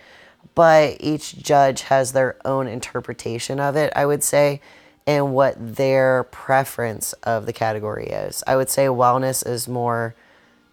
but 0.55 0.97
each 1.01 1.39
judge 1.39 1.83
has 1.83 2.13
their 2.13 2.37
own 2.45 2.67
interpretation 2.67 3.61
of 3.61 3.77
it, 3.77 3.93
I 3.97 4.07
would 4.07 4.23
say, 4.23 4.61
and 5.07 5.33
what 5.35 5.55
their 5.59 6.25
preference 6.25 7.13
of 7.25 7.47
the 7.47 7.53
category 7.53 8.07
is. 8.07 8.45
I 8.47 8.57
would 8.57 8.69
say 8.69 8.87
wellness 8.87 9.47
is 9.47 9.67
more, 9.69 10.15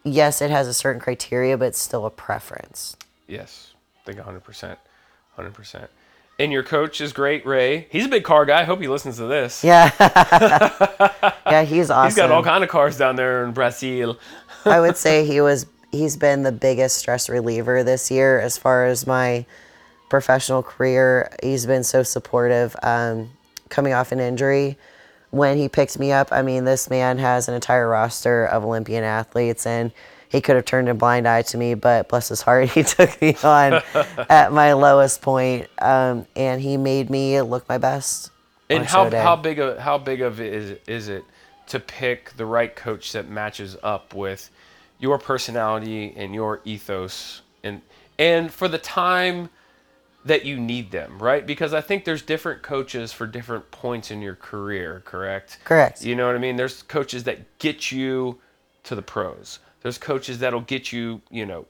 yes, 0.03 0.41
it 0.41 0.51
has 0.51 0.67
a 0.67 0.73
certain 0.73 1.01
criteria, 1.01 1.57
but 1.57 1.69
it's 1.69 1.80
still 1.80 2.05
a 2.05 2.11
preference. 2.11 2.97
Yes, 3.28 3.73
I 4.01 4.05
think 4.05 4.19
hundred 4.19 4.43
percent, 4.43 4.80
hundred 5.36 5.53
percent. 5.53 5.89
And 6.39 6.51
your 6.51 6.63
coach 6.63 7.01
is 7.01 7.13
great, 7.13 7.45
Ray. 7.47 7.88
He's 7.89 8.05
a 8.05 8.09
big 8.09 8.23
car 8.23 8.45
guy. 8.45 8.61
I 8.61 8.63
hope 8.63 8.80
he 8.80 8.88
listens 8.88 9.17
to 9.17 9.25
this. 9.25 9.63
Yeah. 9.63 9.91
yeah, 11.47 11.63
he's 11.63 11.89
awesome. 11.89 12.09
He's 12.09 12.15
got 12.15 12.32
all 12.32 12.43
kind 12.43 12.63
of 12.63 12.69
cars 12.69 12.95
down 12.95 13.15
there 13.15 13.43
in 13.43 13.53
Brazil. 13.53 14.19
I 14.63 14.80
would 14.80 14.97
say 14.97 15.25
he 15.25 15.41
was 15.41 15.65
he's 15.91 16.15
been 16.15 16.43
the 16.43 16.51
biggest 16.51 16.97
stress 16.97 17.28
reliever 17.30 17.84
this 17.84 18.11
year 18.11 18.39
as 18.39 18.57
far 18.57 18.86
as 18.86 19.07
my 19.07 19.45
professional 20.10 20.64
career. 20.64 21.36
He's 21.41 21.66
been 21.66 21.84
so 21.84 22.03
supportive. 22.03 22.76
Um, 22.84 23.30
coming 23.70 23.93
off 23.93 24.12
an 24.12 24.20
injury. 24.20 24.78
When 25.30 25.58
he 25.58 25.68
picked 25.68 25.99
me 25.99 26.12
up, 26.12 26.30
I 26.32 26.41
mean, 26.41 26.66
this 26.66 26.89
man 26.89 27.18
has 27.18 27.47
an 27.47 27.53
entire 27.53 27.88
roster 27.88 28.45
of 28.45 28.64
Olympian 28.64 29.03
athletes, 29.03 29.66
and 29.66 29.91
he 30.30 30.41
could 30.41 30.55
have 30.55 30.66
turned 30.66 30.89
a 30.89 30.93
blind 30.93 31.28
eye 31.28 31.41
to 31.43 31.58
me, 31.58 31.74
but 31.74 32.08
bless 32.10 32.30
his 32.30 32.41
heart, 32.41 32.70
he 32.72 32.84
took 32.84 33.22
me 33.22 33.36
on 33.43 33.82
at 34.30 34.51
my 34.51 34.74
lowest 34.74 35.22
point, 35.22 35.68
um, 35.80 36.26
and 36.36 36.62
he 36.62 36.78
made 36.78 37.10
me 37.10 37.41
look 37.41 37.68
my 37.68 37.78
best. 37.78 38.32
And 38.70 38.86
how 38.86 39.10
how 39.10 39.38
big 39.38 39.60
of 39.60 39.78
how 39.78 39.97
big 39.97 40.22
of 40.22 40.41
it 40.41 40.53
is 40.53 40.78
is 40.88 41.08
it 41.08 41.24
to 41.68 41.80
pick 41.80 42.36
the 42.36 42.45
right 42.45 42.76
coach 42.76 43.14
that 43.14 43.30
matches 43.30 43.78
up 43.82 44.14
with 44.14 44.49
your 44.99 45.18
personality 45.18 46.14
and 46.18 46.36
your 46.36 46.60
ethos 46.66 47.43
and 47.64 47.82
and 48.20 48.51
for 48.51 48.68
the 48.68 48.78
time 48.78 49.47
that 50.28 50.45
you 50.45 50.59
need 50.59 50.91
them, 50.91 51.19
right? 51.19 51.45
Because 51.45 51.73
I 51.73 51.82
think 51.82 52.05
there's 52.05 52.21
different 52.21 52.61
coaches 52.61 53.13
for 53.13 53.25
different 53.25 53.71
points 53.71 54.11
in 54.11 54.21
your 54.21 54.36
career, 54.36 55.01
correct? 55.05 55.59
Correct. 55.63 56.03
You 56.03 56.15
know 56.15 56.28
what 56.28 56.36
I 56.36 56.39
mean? 56.39 56.55
There's 56.55 56.84
coaches 56.84 57.23
that 57.23 57.59
get 57.59 57.91
you 57.91 58.39
to 58.84 58.95
the 58.95 59.01
pros. 59.01 59.59
There's 59.82 59.97
coaches 59.97 60.39
that'll 60.39 60.61
get 60.61 60.91
you, 60.91 61.21
you 61.30 61.45
know, 61.45 61.65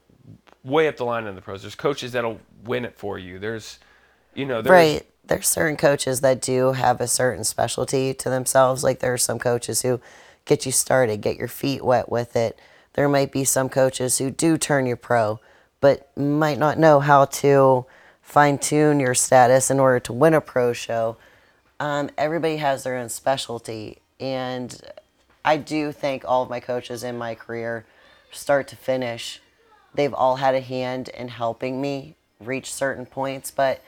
way 0.64 0.88
up 0.88 0.96
the 0.96 1.04
line 1.04 1.26
in 1.26 1.34
the 1.34 1.40
pros. 1.40 1.62
There's 1.62 1.74
coaches 1.74 2.12
that'll 2.12 2.40
win 2.64 2.84
it 2.84 2.96
for 2.96 3.18
you. 3.18 3.38
There's, 3.38 3.78
you 4.34 4.44
know, 4.44 4.60
there's, 4.60 4.72
Right. 4.72 5.06
There's 5.26 5.46
certain 5.46 5.76
coaches 5.76 6.20
that 6.22 6.40
do 6.40 6.72
have 6.72 7.00
a 7.00 7.06
certain 7.06 7.44
specialty 7.44 8.14
to 8.14 8.30
themselves. 8.30 8.82
Like 8.82 9.00
there 9.00 9.12
are 9.12 9.18
some 9.18 9.38
coaches 9.38 9.82
who 9.82 10.00
get 10.46 10.64
you 10.64 10.72
started, 10.72 11.20
get 11.20 11.36
your 11.36 11.48
feet 11.48 11.84
wet 11.84 12.10
with 12.10 12.34
it. 12.34 12.58
There 12.94 13.08
might 13.08 13.30
be 13.30 13.44
some 13.44 13.68
coaches 13.68 14.18
who 14.18 14.30
do 14.30 14.56
turn 14.56 14.86
you 14.86 14.96
pro, 14.96 15.38
but 15.80 16.10
might 16.16 16.58
not 16.58 16.78
know 16.78 16.98
how 16.98 17.26
to 17.26 17.84
fine 18.28 18.58
tune 18.58 19.00
your 19.00 19.14
status 19.14 19.70
in 19.70 19.80
order 19.80 19.98
to 19.98 20.12
win 20.12 20.34
a 20.34 20.40
pro 20.40 20.74
show. 20.74 21.16
Um, 21.80 22.10
everybody 22.18 22.58
has 22.58 22.84
their 22.84 22.98
own 22.98 23.08
specialty, 23.08 23.98
and 24.20 24.78
I 25.46 25.56
do 25.56 25.92
thank 25.92 26.24
all 26.26 26.42
of 26.42 26.50
my 26.50 26.60
coaches 26.60 27.02
in 27.02 27.16
my 27.16 27.34
career, 27.34 27.86
start 28.30 28.68
to 28.68 28.76
finish, 28.76 29.40
they've 29.94 30.12
all 30.12 30.36
had 30.36 30.54
a 30.54 30.60
hand 30.60 31.08
in 31.08 31.28
helping 31.28 31.80
me 31.80 32.16
reach 32.38 32.70
certain 32.70 33.06
points, 33.06 33.50
but 33.50 33.82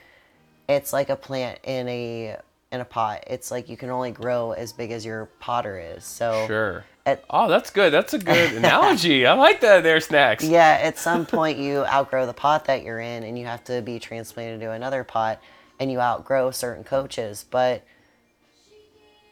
it's 0.70 0.94
like 0.94 1.10
a 1.10 1.16
plant 1.16 1.58
in 1.62 1.86
a 1.88 2.36
in 2.72 2.80
a 2.80 2.84
pot. 2.84 3.24
It's 3.26 3.50
like 3.50 3.68
you 3.68 3.76
can 3.76 3.90
only 3.90 4.10
grow 4.10 4.52
as 4.52 4.72
big 4.72 4.90
as 4.90 5.04
your 5.04 5.26
potter 5.38 5.78
is. 5.78 6.04
So 6.04 6.46
Sure. 6.46 6.84
At, 7.06 7.24
Oh, 7.30 7.48
that's 7.48 7.70
good. 7.70 7.92
That's 7.92 8.12
a 8.14 8.18
good 8.18 8.52
analogy. 8.56 9.26
I 9.26 9.32
like 9.32 9.60
that 9.62 9.82
there, 9.82 10.00
Snacks. 10.00 10.44
yeah, 10.44 10.78
at 10.82 10.98
some 10.98 11.24
point 11.26 11.58
you 11.58 11.84
outgrow 11.86 12.26
the 12.26 12.34
pot 12.34 12.66
that 12.66 12.82
you're 12.82 13.00
in 13.00 13.22
and 13.22 13.38
you 13.38 13.46
have 13.46 13.64
to 13.64 13.80
be 13.82 13.98
transplanted 13.98 14.60
to 14.60 14.70
another 14.72 15.02
pot 15.04 15.40
and 15.78 15.90
you 15.90 15.98
outgrow 16.00 16.50
certain 16.50 16.84
coaches. 16.84 17.44
But 17.50 17.82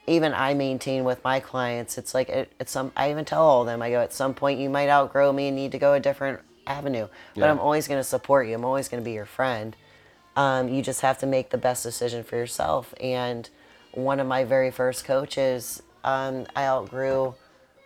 even 0.07 0.33
I 0.33 0.55
maintain 0.55 1.05
with 1.05 1.23
my 1.23 1.41
clients, 1.41 1.99
it's 1.99 2.15
like 2.15 2.31
at, 2.31 2.49
at 2.59 2.69
some 2.71 2.91
I 2.97 3.11
even 3.11 3.25
tell 3.27 3.43
all 3.45 3.61
of 3.61 3.67
them, 3.67 3.83
I 3.83 3.91
go, 3.91 4.01
at 4.01 4.13
some 4.15 4.33
point 4.35 4.59
you 4.59 4.71
might 4.71 4.89
outgrow 4.89 5.33
me 5.33 5.49
and 5.49 5.57
need 5.57 5.73
to 5.73 5.79
go 5.79 5.93
a 5.93 6.01
different 6.01 6.41
avenue. 6.67 7.09
But 7.35 7.43
Yeah. 7.43 7.51
I'm 7.51 7.61
always 7.61 7.87
gonna 7.87 8.03
support 8.05 8.47
you. 8.49 8.55
I'm 8.55 8.65
always 8.65 8.89
gonna 8.89 9.03
be 9.03 9.13
your 9.13 9.27
friend. 9.27 9.77
Um, 10.37 10.69
you 10.69 10.83
just 10.83 11.03
have 11.03 11.19
to 11.19 11.27
make 11.27 11.51
the 11.51 11.59
best 11.59 11.83
decision 11.83 12.25
for 12.25 12.37
yourself. 12.37 12.95
And 13.01 13.49
one 13.93 14.21
of 14.21 14.27
my 14.27 14.45
very 14.45 14.71
first 14.71 15.05
coaches, 15.05 15.83
um, 16.05 16.47
I 16.57 16.65
outgrew 16.65 17.35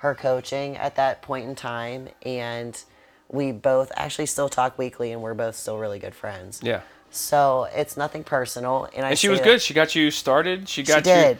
her 0.02 0.16
coaching 0.16 0.76
at 0.76 0.96
that 0.96 1.22
point 1.22 1.48
in 1.48 1.54
time, 1.54 2.08
and 2.22 2.82
we 3.28 3.52
both 3.52 3.92
actually 3.94 4.26
still 4.26 4.48
talk 4.48 4.76
weekly, 4.76 5.12
and 5.12 5.22
we're 5.22 5.32
both 5.32 5.54
still 5.54 5.78
really 5.78 6.00
good 6.00 6.14
friends. 6.14 6.60
Yeah. 6.60 6.80
So 7.12 7.68
it's 7.72 7.96
nothing 7.96 8.24
personal, 8.24 8.88
and 8.96 9.06
I. 9.06 9.10
And 9.10 9.18
she 9.18 9.28
was 9.28 9.40
good. 9.40 9.62
She 9.62 9.74
got 9.74 9.94
you 9.94 10.10
started. 10.10 10.68
She 10.68 10.82
got 10.82 10.98
you 10.98 11.02
did. 11.02 11.38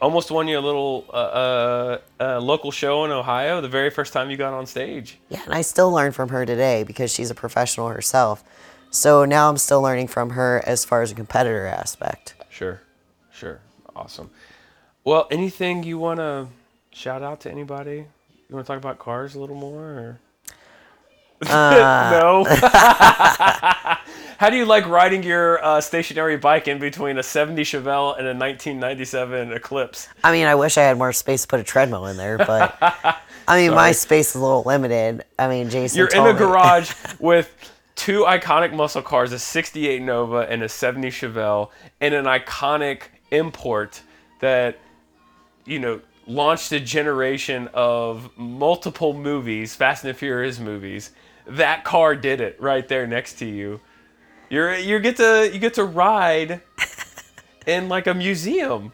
almost 0.00 0.30
won 0.30 0.48
you 0.48 0.58
a 0.58 0.60
little 0.60 1.04
uh, 1.10 1.12
uh, 1.12 1.98
uh, 2.18 2.40
local 2.40 2.70
show 2.70 3.04
in 3.04 3.10
Ohio 3.10 3.60
the 3.60 3.68
very 3.68 3.90
first 3.90 4.14
time 4.14 4.30
you 4.30 4.38
got 4.38 4.54
on 4.54 4.64
stage. 4.64 5.18
Yeah, 5.28 5.42
and 5.44 5.52
I 5.52 5.60
still 5.60 5.92
learn 5.92 6.12
from 6.12 6.30
her 6.30 6.46
today 6.46 6.84
because 6.84 7.12
she's 7.12 7.30
a 7.30 7.34
professional 7.34 7.88
herself. 7.88 8.42
So 8.90 9.26
now 9.26 9.50
I'm 9.50 9.58
still 9.58 9.82
learning 9.82 10.08
from 10.08 10.30
her 10.30 10.62
as 10.64 10.82
far 10.82 11.02
as 11.02 11.12
a 11.12 11.14
competitor 11.14 11.66
aspect. 11.66 12.36
Sure. 12.48 12.80
Sure. 13.30 13.60
Awesome. 13.94 14.30
Well, 15.04 15.26
anything 15.30 15.82
you 15.82 15.98
want 15.98 16.20
to 16.20 16.48
shout 16.92 17.22
out 17.22 17.40
to 17.40 17.50
anybody? 17.50 18.06
You 18.48 18.54
want 18.54 18.66
to 18.66 18.72
talk 18.72 18.78
about 18.78 18.98
cars 18.98 19.34
a 19.34 19.40
little 19.40 19.56
more? 19.56 19.82
Or? 19.82 20.20
no. 21.44 22.44
How 24.38 24.50
do 24.50 24.56
you 24.56 24.64
like 24.64 24.86
riding 24.86 25.22
your 25.22 25.62
uh, 25.64 25.80
stationary 25.80 26.36
bike 26.36 26.68
in 26.68 26.78
between 26.78 27.18
a 27.18 27.22
70 27.22 27.62
Chevelle 27.62 28.16
and 28.16 28.26
a 28.26 28.34
1997 28.34 29.52
Eclipse? 29.52 30.08
I 30.22 30.32
mean, 30.32 30.46
I 30.46 30.54
wish 30.54 30.78
I 30.78 30.82
had 30.82 30.96
more 30.96 31.12
space 31.12 31.42
to 31.42 31.48
put 31.48 31.58
a 31.60 31.64
treadmill 31.64 32.06
in 32.06 32.16
there, 32.16 32.38
but 32.38 32.76
I 33.48 33.60
mean, 33.60 33.74
my 33.74 33.92
space 33.92 34.30
is 34.30 34.34
a 34.36 34.40
little 34.40 34.62
limited. 34.62 35.24
I 35.38 35.48
mean, 35.48 35.70
Jason. 35.70 35.98
You're 35.98 36.08
in 36.08 36.24
a 36.24 36.32
garage 36.32 36.92
with 37.18 37.52
two 37.96 38.22
iconic 38.24 38.72
muscle 38.72 39.02
cars, 39.02 39.32
a 39.32 39.38
68 39.38 40.02
Nova 40.02 40.46
and 40.48 40.62
a 40.62 40.68
70 40.68 41.08
Chevelle, 41.08 41.70
and 42.00 42.14
an 42.14 42.26
iconic 42.26 43.02
import 43.32 44.02
that, 44.40 44.78
you 45.64 45.80
know, 45.80 46.00
launched 46.28 46.70
a 46.72 46.78
generation 46.78 47.68
of 47.72 48.30
multiple 48.36 49.14
movies, 49.14 49.74
Fast 49.74 50.04
and 50.04 50.14
the 50.14 50.18
Furious 50.18 50.58
movies. 50.60 51.10
That 51.46 51.82
car 51.82 52.14
did 52.14 52.40
it 52.40 52.60
right 52.60 52.86
there 52.86 53.06
next 53.06 53.38
to 53.38 53.46
you. 53.46 53.80
You're 54.50 54.76
you 54.76 54.98
get 55.00 55.16
to 55.16 55.50
you 55.52 55.58
get 55.58 55.74
to 55.74 55.84
ride 55.84 56.60
in 57.66 57.88
like 57.88 58.06
a 58.06 58.14
museum. 58.14 58.92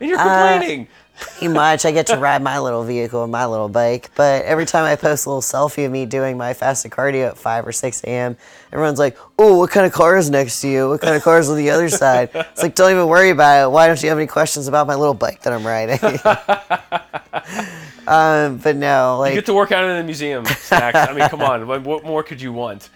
And 0.00 0.08
you're 0.08 0.18
uh, 0.18 0.22
complaining. 0.22 0.88
Pretty 1.20 1.48
much, 1.48 1.84
I 1.84 1.90
get 1.90 2.06
to 2.08 2.16
ride 2.16 2.42
my 2.42 2.58
little 2.58 2.84
vehicle 2.84 3.24
and 3.24 3.32
my 3.32 3.46
little 3.46 3.68
bike. 3.68 4.10
But 4.14 4.44
every 4.44 4.66
time 4.66 4.84
I 4.84 4.94
post 4.94 5.26
a 5.26 5.30
little 5.30 5.42
selfie 5.42 5.84
of 5.84 5.90
me 5.90 6.06
doing 6.06 6.36
my 6.36 6.54
fasted 6.54 6.92
cardio 6.92 7.28
at 7.28 7.38
5 7.38 7.66
or 7.66 7.72
6 7.72 8.04
a.m., 8.04 8.36
everyone's 8.72 8.98
like, 8.98 9.16
oh, 9.38 9.58
what 9.58 9.70
kind 9.70 9.84
of 9.84 9.92
car 9.92 10.16
is 10.16 10.30
next 10.30 10.60
to 10.60 10.68
you? 10.68 10.88
What 10.88 11.00
kind 11.00 11.16
of 11.16 11.22
car 11.22 11.38
is 11.38 11.50
on 11.50 11.56
the 11.56 11.70
other 11.70 11.88
side? 11.88 12.30
It's 12.34 12.62
like, 12.62 12.74
don't 12.74 12.92
even 12.92 13.08
worry 13.08 13.30
about 13.30 13.64
it. 13.64 13.70
Why 13.70 13.88
don't 13.88 14.00
you 14.02 14.08
have 14.10 14.18
any 14.18 14.28
questions 14.28 14.68
about 14.68 14.86
my 14.86 14.94
little 14.94 15.14
bike 15.14 15.42
that 15.42 15.52
I'm 15.52 15.66
riding? 15.66 15.98
um, 18.06 18.58
but 18.58 18.76
no, 18.76 19.14
you 19.14 19.20
like, 19.20 19.34
get 19.34 19.46
to 19.46 19.54
work 19.54 19.72
out 19.72 19.84
in 19.84 19.96
the 19.96 20.04
museum, 20.04 20.44
snacks. 20.44 20.98
I 20.98 21.14
mean, 21.14 21.28
come 21.28 21.42
on. 21.42 21.66
What, 21.66 21.82
what 21.82 22.04
more 22.04 22.22
could 22.22 22.40
you 22.40 22.52
want? 22.52 22.90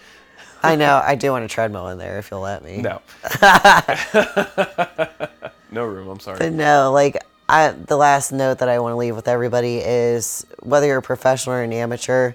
I 0.65 0.77
know, 0.77 1.01
I 1.03 1.15
do 1.15 1.31
want 1.31 1.43
a 1.43 1.49
treadmill 1.49 1.89
in 1.89 1.97
there 1.97 2.19
if 2.19 2.31
you'll 2.31 2.39
let 2.39 2.63
me. 2.63 2.77
No. 2.77 3.01
no 5.71 5.83
room. 5.83 6.07
I'm 6.07 6.21
sorry. 6.21 6.39
But 6.39 6.53
no, 6.53 6.89
like 6.93 7.21
I 7.49 7.71
the 7.71 7.97
last 7.97 8.31
note 8.31 8.59
that 8.59 8.69
I 8.69 8.79
want 8.79 8.93
to 8.93 8.97
leave 8.97 9.15
with 9.15 9.27
everybody 9.27 9.77
is 9.77 10.45
whether 10.61 10.87
you're 10.87 10.99
a 10.99 11.01
professional 11.01 11.55
or 11.55 11.61
an 11.61 11.73
amateur, 11.73 12.33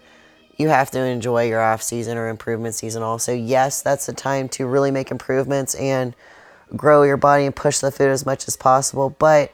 you 0.57 0.69
have 0.69 0.91
to 0.91 1.01
enjoy 1.01 1.47
your 1.47 1.61
off 1.61 1.83
season 1.83 2.19
or 2.19 2.29
improvement 2.29 2.75
season 2.75 3.03
also. 3.03 3.33
Yes, 3.33 3.81
that's 3.81 4.07
the 4.07 4.13
time 4.13 4.49
to 4.51 4.67
really 4.67 4.91
make 4.91 5.11
improvements 5.11 5.75
and 5.77 6.15
grow 6.77 7.03
your 7.05 7.17
body 7.17 7.47
and 7.47 7.57
push 7.57 7.79
the 7.79 7.91
food 7.91 8.11
as 8.11 8.27
much 8.27 8.47
as 8.49 8.57
possible, 8.57 9.11
but 9.19 9.53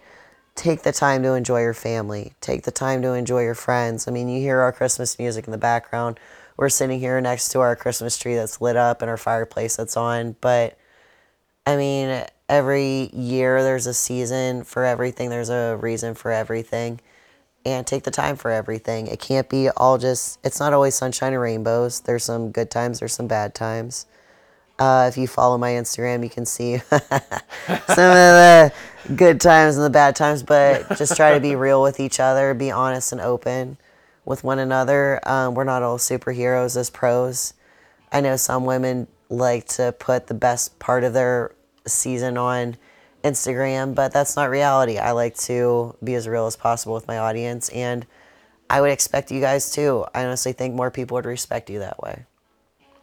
take 0.54 0.82
the 0.82 0.92
time 0.92 1.22
to 1.22 1.34
enjoy 1.34 1.60
your 1.60 1.74
family. 1.74 2.32
Take 2.40 2.62
the 2.62 2.70
time 2.70 3.02
to 3.02 3.12
enjoy 3.12 3.42
your 3.42 3.54
friends. 3.54 4.08
I 4.08 4.10
mean, 4.10 4.28
you 4.28 4.40
hear 4.40 4.60
our 4.60 4.72
Christmas 4.72 5.18
music 5.18 5.46
in 5.46 5.52
the 5.52 5.58
background. 5.58 6.18
We're 6.56 6.68
sitting 6.68 7.00
here 7.00 7.20
next 7.20 7.50
to 7.50 7.60
our 7.60 7.76
Christmas 7.76 8.16
tree 8.16 8.34
that's 8.34 8.60
lit 8.60 8.76
up 8.76 9.02
and 9.02 9.10
our 9.10 9.16
fireplace 9.16 9.76
that's 9.76 9.96
on, 9.96 10.36
but 10.40 10.78
I 11.66 11.76
mean, 11.76 12.24
every 12.48 13.10
year 13.12 13.62
there's 13.62 13.86
a 13.86 13.94
season 13.94 14.64
for 14.64 14.84
everything, 14.84 15.30
there's 15.30 15.50
a 15.50 15.78
reason 15.80 16.14
for 16.14 16.30
everything. 16.30 17.00
And 17.66 17.86
take 17.86 18.02
the 18.02 18.10
time 18.10 18.36
for 18.36 18.50
everything. 18.50 19.06
It 19.06 19.20
can't 19.20 19.48
be 19.48 19.70
all 19.70 19.96
just, 19.96 20.38
it's 20.44 20.60
not 20.60 20.74
always 20.74 20.94
sunshine 20.94 21.32
and 21.32 21.40
rainbows. 21.40 22.00
There's 22.00 22.22
some 22.24 22.50
good 22.50 22.70
times, 22.70 22.98
there's 23.00 23.14
some 23.14 23.26
bad 23.26 23.54
times. 23.54 24.04
Uh, 24.78 25.06
if 25.08 25.16
you 25.16 25.26
follow 25.26 25.56
my 25.56 25.70
Instagram, 25.70 26.22
you 26.22 26.28
can 26.28 26.44
see 26.44 26.76
some 26.90 27.00
of 27.00 27.88
the 27.88 28.72
good 29.16 29.40
times 29.40 29.76
and 29.76 29.84
the 29.84 29.90
bad 29.90 30.14
times, 30.14 30.42
but 30.42 30.98
just 30.98 31.16
try 31.16 31.32
to 31.32 31.40
be 31.40 31.56
real 31.56 31.80
with 31.80 32.00
each 32.00 32.20
other, 32.20 32.52
be 32.52 32.70
honest 32.70 33.12
and 33.12 33.20
open 33.20 33.78
with 34.24 34.44
one 34.44 34.58
another. 34.58 35.20
Um, 35.28 35.54
we're 35.54 35.64
not 35.64 35.82
all 35.82 35.98
superheroes 35.98 36.76
as 36.76 36.90
pros. 36.90 37.54
I 38.12 38.20
know 38.20 38.36
some 38.36 38.64
women 38.64 39.06
like 39.28 39.66
to 39.68 39.92
put 39.92 40.26
the 40.26 40.34
best 40.34 40.78
part 40.78 41.04
of 41.04 41.12
their 41.12 41.52
season 41.86 42.36
on 42.36 42.76
Instagram, 43.22 43.94
but 43.94 44.12
that's 44.12 44.36
not 44.36 44.50
reality. 44.50 44.98
I 44.98 45.12
like 45.12 45.36
to 45.38 45.96
be 46.04 46.14
as 46.14 46.28
real 46.28 46.46
as 46.46 46.56
possible 46.56 46.94
with 46.94 47.08
my 47.08 47.18
audience, 47.18 47.68
and 47.70 48.06
I 48.68 48.80
would 48.80 48.90
expect 48.90 49.30
you 49.30 49.40
guys 49.40 49.70
too. 49.70 50.04
I 50.14 50.24
honestly 50.24 50.52
think 50.52 50.74
more 50.74 50.90
people 50.90 51.14
would 51.16 51.26
respect 51.26 51.70
you 51.70 51.78
that 51.80 52.02
way. 52.02 52.24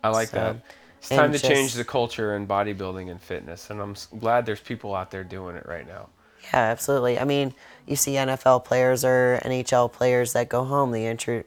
I 0.03 0.09
like 0.09 0.29
So, 0.29 0.37
that. 0.37 0.55
It's 0.99 1.09
time 1.09 1.31
to 1.31 1.39
change 1.39 1.73
the 1.73 1.83
culture 1.83 2.35
in 2.35 2.45
bodybuilding 2.45 3.09
and 3.09 3.19
fitness, 3.19 3.71
and 3.71 3.81
I'm 3.81 3.95
glad 4.19 4.45
there's 4.45 4.59
people 4.59 4.93
out 4.93 5.09
there 5.09 5.23
doing 5.23 5.55
it 5.55 5.65
right 5.65 5.87
now. 5.87 6.09
Yeah, 6.43 6.59
absolutely. 6.59 7.19
I 7.19 7.23
mean, 7.23 7.55
you 7.87 7.95
see 7.95 8.13
NFL 8.13 8.65
players 8.65 9.03
or 9.03 9.39
NHL 9.43 9.91
players 9.91 10.33
that 10.33 10.49
go 10.49 10.63
home. 10.63 10.91
They 10.91 11.07
intro, 11.07 11.43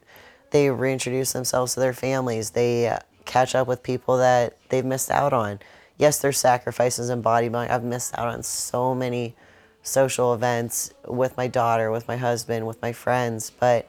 they 0.51 0.70
reintroduce 0.70 1.32
themselves 1.32 1.74
to 1.74 1.80
their 1.80 1.93
families. 1.93 2.51
They 2.51 2.99
catch 3.24 3.55
up 3.55 3.68
with 3.68 3.82
people 3.82 4.18
that 4.18 4.57
they've 4.70 4.85
missed 4.85 5.11
out 5.11 5.32
on. 5.32 5.61
Yes, 5.97 6.18
there's 6.18 6.38
sacrifices 6.38 7.11
in 7.11 7.22
bodybuilding. 7.22 7.70
I've 7.70 7.84
missed 7.84 8.16
out 8.18 8.28
on 8.28 8.42
so 8.42 8.95
many 8.95 9.34
social 9.82 10.34
events 10.34 10.92
with 11.07 11.36
my 11.36 11.47
daughter, 11.47 11.90
with 11.90 12.09
my 12.09 12.16
husband, 12.16 12.66
with 12.66 12.80
my 12.82 12.92
friends, 12.92 13.51
but 13.51 13.88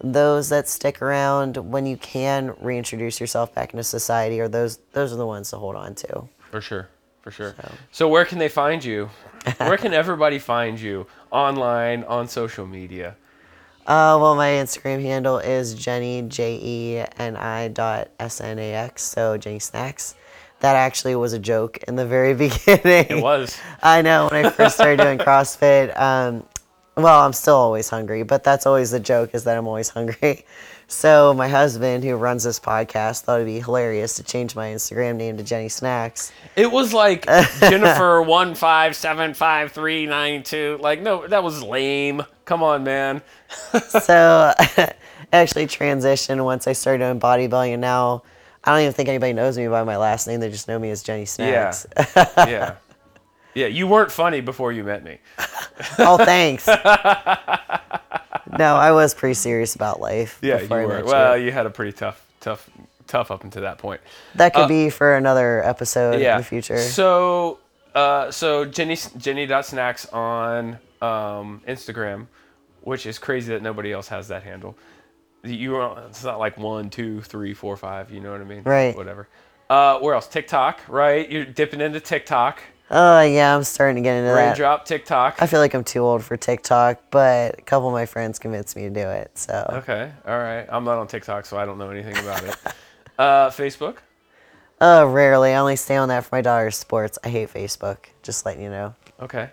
those 0.00 0.48
that 0.48 0.68
stick 0.68 1.00
around 1.00 1.56
when 1.56 1.86
you 1.86 1.96
can 1.96 2.54
reintroduce 2.60 3.20
yourself 3.20 3.54
back 3.54 3.72
into 3.72 3.84
society 3.84 4.40
are 4.40 4.48
those 4.48 4.78
those 4.92 5.12
are 5.12 5.16
the 5.16 5.26
ones 5.26 5.50
to 5.50 5.56
hold 5.56 5.76
on 5.76 5.94
to. 5.96 6.28
For 6.50 6.60
sure. 6.60 6.88
For 7.22 7.30
sure. 7.30 7.54
So, 7.90 8.06
where 8.06 8.26
can 8.26 8.38
they 8.38 8.50
find 8.50 8.84
you? 8.84 9.08
where 9.56 9.78
can 9.78 9.94
everybody 9.94 10.38
find 10.38 10.78
you? 10.78 11.06
Online, 11.30 12.04
on 12.04 12.28
social 12.28 12.66
media? 12.66 13.16
Uh, 13.86 14.18
well, 14.20 14.34
my 14.34 14.48
Instagram 14.48 15.00
handle 15.00 15.38
is 15.38 15.74
Jenny 15.74 16.20
J 16.22 16.58
E 16.62 17.04
N 17.18 17.36
I 17.36 17.68
dot 17.68 18.10
S 18.20 18.42
N 18.42 18.58
A 18.58 18.74
X. 18.74 19.02
So 19.02 19.38
Jeni 19.38 19.56
Snax. 19.56 20.14
That 20.64 20.76
actually 20.76 21.14
was 21.14 21.34
a 21.34 21.38
joke 21.38 21.76
in 21.86 21.94
the 21.94 22.06
very 22.06 22.32
beginning. 22.46 23.18
It 23.18 23.22
was. 23.22 23.54
I 23.82 24.00
know 24.00 24.28
when 24.30 24.46
I 24.46 24.48
first 24.48 24.76
started 24.76 24.98
doing 24.98 25.18
CrossFit. 25.26 25.94
Um, 26.00 26.42
well, 26.96 27.20
I'm 27.20 27.34
still 27.34 27.56
always 27.56 27.90
hungry, 27.90 28.22
but 28.22 28.44
that's 28.44 28.64
always 28.64 28.90
the 28.90 28.98
joke 28.98 29.34
is 29.34 29.44
that 29.44 29.58
I'm 29.58 29.66
always 29.68 29.90
hungry. 29.90 30.46
So 30.86 31.32
my 31.32 31.48
husband, 31.48 32.04
who 32.04 32.14
runs 32.14 32.44
this 32.44 32.60
podcast, 32.60 33.22
thought 33.22 33.36
it'd 33.36 33.46
be 33.46 33.58
hilarious 33.58 34.16
to 34.16 34.22
change 34.22 34.54
my 34.54 34.68
Instagram 34.68 35.16
name 35.16 35.38
to 35.38 35.42
Jeni 35.42 35.66
Snax. 35.66 36.30
It 36.56 36.70
was 36.70 36.92
like 36.92 37.26
Jennifer 37.58 38.20
one 38.20 38.54
five 38.54 38.94
seven 38.94 39.32
five 39.32 39.72
three 39.72 40.04
nine 40.04 40.42
two. 40.42 40.78
Like 40.82 41.00
no, 41.00 41.26
that 41.26 41.42
was 41.42 41.62
lame. 41.62 42.22
Come 42.44 42.62
on, 42.62 42.84
man. 42.84 43.22
so 43.88 44.52
I 44.58 44.92
actually 45.32 45.66
transitioned 45.66 46.44
once 46.44 46.66
I 46.66 46.74
started 46.74 46.98
doing 46.98 47.18
bodybuilding, 47.18 47.72
and 47.72 47.80
now 47.80 48.22
I 48.66 48.72
don't 48.72 48.80
even 48.80 48.92
think 48.94 49.08
anybody 49.08 49.32
knows 49.34 49.58
me 49.58 49.68
by 49.68 49.84
my 49.84 49.96
last 49.96 50.26
name. 50.26 50.40
They 50.40 50.50
just 50.50 50.68
know 50.68 50.78
me 50.78 50.90
as 50.90 51.02
Jeni 51.04 51.24
Snax. 51.24 51.86
yeah. 52.16 52.46
Yeah, 52.48 52.74
Yeah, 53.54 53.66
you 53.66 53.86
weren't 53.86 54.10
funny 54.10 54.40
before 54.40 54.72
you 54.72 54.82
met 54.84 55.04
me. 55.04 55.18
oh, 55.98 56.16
thanks. 56.16 56.66
no, 58.58 58.74
I 58.76 58.92
was 58.92 59.14
pretty 59.14 59.34
serious 59.34 59.74
about 59.74 60.00
life. 60.00 60.38
Yeah, 60.42 60.60
you 60.60 60.68
were. 60.68 61.04
Well, 61.04 61.36
you. 61.36 61.46
you 61.46 61.52
had 61.52 61.66
a 61.66 61.70
pretty 61.70 61.92
tough, 61.92 62.24
tough, 62.40 62.68
tough 63.06 63.30
up 63.30 63.44
until 63.44 63.62
that 63.62 63.78
point. 63.78 64.00
that 64.34 64.54
could 64.54 64.62
uh, 64.64 64.68
be 64.68 64.90
for 64.90 65.14
another 65.16 65.62
episode 65.64 66.20
Yeah. 66.20 66.32
in 66.36 66.38
the 66.38 66.44
future. 66.44 66.78
So, 66.78 67.58
uh, 67.94 68.30
so 68.30 68.64
Jenny 68.64 68.96
Jeni 68.96 69.46
Snax 69.46 70.12
on 70.12 70.78
um, 71.00 71.60
Instagram, 71.68 72.26
which 72.80 73.06
is 73.06 73.18
crazy 73.18 73.52
that 73.52 73.62
nobody 73.62 73.92
else 73.92 74.08
has 74.08 74.28
that 74.28 74.42
handle. 74.42 74.76
You 75.44 75.76
are, 75.76 76.06
it's 76.06 76.24
not 76.24 76.38
like 76.38 76.56
one, 76.56 76.90
two, 76.90 77.20
three, 77.22 77.54
four, 77.54 77.76
five. 77.76 78.10
You 78.10 78.20
know 78.20 78.32
what 78.32 78.40
I 78.40 78.44
mean? 78.44 78.62
Right. 78.62 78.96
Whatever. 78.96 79.28
Uh, 79.68 79.98
where 79.98 80.14
else? 80.14 80.26
TikTok, 80.26 80.80
right? 80.88 81.30
You're 81.30 81.44
dipping 81.44 81.80
into 81.80 82.00
TikTok. 82.00 82.62
Oh 82.90 83.22
yeah, 83.22 83.56
I'm 83.56 83.64
starting 83.64 83.96
to 83.96 84.02
get 84.02 84.16
into 84.16 84.28
that. 84.28 84.48
Raindrop 84.48 84.84
TikTok. 84.84 85.40
I 85.40 85.46
feel 85.46 85.60
like 85.60 85.74
I'm 85.74 85.84
too 85.84 86.00
old 86.00 86.22
for 86.22 86.36
TikTok, 86.36 87.00
but 87.10 87.58
a 87.58 87.62
couple 87.62 87.88
of 87.88 87.94
my 87.94 88.04
friends 88.04 88.38
convinced 88.38 88.76
me 88.76 88.82
to 88.82 88.90
do 88.90 89.08
it. 89.08 89.36
So 89.38 89.66
Okay. 89.82 90.12
All 90.26 90.38
right. 90.38 90.66
I'm 90.70 90.84
not 90.84 90.98
on 90.98 91.06
TikTok, 91.06 91.46
so 91.46 91.56
I 91.56 91.64
don't 91.64 91.78
know 91.78 91.90
anything 91.90 92.16
about 92.18 92.44
it. 92.44 92.56
uh, 93.18 93.50
Facebook. 93.50 93.98
Uh, 94.80 95.06
rarely. 95.08 95.52
I 95.54 95.56
only 95.56 95.76
stay 95.76 95.96
on 95.96 96.08
that 96.08 96.24
for 96.24 96.36
my 96.36 96.42
daughter's 96.42 96.76
sports. 96.76 97.18
I 97.24 97.30
hate 97.30 97.52
Facebook. 97.52 97.96
Just 98.22 98.44
letting 98.44 98.62
you 98.62 98.70
know. 98.70 98.94
Okay. 99.20 99.50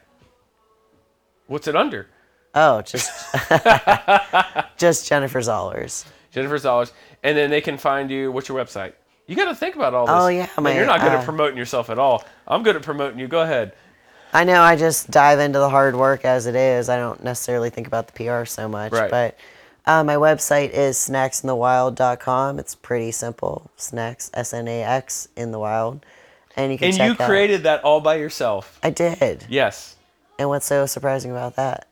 What's 1.48 1.68
it 1.68 1.76
under? 1.76 2.08
Oh, 2.54 2.82
just 2.82 3.10
just 4.78 5.08
Jennifer 5.08 5.40
Zollars. 5.40 6.06
Jennifer 6.32 6.56
Zollars, 6.58 6.92
and 7.24 7.38
then 7.38 7.50
they 7.50 7.62
can 7.62 7.78
find 7.78 8.10
you. 8.10 8.32
What's 8.32 8.48
your 8.50 8.58
website? 8.64 8.94
You 9.28 9.36
got 9.36 9.46
to 9.46 9.56
think 9.56 9.76
about 9.76 9.94
all 9.94 10.06
this. 10.08 10.16
Oh, 10.16 10.28
yeah, 10.28 10.48
Man, 10.58 10.64
my, 10.64 10.76
you're 10.76 10.86
not 10.86 11.00
good 11.00 11.12
uh, 11.14 11.18
at 11.18 11.26
promoting 11.26 11.58
yourself 11.58 11.90
at 11.90 11.98
all. 12.00 12.26
I'm 12.48 12.64
good 12.64 12.76
at 12.76 12.82
promoting 12.82 13.20
you. 13.20 13.28
Go 13.28 13.42
ahead. 13.42 13.74
I 14.34 14.44
know 14.44 14.62
I 14.62 14.76
just 14.76 15.12
dive 15.12 15.40
into 15.40 15.60
the 15.60 15.70
hard 15.70 15.96
work 15.96 16.26
as 16.26 16.48
it 16.48 16.56
is. 16.56 16.90
I 16.90 16.98
don't 16.98 17.24
necessarily 17.24 17.70
think 17.70 17.88
about 17.88 18.08
the 18.08 18.14
PR 18.14 18.46
so 18.46 18.68
much. 18.68 18.92
Right. 18.92 19.12
But 19.12 19.38
uh, 19.86 20.04
my 20.04 20.16
website 20.16 20.72
is 20.72 20.98
snaxinthewild.com. 20.98 22.60
It's 22.60 22.76
pretty 22.76 23.12
simple. 23.12 23.70
Snacks, 23.78 24.32
S 24.34 24.54
N 24.54 24.68
A 24.68 24.84
X, 24.84 25.28
in 25.36 25.52
the 25.52 25.60
wild. 25.60 26.06
And 26.58 26.72
you 26.72 26.78
can 26.78 26.90
And 26.90 26.98
check 26.98 27.18
you 27.18 27.24
out- 27.24 27.30
created 27.30 27.64
that 27.64 27.84
all 27.84 28.02
by 28.02 28.16
yourself. 28.16 28.80
I 28.84 28.90
did. 28.90 29.46
Yes. 29.50 29.96
And 30.40 30.50
what's 30.50 30.66
so 30.66 30.86
surprising 30.86 31.32
about 31.32 31.56
that? 31.58 31.88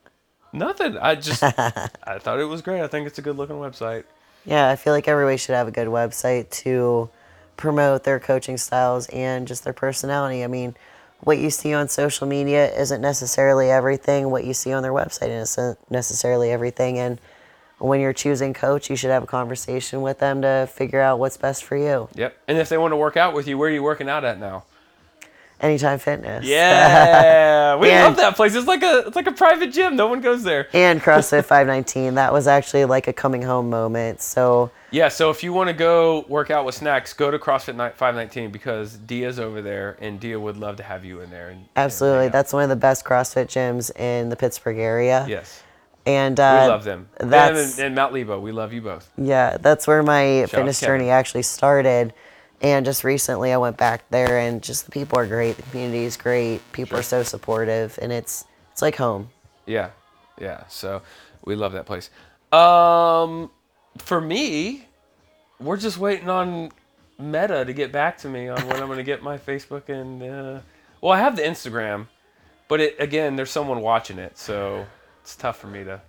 Nothing. 0.51 0.97
I 0.97 1.15
just 1.15 1.43
I 1.43 2.19
thought 2.19 2.39
it 2.39 2.45
was 2.45 2.61
great. 2.61 2.81
I 2.81 2.87
think 2.87 3.07
it's 3.07 3.19
a 3.19 3.21
good 3.21 3.37
looking 3.37 3.57
website. 3.57 4.03
Yeah, 4.45 4.69
I 4.69 4.75
feel 4.75 4.93
like 4.93 5.07
everybody 5.07 5.37
should 5.37 5.55
have 5.55 5.67
a 5.67 5.71
good 5.71 5.87
website 5.87 6.49
to 6.63 7.09
promote 7.57 8.03
their 8.03 8.19
coaching 8.19 8.57
styles 8.57 9.07
and 9.09 9.47
just 9.47 9.63
their 9.63 9.73
personality. 9.73 10.43
I 10.43 10.47
mean, 10.47 10.75
what 11.21 11.37
you 11.37 11.49
see 11.49 11.73
on 11.73 11.89
social 11.89 12.25
media 12.25 12.73
isn't 12.73 13.01
necessarily 13.01 13.69
everything. 13.69 14.31
What 14.31 14.45
you 14.45 14.53
see 14.53 14.71
on 14.71 14.81
their 14.81 14.93
website 14.93 15.29
isn't 15.29 15.77
necessarily 15.91 16.51
everything. 16.51 16.97
And 16.97 17.19
when 17.77 17.99
you're 17.99 18.13
choosing 18.13 18.53
coach, 18.53 18.89
you 18.89 18.95
should 18.95 19.11
have 19.11 19.23
a 19.23 19.27
conversation 19.27 20.01
with 20.01 20.19
them 20.19 20.41
to 20.41 20.69
figure 20.71 21.01
out 21.01 21.19
what's 21.19 21.37
best 21.37 21.63
for 21.63 21.75
you. 21.75 22.07
Yep. 22.15 22.37
And 22.47 22.57
if 22.57 22.69
they 22.69 22.77
want 22.77 22.93
to 22.93 22.97
work 22.97 23.17
out 23.17 23.33
with 23.33 23.47
you, 23.47 23.57
where 23.57 23.69
are 23.69 23.73
you 23.73 23.83
working 23.83 24.09
out 24.09 24.23
at 24.23 24.39
now? 24.39 24.63
Anytime 25.61 25.99
Fitness. 25.99 26.45
Yeah, 26.45 27.75
we 27.79 27.89
And- 27.91 28.03
love 28.05 28.17
that 28.17 28.35
place. 28.35 28.55
It's 28.55 28.67
like 28.67 28.81
a 28.83 28.99
it's 29.07 29.15
like 29.15 29.27
a 29.27 29.31
private 29.31 29.71
gym. 29.73 29.95
No 29.95 30.07
one 30.07 30.21
goes 30.21 30.43
there. 30.43 30.67
And 30.73 31.01
CrossFit 31.05 31.43
519. 31.45 32.15
That 32.15 32.31
was 32.31 32.47
actually 32.47 32.85
like 32.85 33.07
a 33.07 33.13
coming 33.13 33.41
home 33.41 33.69
moment. 33.69 34.21
So 34.21 34.71
Yeah, 34.91 35.09
so 35.09 35.29
if 35.29 35.43
you 35.43 35.51
want 35.51 35.67
to 35.67 35.73
go 35.73 36.25
work 36.29 36.49
out 36.49 36.65
with 36.65 36.75
snacks, 36.75 37.13
go 37.13 37.29
to 37.29 37.37
CrossFit 37.37 37.75
Ni- 37.75 37.91
519 37.95 38.51
because 38.51 38.95
Dia's 38.95 39.39
over 39.39 39.61
there, 39.61 39.97
and 39.99 40.19
Dia 40.19 40.39
would 40.39 40.57
love 40.57 40.77
to 40.77 40.83
have 40.83 41.03
you 41.03 41.19
in 41.21 41.29
there. 41.29 41.49
And, 41.49 41.57
and 41.59 41.67
absolutely, 41.75 42.27
out. 42.27 42.31
that's 42.31 42.53
one 42.53 42.63
of 42.63 42.69
the 42.69 42.75
best 42.77 43.03
CrossFit 43.03 43.47
gyms 43.47 43.93
in 43.99 44.29
the 44.29 44.35
Pittsburgh 44.37 44.77
area. 44.79 45.25
yes, 45.27 45.61
And 46.05 46.37
we 46.39 46.43
uh, 46.43 46.67
love 46.69 46.83
them. 46.85 47.09
Them 47.19 47.29
That's 47.29 47.77
and, 47.77 47.87
and 47.87 47.95
Mount 47.95 48.13
Lebo, 48.13 48.39
we 48.39 48.51
love 48.53 48.71
you 48.71 48.81
both. 48.81 49.11
Yeah, 49.17 49.57
that's 49.59 49.85
where 49.87 50.01
my 50.03 50.43
out 50.43 50.49
fitness 50.51 50.79
journey 50.79 51.09
actually 51.09 51.43
started. 51.43 52.13
And 52.61 52.85
just 52.85 53.03
recently 53.03 53.53
I 53.53 53.57
went 53.57 53.77
back 53.77 54.09
there 54.09 54.39
and 54.39 54.61
just 54.61 54.85
the 54.85 54.91
people 54.91 55.17
are 55.17 55.25
great, 55.25 55.55
the 55.55 55.63
community 55.63 56.03
is 56.03 56.17
great, 56.17 56.59
people 56.73 56.97
are 56.97 57.03
so 57.03 57.23
supportive 57.23 57.97
and 58.01 58.11
it's 58.11 58.45
it's 58.71 58.81
like 58.81 58.95
home. 58.95 59.29
Yeah, 59.65 59.91
yeah. 60.39 60.63
So 60.67 61.01
we 61.45 61.55
love 61.55 61.73
that 61.73 61.85
place. 61.85 62.09
Um, 62.51 63.51
for 63.97 64.19
me, 64.19 64.87
we're 65.59 65.77
just 65.77 65.97
waiting 65.97 66.29
on 66.29 66.71
Meta 67.17 67.63
to 67.65 67.73
get 67.73 67.91
back 67.91 68.17
to 68.19 68.29
me 68.29 68.47
on 68.47 68.59
when 68.67 68.77
I'm 68.77 68.87
going 68.87 68.97
to 68.97 69.03
get 69.03 69.21
my 69.21 69.37
Facebook 69.37 69.89
and 69.89 70.23
uh, 70.23 70.59
well, 71.01 71.13
I 71.13 71.19
have 71.19 71.35
the 71.35 71.43
Instagram, 71.43 72.07
but 72.67 72.81
it 72.81 72.95
again, 72.99 73.35
there's 73.35 73.51
someone 73.51 73.81
watching 73.81 74.19
it, 74.19 74.37
so 74.37 74.85
it's 75.21 75.35
tough 75.35 75.57
for 75.59 75.67
me 75.67 75.83
to 75.85 76.01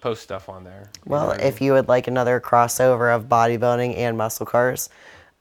post 0.00 0.22
stuff 0.22 0.48
on 0.48 0.64
there. 0.64 0.90
Well, 1.06 1.28
what 1.28 1.36
I 1.36 1.38
mean? 1.38 1.46
if 1.46 1.60
you 1.60 1.72
would 1.72 1.88
like 1.88 2.06
another 2.06 2.38
crossover 2.38 3.14
of 3.14 3.24
bodybuilding 3.24 3.96
and 3.96 4.18
muscle 4.18 4.44
cars, 4.44 4.90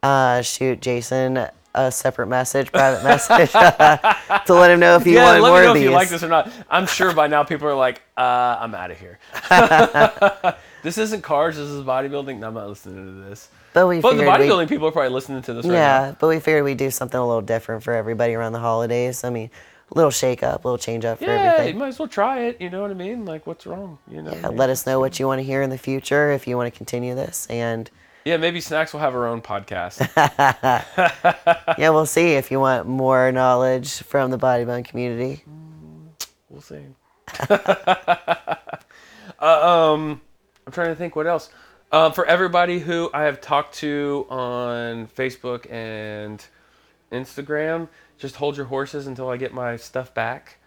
uh, 0.04 0.42
shoot 0.42 0.80
Jason 0.82 1.48
a 1.76 1.92
separate 1.92 2.28
message, 2.28 2.72
private 2.72 3.04
message, 3.04 3.52
to 4.46 4.54
let 4.54 4.70
him 4.70 4.80
know 4.80 4.96
if 4.96 5.08
you 5.08 5.14
yeah, 5.14 5.26
want 5.26 5.42
let 5.42 5.50
more 5.50 5.60
me 5.60 5.66
know 5.66 5.72
if 5.72 5.76
these. 5.76 5.84
you 5.86 5.90
like 5.90 6.10
this 6.10 6.22
or 6.22 6.28
not. 6.28 6.52
I'm 6.70 6.86
sure 6.86 7.14
by 7.14 7.26
now 7.26 7.44
people 7.44 7.68
are 7.68 7.74
like, 7.74 8.04
uh, 8.16 8.58
I'm 8.60 8.76
out 8.76 8.92
of 8.92 9.00
here. 9.00 9.18
this 10.84 10.98
isn't 11.00 11.22
cars. 11.22 11.56
This 11.56 11.68
is 11.70 11.84
bodybuilding. 11.84 12.38
No, 12.40 12.50
I'm 12.50 12.54
not 12.54 12.68
listening 12.70 13.06
to 13.24 13.28
this. 13.30 13.50
But 13.74 13.88
we 13.88 14.02
But 14.02 14.12
the 14.12 14.18
figured 14.20 14.40
we- 14.40 14.46
bodybuilding 14.46 14.70
people 14.70 14.88
are 14.88 14.92
probably 14.92 15.10
listening 15.10 15.42
to 15.44 15.54
this 15.56 15.66
right 15.66 15.72
now. 15.72 15.78
Yeah, 15.78 16.16
but 16.20 16.28
we 16.28 16.40
figured 16.40 16.64
we'd 16.64 16.78
do 16.78 16.92
something 16.92 17.20
a 17.20 17.26
little 17.26 17.42
different 17.42 17.82
for 17.82 17.94
everybody 17.94 18.36
around 18.36 18.54
the 18.54 18.60
holidays. 18.60 19.24
I 19.24 19.32
mean, 19.32 19.50
a 19.92 19.96
little 19.96 20.12
shake 20.12 20.44
up, 20.44 20.64
a 20.64 20.68
little 20.68 20.78
change 20.78 21.06
up 21.06 21.18
for 21.20 21.26
Yeah, 21.26 21.32
everything. 21.54 21.74
you 21.74 21.80
might 21.80 21.88
as 21.88 21.98
well 21.98 22.08
try 22.08 22.42
it. 22.42 22.62
You 22.62 22.70
know 22.70 22.84
what 22.84 22.92
I 22.92 22.96
mean? 22.96 23.26
Like, 23.26 23.48
what's 23.48 23.66
wrong? 23.66 23.98
You 24.12 24.22
know? 24.22 24.30
I 24.32 24.36
Yeah, 24.36 24.48
mean? 24.50 24.58
let 24.58 24.70
us 24.70 24.86
know 24.86 25.00
what 25.00 25.20
you 25.20 25.26
want 25.26 25.40
to 25.40 25.44
hear 25.44 25.64
in 25.64 25.72
the 25.72 25.78
future 25.80 26.32
if 26.32 26.46
you 26.48 26.56
want 26.56 26.72
to 26.72 26.78
continue 26.78 27.16
this. 27.16 27.48
And 27.50 27.90
Yeah, 28.26 28.38
maybe 28.38 28.62
Snacks 28.62 28.94
will 28.94 29.02
have 29.02 29.14
her 29.14 29.26
own 29.28 29.42
podcast. 29.42 30.00
yeah, 31.78 31.90
we'll 31.90 32.06
see 32.06 32.34
if 32.34 32.52
you 32.52 32.60
want 32.60 32.88
more 32.88 33.32
knowledge 33.34 34.02
from 34.04 34.32
the 34.32 34.38
bodybuilding 34.38 34.86
community. 34.86 35.44
we'll 36.50 36.62
see. 36.62 36.86
uh, 37.50 38.56
um, 39.40 40.22
I'm 40.66 40.72
trying 40.72 40.88
to 40.88 40.96
think 40.96 41.16
what 41.18 41.28
else. 41.28 41.50
Um, 41.92 42.14
for 42.14 42.26
everybody 42.26 42.80
who 42.80 43.10
I 43.14 43.24
have 43.24 43.42
talked 43.42 43.76
to 43.76 44.26
on 44.30 45.08
Facebook 45.08 45.70
and 45.70 46.44
Instagram, 47.12 47.90
just 48.18 48.38
hold 48.38 48.56
your 48.56 48.66
horses 48.68 49.06
until 49.06 49.30
I 49.30 49.38
get 49.38 49.54
my 49.54 49.76
stuff 49.76 50.14
back, 50.14 50.60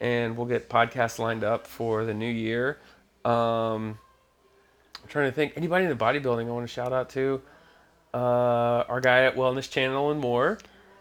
and 0.00 0.36
we'll 0.36 0.46
get 0.46 0.70
podcasts 0.70 1.18
lined 1.18 1.44
up 1.44 1.66
for 1.66 2.04
the 2.04 2.14
new 2.14 2.30
year. 2.30 2.78
Um, 3.24 3.98
trying 5.12 5.30
to 5.30 5.32
think. 5.32 5.52
Anybody 5.56 5.84
in 5.84 5.90
the 5.90 6.04
bodybuilding 6.04 6.46
I 6.46 6.50
want 6.50 6.66
to 6.66 6.72
shout 6.72 6.92
out 6.92 7.10
to? 7.10 7.40
Uh, 8.14 8.84
our 8.88 9.00
guy 9.00 9.24
at 9.24 9.36
Wellness 9.36 9.70
Channel 9.70 10.10
and 10.10 10.20
more. 10.20 10.58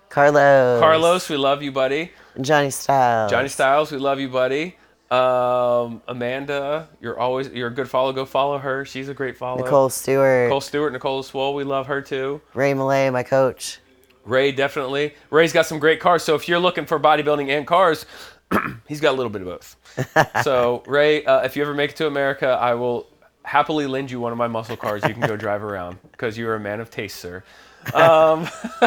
Carlos. 0.09 0.79
Carlos, 0.79 1.29
we 1.29 1.37
love 1.37 1.63
you, 1.63 1.71
buddy. 1.71 2.11
Johnny 2.39 2.69
Styles. 2.69 3.31
Johnny 3.31 3.47
Styles, 3.47 3.91
we 3.91 3.97
love 3.97 4.19
you, 4.19 4.27
buddy. 4.27 4.75
Um, 5.09 6.01
Amanda, 6.07 6.89
you're 7.01 7.19
always 7.19 7.49
you're 7.49 7.67
a 7.67 7.73
good 7.73 7.89
follow. 7.89 8.13
Go 8.13 8.25
follow 8.25 8.57
her. 8.57 8.85
She's 8.85 9.09
a 9.09 9.13
great 9.13 9.37
follow. 9.37 9.63
Nicole 9.63 9.89
Stewart. 9.89 10.45
Nicole 10.45 10.61
Stewart, 10.61 10.93
Nicole 10.93 11.23
Swole, 11.23 11.53
we 11.53 11.63
love 11.63 11.87
her 11.87 12.01
too. 12.01 12.41
Ray 12.53 12.73
Malay, 12.73 13.09
my 13.09 13.23
coach. 13.23 13.79
Ray, 14.23 14.51
definitely. 14.51 15.15
Ray's 15.29 15.51
got 15.51 15.65
some 15.65 15.79
great 15.79 15.99
cars. 15.99 16.23
So 16.23 16.35
if 16.35 16.47
you're 16.47 16.59
looking 16.59 16.85
for 16.85 16.99
bodybuilding 16.99 17.49
and 17.49 17.65
cars, 17.65 18.05
He's 18.87 19.01
got 19.01 19.11
a 19.11 19.17
little 19.17 19.29
bit 19.29 19.41
of 19.41 19.47
both. 19.47 20.43
so 20.43 20.83
Ray, 20.85 21.23
uh, 21.25 21.41
if 21.41 21.55
you 21.55 21.63
ever 21.63 21.73
make 21.73 21.91
it 21.91 21.95
to 21.97 22.07
America, 22.07 22.47
I 22.47 22.73
will 22.75 23.07
happily 23.43 23.87
lend 23.87 24.11
you 24.11 24.19
one 24.19 24.31
of 24.31 24.37
my 24.37 24.47
muscle 24.47 24.77
cars. 24.77 25.03
You 25.07 25.13
can 25.13 25.25
go 25.27 25.35
drive 25.45 25.63
around 25.63 25.97
because 26.11 26.37
you 26.37 26.47
are 26.47 26.55
a 26.55 26.59
man 26.59 26.79
of 26.79 26.89
taste, 26.89 27.17
sir. 27.17 27.43
Um, 27.95 28.47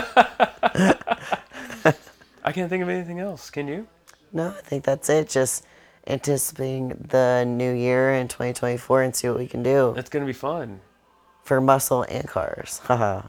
I 2.45 2.53
can't 2.53 2.71
think 2.71 2.83
of 2.83 2.89
anything 2.89 3.19
else. 3.19 3.51
Can 3.51 3.67
you? 3.67 3.89
No, 4.33 4.51
I 4.51 4.61
think 4.61 4.85
that's 4.85 5.09
it. 5.11 5.29
Just 5.29 5.65
anticipating 6.07 6.91
the 7.09 7.45
new 7.45 7.73
year 7.73 8.13
in 8.15 8.29
2024 8.29 9.03
and 9.03 9.17
see 9.17 9.29
what 9.29 9.39
we 9.39 9.49
can 9.49 9.63
do 9.65 9.95
It's 9.97 10.11
gonna 10.11 10.27
be 10.27 10.33
fun. 10.33 10.81
for 11.43 11.61
muscle 11.61 12.03
and 12.09 12.29
cars. 12.29 12.81
Haha. 12.85 13.23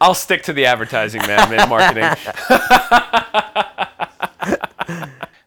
I'll 0.00 0.14
stick 0.14 0.42
to 0.44 0.52
the 0.52 0.66
advertising, 0.66 1.22
man, 1.22 1.52
and 1.52 1.68
marketing. 1.68 2.10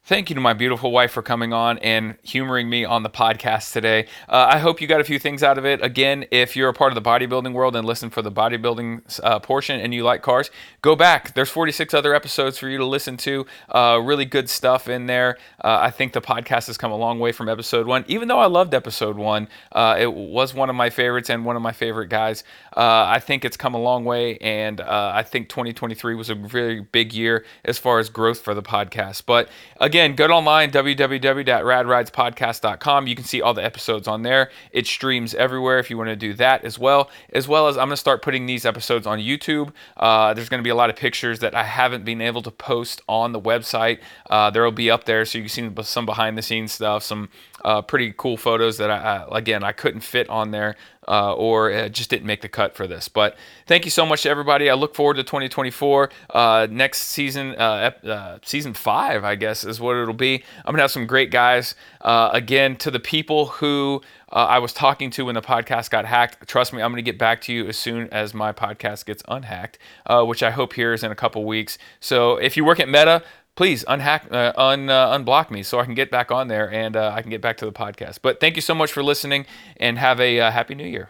Thank 0.07 0.30
you 0.30 0.36
to 0.36 0.40
my 0.40 0.53
beautiful 0.53 0.91
wife 0.91 1.14
for 1.14 1.23
coming 1.23 1.52
on 1.52 1.80
and 1.80 2.15
humoring 2.22 2.69
me 2.69 2.86
on 2.86 3.02
the 3.02 3.10
podcast 3.10 3.73
today. 3.73 4.06
Uh, 4.30 4.49
I 4.52 4.60
hope 4.60 4.80
you 4.80 4.86
got 4.86 5.02
a 5.02 5.03
few 5.03 5.18
things 5.18 5.41
out 5.41 5.57
of 5.57 5.65
it. 5.65 5.84
Again, 5.84 6.26
if 6.30 6.56
you're 6.56 6.69
a 6.69 6.76
part 6.76 6.95
of 6.95 7.03
the 7.03 7.10
bodybuilding 7.10 7.53
world 7.53 7.76
and 7.76 7.88
listen 7.88 8.11
for 8.11 8.22
the 8.22 8.32
bodybuilding 8.32 9.19
uh, 9.23 9.40
portion 9.40 9.80
and 9.80 9.95
you 9.95 10.03
like 10.03 10.22
cars, 10.22 10.52
go 10.84 10.95
back. 10.95 11.34
There's 11.34 11.49
46 11.49 11.95
other 11.95 12.14
episodes 12.14 12.60
for 12.60 12.69
you 12.69 12.77
to 12.77 12.86
listen 12.86 13.18
to. 13.18 13.48
Uh, 13.68 13.99
really 13.99 14.26
good 14.26 14.48
stuff 14.48 14.88
in 14.88 15.07
there. 15.07 15.40
Uh, 15.64 15.80
I 15.82 15.90
think 15.90 16.14
the 16.14 16.22
podcast 16.22 16.68
has 16.68 16.77
come 16.77 16.91
a 16.91 16.98
long 16.98 17.18
way 17.18 17.32
from 17.32 17.49
episode 17.49 17.88
one. 17.88 18.06
Even 18.07 18.27
though 18.27 18.38
I 18.38 18.45
loved 18.45 18.76
episode 18.76 19.18
one, 19.18 19.48
uh, 19.72 19.98
it 19.99 20.14
was 20.14 20.53
one 20.53 20.69
of 20.69 20.76
my 20.76 20.91
favorites 20.91 21.32
and 21.32 21.44
one 21.44 21.56
of 21.56 21.64
my 21.64 21.72
favorite 21.72 22.10
guys. 22.10 22.44
Uh, 22.76 23.06
I 23.07 23.19
think 23.19 23.45
it's 23.45 23.57
come 23.57 23.73
a 23.73 23.80
long 23.80 24.06
way, 24.06 24.38
and 24.38 24.80
I 24.81 25.23
think 25.23 25.49
2023 25.49 26.14
was 26.15 26.30
a 26.30 26.35
very 26.35 26.81
big 26.81 27.14
year 27.14 27.45
as 27.64 27.77
far 27.77 27.99
as 27.99 28.10
growth 28.10 28.41
for 28.41 28.53
the 28.53 28.61
podcast. 28.61 29.23
But 29.26 29.49
again, 29.80 30.15
go 30.15 30.27
online, 30.27 30.72
www.radridespodcast.com. 30.72 33.07
You 33.07 33.15
can 33.15 33.26
see 33.26 33.41
all 33.41 33.53
the 33.53 33.64
episodes 33.64 34.07
on 34.07 34.23
there. 34.23 34.49
It 34.72 34.88
streams 34.88 35.35
everywhere 35.35 35.80
if 35.80 35.89
you 35.89 35.97
want 35.97 36.10
to 36.10 36.15
do 36.15 36.34
that 36.35 36.64
as 36.64 36.77
well. 36.77 37.10
As 37.31 37.47
well 37.47 37.68
as 37.68 37.77
I'm 37.77 37.88
going 37.88 37.91
to 37.91 37.97
start 37.97 38.22
putting 38.22 38.45
these 38.45 38.65
episodes 38.65 39.07
on 39.07 39.19
YouTube. 39.19 39.72
Uh, 39.97 40.34
there's 40.34 40.49
going 40.49 40.60
to 40.60 40.64
be 40.64 40.69
a 40.69 40.76
lot 40.76 40.89
of 40.89 40.95
pictures 40.95 41.39
that 41.39 41.56
I 41.56 41.64
haven't 41.64 42.06
been 42.06 42.22
able 42.22 42.41
to 42.43 42.52
post 42.52 43.02
on 43.07 43.31
the 43.31 43.41
website. 43.41 43.99
Uh, 44.30 44.49
there 44.49 44.64
will 44.64 44.72
be 44.72 44.91
up 44.91 45.06
there 45.06 45.26
so 45.26 45.38
you 45.38 45.45
can 45.45 45.49
see 45.49 45.72
some 45.84 46.06
behind 46.06 46.38
the 46.38 46.41
scenes 46.41 46.73
stuff, 46.73 47.03
some 47.03 47.30
uh, 47.64 47.81
pretty 47.81 48.14
cool 48.15 48.38
photos 48.38 48.77
that 48.77 48.91
I, 48.91 48.97
I, 48.97 49.39
again 49.39 49.64
I 49.64 49.72
couldn't 49.72 50.02
fit 50.02 50.30
on 50.30 50.52
there 50.52 50.76
uh, 51.07 51.34
or 51.34 51.72
uh, 51.72 51.90
just 51.90 52.10
didn't 52.10 52.26
make 52.26 52.41
the 52.41 52.49
cut 52.49 52.76
for 52.76 52.88
this. 52.88 53.07
But 53.07 53.36
thank 53.68 53.86
you 53.86 53.91
so 53.91 54.06
much 54.06 54.23
to 54.23 54.30
everybody. 54.30 54.69
I 54.69 54.73
look 54.73 54.95
forward 54.95 55.15
to 55.15 55.23
2024. 55.23 56.10
Uh, 56.30 56.68
next 56.69 57.03
season, 57.03 57.56
uh, 57.56 57.91
uh, 58.03 58.40
season 58.44 58.73
five, 58.73 59.23
I 59.23 59.36
guess, 59.36 59.64
is 59.64 59.80
what 59.80 59.95
it'll 59.95 60.14
be. 60.14 60.44
I'm 60.65 60.72
gonna 60.72 60.82
have 60.82 60.91
some 60.91 61.07
great 61.07 61.32
guys. 61.32 61.76
again, 62.02 62.76
to 62.77 62.91
the 62.91 62.99
people 62.99 63.45
who 63.48 64.02
I 64.32 64.60
was 64.60 64.73
talking 64.73 65.11
to 65.11 65.26
when 65.26 65.36
the 65.36 65.41
podcast 65.41 65.90
got 65.90 66.06
hacked, 66.06 66.48
trust 66.48 66.73
me, 66.73 66.82
I'm 66.82 66.91
gonna 66.91 67.02
get 67.02 67.18
back 67.18 67.41
to 67.41 67.53
you 67.53 67.68
as 67.68 67.77
soon 67.77 68.10
as 68.10 68.34
my 68.34 68.52
podcast 68.52 69.06
gets 69.06 69.23
unhacked, 69.27 69.77
which 70.10 70.44
I 70.44 70.52
hope 70.52 70.73
here 70.73 70.94
is 70.94 71.03
in 71.03 71.11
a 71.11 71.15
couple 71.15 71.44
weeks. 71.45 71.77
So 71.99 72.38
if 72.38 72.57
you 72.57 72.65
work 72.65 72.80
at 72.80 72.90
Meta 72.90 73.23
please 73.56 73.84
unhack, 73.88 74.32
uh, 74.32 74.53
un, 74.56 74.90
uh, 74.90 75.18
unblock 75.18 75.49
me 75.49 75.64
so 75.64 75.80
I 75.80 75.86
can 75.86 75.95
get 75.95 76.11
back 76.11 76.32
on 76.32 76.48
there 76.48 76.72
and 76.72 76.95
uh, 76.95 77.11
I 77.14 77.22
can 77.22 77.32
get 77.32 77.41
back 77.41 77.57
to 77.57 77.65
the 77.65 77.72
podcast. 77.72 78.19
But 78.22 78.40
thank 78.40 78.56
you 78.56 78.61
so 78.61 78.76
much 78.76 78.91
for 78.91 79.03
listening 79.03 79.45
and 79.77 79.98
have 79.98 80.19
a 80.19 80.40
uh, 80.40 80.52
happy 80.52 80.76
new 80.76 80.88
year. 80.88 81.10